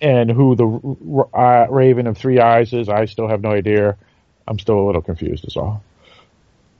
And 0.00 0.28
who 0.30 0.56
the 0.56 1.38
uh, 1.38 1.66
Raven 1.70 2.08
of 2.08 2.18
Three 2.18 2.40
Eyes 2.40 2.72
is, 2.72 2.88
I 2.88 3.04
still 3.04 3.28
have 3.28 3.42
no 3.42 3.50
idea. 3.50 3.96
I'm 4.48 4.58
still 4.58 4.80
a 4.80 4.84
little 4.86 5.02
confused. 5.02 5.44
Is 5.46 5.56
all. 5.56 5.84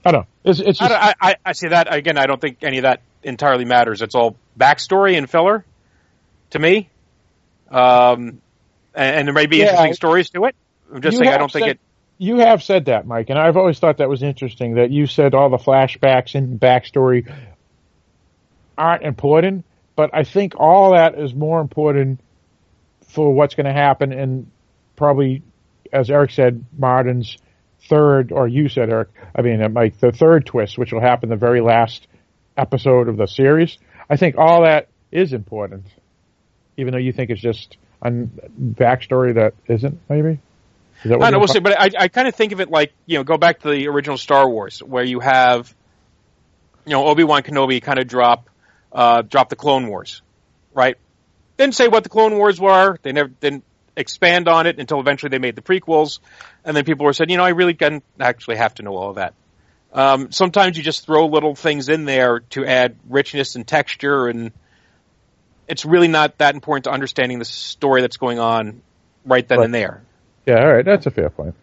I 0.04 0.10
don't 0.10 0.22
know. 0.22 0.26
It's, 0.50 0.58
it's 0.58 0.80
I, 0.80 0.88
just, 0.88 1.00
I, 1.00 1.14
I, 1.20 1.36
I 1.44 1.52
see 1.52 1.68
that 1.68 1.94
again. 1.94 2.18
I 2.18 2.26
don't 2.26 2.40
think 2.40 2.62
any 2.62 2.78
of 2.78 2.82
that 2.82 3.02
entirely 3.22 3.66
matters. 3.66 4.02
It's 4.02 4.14
all 4.14 4.36
backstory 4.58 5.16
and 5.18 5.30
filler 5.30 5.64
to 6.50 6.58
me. 6.58 6.88
Um, 7.70 8.40
and, 8.94 9.26
there 9.26 9.34
may 9.34 9.46
be 9.46 9.58
Yeah, 9.58 9.64
interesting 9.64 9.90
I- 9.90 9.92
stories 9.92 10.30
to 10.30 10.44
it. 10.46 10.56
I'm 10.92 11.00
just 11.02 11.18
saying 11.18 11.30
I 11.30 11.38
don't 11.38 11.52
think 11.52 11.66
it. 11.68 11.80
you 12.18 12.38
have 12.38 12.62
said 12.62 12.86
that, 12.86 13.06
Mike, 13.06 13.30
and 13.30 13.38
I've 13.38 13.56
always 13.56 13.78
thought 13.78 13.98
that 13.98 14.08
was 14.08 14.22
interesting 14.22 14.74
that 14.74 14.90
you 14.90 15.06
said 15.06 15.34
all 15.34 15.48
the 15.48 15.56
flashbacks 15.58 16.34
and 16.34 16.58
backstory 16.60 17.32
aren't 18.76 19.02
important, 19.04 19.64
but 19.96 20.10
I 20.12 20.24
think 20.24 20.54
all 20.58 20.92
that 20.94 21.18
is 21.18 21.34
more 21.34 21.60
important 21.60 22.20
for 23.08 23.32
what's 23.32 23.54
going 23.54 23.66
to 23.66 23.72
happen 23.72 24.12
and 24.12 24.50
probably, 24.96 25.42
as 25.92 26.10
Eric 26.10 26.30
said, 26.32 26.64
Martin's 26.76 27.36
third, 27.88 28.32
or 28.32 28.46
you 28.48 28.68
said, 28.68 28.90
Eric, 28.90 29.08
I 29.34 29.42
mean, 29.42 29.62
uh, 29.62 29.68
Mike, 29.68 29.98
the 30.00 30.12
third 30.12 30.46
twist, 30.46 30.76
which 30.78 30.92
will 30.92 31.00
happen 31.00 31.28
the 31.28 31.36
very 31.36 31.60
last 31.60 32.06
episode 32.56 33.08
of 33.08 33.16
the 33.16 33.26
series. 33.26 33.78
I 34.08 34.16
think 34.16 34.36
all 34.38 34.62
that 34.64 34.88
is 35.12 35.32
important, 35.32 35.86
even 36.76 36.92
though 36.92 36.98
you 36.98 37.12
think 37.12 37.30
it's 37.30 37.40
just 37.40 37.76
a 38.02 38.10
backstory 38.10 39.34
that 39.34 39.54
isn't, 39.66 40.00
maybe? 40.08 40.38
Is 41.02 41.10
that 41.10 41.18
what 41.18 41.26
I 41.26 41.30
know, 41.30 41.36
you're 41.36 41.40
we'll 41.40 41.48
see, 41.48 41.60
but 41.60 41.80
I, 41.80 41.90
I 41.98 42.08
kind 42.08 42.28
of 42.28 42.34
think 42.34 42.52
of 42.52 42.60
it 42.60 42.70
like 42.70 42.92
you 43.06 43.18
know, 43.18 43.24
go 43.24 43.38
back 43.38 43.60
to 43.60 43.70
the 43.70 43.88
original 43.88 44.18
Star 44.18 44.48
Wars, 44.48 44.82
where 44.82 45.04
you 45.04 45.20
have, 45.20 45.74
you 46.84 46.92
know, 46.92 47.06
Obi 47.06 47.24
Wan 47.24 47.42
Kenobi 47.42 47.82
kind 47.82 47.98
of 47.98 48.06
drop, 48.06 48.48
uh, 48.92 49.22
drop 49.22 49.48
the 49.48 49.56
Clone 49.56 49.88
Wars, 49.88 50.22
right? 50.74 50.96
Didn't 51.56 51.74
say 51.74 51.88
what 51.88 52.02
the 52.02 52.10
Clone 52.10 52.36
Wars 52.36 52.60
were. 52.60 52.98
They 53.02 53.12
never 53.12 53.28
didn't 53.28 53.64
expand 53.96 54.48
on 54.48 54.66
it 54.66 54.78
until 54.78 55.00
eventually 55.00 55.30
they 55.30 55.38
made 55.38 55.56
the 55.56 55.62
prequels, 55.62 56.20
and 56.64 56.76
then 56.76 56.84
people 56.84 57.06
were 57.06 57.12
saying, 57.12 57.30
you 57.30 57.36
know, 57.36 57.44
I 57.44 57.50
really 57.50 57.74
didn't 57.74 58.04
actually 58.18 58.56
have 58.56 58.74
to 58.74 58.82
know 58.82 58.94
all 58.96 59.10
of 59.10 59.16
that. 59.16 59.34
Um, 59.92 60.30
sometimes 60.30 60.76
you 60.76 60.82
just 60.82 61.04
throw 61.04 61.26
little 61.26 61.54
things 61.54 61.88
in 61.88 62.04
there 62.04 62.40
to 62.50 62.64
add 62.64 62.96
richness 63.08 63.56
and 63.56 63.66
texture, 63.66 64.28
and 64.28 64.52
it's 65.70 65.84
really 65.84 66.08
not 66.08 66.38
that 66.38 66.54
important 66.54 66.84
to 66.84 66.90
understanding 66.90 67.38
the 67.38 67.44
story 67.44 68.00
that's 68.02 68.16
going 68.16 68.38
on 68.38 68.82
right 69.24 69.46
then 69.46 69.58
Right. 69.58 69.64
and 69.66 69.74
there. 69.74 70.02
Yeah, 70.46 70.60
all 70.60 70.72
right, 70.72 70.84
that's 70.84 71.06
a 71.06 71.10
fair 71.10 71.30
point. 71.30 71.54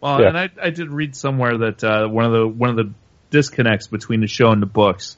Well, 0.00 0.20
Yeah. 0.20 0.28
and 0.28 0.38
I, 0.38 0.50
I 0.60 0.70
did 0.70 0.88
read 0.90 1.14
somewhere 1.14 1.58
that 1.58 1.84
uh, 1.84 2.08
one 2.08 2.24
of 2.24 2.32
the 2.32 2.48
one 2.48 2.70
of 2.70 2.76
the 2.76 2.92
disconnects 3.30 3.86
between 3.86 4.20
the 4.20 4.26
show 4.26 4.50
and 4.50 4.60
the 4.60 4.66
books 4.66 5.16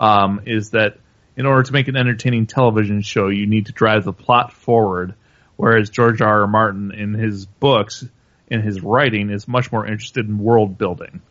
um, 0.00 0.42
is 0.46 0.70
that 0.70 0.98
in 1.36 1.46
order 1.46 1.62
to 1.64 1.72
make 1.72 1.88
an 1.88 1.96
entertaining 1.96 2.46
television 2.46 3.02
show, 3.02 3.28
you 3.28 3.46
need 3.46 3.66
to 3.66 3.72
drive 3.72 4.04
the 4.04 4.12
plot 4.12 4.52
forward, 4.52 5.14
whereas 5.56 5.90
George 5.90 6.20
R. 6.20 6.42
R. 6.42 6.46
Martin 6.46 6.92
in 6.92 7.14
his 7.14 7.46
books, 7.46 8.04
in 8.48 8.60
his 8.62 8.80
writing, 8.80 9.30
is 9.30 9.46
much 9.48 9.70
more 9.72 9.84
interested 9.86 10.26
in 10.28 10.38
world 10.38 10.78
building, 10.78 11.22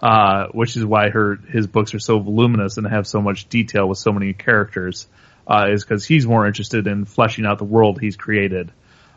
uh, 0.00 0.46
which 0.52 0.76
is 0.76 0.84
why 0.84 1.10
her 1.10 1.36
his 1.48 1.66
books 1.66 1.94
are 1.94 1.98
so 1.98 2.18
voluminous 2.18 2.76
and 2.76 2.86
have 2.86 3.06
so 3.06 3.20
much 3.20 3.48
detail 3.48 3.88
with 3.88 3.98
so 3.98 4.12
many 4.12 4.32
characters. 4.32 5.06
Uh, 5.48 5.68
is 5.72 5.82
because 5.82 6.04
he's 6.04 6.26
more 6.26 6.46
interested 6.46 6.86
in 6.86 7.06
fleshing 7.06 7.46
out 7.46 7.56
the 7.56 7.64
world 7.64 7.98
he's 7.98 8.16
created, 8.16 8.70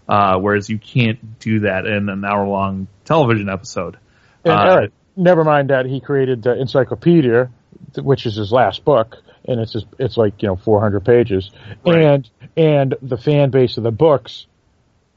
uh, 0.08 0.38
whereas 0.40 0.70
you 0.70 0.78
can't 0.80 1.40
do 1.40 1.60
that 1.62 1.86
in 1.86 2.08
an 2.08 2.24
hour 2.24 2.48
long 2.48 2.88
television 3.04 3.50
episode. 3.50 3.98
And 4.46 4.54
Uh, 4.54 4.72
Eric, 4.72 4.92
never 5.18 5.44
mind 5.44 5.72
that 5.72 5.86
he 5.86 6.00
created 6.00 6.42
the 6.44 6.58
encyclopedia, 6.58 7.50
which 7.98 8.26
is 8.26 8.38
his 8.38 8.50
last 8.52 8.86
book, 8.86 9.18
and 9.46 9.60
it's 9.60 9.76
it's 10.00 10.16
like 10.16 10.42
you 10.42 10.48
know 10.48 10.56
400 10.56 11.04
pages, 11.04 11.52
Right. 11.86 12.02
and 12.02 12.30
and 12.56 12.96
the 13.02 13.18
fan 13.18 13.50
base 13.50 13.76
of 13.78 13.84
the 13.84 13.92
books, 13.92 14.46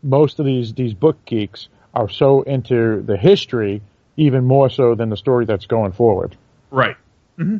most 0.03 0.41
of 0.41 0.47
these 0.47 0.75
these 0.75 0.95
book 0.95 1.25
geeks 1.25 1.69
are 1.95 2.09
so 2.09 2.43
into 2.43 3.03
the 3.03 3.17
history, 3.17 3.83
even 4.17 4.45
more 4.45 4.69
so 4.69 4.97
than 4.97 5.11
the 5.11 5.17
story 5.17 5.45
that's 5.45 5.67
going 5.67 5.93
forward. 5.93 6.37
Right. 6.73 6.97
hmm 7.39 7.59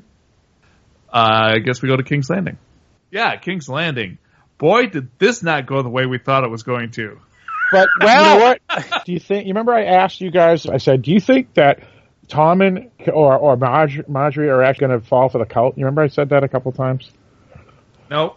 Uh, 1.13 1.53
I 1.55 1.59
guess 1.61 1.81
we 1.83 1.89
go 1.89 1.97
to 1.97 2.03
King's 2.03 2.29
Landing. 2.29 2.59
Yeah, 3.15 3.37
King's 3.37 3.69
Landing. 3.69 4.19
Boy, 4.59 4.87
did 4.89 5.09
this 5.21 5.41
not 5.41 5.67
go 5.67 5.83
the 5.83 5.89
way 5.89 6.05
we 6.05 6.19
thought 6.19 6.43
it 6.43 6.51
was 6.51 6.65
going 6.65 6.91
to. 6.93 7.21
But 7.71 7.89
Well- 8.01 8.35
you 8.35 8.39
know 8.41 8.45
what? 8.45 9.05
Do 9.07 9.13
you 9.13 9.21
think? 9.21 9.47
You 9.47 9.53
remember 9.53 9.73
I 9.73 9.85
asked 9.85 10.21
you 10.21 10.33
guys? 10.33 10.67
I 10.67 10.79
said, 10.79 11.03
do 11.03 11.13
you 11.13 11.21
think 11.21 11.55
that 11.55 11.85
Tommen 12.27 12.91
or 13.13 13.37
or 13.37 13.57
Marj- 13.57 14.05
Margaery 14.09 14.49
are 14.49 14.65
actually 14.65 14.89
going 14.89 15.01
to 15.01 15.07
fall 15.07 15.29
for 15.29 15.39
the 15.39 15.47
cult? 15.47 15.79
You 15.79 15.85
remember 15.85 16.03
I 16.03 16.09
said 16.09 16.31
that 16.31 16.43
a 16.43 16.49
couple 16.49 16.73
times. 16.73 17.09
Nope. 18.11 18.37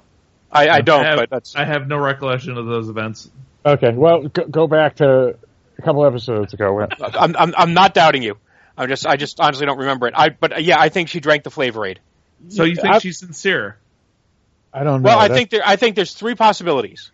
I, 0.52 0.70
I 0.70 0.82
don't, 0.82 1.02
I 1.04 1.10
have, 1.10 1.18
but 1.18 1.30
that's 1.32 1.56
I 1.56 1.66
have 1.66 1.88
no 1.88 1.98
recollection 1.98 2.56
of 2.58 2.68
those 2.68 2.88
events. 2.88 3.30
Okay, 3.66 3.92
well, 3.94 4.28
go, 4.28 4.46
go 4.46 4.68
back 4.68 4.98
to 4.98 5.36
a 5.78 5.82
couple 5.82 6.06
episodes 6.06 6.54
ago. 6.54 6.88
I'm, 7.02 7.36
I'm 7.36 7.54
I'm 7.58 7.74
not 7.74 7.94
doubting 7.96 8.22
you. 8.24 8.38
I'm 8.78 8.88
just 8.90 9.06
I 9.08 9.18
just 9.18 9.40
honestly 9.40 9.66
don't 9.66 9.80
remember 9.80 10.08
it. 10.08 10.14
I 10.16 10.30
but 10.30 10.54
uh, 10.54 10.60
yeah, 10.60 10.80
I 10.80 10.90
think 10.90 11.10
she 11.10 11.20
drank 11.20 11.44
the 11.44 11.50
flavor 11.52 11.84
aid. 11.86 12.00
So 12.50 12.64
you 12.64 12.76
think 12.76 12.88
I- 12.88 13.00
she's 13.00 13.18
sincere? 13.18 13.78
I 14.78 14.84
don't 14.84 15.02
know. 15.02 15.08
Well, 15.08 15.20
I 15.20 15.28
That- 15.28 15.34
think 15.34 15.50
there 15.50 15.62
I 15.66 15.76
think 15.76 15.96
there's 15.96 16.14
three 16.14 16.36
possibilities. 16.36 17.12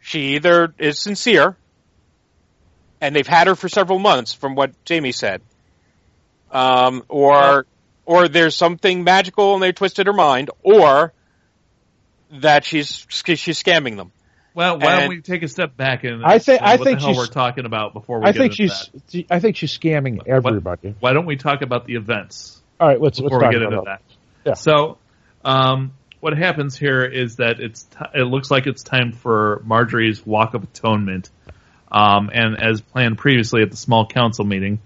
She 0.00 0.36
either 0.36 0.72
is 0.78 0.98
sincere, 0.98 1.56
and 3.00 3.14
they've 3.14 3.26
had 3.26 3.48
her 3.48 3.54
for 3.54 3.68
several 3.68 3.98
months, 3.98 4.32
from 4.32 4.54
what 4.54 4.70
Jaime 4.88 5.12
said, 5.12 5.42
um, 6.50 7.02
or 7.08 7.66
or 8.06 8.28
there's 8.28 8.56
something 8.56 9.04
magical 9.04 9.54
and 9.54 9.62
they 9.62 9.72
twisted 9.72 10.06
her 10.06 10.12
mind, 10.12 10.50
or 10.62 11.12
that 12.30 12.64
she's 12.64 13.06
she's 13.10 13.62
scamming 13.62 13.96
them. 13.96 14.12
Well, 14.54 14.78
why 14.78 15.00
don't 15.00 15.10
we 15.10 15.20
take 15.20 15.42
a 15.42 15.48
step 15.48 15.76
back 15.76 16.04
and 16.04 16.24
I 16.24 16.38
think- 16.38 16.60
explain 16.60 16.60
I 16.62 16.76
what 16.76 16.84
think 16.84 17.00
the 17.00 17.04
she's- 17.06 17.16
we're 17.18 17.26
talking 17.26 17.66
about 17.66 17.92
before 17.92 18.20
we 18.20 18.26
I 18.26 18.32
get 18.32 18.38
think 18.40 18.58
into 18.58 18.74
she's. 18.74 19.26
that. 19.26 19.34
I 19.34 19.38
think 19.40 19.56
she's 19.56 19.76
scamming 19.76 20.26
everybody. 20.26 20.94
Why 20.98 21.12
don't 21.12 21.26
we 21.26 21.36
talk 21.36 21.60
about 21.60 21.84
the 21.86 21.96
events? 21.96 22.62
All 22.80 22.88
right, 22.88 22.98
let's 23.00 23.20
before 23.20 23.38
let's 23.40 23.54
we 23.54 23.60
talk 23.60 23.60
get 23.60 23.62
about 23.74 23.78
into 23.80 23.90
that. 23.90 24.02
Yeah. 24.46 24.54
So, 24.54 24.96
um, 25.44 25.92
what 26.20 26.36
happens 26.36 26.76
here 26.76 27.04
is 27.04 27.36
that 27.36 27.60
it's 27.60 27.84
t- 27.84 27.98
it 28.14 28.24
looks 28.24 28.50
like 28.50 28.66
it's 28.66 28.82
time 28.82 29.12
for 29.12 29.62
Margaery's 29.66 30.24
Walk 30.24 30.54
of 30.54 30.62
Atonement, 30.64 31.30
um, 31.90 32.30
and 32.32 32.60
as 32.60 32.80
planned 32.80 33.18
previously 33.18 33.62
at 33.62 33.70
the 33.70 33.76
small 33.76 34.06
council 34.06 34.44
meeting, 34.44 34.80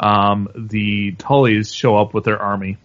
um, 0.00 0.48
the 0.54 1.12
Tullys 1.12 1.74
show 1.74 1.96
up 1.96 2.14
with 2.14 2.24
their 2.24 2.40
army 2.40 2.78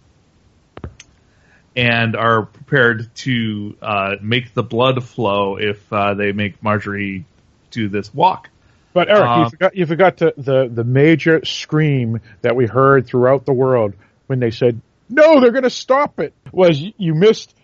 and 1.76 2.16
are 2.16 2.44
prepared 2.44 3.14
to 3.14 3.76
uh, 3.80 4.16
make 4.20 4.52
the 4.52 4.64
blood 4.64 5.04
flow 5.04 5.56
if 5.56 5.92
uh, 5.92 6.14
they 6.14 6.32
make 6.32 6.60
Margaery 6.60 7.24
do 7.70 7.88
this 7.88 8.12
walk. 8.12 8.50
But 8.92 9.08
Eric, 9.08 9.22
you 9.22 9.42
Um, 9.44 9.50
forgot 9.50 9.76
you 9.76 9.86
forgot 9.86 10.16
to, 10.18 10.34
the 10.36 10.68
the 10.72 10.82
major 10.84 11.44
scream 11.44 12.20
that 12.42 12.56
we 12.56 12.66
heard 12.66 13.06
throughout 13.06 13.44
the 13.46 13.52
world 13.52 13.94
when 14.26 14.40
they 14.40 14.50
said, 14.50 14.80
"No, 15.08 15.40
they're 15.40 15.52
going 15.52 15.62
to 15.64 15.70
stop 15.70 16.18
it." 16.18 16.34
Was 16.50 16.82
you 16.96 17.14
missed 17.14 17.54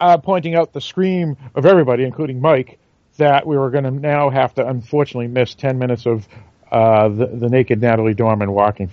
uh, 0.00 0.18
pointing 0.18 0.54
out 0.54 0.72
the 0.72 0.80
scream 0.80 1.36
of 1.54 1.66
everybody, 1.66 2.04
including 2.04 2.40
Mike, 2.40 2.78
that 3.18 3.46
we 3.46 3.56
were 3.56 3.70
going 3.70 3.84
to 3.84 3.90
now 3.90 4.30
have 4.30 4.54
to 4.54 4.66
unfortunately 4.66 5.28
miss 5.28 5.54
ten 5.54 5.78
minutes 5.78 6.06
of 6.06 6.26
uh, 6.70 7.08
the, 7.08 7.26
the 7.26 7.48
naked 7.48 7.80
Natalie 7.80 8.14
Dormer 8.14 8.50
walking. 8.50 8.90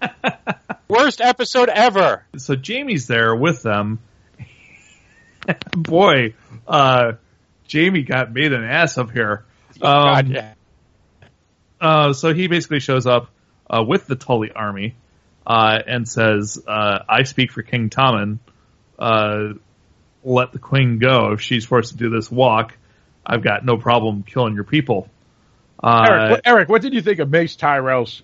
Worst 0.88 1.20
episode 1.20 1.68
ever. 1.68 2.24
so 2.36 2.54
Jaime's 2.56 3.06
there 3.06 3.34
with 3.34 3.62
them. 3.62 3.98
Boy, 5.76 6.34
uh, 6.66 7.12
Jaime 7.72 8.02
got 8.02 8.32
made 8.32 8.52
an 8.52 8.64
ass 8.64 8.96
of 8.98 9.10
here. 9.10 9.44
God, 9.80 10.26
Um, 10.26 10.32
yeah. 10.32 10.54
uh, 11.80 12.12
so 12.12 12.32
he 12.34 12.46
basically 12.48 12.80
shows 12.80 13.06
up 13.06 13.28
uh, 13.68 13.82
with 13.86 14.06
the 14.06 14.14
Tully 14.16 14.50
army 14.52 14.94
uh, 15.46 15.78
and 15.86 16.08
says, 16.08 16.62
uh, 16.66 16.98
"I 17.08 17.22
speak 17.24 17.52
for 17.52 17.62
King 17.62 17.90
Tommen. 17.90 18.38
Let 20.26 20.52
the 20.52 20.58
queen 20.58 20.98
go 20.98 21.32
if 21.32 21.40
she's 21.40 21.64
forced 21.64 21.92
to 21.92 21.96
do 21.96 22.10
this 22.10 22.30
walk. 22.30 22.76
I've 23.24 23.42
got 23.42 23.64
no 23.64 23.76
problem 23.76 24.24
killing 24.24 24.54
your 24.54 24.64
people." 24.64 25.08
Uh, 25.82 26.06
Eric, 26.08 26.30
what, 26.30 26.40
Eric, 26.44 26.68
what 26.68 26.82
did 26.82 26.94
you 26.94 27.00
think 27.00 27.20
of 27.20 27.30
Mace 27.30 27.56
Tyrell's 27.56 28.22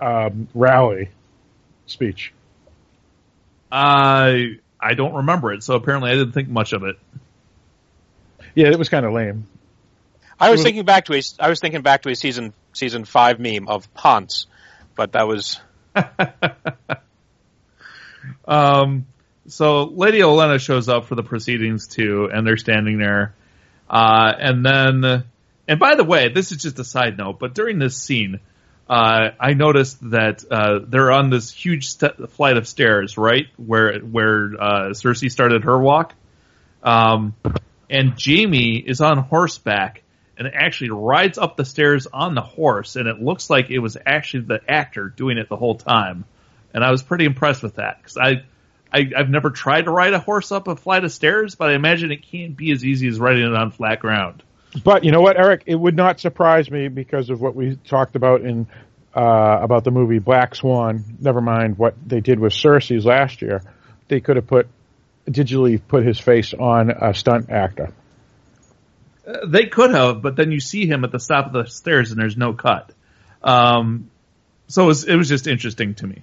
um, 0.00 0.48
rally? 0.52 1.10
speech? 1.86 2.32
I 3.70 4.58
I 4.80 4.94
don't 4.94 5.14
remember 5.14 5.52
it, 5.52 5.62
so 5.62 5.74
apparently 5.74 6.10
I 6.10 6.14
didn't 6.14 6.32
think 6.32 6.48
much 6.48 6.72
of 6.72 6.82
it. 6.82 6.96
Yeah, 8.54 8.68
it 8.68 8.78
was 8.78 8.88
kind 8.88 9.06
of 9.06 9.12
lame. 9.12 9.46
I 10.38 10.50
was 10.50 10.58
was- 10.58 10.64
thinking 10.64 10.84
back 10.84 11.04
to 11.06 11.14
a 11.14 11.22
I 11.38 11.48
was 11.48 11.60
thinking 11.60 11.82
back 11.82 12.02
to 12.02 12.08
a 12.08 12.16
season 12.16 12.52
season 12.72 13.04
five 13.04 13.38
meme 13.38 13.68
of 13.68 13.92
Ponce, 13.94 14.46
but 14.96 15.12
that 15.12 15.28
was 15.28 15.60
Um, 18.46 19.06
so 19.46 19.84
Lady 19.84 20.20
Olenna 20.20 20.60
shows 20.60 20.88
up 20.88 21.06
for 21.06 21.14
the 21.14 21.22
proceedings 21.22 21.86
too, 21.86 22.28
and 22.32 22.46
they're 22.46 22.56
standing 22.56 22.98
there. 22.98 23.34
Uh, 23.88 24.32
and 24.38 24.64
then, 24.64 25.24
and 25.68 25.80
by 25.80 25.94
the 25.94 26.04
way, 26.04 26.28
this 26.28 26.52
is 26.52 26.62
just 26.62 26.78
a 26.78 26.84
side 26.84 27.18
note, 27.18 27.38
but 27.38 27.54
during 27.54 27.78
this 27.78 27.96
scene, 27.96 28.40
uh, 28.88 29.30
I 29.40 29.54
noticed 29.54 30.10
that 30.10 30.44
uh, 30.50 30.80
they're 30.86 31.12
on 31.12 31.30
this 31.30 31.50
huge 31.50 31.88
st- 31.88 32.30
flight 32.30 32.56
of 32.56 32.68
stairs, 32.68 33.16
right 33.16 33.46
where 33.56 33.98
where 34.00 34.50
uh, 34.58 34.88
Cersei 34.90 35.30
started 35.30 35.64
her 35.64 35.78
walk, 35.78 36.14
um, 36.82 37.34
and 37.88 38.14
Jaime 38.20 38.76
is 38.76 39.00
on 39.00 39.18
horseback 39.18 40.02
and 40.36 40.48
actually 40.52 40.90
rides 40.90 41.38
up 41.38 41.56
the 41.56 41.64
stairs 41.64 42.06
on 42.12 42.34
the 42.34 42.42
horse, 42.42 42.96
and 42.96 43.08
it 43.08 43.22
looks 43.22 43.48
like 43.48 43.70
it 43.70 43.78
was 43.78 43.96
actually 44.04 44.44
the 44.44 44.60
actor 44.68 45.08
doing 45.08 45.38
it 45.38 45.48
the 45.48 45.56
whole 45.56 45.76
time 45.76 46.24
and 46.74 46.84
I 46.84 46.90
was 46.90 47.02
pretty 47.02 47.24
impressed 47.24 47.62
with 47.62 47.76
that 47.76 47.98
because 47.98 48.18
I, 48.18 48.42
I 48.94 49.10
I've 49.16 49.28
never 49.28 49.50
tried 49.50 49.82
to 49.82 49.90
ride 49.90 50.14
a 50.14 50.20
horse 50.20 50.52
up 50.52 50.68
a 50.68 50.76
flight 50.76 51.04
of 51.04 51.12
stairs, 51.12 51.56
but 51.56 51.70
I 51.70 51.74
imagine 51.74 52.12
it 52.12 52.22
can't 52.22 52.56
be 52.56 52.70
as 52.70 52.84
easy 52.84 53.08
as 53.08 53.18
riding 53.18 53.44
it 53.44 53.54
on 53.54 53.72
flat 53.72 53.98
ground. 53.98 54.42
But 54.82 55.04
you 55.04 55.12
know 55.12 55.20
what, 55.20 55.36
Eric? 55.36 55.64
It 55.66 55.74
would 55.74 55.96
not 55.96 56.20
surprise 56.20 56.70
me 56.70 56.88
because 56.88 57.30
of 57.30 57.40
what 57.40 57.54
we 57.54 57.76
talked 57.76 58.16
about 58.16 58.42
in 58.42 58.66
uh, 59.14 59.58
about 59.60 59.84
the 59.84 59.90
movie 59.90 60.20
Black 60.20 60.54
Swan. 60.54 61.04
Never 61.20 61.40
mind 61.40 61.76
what 61.76 61.94
they 62.06 62.20
did 62.20 62.38
with 62.38 62.52
Cersei's 62.52 63.04
last 63.04 63.42
year. 63.42 63.62
They 64.08 64.20
could 64.20 64.36
have 64.36 64.46
put 64.46 64.68
digitally 65.28 65.80
put 65.86 66.04
his 66.04 66.20
face 66.20 66.54
on 66.54 66.90
a 66.90 67.14
stunt 67.14 67.50
actor. 67.50 67.92
Uh, 69.26 69.46
They 69.46 69.66
could 69.66 69.90
have, 69.90 70.22
but 70.22 70.36
then 70.36 70.52
you 70.52 70.60
see 70.60 70.86
him 70.86 71.04
at 71.04 71.12
the 71.12 71.18
top 71.18 71.46
of 71.46 71.52
the 71.52 71.66
stairs 71.66 72.10
and 72.10 72.20
there's 72.20 72.36
no 72.36 72.52
cut. 72.52 72.92
Um, 73.42 74.10
so 74.68 74.84
it 74.84 74.86
was, 74.86 75.04
it 75.04 75.16
was 75.16 75.28
just 75.28 75.46
interesting 75.46 75.94
to 75.96 76.06
me. 76.06 76.22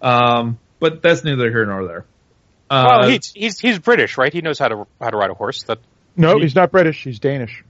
Um, 0.00 0.58
but 0.82 1.00
that's 1.00 1.22
neither 1.22 1.48
here 1.48 1.64
nor 1.64 1.86
there. 1.86 2.04
Uh, 2.68 2.98
well, 3.02 3.08
he's 3.08 3.32
he's 3.32 3.58
he's 3.60 3.78
British, 3.78 4.18
right? 4.18 4.32
He 4.32 4.40
knows 4.40 4.58
how 4.58 4.66
to 4.68 4.86
how 5.00 5.10
to 5.10 5.16
ride 5.16 5.30
a 5.30 5.34
horse. 5.34 5.62
That 5.62 5.78
No, 6.16 6.34
He- 6.36 6.42
he's 6.42 6.56
not 6.56 6.72
British. 6.72 7.04
He's 7.04 7.20
Danish. 7.20 7.62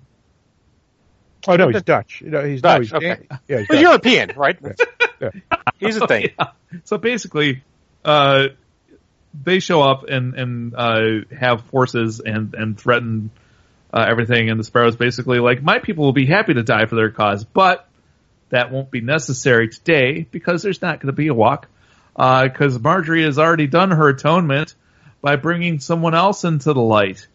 Oh 1.47 1.57
no, 1.57 1.69
he's 1.69 1.83
Dutch. 1.83 2.23
No, 2.25 2.43
he's 2.45 2.63
no, 2.63 2.71
Dutch, 2.71 2.83
he's 2.83 2.93
okay. 2.95 3.07
Dan- 3.09 3.39
yeah, 3.49 3.59
he's 3.59 3.69
but 3.69 3.79
European, 3.81 4.33
right? 4.37 4.59
Yeah. 5.21 5.31
He's 5.79 5.97
a 5.97 6.07
thing. 6.07 6.31
Yeah. 6.39 6.47
So 6.85 6.97
basically, 6.99 7.63
uh, 8.05 8.47
they 9.45 9.59
show 9.61 9.83
up 9.83 10.05
and 10.09 10.35
and 10.35 10.75
uh, 10.75 11.01
have 11.39 11.65
forces 11.67 12.21
and 12.25 12.55
and 12.55 12.79
threaten 12.81 13.31
uh, 13.93 14.07
everything, 14.09 14.49
and 14.51 14.59
the 14.59 14.65
Sparrow's 14.65 14.97
basically 14.97 15.39
like, 15.39 15.63
my 15.63 15.79
people 15.81 16.05
will 16.05 16.13
be 16.15 16.27
happy 16.27 16.55
to 16.55 16.63
die 16.63 16.87
for 16.87 16.95
their 16.97 17.11
cause, 17.11 17.45
but 17.45 17.87
that 18.49 18.73
won't 18.73 18.91
be 18.91 19.01
necessary 19.01 19.69
today 19.69 20.27
because 20.31 20.63
there's 20.63 20.81
not 20.81 20.99
going 21.01 21.09
to 21.09 21.13
be 21.17 21.29
a 21.29 21.35
walk 21.35 21.69
because 22.15 22.79
Margaery 22.79 23.25
has 23.25 23.39
already 23.39 23.67
done 23.67 23.91
her 23.91 24.09
atonement 24.09 24.75
by 25.21 25.37
bringing 25.37 25.79
someone 25.79 26.15
else 26.15 26.45
into 26.45 26.73
the 26.73 26.81
light, 26.81 27.27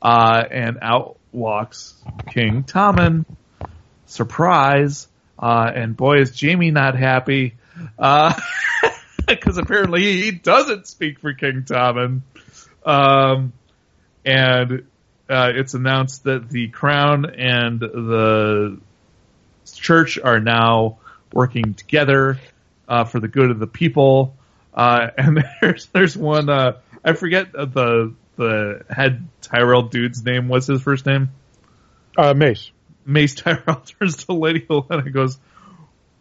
uh, 0.00 0.44
and 0.50 0.78
out 0.80 1.18
walks 1.32 1.94
King 2.30 2.64
Tommen. 2.64 3.24
Surprise! 4.06 5.08
Uh, 5.38 5.70
and 5.74 5.96
boy, 5.96 6.20
is 6.20 6.40
Jaime 6.40 6.70
not 6.70 6.96
happy. 6.96 7.54
Uh, 7.98 8.32
because 9.26 9.58
apparently 9.58 10.22
he 10.22 10.30
doesn't 10.30 10.86
speak 10.86 11.18
for 11.18 11.32
King 11.32 11.64
Tommen. 11.64 12.22
Um, 12.84 13.52
and, 14.24 14.86
uh, 15.28 15.52
it's 15.54 15.74
announced 15.74 16.24
that 16.24 16.48
the 16.48 16.68
crown 16.68 17.24
and 17.30 17.80
the 17.80 18.78
church 19.72 20.18
are 20.22 20.40
now 20.40 20.98
working 21.32 21.74
together, 21.74 22.38
uh, 22.92 23.04
for 23.04 23.20
the 23.20 23.28
good 23.28 23.50
of 23.50 23.58
the 23.58 23.66
people. 23.66 24.36
Uh, 24.74 25.08
and 25.18 25.42
there's, 25.60 25.86
there's 25.86 26.16
one, 26.16 26.50
uh, 26.50 26.78
I 27.02 27.14
forget 27.14 27.52
the, 27.52 28.14
the 28.36 28.84
head 28.90 29.26
Tyrell 29.40 29.84
dude's 29.84 30.22
name. 30.22 30.48
What's 30.48 30.66
his 30.66 30.82
first 30.82 31.06
name? 31.06 31.30
Uh, 32.16 32.34
Mace. 32.34 32.70
Mace 33.06 33.34
Tyrell 33.34 33.82
turns 33.98 34.24
to 34.26 34.34
Lady 34.34 34.60
Olenna 34.60 35.06
and 35.06 35.14
goes, 35.14 35.38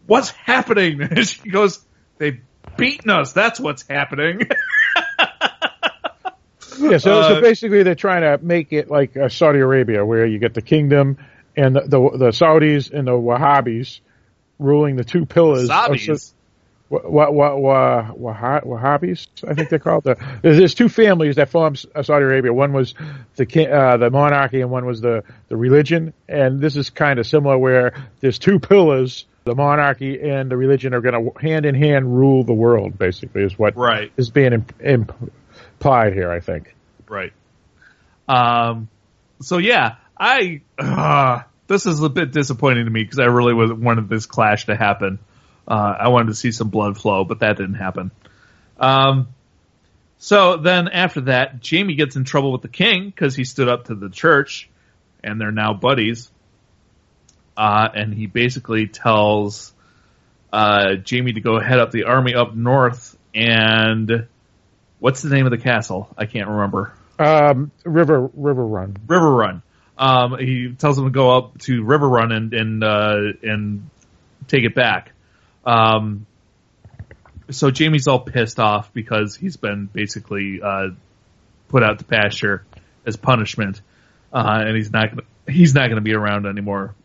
What's 0.08 0.30
happening? 0.32 1.02
And 1.12 1.28
she 1.28 1.50
goes, 1.50 1.84
They've 2.18 2.40
beaten 2.78 3.10
us. 3.12 3.34
That's 3.34 3.60
what's 3.60 3.86
happening. 3.88 4.48
Yeah, 6.80 6.98
so, 6.98 7.20
Uh, 7.20 7.28
so 7.28 7.42
basically 7.42 7.84
they're 7.84 7.96
trying 7.96 8.22
to 8.22 8.44
make 8.44 8.72
it 8.72 8.90
like 8.90 9.16
uh, 9.16 9.30
Saudi 9.30 9.60
Arabia, 9.60 10.06
where 10.06 10.26
you 10.26 10.40
get 10.40 10.54
the 10.54 10.62
kingdom 10.62 11.18
and 11.56 11.76
the 11.76 11.82
the, 11.82 12.18
the 12.18 12.30
Saudis 12.30 12.92
and 12.92 13.08
the 13.08 13.12
Wahhabis 13.12 14.00
ruling 14.58 14.96
the 14.96 15.04
two 15.04 15.26
pillars. 15.26 15.68
of 16.10 16.34
Zombies. 16.92 17.10
Wa- 17.10 17.30
wa- 17.30 17.56
wa- 17.56 18.12
wa- 18.14 18.62
Wahhabis, 18.62 19.28
I 19.48 19.54
think 19.54 19.70
they're 19.70 19.80
called. 19.80 20.04
The, 20.04 20.16
there's, 20.42 20.58
there's 20.58 20.74
two 20.74 20.90
families 20.90 21.38
that 21.38 21.50
formed 21.50 21.84
uh, 21.96 22.04
Saudi 22.04 22.26
Arabia. 22.26 22.52
One 22.54 22.74
was 22.74 22.94
the 23.36 23.72
uh, 23.72 23.98
the 23.98 24.10
monarchy, 24.10 24.62
and 24.62 24.70
one 24.70 24.86
was 24.86 25.02
the 25.02 25.24
the 25.48 25.56
religion. 25.58 26.14
And 26.28 26.60
this 26.60 26.76
is 26.76 26.90
kind 26.90 27.20
of 27.20 27.28
similar, 27.28 27.58
where 27.58 27.94
there's 28.20 28.40
two 28.40 28.60
pillars. 28.60 29.26
The 29.44 29.56
monarchy 29.56 30.22
and 30.22 30.52
the 30.52 30.58
religion 30.58 30.94
are 30.94 31.02
going 31.02 31.16
to 31.34 31.40
hand 31.42 31.66
in 31.66 31.74
hand 31.74 32.16
rule 32.16 32.44
the 32.44 32.54
world. 32.54 32.98
Basically, 33.00 33.44
is 33.44 33.58
what 33.58 33.76
Right. 33.76 34.12
is 34.16 34.30
being 34.30 34.54
imp- 34.54 34.74
implied 34.80 36.14
here. 36.14 36.30
I 36.32 36.40
think. 36.42 36.76
Right. 37.10 37.34
Um, 38.28 38.88
so 39.42 39.58
yeah, 39.58 39.96
I, 40.18 40.62
uh, 40.78 41.42
this 41.68 41.86
is 41.86 42.02
a 42.04 42.10
bit 42.10 42.32
disappointing 42.32 42.86
to 42.86 42.92
me 42.92 43.04
because 43.04 43.20
I 43.20 43.26
really 43.26 43.54
wanted 43.54 44.08
this 44.10 44.26
clash 44.26 44.68
to 44.68 44.76
happen. 44.76 45.20
Uh, 45.68 45.96
I 46.00 46.10
wanted 46.10 46.28
to 46.28 46.36
see 46.36 46.52
some 46.52 46.70
blood 46.70 46.98
flow, 46.98 47.24
but 47.24 47.40
that 47.40 47.58
didn't 47.58 47.76
happen. 47.76 48.12
Um, 48.80 49.28
so 50.18 50.58
then 50.58 50.88
after 50.88 51.22
that, 51.22 51.66
Jaime 51.68 51.96
gets 51.96 52.16
in 52.16 52.24
trouble 52.24 52.52
with 52.52 52.62
the 52.62 52.68
king 52.68 53.06
because 53.06 53.36
he 53.36 53.44
stood 53.44 53.68
up 53.68 53.86
to 53.86 53.96
the 53.96 54.10
church 54.10 54.70
and 55.24 55.40
they're 55.40 55.52
now 55.52 55.74
buddies. 55.74 56.30
Uh, 57.56 57.88
and 57.94 58.14
he 58.14 58.28
basically 58.28 58.88
tells, 58.88 59.74
uh, 60.52 60.96
Jaime 61.10 61.34
to 61.34 61.42
go 61.42 61.60
head 61.60 61.80
up 61.80 61.92
the 61.92 62.04
army 62.04 62.34
up 62.34 62.56
north 62.56 63.18
and 63.34 64.28
what's 65.00 65.22
the 65.22 65.30
name 65.30 65.46
of 65.46 65.52
the 65.52 65.58
castle? 65.58 66.10
I 66.18 66.26
can't 66.26 66.48
remember. 66.48 66.94
Um, 67.20 67.72
River 67.84 68.30
Riverrun. 68.30 68.98
River 69.08 69.32
Run. 69.32 69.64
Um, 69.98 70.38
he 70.40 70.74
tells 70.78 70.98
him 70.98 71.06
to 71.06 71.12
go 71.12 71.38
up 71.38 71.58
to 71.60 71.84
Riverrun 71.84 72.36
and 72.36 72.54
and 72.54 72.84
uh, 72.84 73.18
and 73.44 73.90
take 74.48 74.64
it 74.64 74.74
back. 74.74 75.12
Um, 75.66 76.26
so 77.50 77.70
Jaime's 77.72 78.08
all 78.08 78.20
pissed 78.20 78.60
off 78.60 78.94
because 78.94 79.36
he's 79.36 79.58
been 79.58 79.88
basically 79.92 80.62
uh, 80.64 80.90
put 81.68 81.84
out 81.84 82.00
to 82.00 82.06
pasture 82.06 82.66
as 83.06 83.18
punishment, 83.18 83.82
uh, 84.34 84.64
and 84.66 84.76
he's 84.76 84.92
not 84.92 85.10
gonna, 85.10 85.24
he's 85.48 85.74
not 85.74 85.88
going 85.88 85.96
to 85.96 86.02
be 86.02 86.14
around 86.14 86.46
anymore. 86.46 86.96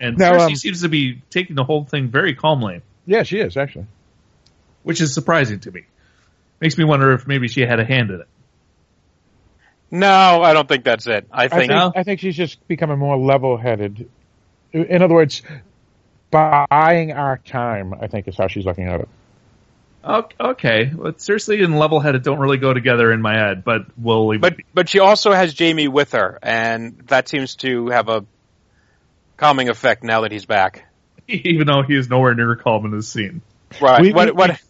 And 0.00 0.18
Now, 0.18 0.32
Cersei 0.32 0.46
um, 0.48 0.56
seems 0.56 0.82
to 0.82 0.88
be 0.88 1.22
taking 1.30 1.54
the 1.54 1.64
whole 1.64 1.84
thing 1.84 2.08
very 2.08 2.34
calmly, 2.34 2.82
Yeah, 3.06 3.22
she 3.22 3.38
is 3.38 3.56
actually. 3.56 3.86
which 4.82 5.00
is 5.00 5.14
surprising 5.14 5.60
to 5.60 5.70
me. 5.70 5.82
Makes 6.60 6.78
me 6.78 6.84
wonder 6.84 7.12
if 7.12 7.26
maybe 7.26 7.48
she 7.48 7.60
had 7.62 7.80
a 7.80 7.84
hand 7.84 8.10
in 8.10 8.20
it. 8.20 8.28
No, 9.90 10.42
I 10.42 10.54
don't 10.54 10.68
think 10.68 10.84
that's 10.84 11.06
it. 11.06 11.26
I 11.30 11.44
I 11.44 11.48
think 11.48 11.70
think 11.70 11.96
I 11.96 12.02
think 12.02 12.20
she's 12.20 12.36
just 12.36 12.66
becoming 12.66 12.98
more 12.98 13.18
level-headed. 13.18 14.08
In 14.72 15.02
other 15.02 15.14
words, 15.14 15.42
buying 16.32 17.12
our 17.12 17.38
time. 17.38 17.94
I 17.94 18.08
think 18.08 18.26
is 18.26 18.36
how 18.36 18.48
she's 18.48 18.64
looking 18.66 18.88
at 18.88 19.00
it. 19.02 19.08
Ok- 20.04 20.34
Okay, 20.40 20.90
well, 20.92 21.12
Cersei 21.12 21.62
and 21.62 21.78
level-headed 21.78 22.24
don't 22.24 22.40
really 22.40 22.56
go 22.56 22.74
together 22.74 23.12
in 23.12 23.22
my 23.22 23.34
head, 23.34 23.62
but 23.62 23.82
we'll 23.96 24.26
leave 24.26 24.40
But 24.40 24.54
it. 24.54 24.66
but 24.74 24.88
she 24.88 24.98
also 24.98 25.30
has 25.30 25.56
Jaime 25.56 25.86
with 25.86 26.10
her, 26.12 26.40
and 26.42 26.98
that 27.06 27.28
seems 27.28 27.54
to 27.56 27.88
have 27.90 28.08
a 28.08 28.24
calming 29.36 29.68
effect 29.68 30.02
now 30.02 30.22
that 30.22 30.32
he's 30.32 30.44
back. 30.46 30.84
even 31.28 31.68
though 31.68 31.82
he 31.86 31.94
is 31.94 32.08
nowhere 32.10 32.34
near 32.34 32.56
calm 32.56 32.84
in 32.84 32.90
this 32.90 33.08
scene. 33.08 33.42
Right. 33.80 34.00
We- 34.02 34.12
what 34.12 34.26
we- 34.26 34.32
what 34.32 34.60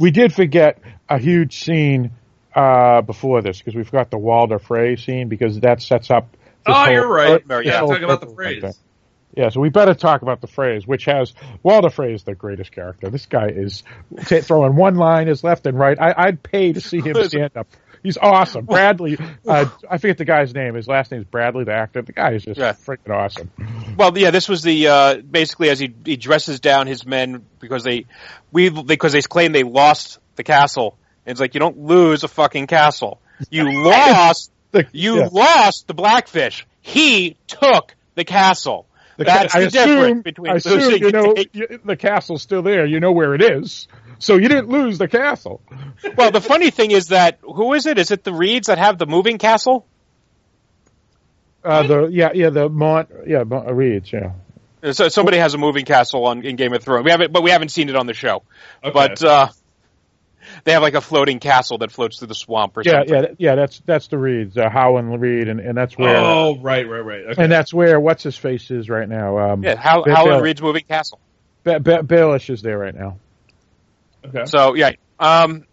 We 0.00 0.10
did 0.10 0.32
forget 0.32 0.78
a 1.08 1.18
huge 1.18 1.58
scene 1.60 2.12
uh, 2.54 3.02
before 3.02 3.42
this 3.42 3.58
because 3.58 3.74
we 3.74 3.82
forgot 3.84 4.10
the 4.10 4.18
Walder 4.18 4.58
Frey 4.58 4.96
scene 4.96 5.28
because 5.28 5.60
that 5.60 5.82
sets 5.82 6.10
up. 6.10 6.30
this 6.32 6.38
Oh, 6.66 6.72
whole- 6.72 6.92
you're 6.92 7.06
right. 7.08 7.46
this 7.46 7.66
Yeah, 7.66 7.80
whole 7.80 7.88
talk 7.90 8.02
about 8.02 8.20
the 8.20 8.26
purple 8.26 8.34
phrase. 8.36 8.62
thing. 8.62 8.72
Yeah, 9.38 9.50
so 9.50 9.60
we 9.60 9.68
better 9.68 9.94
talk 9.94 10.22
about 10.22 10.40
the 10.40 10.48
Freys, 10.48 10.84
which 10.84 11.04
has 11.04 11.32
Walder 11.62 11.90
Frey 11.90 12.12
is 12.12 12.24
the 12.24 12.34
greatest 12.34 12.72
character. 12.72 13.08
This 13.08 13.26
guy 13.26 13.46
is 13.50 13.84
t- 14.26 14.40
throwing 14.40 14.74
one 14.74 14.96
line 14.96 15.28
is 15.28 15.44
left 15.44 15.64
and 15.66 15.78
right. 15.78 15.96
I, 16.00 16.12
I'd 16.16 16.42
pay 16.42 16.72
to 16.72 16.80
see 16.80 17.00
him 17.00 17.14
stand 17.24 17.56
up. 17.56 17.68
He's 18.02 18.18
awesome. 18.18 18.64
Bradley, 18.64 19.16
uh, 19.46 19.66
I 19.88 19.98
forget 19.98 20.18
the 20.18 20.24
guy's 20.24 20.52
name. 20.54 20.74
His 20.74 20.88
last 20.88 21.12
name 21.12 21.20
is 21.20 21.26
Bradley, 21.28 21.62
the 21.64 21.72
actor. 21.74 22.02
The 22.02 22.12
guy 22.12 22.32
is 22.32 22.44
just 22.44 22.58
Yeah. 22.58 22.72
freaking 22.72 23.14
awesome. 23.14 23.50
Well, 23.96 24.16
yeah, 24.18 24.32
this 24.32 24.48
was 24.48 24.62
the 24.62 24.88
uh, 24.88 25.16
basically 25.18 25.68
as 25.70 25.78
he, 25.78 25.94
he 26.04 26.16
dresses 26.16 26.58
down 26.58 26.88
his 26.88 27.06
men 27.06 27.44
because 27.60 27.84
they 27.84 28.06
we 28.50 28.70
because 28.70 29.12
they 29.12 29.22
claim 29.22 29.52
they 29.52 29.62
lost 29.62 30.18
the 30.34 30.42
castle. 30.42 30.98
And 31.26 31.32
it's 31.32 31.40
like 31.40 31.54
you 31.54 31.60
don't 31.60 31.78
lose 31.78 32.24
a 32.24 32.28
fucking 32.28 32.66
castle. 32.66 33.20
You 33.50 33.70
lost 33.84 34.50
The- 34.72 34.86
you 34.90 35.18
yeah. 35.18 35.28
lost 35.30 35.86
the 35.86 35.94
Blackfish. 35.94 36.66
He 36.80 37.36
took 37.46 37.94
the 38.16 38.24
castle. 38.24 38.86
The 39.18 39.24
That's 39.24 39.52
ca- 39.52 39.58
the 39.58 39.64
I 39.64 39.66
assume, 39.66 39.96
difference 39.96 40.22
between 40.22 40.52
I 40.52 40.54
assume 40.54 40.92
you 40.92 41.10
know 41.10 41.34
you, 41.52 41.80
the 41.84 41.96
castle's 41.96 42.40
still 42.40 42.62
there. 42.62 42.86
You 42.86 43.00
know 43.00 43.10
where 43.10 43.34
it 43.34 43.42
is, 43.42 43.88
so 44.20 44.36
you 44.36 44.48
didn't 44.48 44.68
lose 44.68 44.98
the 44.98 45.08
castle. 45.08 45.60
Well, 46.16 46.30
the 46.30 46.40
funny 46.40 46.70
thing 46.70 46.92
is 46.92 47.08
that 47.08 47.40
who 47.42 47.74
is 47.74 47.86
it? 47.86 47.98
Is 47.98 48.12
it 48.12 48.22
the 48.22 48.32
Reeds 48.32 48.68
that 48.68 48.78
have 48.78 48.96
the 48.96 49.06
moving 49.06 49.38
castle? 49.38 49.84
Uh, 51.64 51.82
the 51.82 52.06
yeah 52.06 52.30
yeah 52.32 52.50
the 52.50 52.68
Mont 52.68 53.08
yeah 53.26 53.42
Mont, 53.42 53.68
Reeds 53.72 54.12
yeah. 54.12 54.34
So 54.92 55.08
somebody 55.08 55.38
has 55.38 55.52
a 55.52 55.58
moving 55.58 55.84
castle 55.84 56.24
on 56.26 56.44
in 56.44 56.54
Game 56.54 56.72
of 56.72 56.84
Thrones. 56.84 57.04
We 57.04 57.10
haven't, 57.10 57.32
but 57.32 57.42
we 57.42 57.50
haven't 57.50 57.70
seen 57.70 57.88
it 57.88 57.96
on 57.96 58.06
the 58.06 58.14
show. 58.14 58.44
Okay. 58.84 58.92
But 58.94 59.24
uh, 59.24 59.48
they 60.68 60.72
have 60.74 60.82
like 60.82 60.94
a 60.94 61.00
floating 61.00 61.38
castle 61.40 61.78
that 61.78 61.90
floats 61.90 62.18
through 62.18 62.28
the 62.28 62.34
swamp 62.34 62.76
or 62.76 62.82
Yeah, 62.84 63.00
something. 63.04 63.14
yeah, 63.14 63.26
yeah. 63.38 63.54
That's 63.54 63.80
that's 63.86 64.08
the 64.08 64.18
Reeds, 64.18 64.56
uh, 64.58 64.68
Howland 64.68 65.20
Reed, 65.20 65.48
and, 65.48 65.60
and 65.60 65.76
that's 65.76 65.96
where 65.96 66.16
oh, 66.16 66.58
right, 66.60 66.86
right, 66.88 67.00
right. 67.00 67.20
Okay. 67.30 67.42
and 67.42 67.50
that's 67.50 67.72
where 67.72 67.98
what's 67.98 68.22
his 68.22 68.36
face 68.36 68.70
is 68.70 68.88
right 68.90 69.08
now. 69.08 69.38
Um, 69.38 69.64
Yeah, 69.64 69.80
Hal, 69.80 70.04
Bill- 70.04 70.14
Howland 70.14 70.42
Reed's 70.42 70.60
moving 70.60 70.84
castle. 70.84 71.18
Ba- 71.64 71.80
Ba- 71.80 72.02
Baelish 72.02 72.50
is 72.50 72.60
there 72.62 72.78
right 72.78 72.94
now. 72.94 73.18
okay. 74.26 74.44
So 74.44 74.74
yeah, 74.74 74.92
um, 75.18 75.64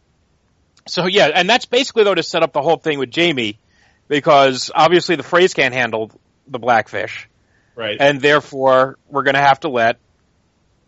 so 0.87 1.05
yeah, 1.07 1.27
and 1.33 1.49
that's 1.49 1.65
basically 1.65 2.05
though 2.05 2.15
to 2.15 2.23
set 2.23 2.41
up 2.43 2.53
the 2.53 2.61
whole 2.61 2.77
thing 2.77 2.97
with 2.97 3.13
Jaime, 3.13 3.59
because 4.07 4.71
obviously 4.73 5.15
the 5.17 5.23
Freys 5.23 5.53
can't 5.53 5.73
handle 5.73 6.11
the 6.47 6.59
Blackfish, 6.59 7.27
right. 7.75 7.97
and 7.99 8.21
therefore 8.21 8.97
we're 9.09 9.23
going 9.23 9.35
to 9.35 9.41
have 9.41 9.59
to 9.61 9.69
let 9.69 9.97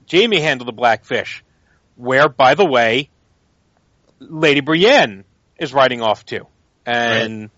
Jaime 0.09 0.39
handle 0.39 0.65
the 0.65 0.71
Blackfish. 0.71 1.43
Where, 1.95 2.29
by 2.29 2.53
the 2.53 2.65
way, 2.65 3.09
Lady 4.19 4.61
Brienne 4.61 5.23
is 5.59 5.73
riding 5.73 6.01
off 6.01 6.25
to, 6.27 6.47
and 6.85 7.49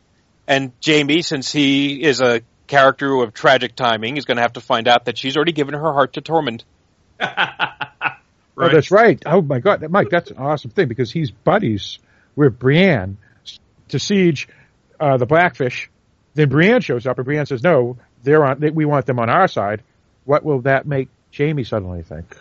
and 0.48 0.72
Jaime, 0.86 1.22
since 1.22 1.52
he 1.52 2.04
is 2.04 2.22
a 2.22 2.42
character 2.68 3.14
of 3.16 3.34
tragic 3.34 3.76
timing, 3.76 4.18
is 4.18 4.26
going 4.26 4.38
to 4.38 4.44
have 4.44 4.54
to 4.54 4.62
find 4.62 4.88
out 4.88 5.06
that 5.06 5.18
she's 5.18 5.36
already 5.36 5.52
given 5.52 5.74
her 5.74 5.94
heart 5.94 6.14
to 6.14 6.22
Tormund. 6.22 6.64
Oh, 8.62 8.70
that's 8.70 8.92
right. 8.92 9.22
Oh 9.26 9.42
my 9.42 9.60
God, 9.60 9.90
Mike, 9.90 10.10
that's 10.10 10.32
an 10.32 10.38
awesome 10.38 10.72
thing 10.72 10.90
because 10.90 11.12
he's 11.12 11.32
buddies 11.32 11.98
with 12.36 12.60
Brienne 12.60 13.18
to 13.88 14.00
siege 14.00 14.50
uh, 15.00 15.18
the 15.18 15.26
Blackfish. 15.26 15.90
Then 16.34 16.50
Brienne 16.50 16.82
shows 16.82 17.08
up, 17.08 17.18
and 17.18 17.26
Brienne 17.26 17.46
says, 17.46 17.64
"No, 17.64 17.98
they're 18.24 18.46
on. 18.46 18.60
They, 18.60 18.70
we 18.70 18.86
want 18.86 19.06
them 19.06 19.20
on 19.20 19.30
our 19.30 19.48
side." 19.48 19.82
What 20.26 20.44
will 20.44 20.62
that 20.62 20.86
make 20.86 21.08
Jaime 21.36 21.64
suddenly 21.64 22.04
think? 22.04 22.36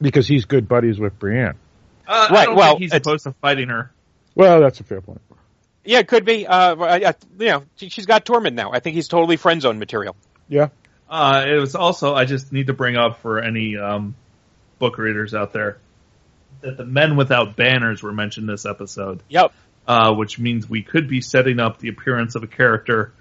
Because 0.00 0.28
he's 0.28 0.44
good 0.44 0.68
buddies 0.68 1.00
with 1.00 1.18
Brienne. 1.18 1.58
Uh, 2.10 2.26
I 2.28 2.32
Right, 2.34 2.44
don't 2.46 2.56
well, 2.56 2.68
think 2.70 2.80
he's 2.80 2.92
it's- 2.92 3.06
opposed 3.06 3.24
to 3.24 3.32
fighting 3.40 3.68
her. 3.68 3.92
Well, 4.34 4.60
that's 4.60 4.80
a 4.80 4.84
fair 4.84 5.00
point. 5.00 5.20
Yeah, 5.84 5.98
it 6.00 6.08
could 6.08 6.24
be. 6.24 6.46
Uh, 6.46 6.76
I, 6.76 6.94
I, 6.96 7.14
you 7.38 7.46
know, 7.48 7.62
she, 7.76 7.88
she's 7.88 8.06
got 8.06 8.24
Tormund 8.24 8.54
now. 8.54 8.70
I 8.72 8.80
think 8.80 8.94
he's 8.96 9.08
totally 9.08 9.36
friend 9.36 9.62
zone 9.62 9.78
material. 9.78 10.14
Yeah. 10.48 10.68
Uh, 11.08 11.44
it 11.48 11.58
was 11.60 11.74
also, 11.74 12.14
I 12.14 12.24
just 12.26 12.52
need 12.52 12.66
to 12.68 12.72
bring 12.72 12.96
up 12.96 13.20
for 13.22 13.40
any 13.40 13.76
um, 13.76 14.14
book 14.78 14.98
readers 14.98 15.34
out 15.34 15.52
there 15.52 15.78
that 16.60 16.76
the 16.76 16.84
men 16.84 17.16
without 17.16 17.56
banners 17.56 18.02
were 18.02 18.12
mentioned 18.12 18.48
this 18.48 18.66
episode, 18.66 19.22
Yep. 19.28 19.52
uh, 19.88 20.12
which 20.14 20.38
means 20.38 20.68
we 20.68 20.82
could 20.82 21.08
be 21.08 21.20
setting 21.20 21.58
up 21.58 21.78
the 21.78 21.88
appearance 21.88 22.34
of 22.34 22.42
a 22.42 22.46
character 22.46 23.12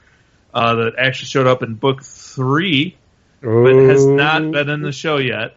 uh, 0.53 0.75
that 0.75 0.93
actually 0.99 1.27
showed 1.27 1.47
up 1.47 1.63
in 1.63 1.75
book 1.75 2.03
three, 2.03 2.97
but 3.41 3.73
has 3.73 4.05
not 4.05 4.51
been 4.51 4.69
in 4.69 4.81
the 4.81 4.91
show 4.91 5.17
yet. 5.17 5.55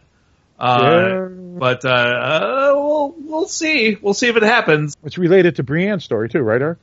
Uh, 0.59 0.79
Yeah. 0.81 1.27
But 1.55 1.85
uh, 1.85 1.89
uh, 1.89 2.72
we'll 3.07 3.15
we'll 3.17 3.47
see. 3.47 3.97
We'll 4.01 4.13
see 4.13 4.27
if 4.27 4.35
it 4.35 4.43
happens. 4.43 4.95
It's 5.03 5.17
related 5.17 5.57
to 5.57 5.63
Brienne's 5.63 6.03
story 6.03 6.29
too, 6.29 6.39
right, 6.39 6.61
Eric? 6.61 6.79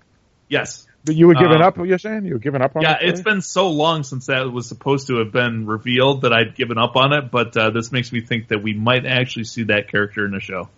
Yes. 0.49 0.87
But 1.05 1.15
you 1.15 1.29
were 1.29 1.35
giving 1.35 1.63
Uh, 1.63 1.69
up. 1.69 1.79
You're 1.79 1.99
saying 1.99 2.27
you 2.27 2.35
were 2.35 2.41
giving 2.41 2.61
up 2.61 2.77
on? 2.77 2.83
Yeah, 2.83 2.99
it's 3.01 3.23
been 3.23 3.41
so 3.41 3.71
long 3.71 4.03
since 4.03 4.27
that 4.27 4.53
was 4.53 4.69
supposed 4.69 5.07
to 5.07 5.17
have 5.19 5.33
been 5.33 5.67
revealed 5.67 6.23
that 6.23 6.33
I'd 6.33 6.55
given 6.55 6.77
up 6.77 6.95
on 6.97 7.13
it, 7.15 7.31
but 7.31 7.57
uh, 7.57 7.71
this 7.71 7.91
makes 7.91 8.13
me 8.13 8.21
think 8.21 8.49
that 8.49 8.63
we 8.63 8.75
might 8.75 9.07
actually 9.07 9.45
see 9.45 9.63
that 9.65 9.89
character 9.89 10.27
in 10.27 10.33
the 10.33 10.41
show. 10.41 10.69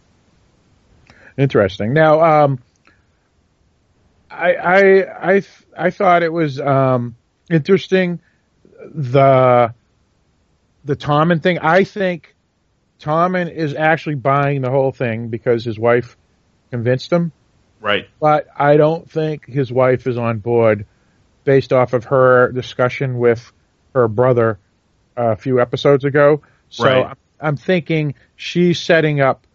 Interesting. 1.37 1.93
Now, 1.93 2.45
um, 2.45 2.59
I 4.31 4.55
I 4.55 5.35
I 5.35 5.43
I 5.77 5.91
thought 5.91 6.23
it 6.23 6.33
was 6.33 6.61
um, 6.61 7.17
interesting 7.51 8.21
the 8.95 9.75
the 10.85 10.97
Tommen 10.97 11.43
thing. 11.43 11.59
I 11.59 11.85
think 11.85 12.32
Tommen 13.03 13.53
is 13.53 13.75
actually 13.75 14.15
buying 14.15 14.63
the 14.63 14.71
whole 14.71 14.93
thing 14.93 15.29
because 15.29 15.65
his 15.65 15.79
wife 15.79 16.17
convinced 16.71 17.13
him, 17.13 17.33
Right. 17.81 18.09
but 18.21 18.47
I 18.57 18.77
don't 18.77 19.11
think 19.11 19.45
his 19.47 19.73
wife 19.73 20.07
is 20.07 20.17
on 20.17 20.39
board 20.39 20.87
based 21.45 21.73
off 21.73 21.93
of 21.93 22.05
her 22.05 22.53
discussion 22.53 23.19
with 23.19 23.53
her 23.95 24.07
brother 24.09 24.59
a 25.17 25.37
few 25.37 25.61
episodes 25.61 26.05
ago. 26.05 26.43
So 26.71 26.85
Right. 26.85 27.17
I'm, 27.41 27.57
thinking 27.57 28.15
she's 28.37 28.79
setting 28.79 29.21
up 29.21 29.47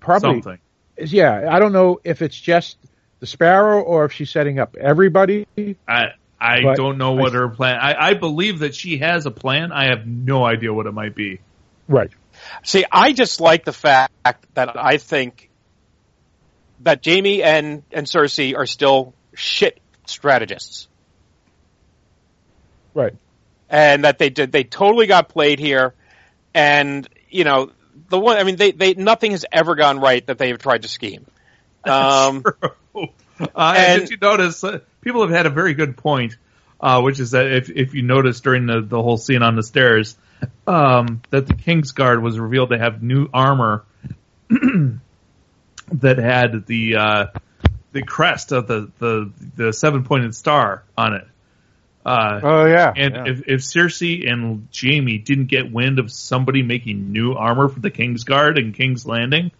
probably 0.00 0.40
Something. 0.42 0.58
yeah, 0.98 1.48
I 1.50 1.58
don't 1.58 1.72
know 1.72 2.00
if 2.02 2.22
it's 2.22 2.38
just 2.40 2.78
the 3.20 3.26
Sparrow 3.26 3.80
or 3.82 4.06
if 4.06 4.12
she's 4.12 4.30
setting 4.30 4.58
up 4.58 4.76
everybody. 4.76 5.46
I 5.86 6.12
I 6.40 6.74
don't 6.74 6.98
know 6.98 7.12
what 7.12 7.32
I- 7.34 7.38
her 7.38 7.48
plan. 7.48 7.78
I, 7.80 8.08
I 8.10 8.14
believe 8.14 8.60
that 8.60 8.74
she 8.74 8.98
has 8.98 9.26
a 9.26 9.30
plan. 9.30 9.70
I 9.72 9.86
have 9.90 10.06
no 10.06 10.44
idea 10.44 10.72
what 10.72 10.86
it 10.86 10.92
might 10.92 11.14
be. 11.14 11.40
Right. 11.88 12.10
See, 12.62 12.84
I 12.90 13.12
just 13.12 13.40
like 13.40 13.64
the 13.64 13.72
fact 13.72 14.12
that 14.54 14.76
I 14.76 14.96
think 14.98 15.50
that 16.80 17.04
Jaime 17.04 17.42
and, 17.42 17.82
and 17.92 18.06
Cersei 18.06 18.56
are 18.56 18.66
still 18.66 19.14
shit 19.34 19.80
strategists. 20.06 20.88
Right. 22.92 23.14
And 23.68 24.04
that 24.04 24.18
they 24.18 24.30
did, 24.30 24.52
they 24.52 24.64
totally 24.64 25.06
got 25.06 25.28
played 25.28 25.58
here. 25.58 25.94
And, 26.52 27.08
you 27.28 27.44
know, 27.44 27.70
the 28.08 28.18
one, 28.18 28.36
I 28.36 28.44
mean, 28.44 28.56
they, 28.56 28.72
they, 28.72 28.94
nothing 28.94 29.32
has 29.32 29.44
ever 29.50 29.74
gone 29.74 29.98
right 29.98 30.24
that 30.26 30.38
they've 30.38 30.58
tried 30.58 30.82
to 30.82 30.88
scheme. 30.88 31.26
Um, 31.86 32.42
True. 32.42 33.08
Uh, 33.54 33.74
and- 33.76 34.00
did 34.02 34.10
you 34.10 34.16
notice? 34.16 34.62
Uh, 34.64 34.78
people 35.00 35.20
have 35.22 35.30
had 35.30 35.44
a 35.44 35.50
very 35.50 35.74
good 35.74 35.96
point, 35.96 36.38
uh, 36.80 37.02
which 37.02 37.18
is 37.18 37.32
that 37.32 37.52
if 37.52 37.68
if 37.68 37.92
you 37.92 38.02
notice 38.02 38.40
during 38.40 38.66
the 38.66 38.80
the 38.80 39.02
whole 39.02 39.16
scene 39.16 39.42
on 39.42 39.56
the 39.56 39.62
stairs, 39.62 40.16
um, 40.66 41.22
that 41.30 41.46
the 41.46 41.54
King's 41.54 41.92
Guard 41.92 42.22
was 42.22 42.38
revealed 42.38 42.70
to 42.70 42.78
have 42.78 43.02
new 43.02 43.28
armor 43.32 43.84
that 44.48 46.18
had 46.18 46.66
the 46.66 46.96
uh, 46.96 47.26
the 47.92 48.02
crest 48.02 48.52
of 48.52 48.66
the 48.66 48.90
the 48.98 49.30
the 49.56 49.72
seven 49.72 50.04
pointed 50.04 50.34
star 50.34 50.84
on 50.96 51.14
it. 51.14 51.26
Uh, 52.04 52.40
Oh 52.42 52.66
yeah. 52.66 52.92
and 52.94 53.14
yeah. 53.14 53.24
if, 53.26 53.42
if 53.46 53.60
Cersei 53.60 54.30
and 54.30 54.68
Jaime 54.78 55.16
didn't 55.18 55.46
get 55.46 55.72
wind 55.72 55.98
of 55.98 56.12
somebody 56.12 56.62
making 56.62 57.12
new 57.12 57.32
armor 57.32 57.68
for 57.68 57.80
the 57.80 57.90
King's 57.90 58.24
Guard 58.24 58.58
and 58.58 58.74
King's 58.74 59.06
Landing, 59.06 59.52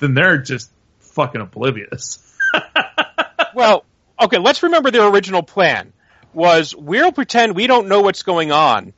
then 0.00 0.14
they're 0.14 0.38
just 0.38 0.70
fucking 0.98 1.40
oblivious. 1.40 2.36
well, 3.54 3.84
okay, 4.20 4.38
let's 4.38 4.64
remember 4.64 4.90
their 4.90 5.06
original 5.06 5.42
plan 5.42 5.92
was 6.32 6.74
we'll 6.74 7.12
pretend 7.12 7.54
we 7.54 7.68
don't 7.68 7.86
know 7.86 8.00
what's 8.00 8.24
going 8.24 8.50
on. 8.50 8.92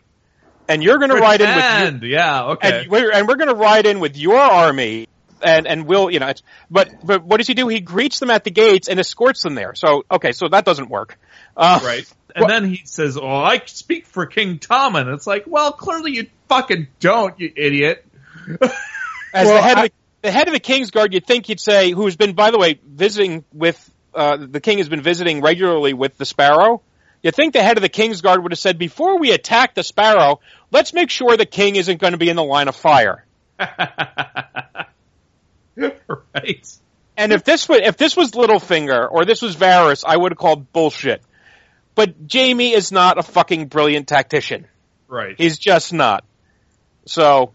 And 0.68 0.82
you're 0.82 0.98
going 0.98 1.10
to 1.10 1.16
ride 1.16 1.40
in 1.40 1.46
with 1.48 1.56
you, 1.56 1.62
Pretend, 1.62 2.02
yeah, 2.02 2.44
okay. 2.52 2.80
and 2.82 2.90
we're 2.90 3.12
and 3.12 3.28
we're 3.28 3.36
going 3.36 3.48
to 3.48 3.54
ride 3.54 3.86
in 3.86 4.00
with 4.00 4.16
your 4.16 4.36
army, 4.36 5.06
and 5.40 5.66
and 5.66 5.86
we'll 5.86 6.10
you 6.10 6.18
know. 6.18 6.28
It's, 6.28 6.42
but 6.70 6.90
but 7.04 7.22
what 7.24 7.36
does 7.36 7.46
he 7.46 7.54
do? 7.54 7.68
He 7.68 7.80
greets 7.80 8.18
them 8.18 8.30
at 8.30 8.42
the 8.42 8.50
gates 8.50 8.88
and 8.88 8.98
escorts 8.98 9.42
them 9.42 9.54
there. 9.54 9.74
So 9.76 10.04
okay, 10.10 10.32
so 10.32 10.48
that 10.48 10.64
doesn't 10.64 10.90
work. 10.90 11.18
Uh, 11.56 11.80
right. 11.84 12.12
And 12.34 12.50
then 12.50 12.68
he 12.68 12.82
says, 12.84 13.16
"Oh, 13.16 13.26
I 13.26 13.62
speak 13.66 14.06
for 14.06 14.26
King 14.26 14.58
Tommen." 14.58 15.14
It's 15.14 15.26
like, 15.26 15.44
well, 15.46 15.72
clearly 15.72 16.12
you 16.12 16.26
fucking 16.48 16.88
don't, 17.00 17.38
you 17.40 17.52
idiot. 17.56 18.04
As 19.32 19.46
Well, 19.46 19.54
the 19.54 19.62
head 19.62 19.78
I- 19.78 19.84
of 19.84 19.90
the, 19.90 19.94
the 20.22 20.30
head 20.32 20.48
of 20.48 20.54
the 20.54 20.60
King's 20.60 20.90
Guard, 20.90 21.14
you'd 21.14 21.26
think 21.26 21.48
you'd 21.48 21.60
say, 21.60 21.92
who's 21.92 22.16
been, 22.16 22.34
by 22.34 22.50
the 22.50 22.58
way, 22.58 22.78
visiting 22.84 23.44
with 23.52 23.90
uh, 24.14 24.36
the 24.38 24.60
king 24.60 24.78
has 24.78 24.88
been 24.88 25.02
visiting 25.02 25.40
regularly 25.40 25.94
with 25.94 26.16
the 26.18 26.24
Sparrow. 26.24 26.82
You 27.22 27.30
think 27.32 27.54
the 27.54 27.62
head 27.62 27.76
of 27.76 27.82
the 27.82 27.88
King's 27.88 28.20
Guard 28.20 28.42
would 28.42 28.52
have 28.52 28.58
said, 28.58 28.78
before 28.78 29.18
we 29.18 29.32
attack 29.32 29.74
the 29.74 29.82
Sparrow, 29.82 30.40
let's 30.70 30.92
make 30.92 31.10
sure 31.10 31.36
the 31.36 31.46
king 31.46 31.76
isn't 31.76 32.00
going 32.00 32.12
to 32.12 32.18
be 32.18 32.28
in 32.28 32.36
the 32.36 32.44
line 32.44 32.68
of 32.68 32.76
fire. 32.76 33.24
right. 35.76 36.78
And 37.16 37.32
if 37.32 37.44
this 37.44 37.68
was 37.68 37.80
if 37.82 37.96
this 37.96 38.16
was 38.16 38.32
Littlefinger 38.32 39.10
or 39.10 39.24
this 39.24 39.40
was 39.42 39.56
Varys, 39.56 40.04
I 40.06 40.16
would 40.16 40.32
have 40.32 40.38
called 40.38 40.72
bullshit. 40.72 41.22
But 41.94 42.14
Jaime 42.30 42.72
is 42.72 42.92
not 42.92 43.18
a 43.18 43.22
fucking 43.22 43.68
brilliant 43.68 44.06
tactician. 44.06 44.66
Right. 45.08 45.34
He's 45.38 45.58
just 45.58 45.92
not. 45.94 46.24
So 47.06 47.52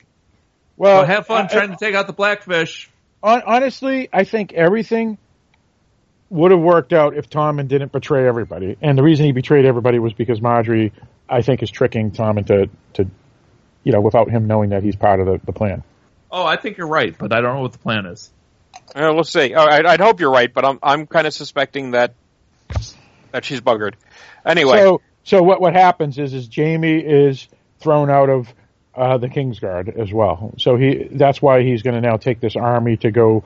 well, 0.78 0.98
Well, 0.98 1.06
have 1.06 1.28
fun 1.28 1.46
I- 1.46 1.48
trying 1.48 1.70
to 1.70 1.78
take 1.78 1.94
out 1.96 2.08
the 2.08 2.14
Blackfish. 2.14 2.90
honestly, 3.22 4.10
I 4.12 4.24
think 4.24 4.54
everything 4.54 5.18
would 6.32 6.52
have 6.52 6.62
worked 6.62 6.94
out 6.94 7.16
if 7.16 7.30
Tommen 7.30 7.68
didn't 7.68 7.92
betray 7.92 8.26
everybody. 8.28 8.78
And 8.82 8.98
the 8.98 9.04
reason 9.04 9.26
he 9.26 9.32
betrayed 9.34 9.66
everybody 9.66 10.00
was 10.00 10.14
because 10.14 10.40
Margaery 10.40 10.92
I 11.32 11.42
think 11.42 11.64
is 11.64 11.72
tricking 11.72 12.12
Tom 12.12 12.38
into 12.38 12.70
to 12.94 13.08
you 13.84 13.92
know 13.92 14.02
without 14.02 14.30
him 14.30 14.48
knowing 14.48 14.72
that 14.72 14.84
he's 14.84 14.96
part 14.96 15.20
of 15.20 15.26
the, 15.26 15.40
the 15.46 15.54
plan. 15.54 15.84
Oh, 16.30 16.46
I 16.46 16.58
think 16.58 16.78
you're 16.78 16.88
right, 16.88 17.18
but 17.18 17.34
I 17.34 17.42
don't 17.42 17.56
know 17.56 17.62
what 17.62 17.74
the 17.74 17.80
plan 17.80 18.06
is. 18.06 18.32
Uh, 18.96 19.12
we'll 19.14 19.24
see. 19.24 19.54
Oh, 19.54 19.64
I, 19.64 19.94
I'd 19.94 20.00
hope 20.00 20.20
you're 20.20 20.32
right, 20.32 20.54
but 20.54 20.66
I'm 20.66 20.80
I'm 20.84 21.08
kind 21.08 21.26
of 21.26 21.34
suspecting 21.34 21.92
that 21.92 22.14
that 23.32 23.46
she's 23.46 23.62
buggered. 23.62 23.94
Anyway, 24.46 24.78
So 24.78 25.02
so 25.24 25.44
what 25.44 25.62
what 25.62 25.74
happens 25.74 26.18
is 26.18 26.34
is 26.34 26.50
Jaime 26.54 27.00
is 27.00 27.48
thrown 27.80 28.10
out 28.10 28.30
of 28.30 28.54
uh, 28.96 29.18
the 29.18 29.28
Kingsguard 29.28 29.98
as 29.98 30.12
well. 30.12 30.54
So 30.58 30.78
he 30.78 31.08
that's 31.12 31.42
why 31.42 31.64
he's 31.64 31.82
going 31.82 31.96
to 31.96 32.02
now 32.02 32.18
take 32.18 32.40
this 32.40 32.56
army 32.56 32.98
to 32.98 33.12
go 33.12 33.44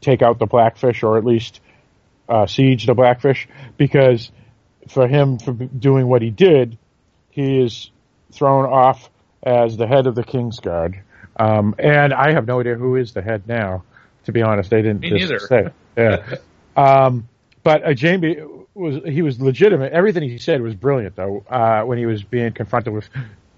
take 0.00 0.22
out 0.22 0.38
the 0.38 0.46
Blackfish 0.46 1.02
or 1.02 1.18
at 1.18 1.24
least 1.24 1.60
uh, 2.28 2.46
siege 2.46 2.86
the 2.86 2.94
Blackfish 2.94 3.48
because 3.76 4.30
for 4.88 5.06
him 5.06 5.38
for 5.38 5.52
doing 5.52 6.06
what 6.08 6.22
he 6.22 6.30
did, 6.30 6.78
he 7.30 7.60
is 7.62 7.90
thrown 8.32 8.64
off 8.64 9.10
as 9.42 9.76
the 9.76 9.86
head 9.86 10.06
of 10.06 10.14
the 10.14 10.24
Kingsguard. 10.24 11.00
Um, 11.38 11.74
and 11.78 12.12
I 12.12 12.32
have 12.32 12.46
no 12.46 12.60
idea 12.60 12.74
who 12.74 12.96
is 12.96 13.12
the 13.12 13.22
head 13.22 13.46
now. 13.46 13.84
To 14.24 14.32
be 14.32 14.42
honest, 14.42 14.68
they 14.70 14.82
didn't 14.82 15.00
Me 15.00 15.10
just 15.10 15.30
neither. 15.30 15.38
say. 15.38 15.68
Yeah. 15.96 16.36
um, 16.76 17.28
but 17.62 17.82
uh, 17.82 17.94
Jaime 17.98 18.36
was 18.74 19.00
he 19.06 19.22
was 19.22 19.40
legitimate. 19.40 19.92
Everything 19.92 20.22
he 20.28 20.38
said 20.38 20.60
was 20.60 20.74
brilliant, 20.74 21.16
though. 21.16 21.44
Uh, 21.48 21.82
when 21.82 21.96
he 21.98 22.04
was 22.06 22.22
being 22.22 22.52
confronted 22.52 22.92
with 22.92 23.08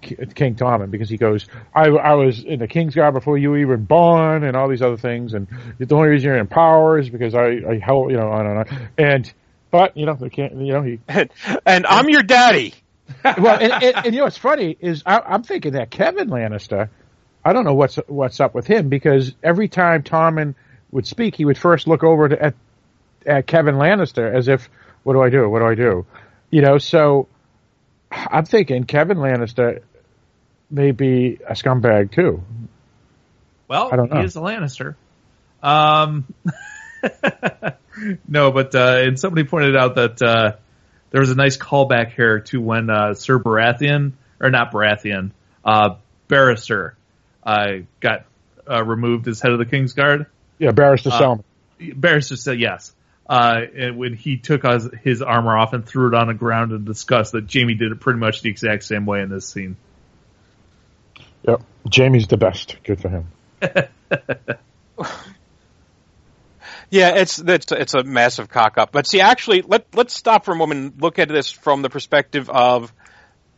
K- 0.01 0.15
King 0.33 0.55
Tommen, 0.55 0.89
because 0.89 1.09
he 1.09 1.17
goes, 1.17 1.45
"I, 1.75 1.89
I 1.89 2.13
was 2.13 2.43
in 2.43 2.59
the 2.59 2.67
Kingsguard 2.67 3.13
before 3.13 3.37
you 3.37 3.49
were 3.51 3.57
even 3.57 3.83
born," 3.83 4.43
and 4.43 4.55
all 4.55 4.69
these 4.69 4.81
other 4.81 4.97
things. 4.97 5.33
And 5.33 5.47
the 5.77 5.93
only 5.93 6.09
reason 6.09 6.27
you're 6.29 6.37
in 6.37 6.47
power 6.47 6.97
is 6.99 7.09
because 7.09 7.35
I, 7.35 7.47
I 7.69 7.79
help, 7.83 8.09
you 8.09 8.17
know, 8.17 8.29
on 8.29 8.47
and 8.47 8.59
on. 8.59 8.89
And 8.97 9.33
but 9.71 9.97
you 9.97 10.05
know, 10.05 10.13
they 10.13 10.29
can't, 10.29 10.53
you 10.55 10.73
know, 10.73 10.81
he 10.83 10.99
and, 11.07 11.31
and 11.65 11.87
I'm 11.87 12.09
your 12.09 12.23
daddy. 12.23 12.73
well, 13.23 13.57
and, 13.59 13.71
and, 13.83 14.05
and 14.05 14.05
you 14.13 14.19
know 14.19 14.25
what's 14.25 14.37
funny 14.37 14.77
is 14.79 15.03
I, 15.05 15.19
I'm 15.19 15.43
thinking 15.43 15.73
that 15.73 15.89
Kevan 15.89 16.29
Lannister, 16.29 16.89
I 17.43 17.53
don't 17.53 17.65
know 17.65 17.73
what's 17.73 17.95
what's 18.07 18.39
up 18.39 18.53
with 18.53 18.67
him 18.67 18.89
because 18.89 19.33
every 19.43 19.67
time 19.67 20.03
Tommen 20.03 20.55
would 20.91 21.07
speak, 21.07 21.35
he 21.35 21.45
would 21.45 21.57
first 21.57 21.87
look 21.87 22.03
over 22.03 22.29
to, 22.29 22.41
at 22.41 22.55
at 23.25 23.47
Kevan 23.47 23.75
Lannister 23.75 24.33
as 24.33 24.47
if, 24.47 24.69
"What 25.03 25.13
do 25.13 25.21
I 25.21 25.29
do? 25.29 25.49
What 25.49 25.59
do 25.59 25.65
I 25.65 25.75
do?" 25.75 26.05
You 26.49 26.61
know. 26.61 26.77
So 26.77 27.27
I'm 28.11 28.45
thinking 28.45 28.83
Kevan 28.85 29.17
Lannister 29.17 29.81
may 30.69 30.91
be 30.91 31.39
a 31.47 31.53
scumbag 31.53 32.11
too. 32.11 32.43
Well, 33.67 33.89
I 33.91 33.95
don't 33.95 34.11
know. 34.11 34.19
he 34.19 34.25
is 34.25 34.35
a 34.35 34.39
Lannister. 34.39 34.95
Um, 35.63 36.25
no, 38.27 38.51
but 38.51 38.75
uh, 38.75 39.01
and 39.03 39.19
somebody 39.19 39.47
pointed 39.47 39.75
out 39.75 39.95
that 39.95 40.21
uh, 40.21 40.55
there 41.11 41.21
was 41.21 41.29
a 41.29 41.35
nice 41.35 41.57
callback 41.57 42.13
here 42.13 42.39
to 42.39 42.59
when 42.61 42.89
uh, 42.89 43.13
Sir 43.13 43.39
Baratheon, 43.39 44.13
or 44.39 44.49
not 44.49 44.71
Baratheon, 44.71 45.31
uh, 45.63 45.95
Barristan, 46.27 46.93
uh, 47.43 47.67
got 47.99 48.25
uh, 48.69 48.83
removed 48.83 49.27
as 49.27 49.41
head 49.41 49.51
of 49.51 49.59
the 49.59 49.65
Kingsguard. 49.65 50.27
Yeah, 50.57 50.71
Barristan 50.71 51.11
Uh, 51.11 51.19
Selmy. 51.19 51.43
Barristan 51.79 52.37
said 52.37 52.59
yes. 52.59 52.93
Uh, 53.27 53.61
and 53.75 53.97
when 53.97 54.13
he 54.13 54.37
took 54.37 54.63
his, 54.63 54.89
his 55.03 55.21
armor 55.21 55.57
off 55.57 55.73
and 55.73 55.85
threw 55.85 56.07
it 56.07 56.13
on 56.13 56.27
the 56.27 56.33
ground 56.33 56.73
in 56.73 56.83
disgust, 56.83 57.31
that 57.31 57.51
Jaime 57.51 57.75
did 57.75 57.91
it 57.91 57.99
pretty 57.99 58.19
much 58.19 58.41
the 58.41 58.49
exact 58.49 58.83
same 58.83 59.05
way 59.05 59.21
in 59.21 59.29
this 59.29 59.47
scene. 59.47 59.77
Yep, 61.43 61.61
Jaime's 61.89 62.27
the 62.27 62.37
best. 62.37 62.75
Good 62.83 63.01
for 63.01 63.09
him. 63.09 63.27
Yeah, 66.91 67.15
it's 67.15 67.39
it's 67.39 67.71
it's 67.71 67.93
a 67.93 68.03
massive 68.03 68.49
cock 68.49 68.77
up. 68.77 68.91
But 68.91 69.07
see, 69.07 69.21
actually, 69.21 69.61
let 69.61 69.87
let's 69.95 70.13
stop 70.13 70.43
for 70.43 70.51
a 70.51 70.55
moment 70.55 70.79
and 70.81 71.01
look 71.01 71.19
at 71.19 71.29
this 71.29 71.49
from 71.49 71.81
the 71.81 71.89
perspective 71.89 72.49
of 72.49 72.93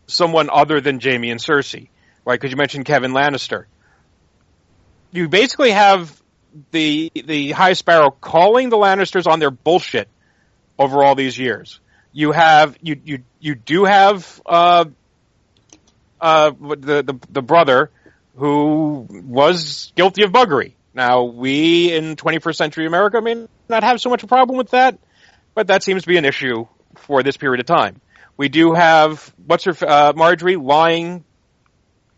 someone 0.05 0.49
other 0.53 0.79
than 0.79 0.99
Jaime 1.01 1.31
and 1.31 1.39
Cersei, 1.39 1.89
right? 2.25 2.39
Because 2.39 2.51
you 2.51 2.57
mentioned 2.57 2.85
Kevan 2.85 3.11
Lannister. 3.11 3.65
You 5.11 5.29
basically 5.29 5.71
have 5.71 6.21
the 6.69 7.11
the 7.25 7.51
High 7.51 7.73
Sparrow 7.73 8.11
calling 8.11 8.69
the 8.69 8.77
Lannisters 8.77 9.25
on 9.25 9.39
their 9.39 9.51
bullshit 9.51 10.07
over 10.77 11.03
all 11.03 11.15
these 11.15 11.37
years. 11.37 11.79
You 12.11 12.33
have 12.33 12.77
you 12.83 13.01
you 13.03 13.23
you 13.39 13.55
do 13.55 13.85
have 13.85 14.41
uh 14.45 14.85
uh 16.21 16.51
the 16.51 17.01
the 17.01 17.19
the 17.31 17.41
brother 17.41 17.89
who 18.35 19.07
was 19.09 19.91
guilty 19.95 20.21
of 20.21 20.31
buggery. 20.31 20.73
Now, 20.93 21.23
we 21.23 21.91
in 21.91 22.15
21st 22.15 22.55
century 22.55 22.85
America 22.85 23.21
may 23.21 23.47
not 23.67 23.83
have 23.83 23.99
so 23.99 24.09
much 24.09 24.23
a 24.23 24.27
problem 24.27 24.57
with 24.57 24.71
that, 24.71 24.99
but 25.55 25.67
that 25.67 25.83
seems 25.83 26.03
to 26.03 26.07
be 26.07 26.17
an 26.17 26.25
issue 26.25 26.67
for 26.95 27.23
this 27.23 27.37
period 27.37 27.59
of 27.59 27.65
time. 27.65 27.99
We 28.37 28.49
do 28.49 28.73
have, 28.73 29.33
what's 29.45 29.63
her, 29.65 29.71
uh, 29.71 30.13
Margaery 30.13 30.61
lying 30.61 31.23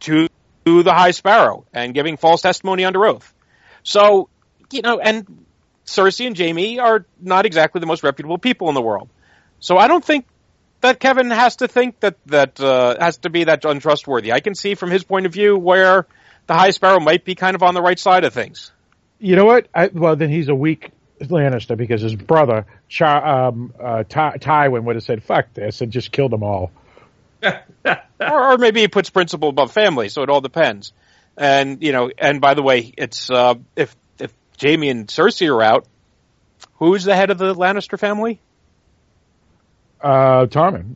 to 0.02 0.27
the 0.65 0.93
High 0.93 1.11
Sparrow 1.11 1.65
and 1.73 1.93
giving 1.93 2.18
false 2.18 2.41
testimony 2.41 2.85
under 2.85 3.06
oath. 3.06 3.34
So, 3.84 4.30
you 4.72 4.81
know, 4.81 4.99
and 4.99 5.45
Cersei 5.85 6.27
and 6.27 6.38
Jaime 6.38 6.80
are 6.80 7.06
not 7.22 7.45
exactly 7.45 7.80
the 7.80 7.88
most 7.88 8.03
reputable 8.03 8.38
people 8.38 8.69
in 8.69 8.76
the 8.76 8.81
world. 8.81 9.10
So 9.60 9.77
I 9.77 9.88
don't 9.88 10.03
think 10.03 10.26
that 10.81 10.99
Kevan 10.99 11.31
has 11.31 11.57
to 11.57 11.68
think 11.68 11.99
that, 12.02 12.18
that, 12.27 12.60
uh, 12.60 12.95
has 12.99 13.18
to 13.19 13.30
be 13.30 13.45
that 13.45 13.64
untrustworthy. 13.64 14.31
I 14.31 14.39
can 14.39 14.56
see 14.56 14.76
from 14.76 14.91
his 14.91 15.03
point 15.03 15.26
of 15.26 15.34
view 15.34 15.57
where 15.57 16.07
the 16.47 16.53
High 16.53 16.72
Sparrow 16.72 16.99
might 16.99 17.26
be 17.26 17.35
kind 17.35 17.55
of 17.55 17.63
on 17.63 17.73
the 17.73 17.81
right 17.81 17.99
side 17.99 18.23
of 18.23 18.34
things. 18.34 18.72
You 19.19 19.35
know 19.35 19.45
what? 19.45 19.67
I, 19.73 19.88
well, 19.88 20.15
then 20.15 20.30
he's 20.30 20.49
a 20.49 20.55
weak 20.55 20.91
Lannister 21.22 21.77
because 21.77 22.01
his 22.01 22.15
brother, 22.15 22.65
Char, 22.89 23.47
um, 23.47 23.73
uh, 23.80 24.03
Ty, 24.07 24.38
Tywin, 24.38 24.84
would 24.84 24.95
have 24.95 25.03
said 25.03 25.23
"fuck 25.23 25.53
this" 25.53 25.81
and 25.81 25.91
just 25.91 26.11
killed 26.11 26.31
them 26.31 26.43
all. 26.43 26.72
or, 27.43 28.01
or 28.19 28.57
maybe 28.57 28.81
he 28.81 28.88
puts 28.88 29.09
principle 29.09 29.49
above 29.49 29.72
family, 29.72 30.09
so 30.09 30.23
it 30.23 30.30
all 30.30 30.41
depends. 30.41 30.93
And 31.38 31.81
you 31.81 31.91
know, 31.91 32.11
and 32.17 32.41
by 32.41 32.53
the 32.53 32.61
way, 32.61 32.93
it's 32.97 33.30
uh, 33.30 33.55
if 33.76 33.95
if 34.19 34.34
Jaime 34.61 34.89
and 34.89 35.07
Cersei 35.07 35.53
are 35.53 35.61
out, 35.61 35.85
who's 36.76 37.03
the 37.03 37.15
head 37.15 37.30
of 37.30 37.38
the 37.38 37.53
Lannister 37.53 37.99
family? 37.99 38.39
Uh, 40.01 40.45
Tommen, 40.45 40.95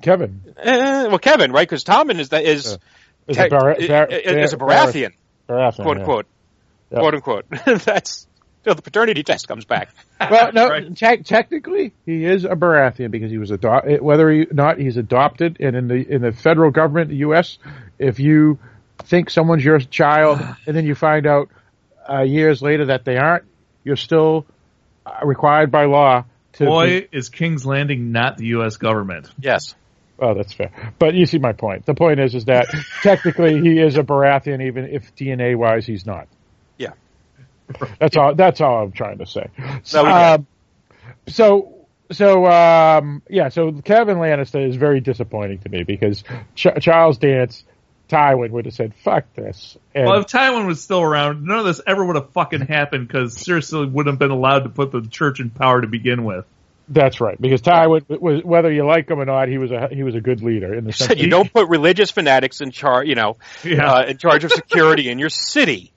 Kevan 0.00 0.40
Eh, 0.56 1.06
well, 1.08 1.18
Kevan, 1.18 1.52
right? 1.52 1.68
Because 1.68 1.84
Tommen 1.84 2.18
is 2.18 2.30
that 2.30 2.44
is 2.44 2.78
is 3.28 3.36
te- 3.36 3.44
a, 3.44 3.48
Bar- 3.48 3.76
i- 3.80 3.86
Bar- 3.86 4.08
i- 4.10 4.14
is 4.14 4.52
a 4.52 4.56
Baratheon, 4.56 5.12
Baratheon, 5.48 5.82
quote 5.82 5.98
unquote, 5.98 6.26
Yeah. 6.90 6.98
quote 7.00 7.14
unquote. 7.14 7.44
That's 7.84 8.26
till 8.64 8.74
the 8.74 8.82
paternity 8.82 9.22
test 9.22 9.46
comes 9.48 9.64
back. 9.64 9.90
Well, 10.30 10.50
no, 10.52 10.68
Right. 10.70 10.96
te- 10.96 11.22
technically 11.22 11.92
he 12.06 12.24
is 12.24 12.44
a 12.44 12.50
Baratheon 12.56 13.10
because 13.10 13.30
he 13.30 13.36
was 13.38 13.50
adopted. 13.50 14.00
Whether 14.00 14.30
or 14.30 14.44
not 14.50 14.78
he's 14.78 14.96
adopted, 14.96 15.58
and 15.60 15.76
in 15.76 15.88
the 15.88 15.96
in 16.14 16.22
the 16.22 16.32
federal 16.32 16.70
government, 16.70 17.10
the 17.10 17.16
U.S., 17.16 17.58
if 17.98 18.18
you 18.18 18.58
think 19.04 19.28
someone's 19.30 19.62
your 19.64 19.78
child 19.78 20.40
and 20.66 20.74
then 20.76 20.86
you 20.86 20.94
find 20.94 21.26
out 21.26 21.48
uh, 22.08 22.22
years 22.22 22.62
later 22.62 22.86
that 22.86 23.04
they 23.04 23.18
aren't, 23.18 23.44
you're 23.84 23.96
still 23.96 24.46
uh, 25.04 25.18
required 25.24 25.70
by 25.70 25.84
law 25.84 26.24
to. 26.54 26.64
Boy, 26.64 27.08
is 27.12 27.28
King's 27.28 27.66
Landing 27.66 28.10
not 28.12 28.38
the 28.38 28.46
U.S. 28.46 28.78
government. 28.78 29.28
Yes. 29.38 29.74
Oh, 30.18 30.34
that's 30.34 30.52
fair. 30.52 30.70
But 30.98 31.14
you 31.14 31.26
see 31.26 31.38
my 31.38 31.52
point. 31.52 31.84
The 31.84 31.94
point 31.94 32.20
is, 32.20 32.34
is 32.34 32.46
that 32.46 32.66
technically 33.02 33.60
he 33.60 33.78
is 33.78 33.96
a 33.96 34.02
Baratheon, 34.02 34.66
even 34.66 34.86
if 34.86 35.14
DNA 35.14 35.56
wise 35.56 35.86
he's 35.86 36.06
not. 36.06 36.28
Yeah. 36.78 36.92
That's 37.98 38.16
all. 38.16 38.34
That's 38.34 38.60
all 38.60 38.84
I'm 38.84 38.92
trying 38.92 39.18
to 39.18 39.26
say. 39.26 39.50
No, 39.58 40.04
we 40.04 40.08
get 40.08 40.34
it. 40.34 40.40
Um, 40.40 40.46
so, 41.28 41.86
so 42.12 42.46
um, 42.46 43.22
yeah. 43.28 43.48
So 43.48 43.72
Kevan 43.72 44.18
Lannister 44.18 44.66
is 44.66 44.76
very 44.76 45.00
disappointing 45.00 45.58
to 45.60 45.68
me 45.68 45.82
because 45.82 46.22
Ch- 46.54 46.80
Charles 46.80 47.18
Dance, 47.18 47.64
Tywin 48.08 48.50
would 48.50 48.66
have 48.66 48.74
said 48.74 48.94
"fuck 49.02 49.24
this." 49.34 49.76
And 49.94 50.06
Well, 50.06 50.20
if 50.20 50.26
Tywin 50.26 50.66
was 50.66 50.82
still 50.82 51.02
around, 51.02 51.44
none 51.44 51.58
of 51.58 51.64
this 51.64 51.80
ever 51.86 52.04
would 52.04 52.16
have 52.16 52.30
fucking 52.30 52.60
happened 52.60 53.08
because 53.08 53.36
Cersei 53.36 53.90
wouldn't 53.90 54.12
have 54.12 54.18
been 54.20 54.30
allowed 54.30 54.60
to 54.60 54.68
put 54.68 54.92
the 54.92 55.02
church 55.02 55.40
in 55.40 55.50
power 55.50 55.80
to 55.80 55.88
begin 55.88 56.24
with. 56.24 56.46
That's 56.88 57.20
right. 57.20 57.40
Because 57.40 57.62
Tywin 57.62 58.20
was, 58.20 58.42
whether 58.44 58.70
you 58.72 58.86
like 58.86 59.10
him 59.10 59.18
or 59.20 59.24
not, 59.24 59.48
he 59.48 59.58
was 59.58 59.70
a 59.72 59.88
he 59.92 60.02
was 60.02 60.14
a 60.14 60.20
good 60.20 60.42
leader 60.42 60.74
in 60.74 60.84
the 60.84 60.92
sense. 60.92 61.08
Said 61.08 61.18
you 61.18 61.24
he- 61.24 61.30
don't 61.30 61.52
put 61.52 61.68
religious 61.68 62.10
fanatics 62.10 62.60
in 62.60 62.70
charge, 62.70 63.08
you 63.08 63.14
know, 63.14 63.36
Yeah. 63.64 63.90
uh, 63.92 64.04
in 64.06 64.18
charge 64.18 64.44
of 64.44 64.52
security 64.52 65.08
in 65.10 65.18
your 65.18 65.30
city. 65.30 65.92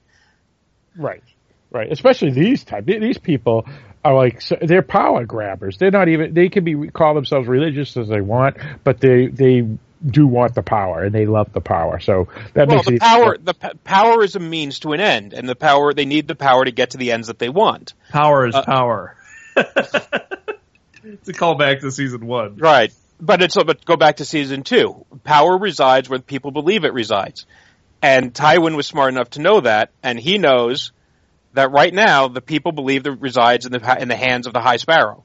Right, 0.96 1.22
right. 1.70 1.90
Especially 1.92 2.30
these 2.32 2.64
type. 2.64 2.84
These 2.86 3.18
people 3.18 3.66
are 4.04 4.14
like 4.14 4.42
they're 4.62 4.82
power 4.82 5.24
grabbers. 5.24 5.78
They're 5.78 5.90
not 5.92 6.08
even. 6.08 6.34
They 6.34 6.48
can 6.48 6.64
be 6.64 6.88
call 6.88 7.14
themselves 7.14 7.46
religious 7.46 7.96
as 7.96 8.08
they 8.08 8.20
want, 8.20 8.56
but 8.82 8.98
they 9.00 9.26
they 9.28 9.66
do 10.04 10.26
want 10.26 10.54
the 10.54 10.62
power 10.62 11.04
and 11.04 11.14
they 11.14 11.26
love 11.26 11.52
the 11.52 11.60
power. 11.60 12.00
So 12.00 12.26
that 12.54 12.66
Well, 12.66 12.76
makes 12.78 12.88
the 12.88 12.94
it 12.94 13.00
power 13.00 13.36
the 13.38 13.54
p- 13.54 13.68
power 13.84 14.24
is 14.24 14.34
a 14.34 14.40
means 14.40 14.80
to 14.80 14.92
an 14.94 15.00
end, 15.00 15.34
and 15.34 15.48
the 15.48 15.54
power 15.54 15.92
they 15.94 16.06
need 16.06 16.26
the 16.26 16.34
power 16.34 16.64
to 16.64 16.70
get 16.72 16.90
to 16.90 16.96
the 16.98 17.12
ends 17.12 17.28
that 17.28 17.38
they 17.38 17.50
want. 17.50 17.94
Power 18.10 18.46
is 18.48 18.54
Uh, 18.54 18.62
power. 18.64 19.14
it's 21.04 21.28
a 21.28 21.32
callback 21.32 21.80
to 21.80 21.90
season 21.90 22.26
one. 22.26 22.56
Right. 22.56 22.92
But 23.20 23.42
it's 23.42 23.54
but 23.54 23.84
go 23.84 23.96
back 23.96 24.16
to 24.16 24.24
season 24.24 24.62
two. 24.62 25.04
Power 25.24 25.58
resides 25.58 26.08
where 26.08 26.18
people 26.20 26.52
believe 26.52 26.84
it 26.84 26.94
resides, 26.94 27.44
and 28.00 28.32
Tywin 28.32 28.76
was 28.76 28.86
smart 28.86 29.12
enough 29.12 29.30
to 29.30 29.40
know 29.40 29.60
that, 29.60 29.90
and 30.02 30.18
he 30.18 30.38
knows 30.38 30.92
that 31.52 31.70
right 31.70 31.92
now 31.92 32.28
the 32.28 32.40
people 32.40 32.72
believe 32.72 33.02
that 33.02 33.12
it 33.12 33.20
resides 33.20 33.66
in 33.66 33.72
the 33.72 33.96
in 34.00 34.08
the 34.08 34.16
hands 34.16 34.46
of 34.46 34.54
the 34.54 34.60
High 34.60 34.78
Sparrow, 34.78 35.22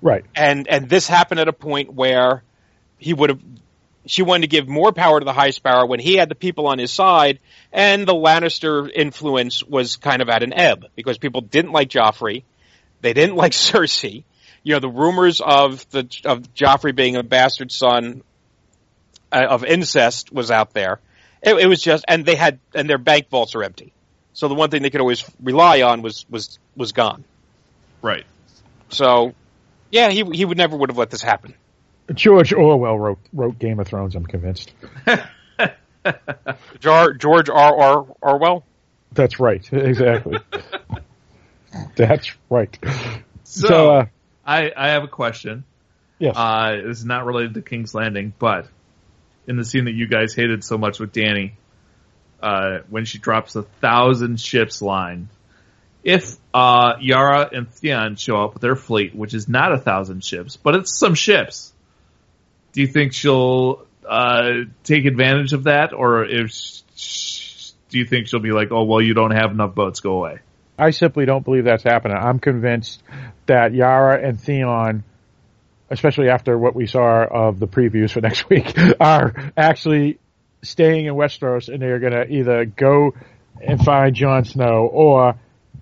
right. 0.00 0.24
and 0.34 0.66
and 0.66 0.88
this 0.88 1.06
happened 1.06 1.40
at 1.40 1.48
a 1.48 1.52
point 1.52 1.92
where 1.92 2.42
he 2.98 3.12
would 3.12 3.30
have. 3.30 3.40
She 4.06 4.22
wanted 4.22 4.42
to 4.42 4.48
give 4.48 4.68
more 4.68 4.92
power 4.92 5.18
to 5.18 5.24
the 5.24 5.32
High 5.32 5.50
Sparrow 5.50 5.86
when 5.86 5.98
he 5.98 6.16
had 6.16 6.28
the 6.28 6.34
people 6.34 6.66
on 6.66 6.78
his 6.78 6.92
side, 6.92 7.38
and 7.72 8.06
the 8.06 8.14
Lannister 8.14 8.90
influence 8.94 9.62
was 9.62 9.96
kind 9.96 10.20
of 10.20 10.28
at 10.28 10.42
an 10.42 10.52
ebb 10.52 10.86
because 10.94 11.16
people 11.16 11.40
didn't 11.40 11.72
like 11.72 11.88
Joffrey, 11.88 12.44
they 13.00 13.12
didn't 13.12 13.36
like 13.36 13.52
Cersei. 13.52 14.24
You 14.64 14.74
know, 14.74 14.80
the 14.80 14.88
rumors 14.88 15.40
of 15.40 15.88
the 15.90 16.08
of 16.24 16.54
Joffrey 16.54 16.94
being 16.94 17.16
a 17.16 17.22
bastard 17.22 17.70
son 17.70 18.22
uh, 19.30 19.46
of 19.48 19.64
incest 19.64 20.32
was 20.32 20.50
out 20.50 20.72
there. 20.72 21.00
It, 21.42 21.54
it 21.56 21.66
was 21.66 21.80
just, 21.82 22.04
and 22.08 22.24
they 22.24 22.34
had, 22.34 22.58
and 22.74 22.88
their 22.88 22.98
bank 22.98 23.28
vaults 23.28 23.54
are 23.54 23.62
empty. 23.62 23.92
So 24.32 24.48
the 24.48 24.54
one 24.54 24.70
thing 24.70 24.82
they 24.82 24.90
could 24.90 25.02
always 25.02 25.24
rely 25.42 25.82
on 25.82 26.02
was 26.02 26.26
was 26.28 26.58
was 26.76 26.92
gone. 26.92 27.24
Right. 28.02 28.24
So, 28.88 29.34
yeah, 29.90 30.10
he 30.10 30.24
he 30.24 30.44
would 30.44 30.58
never 30.58 30.76
would 30.76 30.90
have 30.90 30.98
let 30.98 31.10
this 31.10 31.22
happen. 31.22 31.54
George 32.12 32.52
Orwell 32.52 32.98
wrote 32.98 33.18
wrote 33.32 33.58
Game 33.58 33.78
of 33.80 33.86
Thrones. 33.86 34.16
I'm 34.16 34.26
convinced. 34.26 34.72
Jar, 36.80 37.12
George 37.14 37.48
R. 37.48 37.80
R. 37.80 38.06
Orwell. 38.20 38.64
That's 39.12 39.40
right. 39.40 39.66
Exactly. 39.72 40.38
That's 41.96 42.32
right. 42.50 42.76
So, 43.44 43.68
So, 43.68 43.90
uh, 43.90 44.06
I, 44.46 44.70
I 44.76 44.90
have 44.90 45.04
a 45.04 45.08
question. 45.08 45.64
yes. 46.18 46.34
Uh, 46.36 46.76
this 46.86 46.98
is 46.98 47.04
not 47.04 47.24
related 47.24 47.54
to 47.54 47.62
King's 47.62 47.94
Landing, 47.94 48.32
but 48.38 48.68
in 49.46 49.56
the 49.56 49.64
scene 49.64 49.84
that 49.86 49.94
you 49.94 50.06
guys 50.06 50.34
hated 50.34 50.64
so 50.64 50.78
much 50.78 50.98
with 50.98 51.12
Dany, 51.12 51.52
uh, 52.42 52.78
when 52.90 53.04
she 53.04 53.18
drops 53.18 53.56
a 53.56 53.62
thousand 53.62 54.40
ships 54.40 54.82
line, 54.82 55.28
if 56.02 56.36
uh, 56.52 56.94
Yara 57.00 57.48
and 57.52 57.70
Theon 57.70 58.16
show 58.16 58.36
up 58.36 58.54
with 58.54 58.62
their 58.62 58.76
fleet, 58.76 59.14
which 59.14 59.32
is 59.32 59.48
not 59.48 59.72
a 59.72 59.78
thousand 59.78 60.22
ships, 60.24 60.56
but 60.56 60.74
it's 60.74 60.98
some 60.98 61.14
ships, 61.14 61.72
do 62.72 62.82
you 62.82 62.86
think 62.86 63.14
she'll 63.14 63.86
uh, 64.06 64.64
take 64.82 65.06
advantage 65.06 65.54
of 65.54 65.64
that, 65.64 65.94
or 65.94 66.24
if 66.24 66.50
sh- 66.96 67.70
do 67.88 67.98
you 67.98 68.04
think 68.04 68.28
she'll 68.28 68.40
be 68.40 68.52
like, 68.52 68.72
"Oh 68.72 68.84
well, 68.84 69.00
you 69.00 69.14
don't 69.14 69.30
have 69.30 69.50
enough 69.50 69.74
boats, 69.74 70.00
go 70.00 70.18
away"? 70.18 70.40
I 70.78 70.90
simply 70.90 71.24
don't 71.24 71.44
believe 71.44 71.64
that's 71.64 71.84
happening. 71.84 72.16
I'm 72.16 72.38
convinced 72.38 73.02
that 73.46 73.72
Yara 73.74 74.26
and 74.26 74.40
Theon, 74.40 75.04
especially 75.90 76.28
after 76.28 76.58
what 76.58 76.74
we 76.74 76.86
saw 76.86 77.24
of 77.24 77.60
the 77.60 77.68
previews 77.68 78.10
for 78.10 78.20
next 78.22 78.48
week, 78.48 78.76
are 79.00 79.52
actually 79.56 80.18
staying 80.62 81.06
in 81.06 81.14
Westeros 81.14 81.68
and 81.68 81.80
they're 81.80 82.00
going 82.00 82.12
to 82.12 82.26
either 82.26 82.64
go 82.64 83.14
and 83.60 83.82
find 83.84 84.14
Jon 84.14 84.44
Snow 84.44 84.88
or 84.90 85.36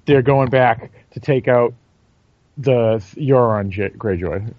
they're 0.04 0.22
going 0.22 0.50
back 0.50 0.90
to 1.12 1.20
take 1.20 1.48
out 1.48 1.74
the 2.58 3.02
Euron 3.16 3.70
J- 3.70 3.90
Greyjoy. 3.90 4.52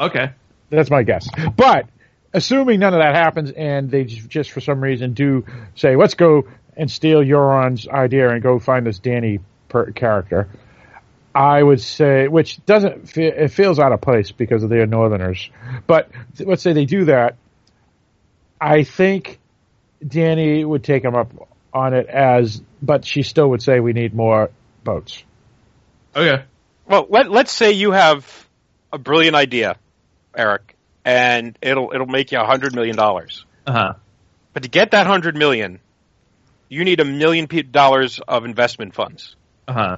Okay. 0.00 0.30
That's 0.70 0.90
my 0.90 1.02
guess. 1.02 1.28
But 1.56 1.88
assuming 2.32 2.80
none 2.80 2.94
of 2.94 3.00
that 3.00 3.14
happens 3.14 3.50
and 3.50 3.90
they 3.90 4.04
just, 4.04 4.28
just 4.28 4.50
for 4.50 4.60
some 4.60 4.80
reason 4.80 5.12
do 5.12 5.44
say, 5.74 5.96
let's 5.96 6.14
go 6.14 6.48
and 6.78 6.90
steal 6.90 7.18
Euron's 7.20 7.86
idea 7.88 8.30
and 8.30 8.42
go 8.42 8.58
find 8.58 8.86
this 8.86 9.00
Dany 9.00 9.40
per- 9.68 9.90
character, 9.90 10.48
I 11.34 11.62
would 11.62 11.80
say, 11.80 12.28
which 12.28 12.64
doesn't, 12.64 13.10
fe- 13.10 13.26
it 13.26 13.48
feels 13.48 13.78
out 13.78 13.92
of 13.92 14.00
place 14.00 14.30
because 14.30 14.62
of 14.62 14.70
their 14.70 14.86
Northerners. 14.86 15.50
But 15.86 16.10
let's 16.38 16.62
say 16.62 16.72
they 16.72 16.86
do 16.86 17.06
that. 17.06 17.36
I 18.60 18.84
think 18.84 19.38
Dany 20.02 20.64
would 20.64 20.84
take 20.84 21.04
him 21.04 21.14
up 21.14 21.32
on 21.74 21.94
it 21.94 22.06
as, 22.06 22.62
but 22.80 23.04
she 23.04 23.22
still 23.22 23.50
would 23.50 23.62
say 23.62 23.80
we 23.80 23.92
need 23.92 24.14
more 24.14 24.50
boats. 24.84 25.22
Okay. 26.16 26.44
Well, 26.86 27.06
let, 27.10 27.30
let's 27.30 27.52
say 27.52 27.72
you 27.72 27.90
have 27.90 28.48
a 28.92 28.98
brilliant 28.98 29.36
idea, 29.36 29.76
Eric, 30.34 30.76
and 31.04 31.58
it'll 31.60 31.92
it'll 31.92 32.06
make 32.06 32.32
you 32.32 32.38
a 32.38 32.46
hundred 32.46 32.74
million 32.74 32.96
dollars. 32.96 33.44
Uh 33.66 33.72
huh. 33.72 33.94
But 34.54 34.62
to 34.62 34.68
get 34.68 34.92
that 34.92 35.06
hundred 35.06 35.36
million, 35.36 35.80
you 36.68 36.84
need 36.84 37.00
a 37.00 37.04
million 37.04 37.48
dollars 37.70 38.20
of 38.26 38.44
investment 38.44 38.94
funds. 38.94 39.36
Uh 39.66 39.72
huh. 39.72 39.96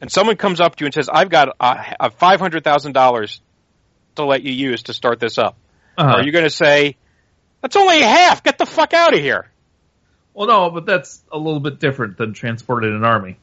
And 0.00 0.10
someone 0.10 0.36
comes 0.36 0.60
up 0.60 0.76
to 0.76 0.84
you 0.84 0.86
and 0.86 0.94
says, 0.94 1.08
"I've 1.12 1.28
got 1.28 1.48
a, 1.60 1.96
a 2.00 2.10
five 2.10 2.40
hundred 2.40 2.64
thousand 2.64 2.92
dollars 2.92 3.40
to 4.16 4.24
let 4.24 4.42
you 4.42 4.52
use 4.52 4.84
to 4.84 4.92
start 4.92 5.20
this 5.20 5.38
up." 5.38 5.56
Uh-huh. 5.96 6.18
Are 6.18 6.22
you 6.22 6.32
going 6.32 6.44
to 6.44 6.50
say, 6.50 6.96
"That's 7.62 7.76
only 7.76 8.00
half. 8.00 8.42
Get 8.42 8.58
the 8.58 8.66
fuck 8.66 8.94
out 8.94 9.14
of 9.14 9.20
here"? 9.20 9.50
Well, 10.34 10.46
no, 10.46 10.70
but 10.70 10.86
that's 10.86 11.22
a 11.32 11.38
little 11.38 11.58
bit 11.58 11.80
different 11.80 12.16
than 12.16 12.32
transporting 12.32 12.94
an 12.94 13.04
army. 13.04 13.38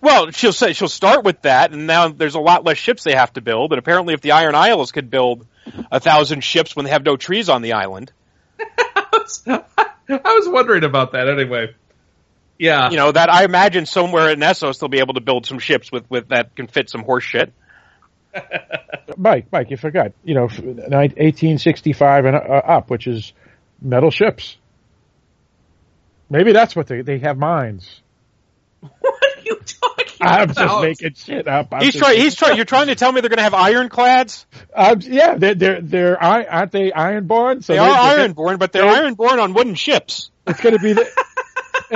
Well, 0.00 0.32
she'll 0.32 0.52
say 0.52 0.72
she'll 0.72 0.88
start 0.88 1.24
with 1.24 1.42
that, 1.42 1.72
and 1.72 1.86
now 1.86 2.08
there's 2.08 2.34
a 2.34 2.40
lot 2.40 2.64
less 2.64 2.76
ships 2.76 3.04
they 3.04 3.14
have 3.14 3.32
to 3.34 3.40
build. 3.40 3.72
And 3.72 3.78
apparently, 3.78 4.14
if 4.14 4.20
the 4.20 4.32
Iron 4.32 4.54
Isles 4.56 4.90
could 4.90 5.10
build 5.10 5.46
a 5.92 6.00
thousand 6.00 6.42
ships 6.42 6.74
when 6.74 6.84
they 6.84 6.90
have 6.90 7.04
no 7.04 7.16
trees 7.16 7.48
on 7.48 7.62
the 7.62 7.74
island, 7.74 8.12
I 9.46 9.62
was 10.08 10.48
wondering 10.48 10.84
about 10.84 11.12
that 11.12 11.28
anyway. 11.28 11.74
Yeah. 12.58 12.90
you 12.90 12.96
know 12.96 13.10
that 13.10 13.32
I 13.32 13.44
imagine 13.44 13.84
somewhere 13.86 14.30
in 14.30 14.38
Essos 14.40 14.78
they'll 14.78 14.88
be 14.88 15.00
able 15.00 15.14
to 15.14 15.20
build 15.20 15.46
some 15.46 15.58
ships 15.58 15.90
with 15.90 16.08
with 16.10 16.28
that 16.28 16.54
can 16.54 16.66
fit 16.68 16.88
some 16.90 17.02
horse 17.02 17.24
shit. 17.24 17.52
Mike, 19.16 19.46
Mike, 19.52 19.70
you 19.70 19.76
forgot. 19.76 20.12
You 20.24 20.34
know, 20.34 20.48
1865 20.48 22.24
and 22.24 22.36
uh, 22.36 22.38
up, 22.38 22.90
which 22.90 23.06
is 23.06 23.32
metal 23.80 24.10
ships. 24.10 24.56
Maybe 26.30 26.52
that's 26.52 26.74
what 26.74 26.86
they 26.86 27.02
they 27.02 27.18
have 27.18 27.36
mines. 27.38 28.00
what 28.80 29.22
are 29.22 29.40
you 29.44 29.56
talking 29.56 30.06
I'm 30.20 30.50
about? 30.50 30.56
just 30.56 30.82
making 31.02 31.14
shit 31.14 31.46
up. 31.48 31.68
I'm 31.72 31.82
He's 31.84 31.94
trying. 31.96 32.18
He's 32.18 32.34
trying. 32.34 32.56
You're 32.56 32.64
trying 32.64 32.86
to 32.88 32.94
tell 32.94 33.12
me 33.12 33.20
they're 33.20 33.30
going 33.30 33.38
to 33.38 33.42
have 33.44 33.54
ironclads? 33.54 34.46
Um, 34.74 35.00
yeah, 35.02 35.36
they're 35.36 35.54
they're, 35.54 35.80
they're 35.80 36.22
aren't 36.22 36.72
they 36.72 36.90
ironborn? 36.90 37.62
So 37.62 37.72
They 37.74 37.78
they're- 37.78 37.88
they're- 37.88 38.28
ironborn, 38.28 38.58
but 38.58 38.72
they're 38.72 38.82
they're- 38.90 39.10
ironborn 39.12 39.42
on 39.42 39.52
wooden 39.54 39.74
ships. 39.74 40.30
It's 40.46 40.60
going 40.60 40.74
to 40.76 40.80
be 40.82 40.92
the 40.94 41.04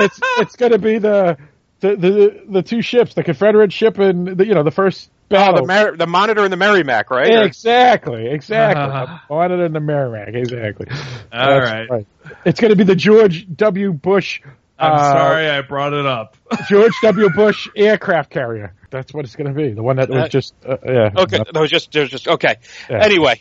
it's 0.01 0.19
it's 0.39 0.55
going 0.55 0.71
to 0.71 0.79
be 0.79 0.97
the 0.97 1.37
the, 1.79 1.95
the 1.95 2.43
the 2.49 2.61
two 2.63 2.81
ships, 2.81 3.13
the 3.13 3.23
Confederate 3.23 3.71
ship 3.71 3.97
and 3.99 4.27
the, 4.27 4.45
you 4.45 4.53
know 4.53 4.63
the 4.63 4.71
first 4.71 5.09
Oh, 5.31 5.55
the 5.55 5.65
Mar- 5.65 5.95
the 5.95 6.07
Monitor 6.07 6.43
and 6.43 6.51
the 6.51 6.57
Merrimack, 6.57 7.11
right? 7.11 7.31
Or- 7.31 7.43
Exactly, 7.43 8.27
exactly. 8.27 9.15
On 9.29 9.51
it 9.51 9.63
in 9.63 9.73
the 9.73 9.79
Merrimack, 9.79 10.33
exactly. 10.33 10.87
All 11.31 11.61
That's 11.61 11.89
right. 11.91 12.07
It's 12.45 12.59
going 12.59 12.69
to 12.71 12.75
be 12.75 12.83
the 12.83 12.95
George 12.95 13.45
W. 13.55 13.93
Bush. 13.93 14.41
I'm 14.79 14.93
uh, 14.93 15.11
sorry 15.11 15.49
I 15.49 15.61
brought 15.61 15.93
it 15.93 16.05
up. 16.05 16.35
George 16.69 16.93
W. 17.03 17.29
Bush 17.29 17.67
aircraft 17.75 18.31
carrier. 18.31 18.73
That's 18.89 19.13
what 19.13 19.25
it's 19.25 19.35
going 19.35 19.53
to 19.53 19.53
be. 19.53 19.71
The 19.73 19.83
one 19.83 19.97
that 19.97 20.09
was 20.09 20.23
Uh, 20.23 20.27
just 20.29 20.55
uh, 20.67 20.77
yeah. 20.83 21.09
Okay, 21.15 21.37
that 21.37 21.59
was 21.59 21.69
just 21.69 21.91
there 21.91 22.01
was 22.03 22.11
just 22.11 22.27
okay. 22.27 22.55
Yeah. 22.89 23.03
Anyway, 23.03 23.39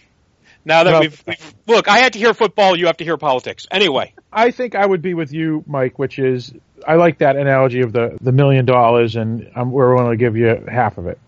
now 0.64 0.84
that 0.84 0.92
Well- 0.92 1.00
we've, 1.02 1.24
we've 1.26 1.54
look, 1.66 1.88
I 1.88 1.98
had 1.98 2.12
to 2.14 2.18
hear 2.18 2.34
football. 2.34 2.76
You 2.76 2.86
have 2.86 2.96
to 2.98 3.04
hear 3.04 3.16
politics. 3.16 3.66
Anyway, 3.70 4.12
I 4.32 4.50
think 4.50 4.74
I 4.74 4.84
would 4.84 5.02
be 5.02 5.14
with 5.14 5.32
you, 5.32 5.64
Mike. 5.66 5.98
Which 5.98 6.18
is 6.18 6.52
I 6.86 6.94
like 6.96 7.18
that 7.18 7.36
analogy 7.36 7.80
of 7.80 7.92
the 7.92 8.18
the 8.20 8.32
million 8.32 8.64
dollars, 8.64 9.16
and 9.16 9.50
um, 9.56 9.70
we're 9.72 9.94
willing 9.94 10.10
to 10.12 10.16
give 10.16 10.36
you 10.36 10.64
half 10.70 10.98
of 10.98 11.06
it. 11.06 11.18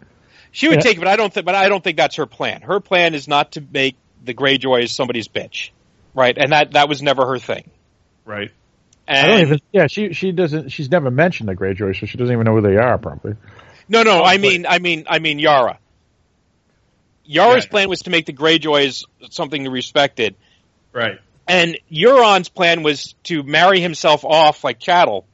she 0.52 0.68
would 0.68 0.76
Yeah. 0.76 0.82
take 0.82 0.96
it, 0.96 1.00
but 1.00 1.08
I 1.08 1.16
don't 1.16 1.32
think. 1.32 1.46
But 1.46 1.54
I 1.54 1.68
don't 1.68 1.82
think 1.82 1.96
that's 1.96 2.16
her 2.16 2.26
plan. 2.26 2.60
Her 2.62 2.80
plan 2.80 3.14
is 3.14 3.26
not 3.28 3.52
to 3.52 3.62
make 3.72 3.96
the 4.24 4.34
Greyjoys 4.34 4.90
somebody's 4.90 5.28
bitch, 5.28 5.70
right? 6.14 6.36
And 6.36 6.52
that 6.52 6.72
that 6.72 6.88
was 6.88 7.00
never 7.02 7.26
her 7.26 7.38
thing. 7.38 7.70
Right. 8.24 8.50
And 9.08 9.18
I 9.18 9.26
don't 9.26 9.40
even. 9.40 9.60
Yeah, 9.72 9.86
she 9.88 10.12
she 10.12 10.30
doesn't. 10.32 10.68
She's 10.70 10.90
never 10.90 11.10
mentioned 11.10 11.48
the 11.48 11.56
Greyjoy, 11.56 11.98
so 11.98 12.06
she 12.06 12.16
doesn't 12.18 12.32
even 12.32 12.44
know 12.44 12.54
who 12.54 12.60
they 12.62 12.76
are. 12.76 12.96
Probably. 12.98 13.34
no, 13.88 14.02
no. 14.02 14.22
I 14.22 14.36
but- 14.36 14.42
mean, 14.42 14.66
I 14.66 14.78
mean, 14.78 15.04
I 15.08 15.18
mean, 15.18 15.38
Yara. 15.38 15.78
Yara's 17.30 17.64
Yeah. 17.64 17.70
plan 17.70 17.88
was 17.88 18.00
to 18.02 18.10
make 18.10 18.26
the 18.26 18.32
Greyjoys 18.32 19.04
something 19.30 19.62
to 19.64 19.70
respected, 19.70 20.34
Right. 20.92 21.20
and 21.46 21.78
Euron's 21.90 22.48
plan 22.48 22.82
was 22.82 23.14
to 23.24 23.42
marry 23.44 23.80
himself 23.80 24.24
off 24.24 24.64
like 24.64 24.80
chattel. 24.80 25.26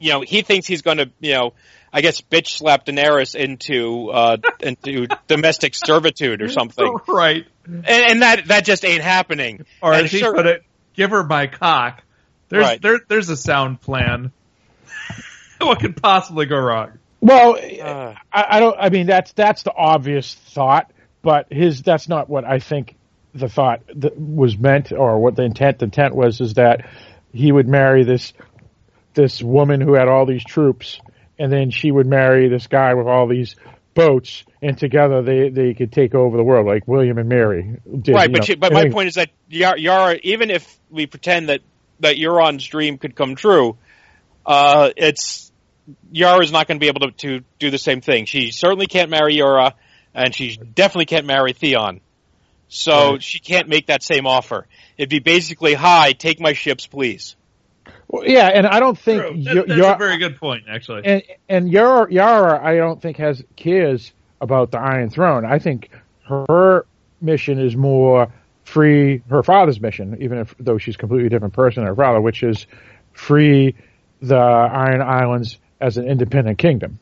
You 0.00 0.12
know, 0.12 0.20
he 0.22 0.40
thinks 0.40 0.66
he's 0.66 0.80
going 0.82 0.96
to, 0.96 1.10
you 1.20 1.32
know, 1.34 1.52
I 1.92 2.00
guess 2.00 2.20
bitch 2.22 2.48
slap 2.48 2.86
Daenerys 2.86 3.34
into 3.34 4.10
uh, 4.10 4.38
into 4.60 5.06
domestic 5.28 5.74
servitude 5.74 6.40
or 6.42 6.48
something, 6.48 6.96
Right. 7.06 7.44
and, 7.66 7.86
and 7.86 8.22
that 8.22 8.46
that 8.48 8.64
just 8.64 8.84
ain't 8.86 9.02
happening. 9.02 9.66
Or 9.82 9.92
And 9.92 10.06
as 10.06 10.10
he 10.12 10.18
sure- 10.20 10.34
put 10.34 10.46
it, 10.46 10.62
give 10.94 11.10
her 11.10 11.22
my 11.24 11.46
cock. 11.46 12.02
There's 12.48 12.62
Right. 12.64 12.80
there 12.82 13.00
there's 13.06 13.28
a 13.28 13.36
sound 13.36 13.80
plan. 13.82 14.32
what 15.60 15.78
could 15.80 16.00
possibly 16.00 16.46
go 16.46 16.56
wrong? 16.58 16.98
Well, 17.24 17.56
Uh. 17.56 18.14
I, 18.30 18.44
I 18.50 18.60
don't. 18.60 18.76
I 18.78 18.90
mean, 18.90 19.06
that's 19.06 19.32
that's 19.32 19.62
the 19.62 19.72
obvious 19.74 20.34
thought, 20.34 20.92
but 21.22 21.50
his 21.50 21.82
that's 21.82 22.06
not 22.06 22.28
what 22.28 22.44
I 22.44 22.58
think 22.58 22.96
the 23.34 23.48
thought 23.48 23.80
was 24.16 24.58
meant, 24.58 24.92
or 24.92 25.18
what 25.18 25.34
the 25.34 25.42
intent. 25.42 25.78
The 25.78 25.86
intent 25.86 26.14
was 26.14 26.42
is 26.42 26.54
that 26.54 26.86
he 27.32 27.50
would 27.50 27.66
marry 27.66 28.04
this 28.04 28.34
this 29.14 29.42
woman 29.42 29.80
who 29.80 29.94
had 29.94 30.06
all 30.06 30.26
these 30.26 30.44
troops, 30.44 31.00
and 31.38 31.50
then 31.50 31.70
she 31.70 31.90
would 31.90 32.06
marry 32.06 32.50
this 32.50 32.66
guy 32.66 32.92
with 32.92 33.06
all 33.06 33.26
these 33.26 33.56
boats, 33.94 34.44
and 34.60 34.76
together 34.76 35.22
they 35.22 35.48
they 35.48 35.72
could 35.72 35.92
take 35.92 36.14
over 36.14 36.36
the 36.36 36.44
world, 36.44 36.66
like 36.66 36.86
William 36.86 37.16
and 37.16 37.28
Mary 37.30 37.80
did. 38.02 38.14
right, 38.14 38.30
but 38.30 38.40
know. 38.40 38.44
she, 38.44 38.54
but 38.54 38.70
my 38.74 38.90
point 38.90 39.08
is 39.08 39.14
that 39.14 39.30
Yara, 39.48 39.80
Yara, 39.80 40.18
even 40.22 40.50
if 40.50 40.78
we 40.90 41.06
pretend 41.06 41.48
that 41.48 41.62
that 42.00 42.16
Euron's 42.16 42.66
dream 42.66 42.98
could 42.98 43.16
come 43.16 43.34
true, 43.34 43.78
uh, 44.44 44.90
it's 44.94 45.50
Yara's 46.12 46.52
not 46.52 46.66
going 46.66 46.78
to 46.78 46.80
be 46.80 46.88
able 46.88 47.00
to, 47.00 47.10
to 47.12 47.44
do 47.58 47.70
the 47.70 47.78
same 47.78 48.00
thing. 48.00 48.24
She 48.26 48.50
certainly 48.50 48.86
can't 48.86 49.10
marry 49.10 49.34
Yara, 49.34 49.74
and 50.14 50.34
she 50.34 50.56
definitely 50.56 51.06
can't 51.06 51.26
marry 51.26 51.52
Theon. 51.52 52.00
So 52.68 53.12
Right. 53.12 53.22
she 53.22 53.38
can't 53.38 53.68
make 53.68 53.86
that 53.86 54.02
same 54.02 54.26
offer. 54.26 54.66
It'd 54.96 55.10
be 55.10 55.18
basically, 55.18 55.74
"Hi, 55.74 56.12
take 56.12 56.40
my 56.40 56.54
ships, 56.54 56.86
please." 56.86 57.36
Well, 58.08 58.24
yeah, 58.26 58.48
and 58.48 58.66
I 58.66 58.80
don't 58.80 58.98
think 58.98 59.20
True. 59.22 59.34
Yo- 59.34 59.54
That- 59.54 59.68
that's 59.68 59.78
Yo- 59.78 59.92
a 59.92 59.98
very 59.98 60.18
good 60.18 60.36
point, 60.38 60.64
actually. 60.68 61.02
and 61.04 61.22
and 61.48 61.70
Yara, 61.70 62.10
Yara, 62.10 62.64
I 62.64 62.76
don't 62.76 63.00
think 63.00 63.18
has 63.18 63.42
cares 63.56 64.12
about 64.40 64.70
the 64.70 64.78
Iron 64.80 65.10
Throne. 65.10 65.44
I 65.44 65.58
think 65.58 65.90
her 66.28 66.86
mission 67.20 67.58
is 67.60 67.76
more 67.76 68.32
free 68.64 69.22
her 69.28 69.42
father's 69.42 69.80
mission, 69.80 70.16
even 70.20 70.38
if 70.38 70.54
though 70.58 70.78
she's 70.78 70.94
a 70.94 70.98
completely 70.98 71.28
different 71.28 71.54
person 71.54 71.82
than 71.82 71.88
her 71.88 71.94
father, 71.96 72.20
which 72.20 72.42
is 72.42 72.66
free 73.12 73.74
the 74.22 74.36
Iron 74.36 75.02
Islands 75.02 75.58
as 75.80 75.96
an 75.96 76.06
independent 76.06 76.58
kingdom. 76.58 76.98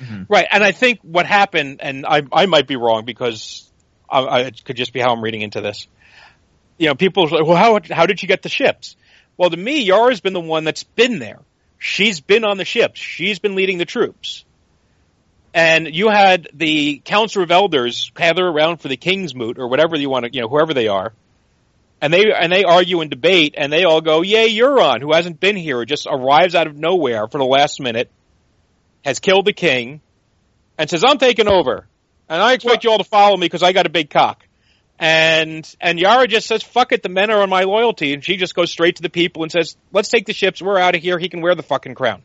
Mm-hmm. 0.00 0.24
Right, 0.28 0.46
and 0.50 0.62
I 0.62 0.72
think 0.72 1.00
what 1.02 1.26
happened, 1.26 1.80
and 1.80 2.04
I, 2.06 2.22
I 2.30 2.46
might 2.46 2.66
be 2.66 2.76
wrong 2.76 3.04
because 3.04 3.68
I, 4.10 4.20
I, 4.20 4.40
it 4.40 4.64
could 4.64 4.76
just 4.76 4.92
be 4.92 5.00
how 5.00 5.12
I'm 5.12 5.22
reading 5.22 5.40
into 5.40 5.60
this. 5.60 5.86
You 6.78 6.88
know, 6.88 6.94
people 6.94 7.26
like, 7.28 7.46
well, 7.46 7.56
how 7.56 7.80
how 7.90 8.04
did 8.04 8.22
you 8.22 8.28
get 8.28 8.42
the 8.42 8.50
ships? 8.50 8.96
Well, 9.38 9.48
to 9.48 9.56
me, 9.56 9.82
Yara's 9.82 10.20
been 10.20 10.34
the 10.34 10.40
one 10.40 10.64
that's 10.64 10.84
been 10.84 11.18
there. 11.18 11.40
She's 11.78 12.20
been 12.20 12.44
on 12.44 12.58
the 12.58 12.64
ships. 12.64 13.00
She's 13.00 13.38
been 13.38 13.54
leading 13.54 13.78
the 13.78 13.84
troops. 13.84 14.44
And 15.54 15.94
you 15.94 16.10
had 16.10 16.48
the 16.52 17.00
Council 17.04 17.42
of 17.42 17.50
Elders 17.50 18.10
gather 18.14 18.46
around 18.46 18.78
for 18.78 18.88
the 18.88 18.96
King's 18.98 19.34
Moot 19.34 19.58
or 19.58 19.68
whatever 19.68 19.96
you 19.96 20.10
want 20.10 20.26
to, 20.26 20.32
you 20.32 20.42
know, 20.42 20.48
whoever 20.48 20.74
they 20.74 20.88
are. 20.88 21.14
And 22.06 22.14
they 22.14 22.32
and 22.32 22.52
they 22.52 22.62
argue 22.62 23.00
and 23.00 23.10
debate, 23.10 23.56
and 23.58 23.72
they 23.72 23.82
all 23.82 24.00
go, 24.00 24.22
"Yay, 24.22 24.56
Euron, 24.56 25.00
who 25.00 25.12
hasn't 25.12 25.40
been 25.40 25.56
here, 25.56 25.84
just 25.84 26.06
arrives 26.08 26.54
out 26.54 26.68
of 26.68 26.76
nowhere 26.76 27.26
for 27.26 27.38
the 27.38 27.44
last 27.44 27.80
minute, 27.80 28.12
has 29.04 29.18
killed 29.18 29.44
the 29.44 29.52
king, 29.52 30.00
and 30.78 30.88
says, 30.88 31.02
"I'm 31.04 31.18
taking 31.18 31.48
over, 31.48 31.84
and 32.28 32.40
I 32.40 32.52
expect 32.52 32.84
you 32.84 32.92
all 32.92 32.98
to 32.98 33.02
follow 33.02 33.36
me 33.36 33.46
because 33.46 33.64
I 33.64 33.72
got 33.72 33.86
a 33.86 33.88
big 33.88 34.08
cock." 34.08 34.46
And 35.00 35.68
and 35.80 35.98
Yara 35.98 36.28
just 36.28 36.46
says, 36.46 36.62
"Fuck 36.62 36.92
it, 36.92 37.02
the 37.02 37.08
men 37.08 37.32
are 37.32 37.42
on 37.42 37.50
my 37.50 37.64
loyalty," 37.64 38.14
and 38.14 38.24
she 38.24 38.36
just 38.36 38.54
goes 38.54 38.70
straight 38.70 38.94
to 38.96 39.02
the 39.02 39.10
people 39.10 39.42
and 39.42 39.50
says, 39.50 39.76
"Let's 39.90 40.08
take 40.08 40.26
the 40.26 40.32
ships. 40.32 40.62
We're 40.62 40.78
out 40.78 40.94
of 40.94 41.02
here. 41.02 41.18
He 41.18 41.28
can 41.28 41.40
wear 41.40 41.56
the 41.56 41.64
fucking 41.64 41.96
crown." 41.96 42.22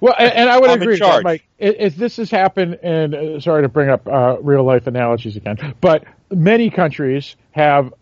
Well, 0.00 0.16
and, 0.18 0.32
and 0.32 0.50
I 0.50 0.58
would 0.58 0.70
I'm 0.70 0.82
agree, 0.82 0.94
with 0.94 1.02
that. 1.02 1.22
Mike. 1.22 1.44
If 1.56 1.76
if 1.78 1.94
this 1.94 2.16
has 2.16 2.32
happened, 2.32 2.80
and 2.82 3.14
uh, 3.14 3.38
sorry 3.38 3.62
to 3.62 3.68
bring 3.68 3.90
up 3.90 4.08
uh, 4.08 4.38
real 4.40 4.64
life 4.64 4.88
analogies 4.88 5.36
again, 5.36 5.76
but 5.80 6.02
many 6.32 6.70
countries 6.70 7.36
have 7.52 7.94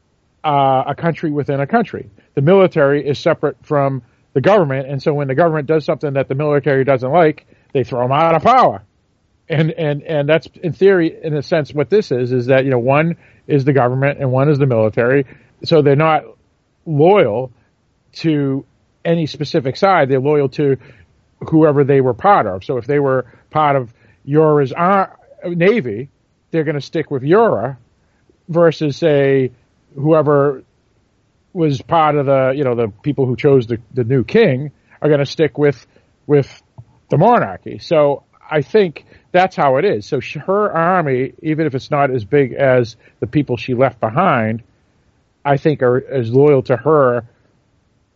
uh, 0.47 0.85
a 0.87 0.95
country 0.95 1.31
within 1.33 1.61
a 1.61 1.67
country. 1.67 2.09
The 2.35 2.41
military 2.41 3.07
is 3.07 3.19
separate 3.19 3.57
from 3.67 4.03
the 4.33 4.41
government, 4.41 4.89
and 4.89 5.03
so 5.03 5.13
when 5.13 5.27
the 5.27 5.35
government 5.35 5.67
does 5.67 5.85
something 5.85 6.13
that 6.13 6.29
the 6.29 6.37
military 6.37 6.85
doesn't 6.85 7.11
like, 7.11 7.47
they 7.73 7.83
throw 7.83 8.03
them 8.03 8.13
out 8.13 8.37
of 8.37 8.43
power. 8.43 8.83
And 9.49 9.73
and 9.73 10.03
and 10.03 10.29
that's 10.29 10.47
in 10.63 10.73
theory, 10.73 11.19
in 11.23 11.35
a 11.35 11.43
sense, 11.43 11.73
what 11.73 11.91
this 11.91 12.13
is 12.13 12.33
is 12.33 12.47
that 12.47 12.65
you 12.65 12.71
know 12.71 12.79
one 12.79 13.17
is 13.49 13.65
the 13.65 13.73
government 13.73 14.21
and 14.21 14.31
one 14.31 14.49
is 14.49 14.59
the 14.59 14.67
military, 14.67 15.25
so 15.65 15.83
they're 15.83 15.97
not 15.97 16.23
loyal 16.85 17.53
to 18.13 18.65
any 19.05 19.27
specific 19.27 19.77
side. 19.77 20.09
They're 20.09 20.21
loyal 20.21 20.49
to 20.51 20.77
whoever 21.51 21.83
they 21.83 22.01
were 22.01 22.15
part 22.15 22.47
of. 22.47 22.65
So 22.65 22.77
if 22.77 22.87
they 22.87 22.99
were 23.01 23.27
part 23.51 23.77
of 23.77 23.93
Yora's 24.25 24.73
ar- 24.73 25.19
navy, 25.45 26.09
they're 26.51 26.65
going 26.65 26.77
to 26.77 26.81
stick 26.81 27.11
with 27.11 27.23
Yora 27.23 27.79
versus 28.49 28.97
say 28.97 29.53
whoever 29.97 30.63
was 31.53 31.81
part 31.81 32.17
of 32.17 32.27
the 32.27 32.53
you 32.55 32.65
know 32.65 32.75
the 32.75 32.89
people 33.03 33.27
who 33.27 33.35
chose 33.35 33.67
the, 33.67 33.79
the 33.95 34.05
new 34.05 34.25
king 34.25 34.71
are 35.01 35.09
going 35.09 35.21
to 35.21 35.27
stick 35.27 35.59
with 35.59 35.87
with 36.27 36.63
the 37.09 37.19
monarchy. 37.19 37.79
So 37.79 38.25
I 38.49 38.63
think 38.63 39.05
that's 39.33 39.57
how 39.57 39.77
it 39.77 39.85
is. 39.85 40.07
So 40.07 40.21
sh- 40.21 40.39
her 40.47 40.73
army, 40.73 41.33
even 41.43 41.67
if 41.67 41.75
it's 41.75 41.91
not 41.91 42.11
as 42.11 42.25
big 42.25 42.53
as 42.53 42.97
the 43.21 43.27
people 43.27 43.57
she 43.57 43.75
left 43.75 44.01
behind, 44.01 44.63
I 45.45 45.57
think 45.57 45.83
are 45.83 46.05
as 46.07 46.31
loyal 46.31 46.63
to 46.65 46.77
her 46.77 47.27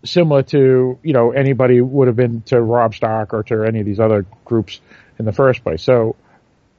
similar 0.04 0.42
to 0.42 0.98
you 1.02 1.12
know 1.12 1.32
anybody 1.32 1.80
would 1.80 2.08
have 2.08 2.16
been 2.16 2.42
to 2.42 2.60
Robb 2.60 2.94
Stark 2.94 3.32
or 3.34 3.42
to 3.44 3.64
any 3.64 3.80
of 3.80 3.86
these 3.86 4.00
other 4.00 4.26
groups 4.44 4.80
in 5.18 5.24
the 5.24 5.32
first 5.32 5.62
place. 5.62 5.82
So 5.82 6.16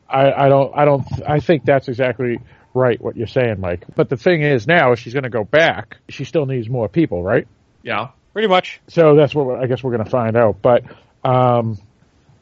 I, 0.10 0.32
I 0.32 0.50
don't 0.50 0.76
I 0.76 0.86
don't 0.86 1.06
I 1.28 1.40
think 1.40 1.66
that's 1.66 1.88
exactly 1.88 2.40
right 2.74 3.00
what 3.02 3.16
you're 3.18 3.28
saying, 3.28 3.60
Mike. 3.60 3.84
But 3.96 4.10
the 4.10 4.18
thing 4.18 4.42
is 4.44 4.68
now, 4.68 4.92
if 4.94 5.00
she's 5.00 5.14
going 5.14 5.24
to 5.24 5.30
go 5.30 5.44
back, 5.44 5.98
she 6.10 6.24
still 6.26 6.46
needs 6.46 6.70
more 6.70 6.88
people, 6.90 7.24
right? 7.24 7.48
yeah. 7.84 8.10
Pretty 8.34 8.48
much. 8.48 8.80
So 8.88 9.16
that's 9.18 9.36
what 9.36 9.60
I 9.62 9.68
guess 9.68 9.84
we're 9.84 9.92
going 9.92 10.06
to 10.06 10.10
find 10.10 10.38
out. 10.38 10.62
But 10.62 10.84
um, 11.22 11.78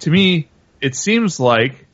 To 0.02 0.12
me, 0.12 0.48
it 0.82 0.96
seems 0.96 1.40
like 1.40 1.88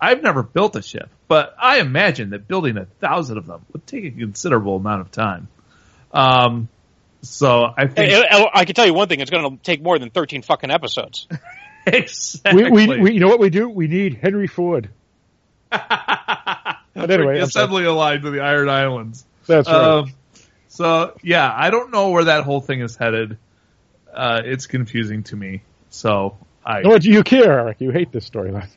I've 0.00 0.22
never 0.22 0.42
built 0.42 0.76
a 0.76 0.82
ship, 0.82 1.10
but 1.28 1.54
I 1.60 1.80
imagine 1.80 2.30
that 2.30 2.48
building 2.48 2.78
a 2.78 2.86
thousand 2.86 3.36
of 3.36 3.46
them 3.46 3.66
would 3.74 3.86
take 3.86 4.04
a 4.06 4.10
considerable 4.12 4.76
amount 4.76 5.02
of 5.02 5.10
time. 5.10 5.48
Um, 6.10 6.68
so 7.20 7.64
I 7.76 7.86
think 7.86 8.12
I, 8.14 8.44
I- 8.44 8.50
I 8.60 8.64
can 8.64 8.74
tell 8.74 8.86
you 8.86 8.94
one 8.94 9.08
thing: 9.08 9.20
it's 9.20 9.30
going 9.30 9.58
to 9.58 9.62
take 9.62 9.82
more 9.82 9.98
than 9.98 10.08
thirteen 10.08 10.40
fucking 10.40 10.70
episodes. 10.70 11.28
exactly. 11.86 12.70
we, 12.70 12.86
we, 12.86 12.98
we 13.00 13.12
you 13.12 13.20
know 13.20 13.28
what 13.28 13.40
we 13.40 13.50
do? 13.50 13.68
We 13.68 13.88
need 13.88 14.14
Henry 14.22 14.46
Ford. 14.46 14.88
but 16.94 17.10
anyway, 17.10 17.40
assembly 17.40 17.84
line 17.86 18.22
to 18.22 18.30
the 18.30 18.40
Iron 18.40 18.68
Islands. 18.68 19.24
That's 19.46 19.68
right. 19.68 19.98
Um, 19.98 20.12
so 20.68 21.16
yeah, 21.22 21.52
I 21.54 21.70
don't 21.70 21.90
know 21.92 22.10
where 22.10 22.24
that 22.24 22.44
whole 22.44 22.60
thing 22.60 22.80
is 22.80 22.96
headed. 22.96 23.38
Uh, 24.12 24.42
it's 24.44 24.66
confusing 24.66 25.22
to 25.24 25.36
me. 25.36 25.62
So 25.90 26.36
I 26.64 26.80
Nor 26.82 26.98
do 26.98 27.10
you 27.10 27.22
care, 27.22 27.60
Eric. 27.60 27.80
You 27.80 27.90
hate 27.90 28.10
this 28.12 28.28
storyline. 28.28 28.68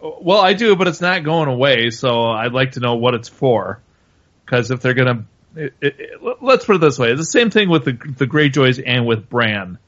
well, 0.00 0.40
I 0.40 0.52
do, 0.54 0.76
but 0.76 0.88
it's 0.88 1.00
not 1.00 1.24
going 1.24 1.48
away. 1.48 1.90
So 1.90 2.22
I'd 2.24 2.52
like 2.52 2.72
to 2.72 2.80
know 2.80 2.96
what 2.96 3.14
it's 3.14 3.28
for. 3.28 3.80
Because 4.44 4.70
if 4.70 4.80
they're 4.80 4.94
gonna, 4.94 5.24
it, 5.56 5.74
it, 5.80 5.96
it- 5.98 6.42
let's 6.42 6.64
put 6.64 6.76
it 6.76 6.80
this 6.80 6.98
way: 6.98 7.10
it's 7.10 7.20
the 7.20 7.24
same 7.24 7.50
thing 7.50 7.68
with 7.68 7.84
the 7.84 7.92
the 7.92 8.26
Greyjoys 8.26 8.82
and 8.84 9.06
with 9.06 9.28
Bran. 9.28 9.78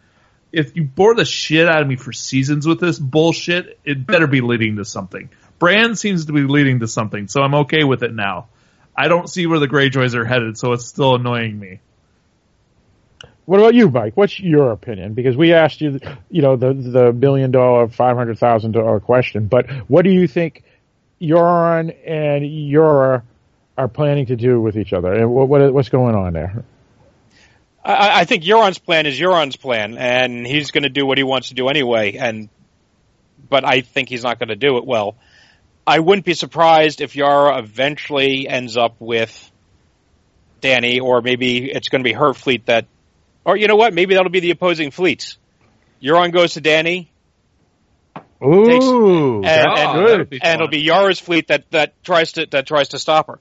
If 0.50 0.76
you 0.76 0.84
bore 0.84 1.14
the 1.14 1.26
shit 1.26 1.68
out 1.68 1.82
of 1.82 1.88
me 1.88 1.96
for 1.96 2.12
seasons 2.12 2.66
with 2.66 2.80
this 2.80 2.98
bullshit, 2.98 3.78
it 3.84 4.06
better 4.06 4.26
be 4.26 4.40
leading 4.40 4.76
to 4.76 4.84
something. 4.84 5.28
Bran 5.58 5.96
seems 5.96 6.26
to 6.26 6.32
be 6.32 6.42
leading 6.42 6.80
to 6.80 6.88
something, 6.88 7.28
so 7.28 7.42
I'm 7.42 7.54
okay 7.54 7.84
with 7.84 8.02
it 8.02 8.14
now. 8.14 8.48
I 8.96 9.08
don't 9.08 9.28
see 9.28 9.46
where 9.46 9.58
the 9.58 9.68
Greyjoys 9.68 10.14
are 10.14 10.24
headed, 10.24 10.58
so 10.58 10.72
it's 10.72 10.86
still 10.86 11.14
annoying 11.14 11.58
me. 11.58 11.80
What 13.44 13.60
about 13.60 13.74
you, 13.74 13.88
Mike? 13.90 14.16
What's 14.16 14.38
your 14.38 14.72
opinion? 14.72 15.14
Because 15.14 15.36
we 15.36 15.54
asked 15.54 15.80
you, 15.80 16.00
you 16.30 16.42
know, 16.42 16.56
the 16.56 16.74
the 16.74 17.12
billion 17.12 17.50
dollar, 17.50 17.88
five 17.88 18.16
hundred 18.16 18.38
thousand 18.38 18.72
dollar 18.72 19.00
question. 19.00 19.46
But 19.46 19.70
what 19.88 20.02
do 20.02 20.10
you 20.10 20.28
think 20.28 20.64
Euron 21.20 21.96
and 22.06 22.44
Yora 22.44 23.22
are 23.78 23.88
planning 23.88 24.26
to 24.26 24.36
do 24.36 24.60
with 24.60 24.76
each 24.76 24.92
other, 24.92 25.12
and 25.14 25.30
what, 25.30 25.48
what 25.48 25.72
what's 25.72 25.88
going 25.88 26.14
on 26.14 26.34
there? 26.34 26.64
I, 27.82 28.20
I 28.20 28.24
think 28.26 28.44
Euron's 28.44 28.78
plan 28.78 29.06
is 29.06 29.18
Euron's 29.18 29.56
plan, 29.56 29.96
and 29.96 30.46
he's 30.46 30.70
going 30.70 30.82
to 30.82 30.90
do 30.90 31.06
what 31.06 31.16
he 31.16 31.24
wants 31.24 31.48
to 31.48 31.54
do 31.54 31.68
anyway. 31.68 32.16
And 32.16 32.50
but 33.48 33.64
I 33.64 33.80
think 33.80 34.10
he's 34.10 34.24
not 34.24 34.38
going 34.38 34.50
to 34.50 34.56
do 34.56 34.76
it 34.76 34.84
well. 34.84 35.16
I 35.88 36.00
wouldn't 36.00 36.26
be 36.26 36.34
surprised 36.34 37.00
if 37.00 37.16
Yara 37.16 37.58
eventually 37.58 38.46
ends 38.46 38.76
up 38.76 38.96
with 38.98 39.50
Dany, 40.60 41.00
or 41.00 41.22
maybe 41.22 41.70
it's 41.70 41.88
going 41.88 42.02
to 42.02 42.08
be 42.08 42.12
her 42.12 42.34
fleet 42.34 42.66
that, 42.66 42.86
or 43.44 43.56
you 43.56 43.68
know 43.68 43.76
what? 43.76 43.94
Maybe 43.94 44.14
that'll 44.14 44.30
be 44.30 44.40
the 44.40 44.50
opposing 44.50 44.90
fleets. 44.90 45.38
Euron 46.02 46.32
goes 46.32 46.54
to 46.54 46.60
Dany, 46.60 47.08
Ooh, 48.44 49.36
and, 49.36 49.44
that's 49.44 49.80
and, 49.80 50.06
good. 50.06 50.40
and 50.42 50.54
it'll 50.56 50.68
be 50.68 50.80
Yara's 50.80 51.18
fleet 51.18 51.48
that, 51.48 51.70
that 51.70 52.04
tries 52.04 52.32
to 52.32 52.46
that 52.50 52.66
tries 52.66 52.88
to 52.88 52.98
stop 52.98 53.26
her. 53.28 53.40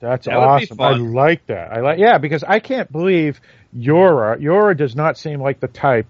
That's 0.00 0.26
That 0.26 0.36
awesome. 0.36 0.80
I 0.80 0.90
like 0.96 1.46
that. 1.46 1.72
I 1.72 1.80
like 1.80 1.98
yeah, 1.98 2.18
because 2.18 2.44
I 2.44 2.58
can't 2.58 2.90
believe 2.90 3.40
Yora. 3.74 4.38
Yora 4.38 4.76
does 4.76 4.94
not 4.94 5.16
seem 5.16 5.40
like 5.40 5.60
the 5.60 5.68
type 5.68 6.06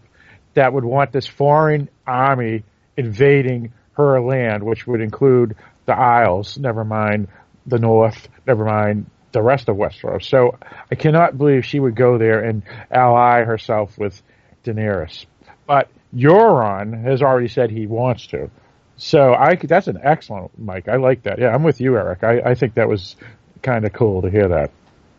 that 0.54 0.72
would 0.72 0.84
want 0.84 1.12
this 1.12 1.26
foreign 1.26 1.88
army 2.06 2.64
invading 2.96 3.72
her 3.96 4.20
land, 4.20 4.62
which 4.62 4.86
would 4.86 5.00
include 5.00 5.56
the 5.86 5.94
Isles. 5.94 6.58
Never 6.58 6.84
mind 6.84 7.28
the 7.66 7.78
North. 7.78 8.28
Never 8.46 8.64
mind 8.64 9.06
the 9.32 9.42
rest 9.42 9.68
of 9.68 9.76
Westeros. 9.76 10.24
So 10.24 10.58
I 10.90 10.94
cannot 10.94 11.36
believe 11.36 11.64
she 11.64 11.80
would 11.80 11.96
go 11.96 12.18
there 12.18 12.40
and 12.40 12.62
ally 12.90 13.44
herself 13.44 13.98
with 13.98 14.20
Daenerys. 14.64 15.26
But 15.66 15.88
Euron 16.14 17.02
has 17.04 17.22
already 17.22 17.48
said 17.48 17.70
he 17.70 17.86
wants 17.86 18.28
to. 18.28 18.50
So 18.96 19.34
I 19.34 19.56
that's 19.56 19.88
an 19.88 19.98
excellent 20.02 20.56
Mike. 20.58 20.88
I 20.88 20.96
like 20.96 21.24
that. 21.24 21.38
Yeah, 21.38 21.48
I'm 21.48 21.64
with 21.64 21.80
you, 21.80 21.96
Eric. 21.96 22.22
I, 22.22 22.50
I 22.50 22.54
think 22.54 22.74
that 22.74 22.88
was 22.88 23.16
kind 23.62 23.84
of 23.84 23.92
cool 23.92 24.22
to 24.22 24.30
hear 24.30 24.48
that. 24.48 24.70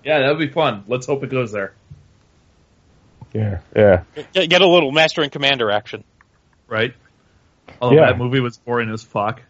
Yeah, 0.03 0.19
that 0.19 0.29
would 0.29 0.39
be 0.39 0.53
fun. 0.53 0.85
Let's 0.87 1.05
hope 1.05 1.23
it 1.23 1.29
goes 1.29 1.51
there. 1.51 1.73
Yeah, 3.33 3.59
yeah. 3.75 4.03
Get, 4.33 4.49
get 4.49 4.61
a 4.61 4.67
little 4.67 4.93
Master 4.93 5.21
and 5.21 5.31
Commander 5.31 5.69
action. 5.71 6.05
Right? 6.67 6.93
Although 7.81 7.95
Yeah. 7.97 8.05
that 8.07 8.17
movie 8.17 8.39
was 8.39 8.57
boring 8.57 8.89
as 8.91 9.03
fuck. 9.03 9.41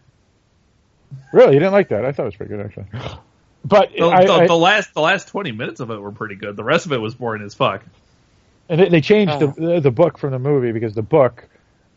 Really, 1.32 1.54
you 1.54 1.58
didn't 1.60 1.72
like 1.72 1.88
that? 1.90 2.04
I 2.04 2.12
thought 2.12 2.24
it 2.24 2.26
was 2.26 2.36
pretty 2.36 2.54
good 2.54 2.64
actually. 2.66 2.86
But 3.64 3.90
The, 3.96 4.04
I, 4.06 4.24
the, 4.26 4.32
I- 4.32 4.46
the 4.46 4.56
last 4.56 4.94
the 4.94 5.00
last 5.00 5.28
twenty 5.28 5.52
minutes 5.52 5.80
of 5.80 5.90
it 5.90 6.00
were 6.00 6.12
pretty 6.12 6.34
good. 6.36 6.56
The 6.56 6.64
rest 6.64 6.86
of 6.86 6.92
it 6.92 6.98
was 6.98 7.14
boring 7.14 7.42
as 7.42 7.54
fuck. 7.54 7.82
and 8.68 8.80
they, 8.80 8.88
they 8.88 9.00
changed 9.00 9.34
Oh. 9.34 9.46
the 9.56 9.80
the 9.80 9.90
book 9.90 10.18
from 10.18 10.30
the 10.32 10.38
movie 10.38 10.72
because 10.72 10.94
the 10.94 11.02
book 11.02 11.46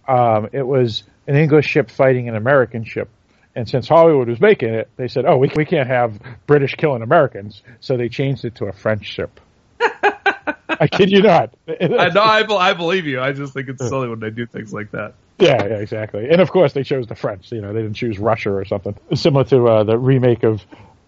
um, 0.07 0.49
it 0.53 0.65
was 0.65 1.03
an 1.27 1.35
English 1.35 1.67
ship 1.67 1.91
fighting 1.91 2.27
an 2.29 2.35
American 2.35 2.83
ship, 2.83 3.09
And 3.55 3.69
since 3.69 3.87
Hollywood 3.87 4.27
was 4.27 4.39
making 4.41 4.73
it, 4.73 4.89
they 4.97 5.07
said, 5.07 5.25
"Oh, 5.25 5.37
we 5.37 5.51
we 5.55 5.65
can't 5.65 5.87
have 5.87 6.19
British 6.47 6.73
killing 6.75 7.03
Americans," 7.03 7.61
so 7.79 7.97
they 7.97 8.09
changed 8.09 8.45
it 8.45 8.55
to 8.55 8.65
a 8.65 8.71
French 8.73 9.05
ship. 9.05 9.39
I 9.81 10.87
kid 10.87 11.11
you 11.11 11.21
not. 11.21 11.53
I 11.67 12.09
know. 12.09 12.21
I, 12.21 12.43
I 12.69 12.73
believe 12.73 13.05
you. 13.05 13.19
I 13.21 13.33
just 13.33 13.53
think 13.53 13.69
it's 13.69 13.87
silly 13.87 14.07
when 14.09 14.19
they 14.19 14.29
do 14.31 14.45
things 14.47 14.73
like 14.73 14.91
that. 14.91 15.13
Yeah, 15.39 15.65
yeah, 15.65 15.75
exactly. 15.77 16.29
And 16.29 16.41
of 16.41 16.51
course, 16.51 16.73
they 16.73 16.83
chose 16.83 17.07
the 17.07 17.15
French. 17.15 17.51
You 17.51 17.61
know, 17.61 17.73
they 17.73 17.81
didn't 17.81 17.95
choose 17.95 18.19
Russia 18.19 18.51
or 18.51 18.65
something 18.65 18.95
similar 19.15 19.45
to 19.45 19.67
uh, 19.67 19.83
the 19.83 19.97
remake 19.97 20.43
of 20.43 20.61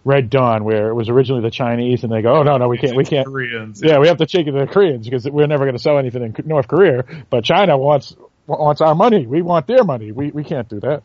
Red 0.04 0.30
Dawn, 0.30 0.64
where 0.64 0.88
it 0.88 0.94
was 0.94 1.08
originally 1.08 1.42
the 1.42 1.50
Chinese, 1.50 2.02
and 2.02 2.12
they 2.12 2.22
go, 2.22 2.36
"Oh 2.36 2.42
no, 2.42 2.56
no, 2.56 2.68
we 2.68 2.78
can't, 2.78 2.96
we 2.96 3.04
can't." 3.04 3.26
Koreans. 3.26 3.82
Yeah, 3.82 3.98
we 3.98 4.08
have 4.08 4.16
to 4.18 4.26
take 4.26 4.46
it 4.46 4.52
to 4.52 4.58
the 4.60 4.66
Koreans 4.66 5.06
because 5.06 5.28
we're 5.28 5.46
never 5.46 5.64
going 5.64 5.76
to 5.76 5.82
sell 5.82 5.98
anything 5.98 6.22
in 6.22 6.34
North 6.46 6.66
Korea. 6.66 7.04
But 7.30 7.44
China 7.44 7.76
wants 7.76 8.16
wants 8.46 8.80
our 8.80 8.94
money. 8.94 9.26
We 9.26 9.42
want 9.42 9.66
their 9.66 9.84
money. 9.84 10.12
We 10.12 10.30
we 10.30 10.44
can't 10.44 10.68
do 10.68 10.80
that. 10.80 11.02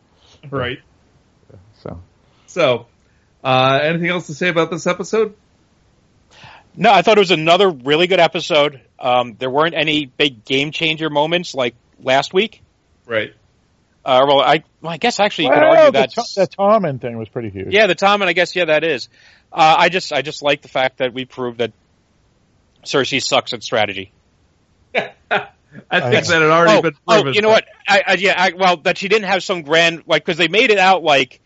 Right. 0.50 0.80
So 1.82 2.00
So, 2.46 2.86
uh, 3.44 3.78
anything 3.82 4.08
else 4.08 4.26
to 4.26 4.34
say 4.34 4.48
about 4.48 4.70
this 4.70 4.86
episode? 4.86 5.34
No, 6.76 6.92
I 6.92 7.02
thought 7.02 7.18
it 7.18 7.20
was 7.20 7.30
another 7.30 7.70
really 7.70 8.06
good 8.06 8.20
episode. 8.20 8.80
Um, 8.98 9.36
there 9.38 9.50
weren't 9.50 9.74
any 9.74 10.06
big 10.06 10.44
game 10.44 10.70
changer 10.70 11.10
moments 11.10 11.54
like 11.54 11.74
last 12.00 12.32
week. 12.32 12.62
Right. 13.08 13.34
Uh, 14.04 14.24
well, 14.28 14.40
I, 14.40 14.62
well, 14.80 14.92
I 14.92 14.98
guess 14.98 15.18
actually 15.18 15.46
you 15.46 15.50
could 15.50 15.60
well, 15.60 15.76
argue 15.76 15.86
the, 15.86 16.12
that's 16.14 16.34
the 16.34 16.46
Tommen 16.46 17.00
thing 17.00 17.18
was 17.18 17.28
pretty 17.28 17.50
huge. 17.50 17.72
yeah, 17.72 17.86
the 17.86 17.94
Tom, 17.94 18.22
and 18.22 18.28
I 18.28 18.32
guess 18.32 18.54
yeah, 18.54 18.66
that 18.66 18.84
is. 18.84 19.08
Uh, 19.52 19.74
I 19.78 19.88
just 19.88 20.12
I 20.12 20.22
just 20.22 20.42
like 20.42 20.62
the 20.62 20.68
fact 20.68 20.98
that 20.98 21.12
we 21.12 21.24
proved 21.24 21.58
that 21.58 21.72
Cersei 22.84 23.22
sucks 23.22 23.52
at 23.52 23.62
strategy. 23.62 24.12
I 24.94 25.10
think 25.30 25.44
I- 25.90 26.20
that 26.20 26.26
had 26.26 26.42
already 26.42 26.78
oh, 26.78 26.82
been 26.82 26.94
oh, 27.06 27.26
you 27.28 27.42
know 27.42 27.48
what? 27.48 27.66
I, 27.86 28.02
I 28.06 28.14
yeah, 28.14 28.34
I, 28.36 28.52
well, 28.56 28.76
that 28.78 28.98
she 28.98 29.08
didn't 29.08 29.28
have 29.28 29.42
some 29.42 29.62
grand 29.62 30.04
like 30.06 30.24
because 30.24 30.38
they 30.38 30.48
made 30.48 30.70
it 30.70 30.78
out 30.78 31.02
like, 31.02 31.40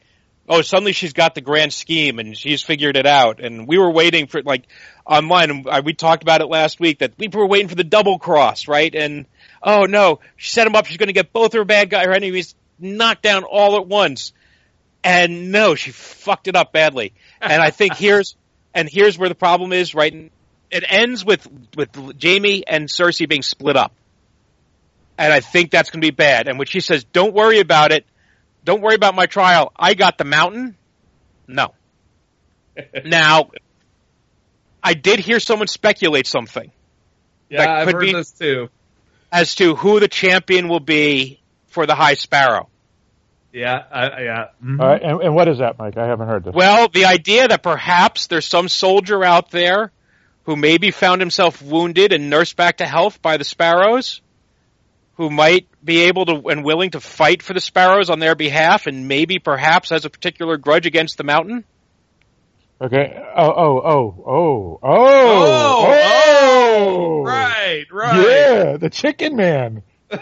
oh, 0.49 0.63
suddenly 0.63 0.93
she's 0.93 1.13
got 1.13 1.35
the 1.35 1.41
grand 1.41 1.73
scheme 1.73 2.19
and 2.19 2.37
she's 2.37 2.63
figured 2.63 2.97
it 2.97 3.07
out, 3.07 3.41
and 3.41 3.67
we 3.67 3.79
were 3.79 3.91
waiting 3.91 4.27
for 4.27 4.43
like 4.43 4.67
online. 5.07 5.51
And 5.51 5.69
I, 5.69 5.81
we 5.81 5.95
talked 5.95 6.23
about 6.23 6.41
it 6.41 6.47
last 6.47 6.79
week 6.81 7.01
that 7.01 7.15
we 7.19 7.29
were 7.29 7.47
waiting 7.47 7.69
for 7.69 7.77
the 7.77 7.85
double 7.85 8.19
cross, 8.19 8.69
right? 8.69 8.95
And 8.95 9.27
oh 9.63 9.85
no, 9.85 10.21
she 10.37 10.51
set 10.51 10.67
him 10.67 10.75
up. 10.75 10.87
She's 10.87 10.97
going 10.97 11.09
to 11.09 11.13
get 11.13 11.33
both 11.33 11.53
her 11.55 11.65
bad 11.65 11.91
guy, 11.91 12.05
her 12.05 12.13
enemies 12.13 12.55
knocked 12.79 13.23
down 13.23 13.45
all 13.45 13.77
at 13.77 13.87
once, 13.87 14.33
and 15.05 15.53
no, 15.53 15.75
she 15.75 15.91
fucked 15.91 16.49
it 16.49 16.57
up 16.57 16.73
badly. 16.73 17.13
And 17.41 17.63
I 17.63 17.71
think 17.71 17.95
here's 17.95 18.37
and 18.75 18.89
here's 18.89 19.19
where 19.19 19.29
the 19.29 19.35
problem 19.35 19.73
is. 19.73 19.95
Right, 19.95 20.31
it 20.71 20.85
ends 20.89 21.25
with 21.25 21.47
with 21.77 21.95
Jaime 22.23 22.67
and 22.67 22.89
Cersei 22.89 23.29
being 23.29 23.43
split 23.43 23.77
up 23.77 23.93
and 25.19 25.33
I 25.33 25.41
think 25.41 25.71
that's 25.71 25.91
going 25.91 26.01
to 26.01 26.07
be 26.07 26.11
bad. 26.11 26.49
And 26.49 26.59
when 26.59 26.67
she 26.67 26.81
says, 26.81 27.05
"Don't 27.05 27.35
worry 27.35 27.61
about 27.61 27.93
it, 27.93 28.05
don't 28.65 28.81
worry 28.81 28.95
about 28.95 29.15
my 29.15 29.27
trial. 29.27 29.73
I 29.77 29.95
got 29.95 30.19
the 30.19 30.25
mountain." 30.25 30.77
No. 31.47 31.75
now, 33.05 33.51
I 34.83 34.95
did 34.95 35.21
hear 35.21 35.39
someone 35.39 35.69
speculate 35.69 36.27
something 36.27 36.71
yeah, 37.49 37.59
that 37.59 37.69
I've 37.69 37.93
heard 37.93 38.01
be- 38.01 38.13
this 38.13 38.31
too. 38.33 38.69
As 39.33 39.55
to 39.57 39.75
who 39.75 39.99
the 39.99 40.09
champion 40.09 40.69
will 40.69 40.81
be 40.81 41.41
for 41.69 41.87
the 41.87 41.95
High 41.95 42.15
Sparrow. 42.15 42.69
Yeah, 43.53 43.83
I, 43.91 44.23
yeah. 44.23 44.45
Mhm. 44.65 44.81
All 44.81 44.87
right, 44.87 45.03
and, 45.03 45.21
and 45.23 45.35
what 45.35 45.49
is 45.49 45.59
that, 45.59 45.79
Mike? 45.79 45.97
I 45.97 46.07
haven't 46.07 46.29
heard 46.29 46.45
this. 46.45 46.55
Well, 46.55 46.89
the 46.89 47.07
idea 47.07 47.49
that 47.49 47.63
perhaps 47.63 48.27
there's 48.27 48.47
some 48.47 48.69
soldier 48.69 49.25
out 49.25 49.51
there 49.51 49.91
who 50.45 50.57
maybe 50.57 50.91
found 50.91 51.21
himself 51.21 51.63
wounded 51.63 52.13
and 52.13 52.31
nursed 52.31 52.57
back 52.57 52.79
to 52.79 52.87
health 52.87 53.21
by 53.23 53.37
the 53.37 53.45
Sparrows, 53.45 54.21
who 55.17 55.31
might 55.31 55.67
be 55.85 56.03
able 56.03 56.25
to 56.27 56.49
and 56.49 56.65
willing 56.65 56.91
to 56.91 57.01
fight 57.01 57.43
for 57.43 57.53
the 57.53 57.61
Sparrows 57.61 58.11
on 58.11 58.19
their 58.21 58.35
behalf, 58.35 58.87
and 58.87 59.07
maybe 59.07 59.39
perhaps 59.39 59.91
has 59.91 60.05
a 60.05 60.11
particular 60.11 60.57
grudge 60.57 60.87
against 60.87 61.17
the 61.17 61.25
Mountain. 61.25 61.65
Okay. 62.81 63.15
Oh, 63.37 63.53
oh, 63.53 63.81
oh, 63.85 64.25
oh, 64.27 64.27
oh, 64.27 64.79
Oh, 64.83 65.87
oh, 65.87 66.32
Right, 67.25 67.87
right. 67.91 68.17
Yeah, 68.17 68.77
the 68.77 68.91
Chicken 68.91 69.37
Man. 69.37 69.83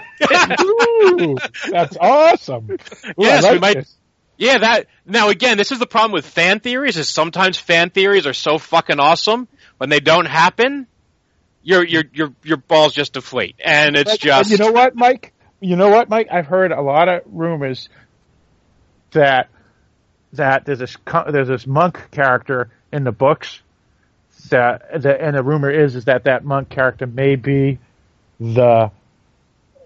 Ooh, 0.62 1.36
that's 1.70 1.96
awesome. 2.00 2.70
Ooh, 2.70 2.76
Yes, 3.18 3.50
we 3.50 3.58
might- 3.58 3.74
this. 3.76 3.96
Yeah, 4.36 4.56
that 4.56 4.86
now 5.04 5.28
again, 5.28 5.58
this 5.58 5.70
is 5.70 5.78
the 5.80 5.86
problem 5.86 6.12
with 6.12 6.24
fan 6.24 6.60
theories. 6.60 6.96
Is 6.96 7.10
sometimes 7.10 7.58
fan 7.58 7.90
theories 7.90 8.26
are 8.26 8.32
so 8.32 8.56
fucking 8.56 8.98
awesome 8.98 9.48
when 9.76 9.90
they 9.90 10.00
don't 10.00 10.24
happen, 10.24 10.86
your 11.62 11.84
your 11.84 12.04
your 12.14 12.32
your 12.42 12.56
balls 12.56 12.94
just 12.94 13.12
deflate, 13.12 13.56
and 13.62 13.96
it's 13.96 14.10
Like, 14.10 14.20
just 14.20 14.50
You 14.50 14.56
know 14.56 14.72
what, 14.72 14.94
Mike? 14.96 15.34
You 15.60 15.76
know 15.76 15.90
what, 15.90 16.08
Mike? 16.08 16.28
I've 16.32 16.46
heard 16.46 16.72
a 16.72 16.80
lot 16.80 17.10
of 17.10 17.20
rumors 17.26 17.90
that 19.10 19.50
that 20.32 20.64
there's 20.64 20.78
this 20.78 20.96
there's 21.30 21.48
this 21.48 21.66
monk 21.66 22.10
character 22.10 22.70
in 22.90 23.04
the 23.04 23.12
books 23.12 23.60
that 24.48 25.02
the 25.02 25.20
and 25.22 25.36
the 25.36 25.42
rumor 25.42 25.70
is 25.70 25.94
is 25.96 26.06
that 26.06 26.24
that 26.24 26.44
monk 26.44 26.68
character 26.68 27.06
may 27.06 27.36
be 27.36 27.78
the 28.38 28.90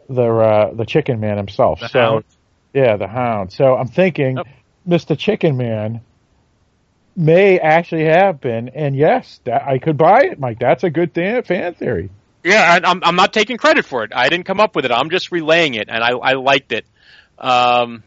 the 0.09 0.23
uh, 0.23 0.75
the 0.75 0.85
Chicken 0.87 1.21
Man 1.21 1.37
himself. 1.37 1.81
The 1.81 1.89
so 1.89 2.01
Hound. 2.01 2.25
yeah, 2.73 2.97
the 2.97 3.09
Hound. 3.09 3.53
So 3.53 3.77
I'm 3.77 3.89
thinking, 3.89 4.37
Yep. 4.37 4.47
Mr. 4.89 5.19
Chicken 5.19 5.57
Man 5.57 6.01
may 7.17 7.59
actually 7.59 8.05
have 8.05 8.41
been, 8.41 8.69
and 8.71 8.97
yes, 8.97 9.41
that 9.45 9.63
I 9.67 9.79
could 9.79 9.97
buy 9.97 10.23
it, 10.25 10.39
Mike. 10.39 10.59
That's 10.59 10.85
a 10.85 10.91
good 10.91 11.15
th- 11.15 11.47
fan 11.47 11.75
theory. 11.75 12.11
Yeah, 12.43 12.77
and 12.77 12.85
I'm 12.85 13.03
I'm 13.03 13.17
not 13.17 13.33
taking 13.33 13.57
credit 13.57 13.85
for 13.87 14.05
it. 14.05 14.13
I 14.15 14.29
didn't 14.29 14.45
come 14.45 14.61
up 14.61 14.77
with 14.77 14.85
it. 14.85 14.91
I'm 14.93 15.11
just 15.11 15.33
relaying 15.33 15.75
it, 15.75 15.89
and 15.89 16.03
I 16.03 16.11
I 16.11 16.33
liked 16.35 16.73
it. 16.73 16.85
Um, 17.39 18.03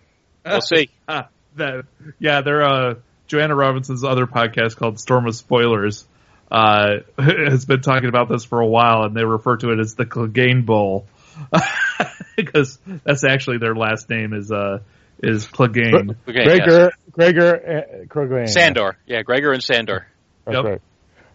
we'll 0.45 0.61
see. 0.61 0.89
That, 1.55 1.85
yeah, 2.19 2.41
there 2.41 2.61
are 2.61 2.91
uh, 2.91 2.95
Joanna 3.25 3.55
Robinson's 3.55 4.03
other 4.03 4.27
podcast 4.27 4.75
called 4.75 4.99
Storm 4.99 5.25
of 5.25 5.35
Spoilers 5.35 6.05
uh, 6.51 6.97
has 7.17 7.65
been 7.65 7.81
talking 7.81 8.09
about 8.09 8.29
this 8.29 8.45
for 8.45 8.59
a 8.61 8.67
while, 8.67 9.03
and 9.03 9.15
they 9.15 9.23
refer 9.23 9.57
to 9.57 9.71
it 9.71 9.79
as 9.79 9.95
the 9.95 10.05
Clegane 10.05 10.65
Bowl 10.65 11.05
because 12.35 12.79
that's 13.03 13.23
actually 13.23 13.57
their 13.59 13.75
last 13.75 14.09
name 14.09 14.33
is 14.33 14.51
uh 14.51 14.79
is 15.21 15.47
Clegane. 15.47 16.15
Okay, 16.27 16.43
Gregor, 16.43 16.91
Gregor, 17.11 17.55
uh, 17.55 18.05
Clegane. 18.05 18.49
Sandor. 18.49 18.97
Yeah, 19.05 19.21
Gregor 19.23 19.51
and 19.51 19.63
Sandor. 19.63 20.07
That's 20.45 20.55
Yep. 20.55 20.65
right. 20.65 20.81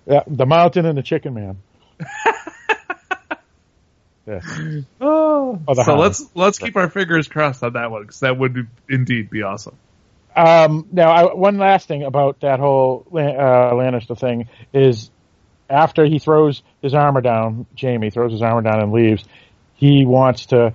Yeah, 0.07 0.21
the 0.27 0.47
mountain 0.47 0.87
and 0.87 0.97
the 0.99 1.03
chicken 1.03 1.35
man. 1.35 1.59
yes. 4.27 4.45
Oh, 5.01 5.61
Oh, 5.69 5.75
so 5.75 5.83
Hound. 5.83 6.01
let's 6.01 6.25
let's 6.35 6.59
keep 6.59 6.77
our 6.77 6.89
fingers 6.89 7.29
crossed 7.29 7.63
on 7.63 7.75
that 7.75 7.91
one 7.91 8.03
because 8.03 8.21
that 8.21 8.39
would 8.39 8.69
indeed 8.89 9.31
be 9.31 9.43
awesome. 9.43 9.77
Um, 10.35 10.89
now, 10.93 11.11
I, 11.11 11.35
one 11.35 11.59
last 11.59 11.89
thing 11.89 12.05
about 12.05 12.41
that 12.41 12.59
whole 12.59 13.07
uh, 13.13 13.17
Lannister 13.17 14.19
thing 14.19 14.49
is 14.73 15.11
after 15.69 16.05
he 16.05 16.19
throws 16.19 16.63
his 16.81 16.95
armor 16.95 17.21
down, 17.21 17.67
Jaime 17.81 18.11
throws 18.11 18.33
his 18.33 18.43
armor 18.43 18.63
down 18.63 18.81
and 18.81 18.93
leaves. 18.93 19.25
He 19.75 20.05
wants 20.05 20.47
to 20.47 20.75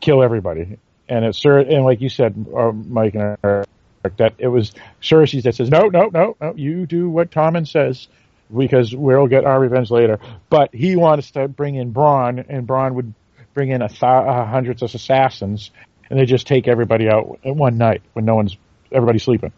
kill 0.00 0.22
everybody, 0.22 0.78
and 1.08 1.24
it's 1.24 1.40
Cer- 1.40 1.60
and 1.60 1.84
like 1.84 2.00
you 2.00 2.08
said, 2.08 2.46
uh, 2.54 2.72
Mike 2.72 3.14
and 3.14 3.36
Eric, 3.42 3.68
that 4.16 4.34
it 4.38 4.48
was 4.48 4.72
Cersei 5.00 5.42
that 5.44 5.54
says, 5.54 5.70
"No, 5.70 5.86
no, 5.86 6.10
no, 6.12 6.36
no, 6.40 6.54
you 6.54 6.86
do 6.86 7.08
what 7.08 7.30
Tommen 7.30 7.66
says." 7.66 8.08
Because 8.54 8.94
we'll 8.94 9.28
get 9.28 9.46
our 9.46 9.58
revenge 9.58 9.90
later. 9.90 10.18
But 10.50 10.74
he 10.74 10.94
wants 10.94 11.30
to 11.30 11.48
bring 11.48 11.76
in 11.76 11.94
Bronn, 11.94 12.44
and 12.50 12.68
Bronn 12.68 12.92
would 12.92 13.14
bring 13.54 13.70
in 13.70 13.80
a 13.80 13.88
th- 13.88 14.02
uh, 14.02 14.44
hundreds 14.44 14.82
of 14.82 14.94
assassins, 14.94 15.70
and 16.10 16.18
they 16.18 16.26
just 16.26 16.46
take 16.46 16.68
everybody 16.68 17.08
out 17.08 17.38
in 17.44 17.56
one 17.56 17.78
night 17.78 18.02
when 18.12 18.26
no 18.26 18.34
one's 18.34 18.58
everybody's 18.94 19.22
sleeping. 19.22 19.52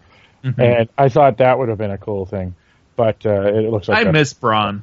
Mm-hmm. 0.44 0.60
And 0.60 0.88
I 0.98 1.08
thought 1.08 1.38
that 1.38 1.58
would 1.58 1.68
have 1.68 1.78
been 1.78 1.90
a 1.90 1.98
cool 1.98 2.26
thing, 2.26 2.54
but 2.96 3.24
uh, 3.24 3.46
it 3.46 3.70
looks 3.70 3.88
like 3.88 3.98
I 3.98 4.04
that- 4.04 4.12
miss 4.12 4.34
Bronn. 4.34 4.82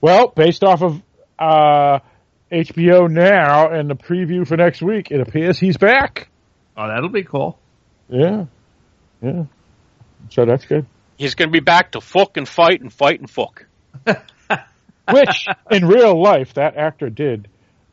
well, 0.00 0.28
based 0.28 0.62
off 0.62 0.82
of 0.82 1.02
uh, 1.38 1.98
HBO 2.50 3.10
now 3.10 3.70
and 3.70 3.90
the 3.90 3.96
preview 3.96 4.46
for 4.46 4.56
next 4.56 4.82
week, 4.82 5.10
it 5.10 5.20
appears 5.20 5.58
he's 5.58 5.76
back. 5.76 6.28
Oh, 6.76 6.86
that'll 6.86 7.08
be 7.08 7.24
cool. 7.24 7.58
Yeah, 8.08 8.46
yeah. 9.20 9.44
So 10.30 10.44
that's 10.44 10.64
good. 10.64 10.86
He's 11.16 11.34
going 11.34 11.48
to 11.48 11.52
be 11.52 11.60
back 11.60 11.92
to 11.92 12.00
fuck 12.00 12.36
and 12.36 12.48
fight 12.48 12.80
and 12.80 12.92
fight 12.92 13.20
and 13.20 13.28
fuck. 13.28 13.66
Which 15.10 15.46
in 15.70 15.86
real 15.86 16.20
life, 16.20 16.54
that 16.54 16.76
actor 16.76 17.10
did 17.10 17.48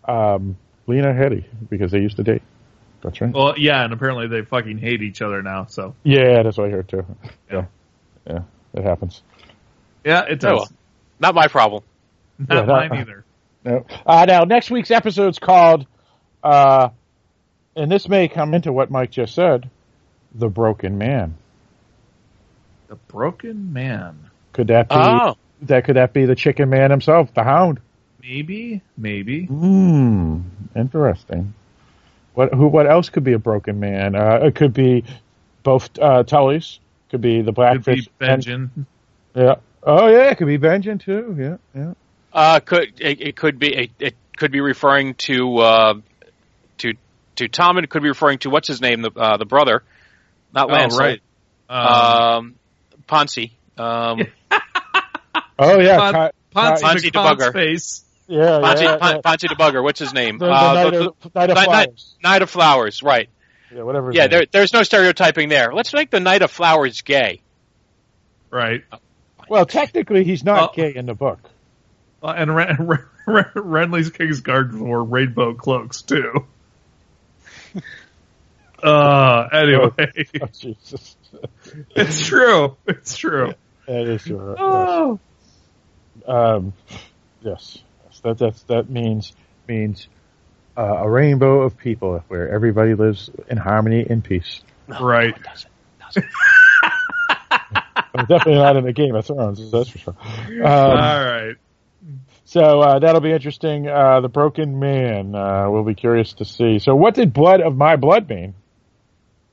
um, 0.08 0.58
Lena 0.88 1.14
Headey 1.14 1.46
because 1.70 1.92
they 1.92 2.00
used 2.00 2.18
to 2.18 2.24
date. 2.24 2.44
That's 3.02 3.20
right. 3.22 3.32
Well, 3.34 3.54
yeah, 3.58 3.84
and 3.84 3.94
apparently 3.94 4.28
they 4.28 4.42
fucking 4.44 4.78
hate 4.78 5.02
each 5.02 5.22
other 5.22 5.42
now. 5.42 5.66
So 5.68 5.96
Yeah, 6.04 6.44
that's 6.44 6.58
what 6.58 6.68
I 6.68 6.72
heard 6.72 6.90
too. 6.90 7.06
Yeah. 7.52 7.66
Yeah, 8.28 8.34
yeah, 8.36 8.40
it 8.74 8.84
happens. 8.84 9.22
yeah, 10.04 10.24
it 10.30 10.44
Oh, 10.44 10.56
well. 10.56 10.70
Not 11.20 11.36
my 11.36 11.48
problem. 11.48 11.84
Not 12.38 12.56
Yeah, 12.56 12.62
that- 12.66 12.90
mine 12.92 13.00
either. 13.02 13.26
No. 13.66 13.86
Uh, 14.06 14.24
now, 14.26 14.44
next 14.46 14.72
week's 14.72 14.90
episode's 14.90 15.38
called, 15.38 15.86
uh, 16.42 16.90
and 17.76 17.92
this 17.92 18.08
may 18.08 18.30
come 18.30 18.54
into 18.54 18.72
what 18.72 18.90
Mike 18.90 19.12
just 19.12 19.36
said, 19.36 19.70
The 20.34 20.48
Broken 20.48 20.98
Man. 20.98 21.36
The 22.88 22.96
Broken 22.96 23.74
Man. 23.74 24.30
Could 24.54 24.68
that 24.68 24.88
be 24.88 24.96
Oh, 24.98 25.36
that? 25.64 25.84
Could 25.84 25.98
that 25.98 26.14
be 26.14 26.26
the 26.26 26.36
Chicken 26.36 26.70
Man 26.70 26.90
himself, 26.90 27.34
the 27.34 27.44
Hound? 27.44 27.82
Maybe, 28.22 28.82
maybe. 28.98 29.44
Hmm. 29.46 30.40
Interesting. 30.74 31.54
What? 32.34 32.54
Who? 32.54 32.68
What 32.68 32.90
else 32.90 33.10
could 33.10 33.24
be 33.24 33.34
a 33.34 33.40
broken 33.40 33.80
man? 33.80 34.16
Uh, 34.16 34.40
it 34.44 34.56
could 34.56 34.74
be 34.74 35.04
both 35.64 35.90
uh, 36.00 36.24
Tullys. 36.24 36.80
Could 37.12 37.22
be 37.22 37.42
the 37.42 37.52
Blackfish. 37.52 38.06
Could 38.06 38.20
be 38.20 38.26
Blackfish. 38.26 38.48
and- 38.48 38.70
Benjen. 38.76 38.86
yeah. 39.36 39.56
Oh 39.84 40.08
yeah, 40.08 40.30
it 40.30 40.38
could 40.38 40.48
be 40.48 40.58
Benjen 40.58 41.00
too. 41.02 41.36
Yeah, 41.38 41.58
yeah. 41.80 41.94
Uh, 42.32 42.60
could 42.60 42.94
it, 43.00 43.22
it 43.22 43.36
could 43.36 43.58
be 43.60 43.74
it, 43.76 43.92
it 44.00 44.16
could 44.38 44.52
be 44.52 44.62
referring 44.62 45.16
to 45.16 45.58
uh, 45.58 45.94
to 46.80 46.94
to 47.38 47.48
Tom. 47.48 47.78
And 47.78 47.84
it 47.84 47.90
could 47.90 48.04
be 48.04 48.10
referring 48.10 48.40
to 48.40 48.50
what's 48.50 48.68
his 48.68 48.82
name, 48.82 49.02
the 49.02 49.12
uh, 49.16 49.38
the 49.38 49.46
brother, 49.46 49.84
not 50.54 50.70
Oh, 50.70 50.74
Lance. 50.74 50.98
right. 50.98 51.22
Um, 51.70 51.80
Um, 51.80 52.56
Ponzi. 53.08 53.52
Um, 53.78 54.20
Oh 55.62 55.80
yeah, 55.80 55.98
Pon- 55.98 56.14
Ki- 56.14 56.38
Ponzi 56.56 56.82
Ponzi 56.82 57.12
McConk's 57.12 57.44
debugger. 57.44 57.54
face. 57.54 58.06
Yeah, 58.32 58.60
Ponzi, 58.62 58.82
yeah, 58.84 58.98
Pon- 58.98 59.16
yeah. 59.16 59.22
Ponzi 59.22 59.48
debugger. 59.50 59.84
What's 59.84 60.00
his 60.00 60.14
name? 60.14 60.38
The, 60.38 60.46
the 60.46 60.52
Uh, 60.54 60.74
night, 60.74 60.92
the- 60.92 61.10
of, 61.10 61.36
night 61.36 61.50
of 61.50 61.56
Night- 61.56 61.68
Night- 61.68 61.86
Flowers. 61.88 62.16
Knight 62.24 62.42
of 62.44 62.50
Flowers. 62.50 63.02
Right. 63.04 63.30
Yeah, 63.76 63.82
whatever. 63.84 64.12
Yeah. 64.12 64.28
name 64.28 64.46
There, 64.52 64.64
is. 64.64 64.72
no 64.74 64.84
stereotyping 64.84 65.50
there. 65.50 65.74
Let's 65.74 65.94
make 65.94 66.12
the 66.12 66.20
Knight 66.20 66.42
of 66.44 66.52
Flowers 66.52 67.02
gay. 67.02 67.42
Right. 68.52 68.84
Well, 69.50 69.66
technically, 69.66 70.24
he's 70.24 70.44
not 70.44 70.70
Oh. 70.70 70.74
gay 70.76 70.94
in 70.96 71.08
the 71.08 71.16
book. 71.16 71.40
Uh, 72.22 72.34
and 72.38 72.56
Ren- 72.56 72.76
Ren- 72.80 73.06
Ren- 73.26 73.52
Renly's 73.56 74.12
Kingsguard 74.12 74.74
wore 74.74 75.04
rainbow 75.04 75.54
cloaks 75.56 76.02
too. 76.04 76.46
uh, 78.84 79.48
anyway, 79.52 79.90
Oh, 80.42 80.46
Jesus, 80.54 81.16
it's 81.96 82.26
true. 82.28 82.76
It's 82.88 83.18
true. 83.18 83.54
that 83.88 84.08
is 84.08 84.24
true. 84.24 84.56
Oh. 84.58 85.20
Um, 86.28 86.74
yes, 87.42 87.78
yes. 88.24 88.38
That 88.38 88.46
that's, 88.46 88.64
that 88.64 88.90
means 88.90 89.34
means 89.68 90.08
uh, 90.78 90.82
a 90.82 91.10
rainbow 91.10 91.62
of 91.62 91.78
people 91.78 92.24
where 92.28 92.50
everybody 92.50 92.94
lives 92.94 93.30
in 93.50 93.58
harmony 93.58 94.06
and 94.10 94.24
peace. 94.24 94.62
Right. 94.88 95.36
But 98.12 98.28
definitely 98.28 98.56
not 98.56 98.76
in 98.76 98.86
the 98.86 98.94
Game 98.94 99.16
of 99.16 99.26
Thrones. 99.26 99.72
That's 99.72 99.90
for 99.90 99.98
sure. 100.00 100.16
Um, 100.20 100.66
All 100.66 101.26
right. 101.26 101.56
So 102.46 102.82
uh, 102.82 103.00
that'll 103.00 103.22
be 103.22 103.32
interesting. 103.32 103.88
Uh, 103.88 104.22
the 104.22 104.30
Broken 104.30 104.80
Man. 104.80 105.36
Uh, 105.36 105.70
we'll 105.70 105.84
be 105.84 105.94
curious 105.94 106.34
to 106.34 106.46
see. 106.46 106.80
So, 106.80 106.96
what 106.96 107.14
did 107.14 107.32
Blood 107.34 107.62
of 107.62 107.76
My 107.76 107.96
Blood 107.96 108.28
mean? 108.28 108.56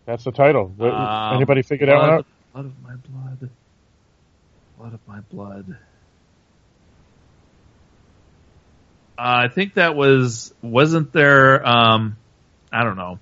That's 0.06 0.24
the 0.24 0.32
title. 0.32 0.72
Um, 0.80 1.34
Anybody 1.34 1.62
figure 1.62 1.86
that 1.88 1.96
one 1.96 2.06
blood, 2.06 2.18
out? 2.18 2.26
blood 2.54 2.64
of 2.66 2.82
my 2.82 2.94
blood. 2.94 3.50
Blood 4.78 4.94
of 4.94 5.00
my 5.06 5.20
blood. 5.20 5.66
Uh, 5.70 5.76
I 9.18 9.48
think 9.48 9.74
that 9.74 9.94
was 9.96 10.52
wasn't 10.62 11.12
there. 11.12 11.66
Um, 11.66 12.16
I 12.72 12.84
don't 12.84 12.96
know. 12.96 13.18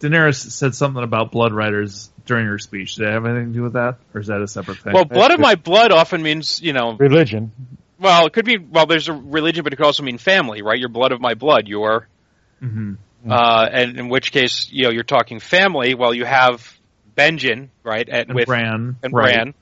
Daenerys 0.00 0.50
said 0.50 0.74
something 0.74 1.02
about 1.02 1.30
blood 1.30 1.52
riders 1.52 2.10
during 2.26 2.46
her 2.46 2.58
speech. 2.58 2.94
Did 2.94 3.08
it 3.08 3.12
have 3.12 3.26
anything 3.26 3.48
to 3.48 3.52
do 3.52 3.62
with 3.62 3.74
that, 3.74 3.98
or 4.14 4.20
is 4.20 4.28
that 4.28 4.40
a 4.40 4.48
separate 4.48 4.78
thing? 4.78 4.94
Well, 4.94 5.04
blood 5.04 5.30
of 5.30 5.40
my 5.40 5.54
blood 5.56 5.92
often 5.92 6.22
means 6.22 6.60
you 6.60 6.72
know. 6.72 6.96
Religion. 6.98 7.52
Well, 7.98 8.26
it 8.26 8.32
could 8.32 8.46
be. 8.46 8.56
Well, 8.56 8.86
there's 8.86 9.08
a 9.08 9.12
religion, 9.12 9.62
but 9.62 9.72
it 9.72 9.76
could 9.76 9.86
also 9.86 10.02
mean 10.02 10.18
family, 10.18 10.62
right? 10.62 10.78
Your 10.78 10.88
blood 10.88 11.12
of 11.12 11.20
my 11.20 11.34
blood. 11.34 11.68
Your 11.68 12.08
hmm 12.60 12.94
uh, 13.28 13.68
and 13.70 13.98
in 13.98 14.08
which 14.08 14.32
case, 14.32 14.68
you 14.70 14.84
know, 14.84 14.90
you're 14.90 15.02
talking 15.02 15.40
family. 15.40 15.94
Well, 15.94 16.14
you 16.14 16.24
have 16.24 16.78
Benjen, 17.16 17.68
right? 17.82 18.08
And, 18.08 18.28
and 18.30 18.34
with 18.34 18.46
Bran, 18.46 18.96
and 19.02 19.12
right. 19.12 19.34
Bran. 19.34 19.54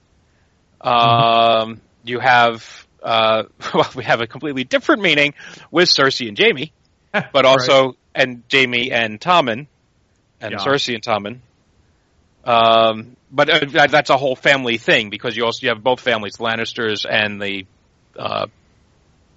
Um, 0.81 1.81
you 2.05 2.21
have 2.21 2.87
uh, 3.03 3.45
well, 3.75 3.91
we 3.97 4.05
have 4.05 4.21
a 4.21 4.27
completely 4.27 4.65
different 4.65 5.03
meaning 5.03 5.35
with 5.71 5.89
Cersei 5.89 6.29
and 6.29 6.39
Jaime, 6.39 6.73
but 7.33 7.45
also 7.45 7.95
and 8.15 8.43
Jaime 8.53 8.91
and 8.91 9.21
Tommen, 9.21 9.67
and 10.41 10.53
Yeah. 10.53 10.59
Cersei 10.59 10.95
and 10.95 11.03
Tommen. 11.03 11.39
Um, 12.45 13.17
but 13.31 13.51
uh, 13.51 13.61
that, 13.73 13.91
that's 13.91 14.11
a 14.11 14.17
whole 14.17 14.37
family 14.37 14.79
thing 14.79 15.11
because 15.11 15.37
you 15.37 15.45
also 15.45 15.67
you 15.67 15.69
have 15.71 15.83
both 15.83 16.01
families, 16.01 16.37
Lannisters 16.39 17.05
and 17.09 17.41
the 17.43 17.67
uh, 18.19 18.47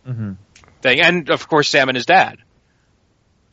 Mhm. 0.08 0.38
thing, 0.82 1.00
and 1.02 1.30
of 1.30 1.48
course 1.48 1.70
Sam 1.70 1.90
and 1.90 1.96
his 1.96 2.06
dad. 2.06 2.38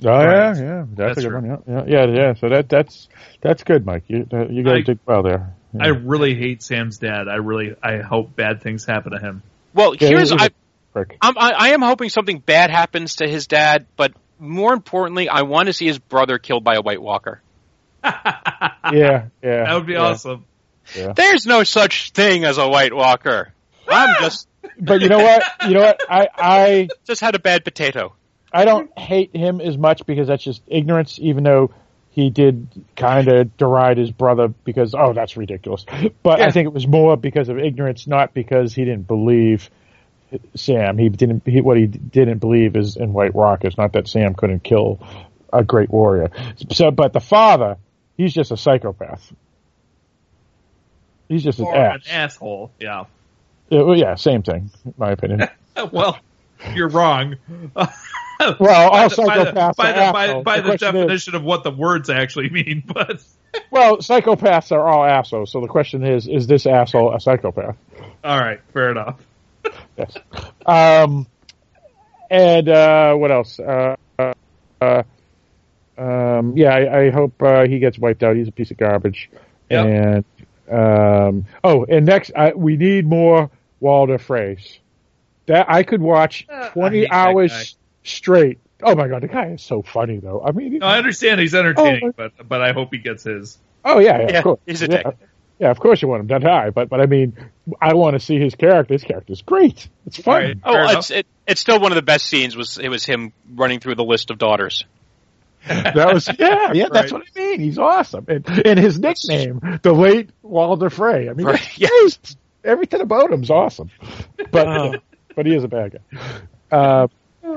Oh 0.05 0.10
Right. 0.10 0.56
yeah, 0.56 0.62
yeah, 0.62 0.85
that's, 0.94 1.16
That's 1.16 1.18
a 1.18 1.20
good 1.22 1.28
true. 1.28 1.48
one. 1.48 1.62
Yeah, 1.66 1.85
yeah, 1.86 2.06
yeah, 2.06 2.14
yeah. 2.14 2.35
So 2.35 2.48
that 2.51 2.68
that's 2.68 3.09
that's 3.43 3.64
good, 3.64 3.85
Mike. 3.85 4.05
You 4.06 4.26
you 4.48 4.62
got 4.62 4.74
I- 4.74 4.78
to 4.78 4.82
dig 4.85 4.98
well 5.05 5.22
there. 5.22 5.55
Yeah. 5.74 5.85
I 5.85 5.89
really 5.89 6.35
hate 6.35 6.62
Sam's 6.62 6.97
dad. 6.98 7.28
I 7.28 7.35
really, 7.36 7.74
I 7.82 7.98
hope 7.98 8.35
bad 8.35 8.62
things 8.62 8.86
happen 8.86 9.12
to 9.12 9.18
him. 9.18 9.43
Well, 9.79 9.95
Yeah, 9.95 10.09
here's 10.09 10.31
he's 10.31 10.41
a 10.41 10.45
I. 10.45 11.05
I'm, 11.23 11.39
I, 11.39 11.51
I 11.53 11.69
am 11.69 11.83
hoping 11.83 12.09
something 12.09 12.41
bad 12.41 12.71
happens 12.71 13.17
to 13.17 13.29
his 13.29 13.47
dad, 13.47 13.87
but 13.97 14.13
more 14.41 14.73
importantly, 14.73 15.29
I 15.29 15.43
want 15.43 15.69
to 15.69 15.73
see 15.73 15.87
his 15.87 16.01
brother 16.01 16.39
killed 16.39 16.65
by 16.65 16.75
a 16.75 16.81
White 16.81 17.01
Walker. 17.01 17.41
yeah, 18.05 18.11
yeah. 18.93 19.29
That 19.43 19.75
would 19.75 19.87
be 19.87 19.93
yeah. 19.93 20.01
awesome. 20.01 20.45
There's 21.15 21.47
no 21.47 21.63
such 21.63 22.11
thing 22.11 22.45
as 22.45 22.59
a 22.59 22.69
White 22.69 22.93
Walker. 22.93 23.53
I'm 23.87 24.11
ah! 24.11 24.21
just 24.21 24.49
But 24.81 25.01
you 25.03 25.09
know 25.09 25.19
what? 25.19 25.45
You 25.69 25.75
know 25.75 25.83
what? 25.83 26.01
I 26.09 26.29
I 26.35 26.89
just 27.07 27.21
had 27.21 27.37
a 27.37 27.39
bad 27.39 27.65
potato. 27.65 28.15
I 28.53 28.65
don't 28.65 28.97
hate 28.99 29.37
him 29.37 29.61
as 29.61 29.79
much 29.79 30.07
because 30.07 30.27
that's 30.27 30.43
just 30.43 30.63
ignorance, 30.67 31.19
even 31.21 31.45
though 31.45 31.71
he 32.19 32.31
did 32.31 32.66
kind 32.97 33.28
of 33.28 33.57
deride 33.57 33.97
his 33.97 34.11
brother 34.11 34.49
because, 34.49 34.93
oh, 34.93 35.12
that's 35.12 35.36
ridiculous. 35.36 35.86
But 36.24 36.40
I 36.40 36.51
think 36.51 36.66
it 36.66 36.73
was 36.73 36.85
more 36.85 37.16
because 37.16 37.49
of 37.49 37.59
ignorance, 37.59 38.09
not 38.09 38.35
because 38.35 38.74
he 38.74 38.85
didn't 38.85 39.07
believe 39.07 39.70
Sam. 40.57 40.99
He 40.99 41.11
didn't, 41.11 41.47
he, 41.47 41.61
what 41.61 41.77
he 41.77 41.86
didn't 41.86 42.39
believe 42.39 42.74
is 42.74 42.97
in 42.97 43.12
White 43.12 43.35
Walker 43.35 43.69
is 43.69 43.78
not 43.78 43.93
that 43.93 44.09
Sam 44.09 44.35
couldn't 44.35 44.65
kill 44.65 44.99
a 45.53 45.62
great 45.62 45.90
warrior. 45.90 46.31
So, 46.73 46.90
but 46.90 47.12
the 47.12 47.20
father, 47.20 47.77
he's 48.16 48.35
just 48.35 48.51
a 48.51 48.57
psychopath. 48.57 49.32
He's 51.28 51.45
just 51.45 51.61
an 51.61 51.69
ass. 51.69 52.01
an 52.05 52.11
asshole. 52.11 52.73
Yeah. 52.81 53.05
Yeah, 53.69 53.82
well, 53.82 53.97
yeah, 53.97 54.16
same 54.16 54.43
thing, 54.43 54.73
in 54.85 54.95
my 54.99 55.12
opinion. 55.12 55.47
well, 55.93 56.19
you're 56.74 56.89
wrong. 56.89 57.36
Well, 58.60 58.90
by 58.90 59.09
the, 59.09 59.16
by 59.23 59.44
the, 59.44 59.52
by 59.77 59.93
the, 59.93 60.12
by, 60.12 60.43
by 60.43 60.56
The 60.60 60.62
question 60.69 60.89
is- 60.89 60.93
definition 61.02 61.35
of 61.35 61.43
what 61.43 61.65
the 61.65 61.70
words 61.70 62.09
actually 62.10 62.51
mean, 62.59 62.82
but 62.86 63.23
Well, 63.70 63.97
psychopaths 63.98 64.73
are 64.73 64.86
all 64.86 65.05
assholes. 65.05 65.51
So 65.51 65.60
the 65.60 65.66
question 65.69 66.05
is: 66.05 66.28
Is 66.28 66.47
this 66.47 66.66
asshole 66.66 67.15
a 67.15 67.20
psychopath? 67.20 67.77
all 68.23 68.39
right, 68.39 68.60
fair 68.73 68.90
enough. 68.90 69.19
Yes. 69.97 70.16
Um, 70.66 71.27
and 72.31 72.69
uh, 72.69 73.15
what 73.15 73.31
else? 73.32 73.59
Uh, 73.59 73.97
uh, 74.81 75.02
um, 75.97 76.56
yeah, 76.56 76.69
I, 76.74 77.06
I 77.06 77.10
hope 77.10 77.43
uh, 77.43 77.66
he 77.66 77.78
gets 77.78 77.98
wiped 77.98 78.23
out. 78.23 78.36
He's 78.36 78.48
a 78.48 78.52
piece 78.52 78.70
of 78.70 78.77
garbage. 78.77 79.31
Yep. 79.70 79.86
And 79.86 80.24
um, 80.70 81.47
oh, 81.65 81.85
and 81.85 82.06
next, 82.06 82.32
I, 82.36 82.52
we 82.52 82.77
need 82.77 83.06
more 83.06 83.51
Walder 83.81 84.19
Frey. 84.19 84.59
That 85.47 85.70
I 85.70 85.82
could 85.82 86.02
watch 86.02 86.47
Uh, 86.48 86.69
twenty 86.70 87.10
hours 87.10 87.77
straight. 88.09 88.59
Oh 88.82 88.94
my 88.94 89.09
god, 89.09 89.22
the 89.22 89.28
guy 89.28 89.47
is 89.48 89.62
so 89.62 89.82
funny 89.82 90.18
though. 90.18 90.43
I 90.44 90.52
mean, 90.52 90.78
No, 90.78 90.86
I 90.86 90.98
understand 90.98 91.40
he's 91.40 91.55
entertaining, 91.55 92.10
Oh, 92.10 92.12
but 92.16 92.48
but 92.48 92.62
I 92.62 92.72
hope 92.72 92.90
he 92.93 92.98
gets 92.98 93.24
his. 93.24 93.59
Oh 93.85 93.98
yeah, 93.98 94.20
yeah, 94.20 94.26
Yeah, 94.30 94.39
of 94.39 94.44
course. 94.44 94.60
he's 94.66 94.82
a 94.82 94.89
dick. 94.89 95.06
Yeah, 95.59 95.70
of 95.72 95.80
course 95.80 96.01
you 96.01 96.06
want 96.06 96.20
him 96.30 96.40
to 96.40 96.48
high, 96.48 96.70
but 96.70 96.89
but 96.89 97.01
I 97.01 97.06
mean, 97.06 97.36
I 97.80 97.94
want 97.94 98.14
to 98.14 98.20
see 98.20 98.39
his 98.39 98.55
character. 98.55 98.94
His 98.94 99.02
character's 99.02 99.43
great. 99.43 99.89
It's 100.06 100.16
fun. 100.16 100.35
Right. 100.43 100.59
Oh, 100.62 100.98
it's 100.98 101.10
it, 101.10 101.26
it's 101.48 101.60
still 101.60 101.80
one 101.80 101.90
of 101.90 101.97
the 101.97 102.02
best 102.02 102.26
scenes. 102.26 102.56
Was 102.56 102.78
it 102.78 102.89
was 102.89 103.05
him 103.05 103.32
running 103.55 103.80
through 103.80 103.97
the 103.97 104.05
list 104.05 104.30
of 104.30 104.39
daughters? 104.39 104.85
That 105.66 106.14
was 106.14 106.28
yeah, 106.39 106.72
yeah. 106.72 106.86
That's 106.93 107.10
what 107.12 107.22
I 107.36 107.39
mean. 107.40 107.60
He's 107.60 107.78
awesome, 107.78 108.26
and 108.28 108.47
and 108.64 108.78
his 108.78 108.98
nickname, 109.01 109.80
the 109.82 109.93
late 109.93 110.30
Walder 110.43 110.89
Frey. 110.90 111.28
I 111.28 111.32
mean, 111.32 111.47
Right, 111.47 111.59
that's 111.59 111.78
yeah. 111.78 111.89
great. 111.89 112.36
everything 112.64 113.01
about 113.01 113.32
him's 113.32 113.51
awesome, 113.51 113.90
but 114.52 114.66
Oh. 114.68 114.94
but 115.35 115.47
he 115.47 115.55
is 115.56 115.64
a 115.64 115.68
bad 115.68 115.98
guy. 116.12 116.28
Uh, 116.70 117.09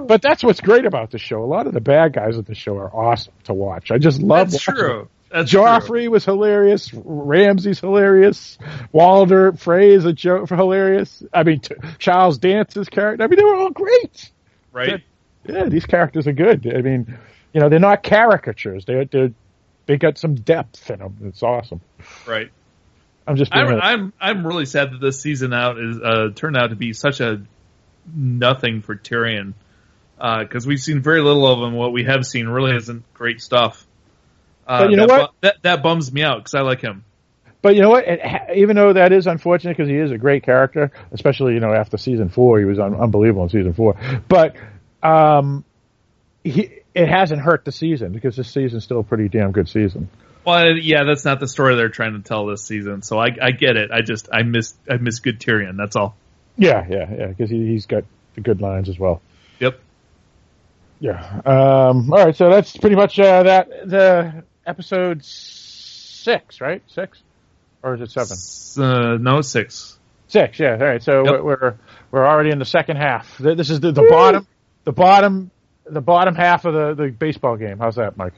but 0.05 0.21
that's 0.21 0.43
what's 0.43 0.61
great 0.61 0.85
about 0.85 1.11
the 1.11 1.17
show. 1.17 1.43
A 1.43 1.45
lot 1.45 1.67
of 1.67 1.73
the 1.73 1.81
bad 1.81 2.13
guys 2.13 2.37
of 2.37 2.45
the 2.45 2.55
show 2.55 2.77
are 2.77 2.93
awesome 2.93 3.33
to 3.45 3.53
watch. 3.53 3.91
I 3.91 3.97
just 3.97 4.21
love. 4.21 4.51
That's 4.51 4.67
watching 4.67 4.81
true. 4.83 5.09
That's 5.31 5.51
Joffrey 5.51 6.09
was 6.09 6.25
hilarious. 6.25 6.91
Ramsay's 6.93 7.79
hilarious. 7.79 8.57
Walder 8.91 9.53
Frey 9.53 9.93
is 9.93 10.03
a 10.05 10.11
joke 10.11 10.49
hilarious. 10.49 11.23
I 11.33 11.43
mean, 11.43 11.61
t- 11.61 11.75
Charles 11.99 12.37
Dance's 12.37 12.89
character. 12.89 13.23
I 13.23 13.27
mean, 13.27 13.37
they 13.37 13.45
were 13.45 13.55
all 13.55 13.69
great. 13.69 14.13
true, 14.13 14.31
right? 14.73 15.03
Yeah, 15.47 15.69
these 15.69 15.85
characters 15.85 16.27
are 16.27 16.33
good. 16.33 16.67
I 16.67 16.81
mean, 16.81 17.17
you 17.53 17.61
know, 17.61 17.69
they're 17.69 17.79
not 17.79 18.03
caricatures. 18.03 18.83
They're 18.85 19.05
they 19.05 19.33
they 19.85 19.97
got 19.97 20.17
some 20.17 20.35
depth 20.35 20.89
in 20.89 20.99
them. 20.99 21.17
It's 21.23 21.41
awesome. 21.41 21.81
Right. 22.27 22.51
I'm 23.25 23.37
just 23.37 23.51
being 23.51 23.65
I'm 23.65 23.73
a- 23.73 23.79
I'm 23.79 24.13
I'm 24.19 24.47
really 24.47 24.65
sad 24.65 24.91
that 24.91 24.99
this 24.99 25.21
season 25.21 25.53
out 25.53 25.79
is 25.79 25.97
uh, 25.97 26.29
turned 26.35 26.57
out 26.57 26.71
to 26.71 26.75
be 26.75 26.91
such 26.93 27.21
a 27.21 27.41
nothing 28.13 28.81
for 28.81 28.95
Tyrion 28.95 29.53
because 30.21 30.67
we've 30.67 30.79
seen 30.79 31.01
very 31.01 31.21
little 31.21 31.47
of 31.47 31.67
him. 31.67 31.73
What 31.73 31.93
we 31.93 32.03
have 32.03 32.25
seen 32.25 32.47
really 32.47 32.75
isn't 32.75 33.11
great 33.13 33.41
stuff. 33.41 33.85
Uh, 34.67 34.83
But 34.83 34.91
you 34.91 34.97
know 34.97 35.07
that 35.07 35.19
what? 35.19 35.31
that 35.41 35.55
that 35.63 35.83
bums 35.83 36.11
me 36.11 36.23
out 36.23 36.37
because 36.37 36.53
I 36.53 36.61
like 36.61 36.81
him. 36.81 37.03
But 37.61 37.75
you 37.75 37.81
know 37.81 37.89
what? 37.89 38.07
It, 38.07 38.25
ha- 38.25 38.53
even 38.55 38.75
though 38.75 38.93
that 38.93 39.11
is 39.11 39.27
unfortunate 39.27 39.77
because 39.77 39.89
he 39.89 39.97
is 39.97 40.11
a 40.11 40.17
great 40.17 40.43
character, 40.43 40.91
especially 41.11 41.53
you 41.53 41.59
know 41.59 41.73
after 41.73 41.97
season 41.97 42.29
four, 42.29 42.59
he 42.59 42.65
was 42.65 42.79
un- 42.79 42.95
unbelievable 42.95 43.43
in 43.43 43.49
season 43.49 43.73
four. 43.73 43.95
But 44.27 44.55
um, 45.03 45.63
he 46.43 46.81
it 46.93 47.07
hasn't 47.07 47.41
hurt 47.41 47.65
the 47.65 47.71
season 47.71 48.11
because 48.11 48.35
this 48.35 48.51
season's 48.51 48.83
still 48.83 48.99
a 48.99 49.03
pretty 49.03 49.29
damn 49.29 49.51
good 49.51 49.69
season. 49.69 50.09
Well, 50.45 50.75
yeah, 50.77 51.03
that's 51.03 51.23
not 51.23 51.39
the 51.39 51.47
story 51.47 51.75
they're 51.75 51.89
trying 51.89 52.13
to 52.13 52.27
tell 52.27 52.47
this 52.47 52.63
season. 52.63 53.03
So 53.03 53.19
I, 53.19 53.27
I 53.41 53.51
get 53.51 53.77
it. 53.77 53.91
I 53.91 54.01
just 54.01 54.29
I 54.33 54.41
miss 54.43 54.73
I 54.89 54.97
miss 54.97 55.19
good 55.19 55.39
Tyrion. 55.39 55.77
That's 55.77 55.95
all. 55.95 56.15
Yeah, 56.57 56.85
yeah, 56.89 57.13
yeah. 57.15 57.27
Because 57.27 57.49
he, 57.49 57.67
he's 57.67 57.85
got 57.85 58.03
the 58.35 58.41
good 58.41 58.59
lines 58.59 58.89
as 58.89 58.97
well. 58.97 59.21
Yep. 59.59 59.79
Yeah. 61.01 61.19
Um, 61.45 62.13
all 62.13 62.23
right. 62.25 62.35
So 62.35 62.49
that's 62.49 62.77
pretty 62.77 62.95
much 62.95 63.19
uh, 63.19 63.43
that. 63.43 63.67
The 63.89 64.43
episode 64.65 65.25
six, 65.25 66.61
right? 66.61 66.83
Six, 66.87 67.21
or 67.83 67.95
is 67.95 68.01
it 68.01 68.11
seven? 68.11 68.31
S- 68.33 68.77
Uh, 68.79 69.17
no 69.19 69.41
six. 69.41 69.97
Six. 70.27 70.59
Yeah. 70.59 70.73
All 70.73 70.77
right. 70.85 71.01
So 71.03 71.23
Yep. 71.25 71.43
we're 71.43 71.75
we're 72.11 72.25
already 72.27 72.51
in 72.51 72.59
the 72.59 72.65
second 72.65 72.97
half. 72.97 73.37
This 73.39 73.69
is 73.71 73.79
the, 73.79 73.91
the 73.91 74.03
bottom, 74.09 74.47
the 74.83 74.91
bottom, 74.91 75.49
the 75.85 76.01
bottom 76.01 76.35
half 76.35 76.65
of 76.65 76.73
the, 76.73 77.03
the 77.03 77.09
baseball 77.09 77.57
game. 77.57 77.79
How's 77.79 77.95
that, 77.95 78.15
Mike? 78.15 78.33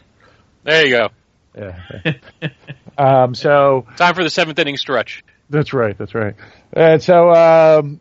There 0.63 0.85
you 0.85 0.91
go. 0.91 1.09
Yeah. 1.55 2.13
um, 2.97 3.35
so 3.35 3.85
Time 3.97 4.15
for 4.15 4.23
the 4.23 4.29
seventh 4.29 4.57
inning 4.57 4.77
stretch. 4.77 5.23
that's 5.49 5.73
right. 5.73 5.97
That's 5.97 6.15
right. 6.15 6.35
And 6.71 7.03
so 7.03 7.29
um, 7.31 7.99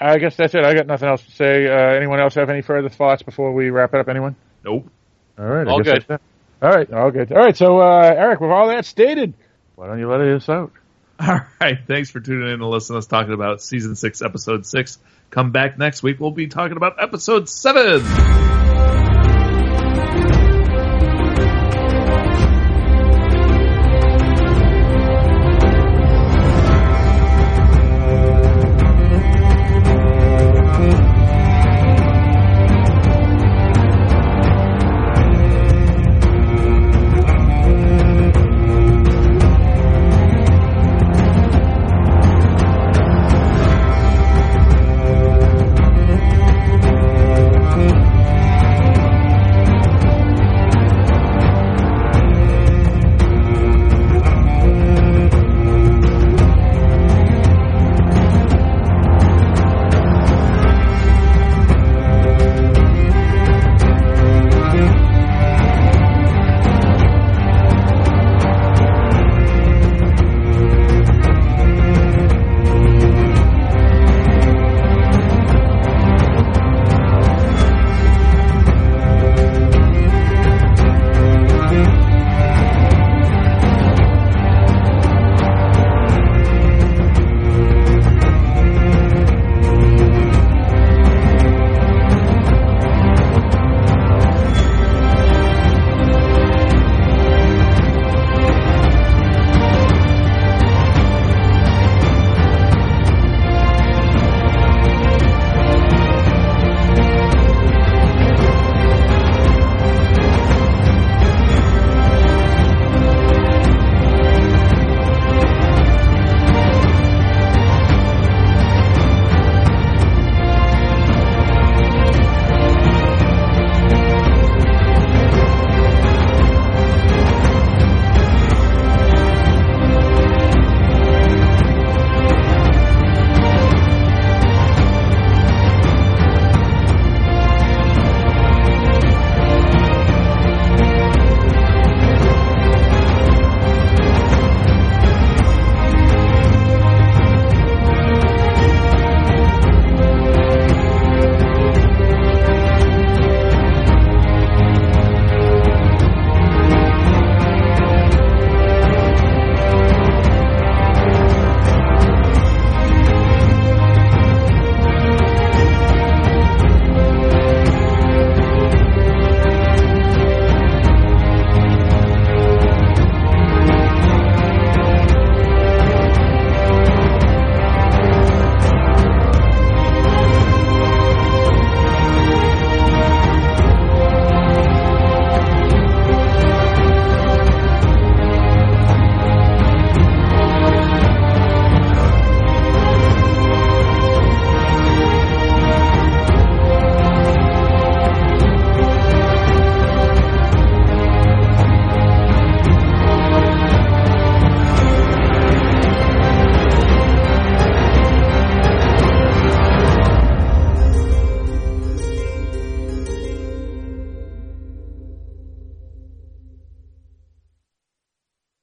I 0.00 0.18
guess 0.18 0.36
that's 0.36 0.54
it. 0.54 0.64
I 0.64 0.74
got 0.74 0.86
nothing 0.86 1.08
else 1.08 1.22
to 1.24 1.30
say. 1.32 1.66
Uh, 1.66 1.94
anyone 1.96 2.20
else 2.20 2.34
have 2.34 2.50
any 2.50 2.62
further 2.62 2.88
thoughts 2.88 3.22
before 3.22 3.52
we 3.52 3.70
wrap 3.70 3.94
it 3.94 4.00
up? 4.00 4.08
Anyone? 4.08 4.36
Nope. 4.64 4.88
All 5.38 5.44
right. 5.44 5.66
I 5.66 5.70
All 5.70 5.78
guess 5.80 5.92
good. 5.94 6.04
that's 6.08 6.22
it. 6.22 6.64
All 6.64 6.70
right. 6.70 6.92
All 6.92 7.10
good. 7.10 7.32
All 7.32 7.38
right. 7.38 7.56
So 7.56 7.80
uh, 7.80 8.02
Eric, 8.16 8.40
with 8.40 8.50
all 8.50 8.68
that 8.68 8.84
stated, 8.84 9.34
why 9.76 9.86
don't 9.86 9.98
you 9.98 10.08
let 10.08 10.20
us 10.20 10.48
out? 10.48 10.72
All 11.20 11.40
right. 11.60 11.78
Thanks 11.86 12.10
for 12.10 12.20
tuning 12.20 12.46
in 12.48 12.54
and 12.54 12.62
listening 12.62 12.94
to 12.94 12.98
us 12.98 13.06
talking 13.06 13.32
about 13.32 13.60
season 13.60 13.96
six, 13.96 14.22
episode 14.22 14.66
six. 14.66 14.98
Come 15.30 15.50
back 15.50 15.76
next 15.78 16.02
week. 16.02 16.20
We'll 16.20 16.30
be 16.30 16.46
talking 16.46 16.76
about 16.76 17.02
episode 17.02 17.48
seven. 17.48 18.57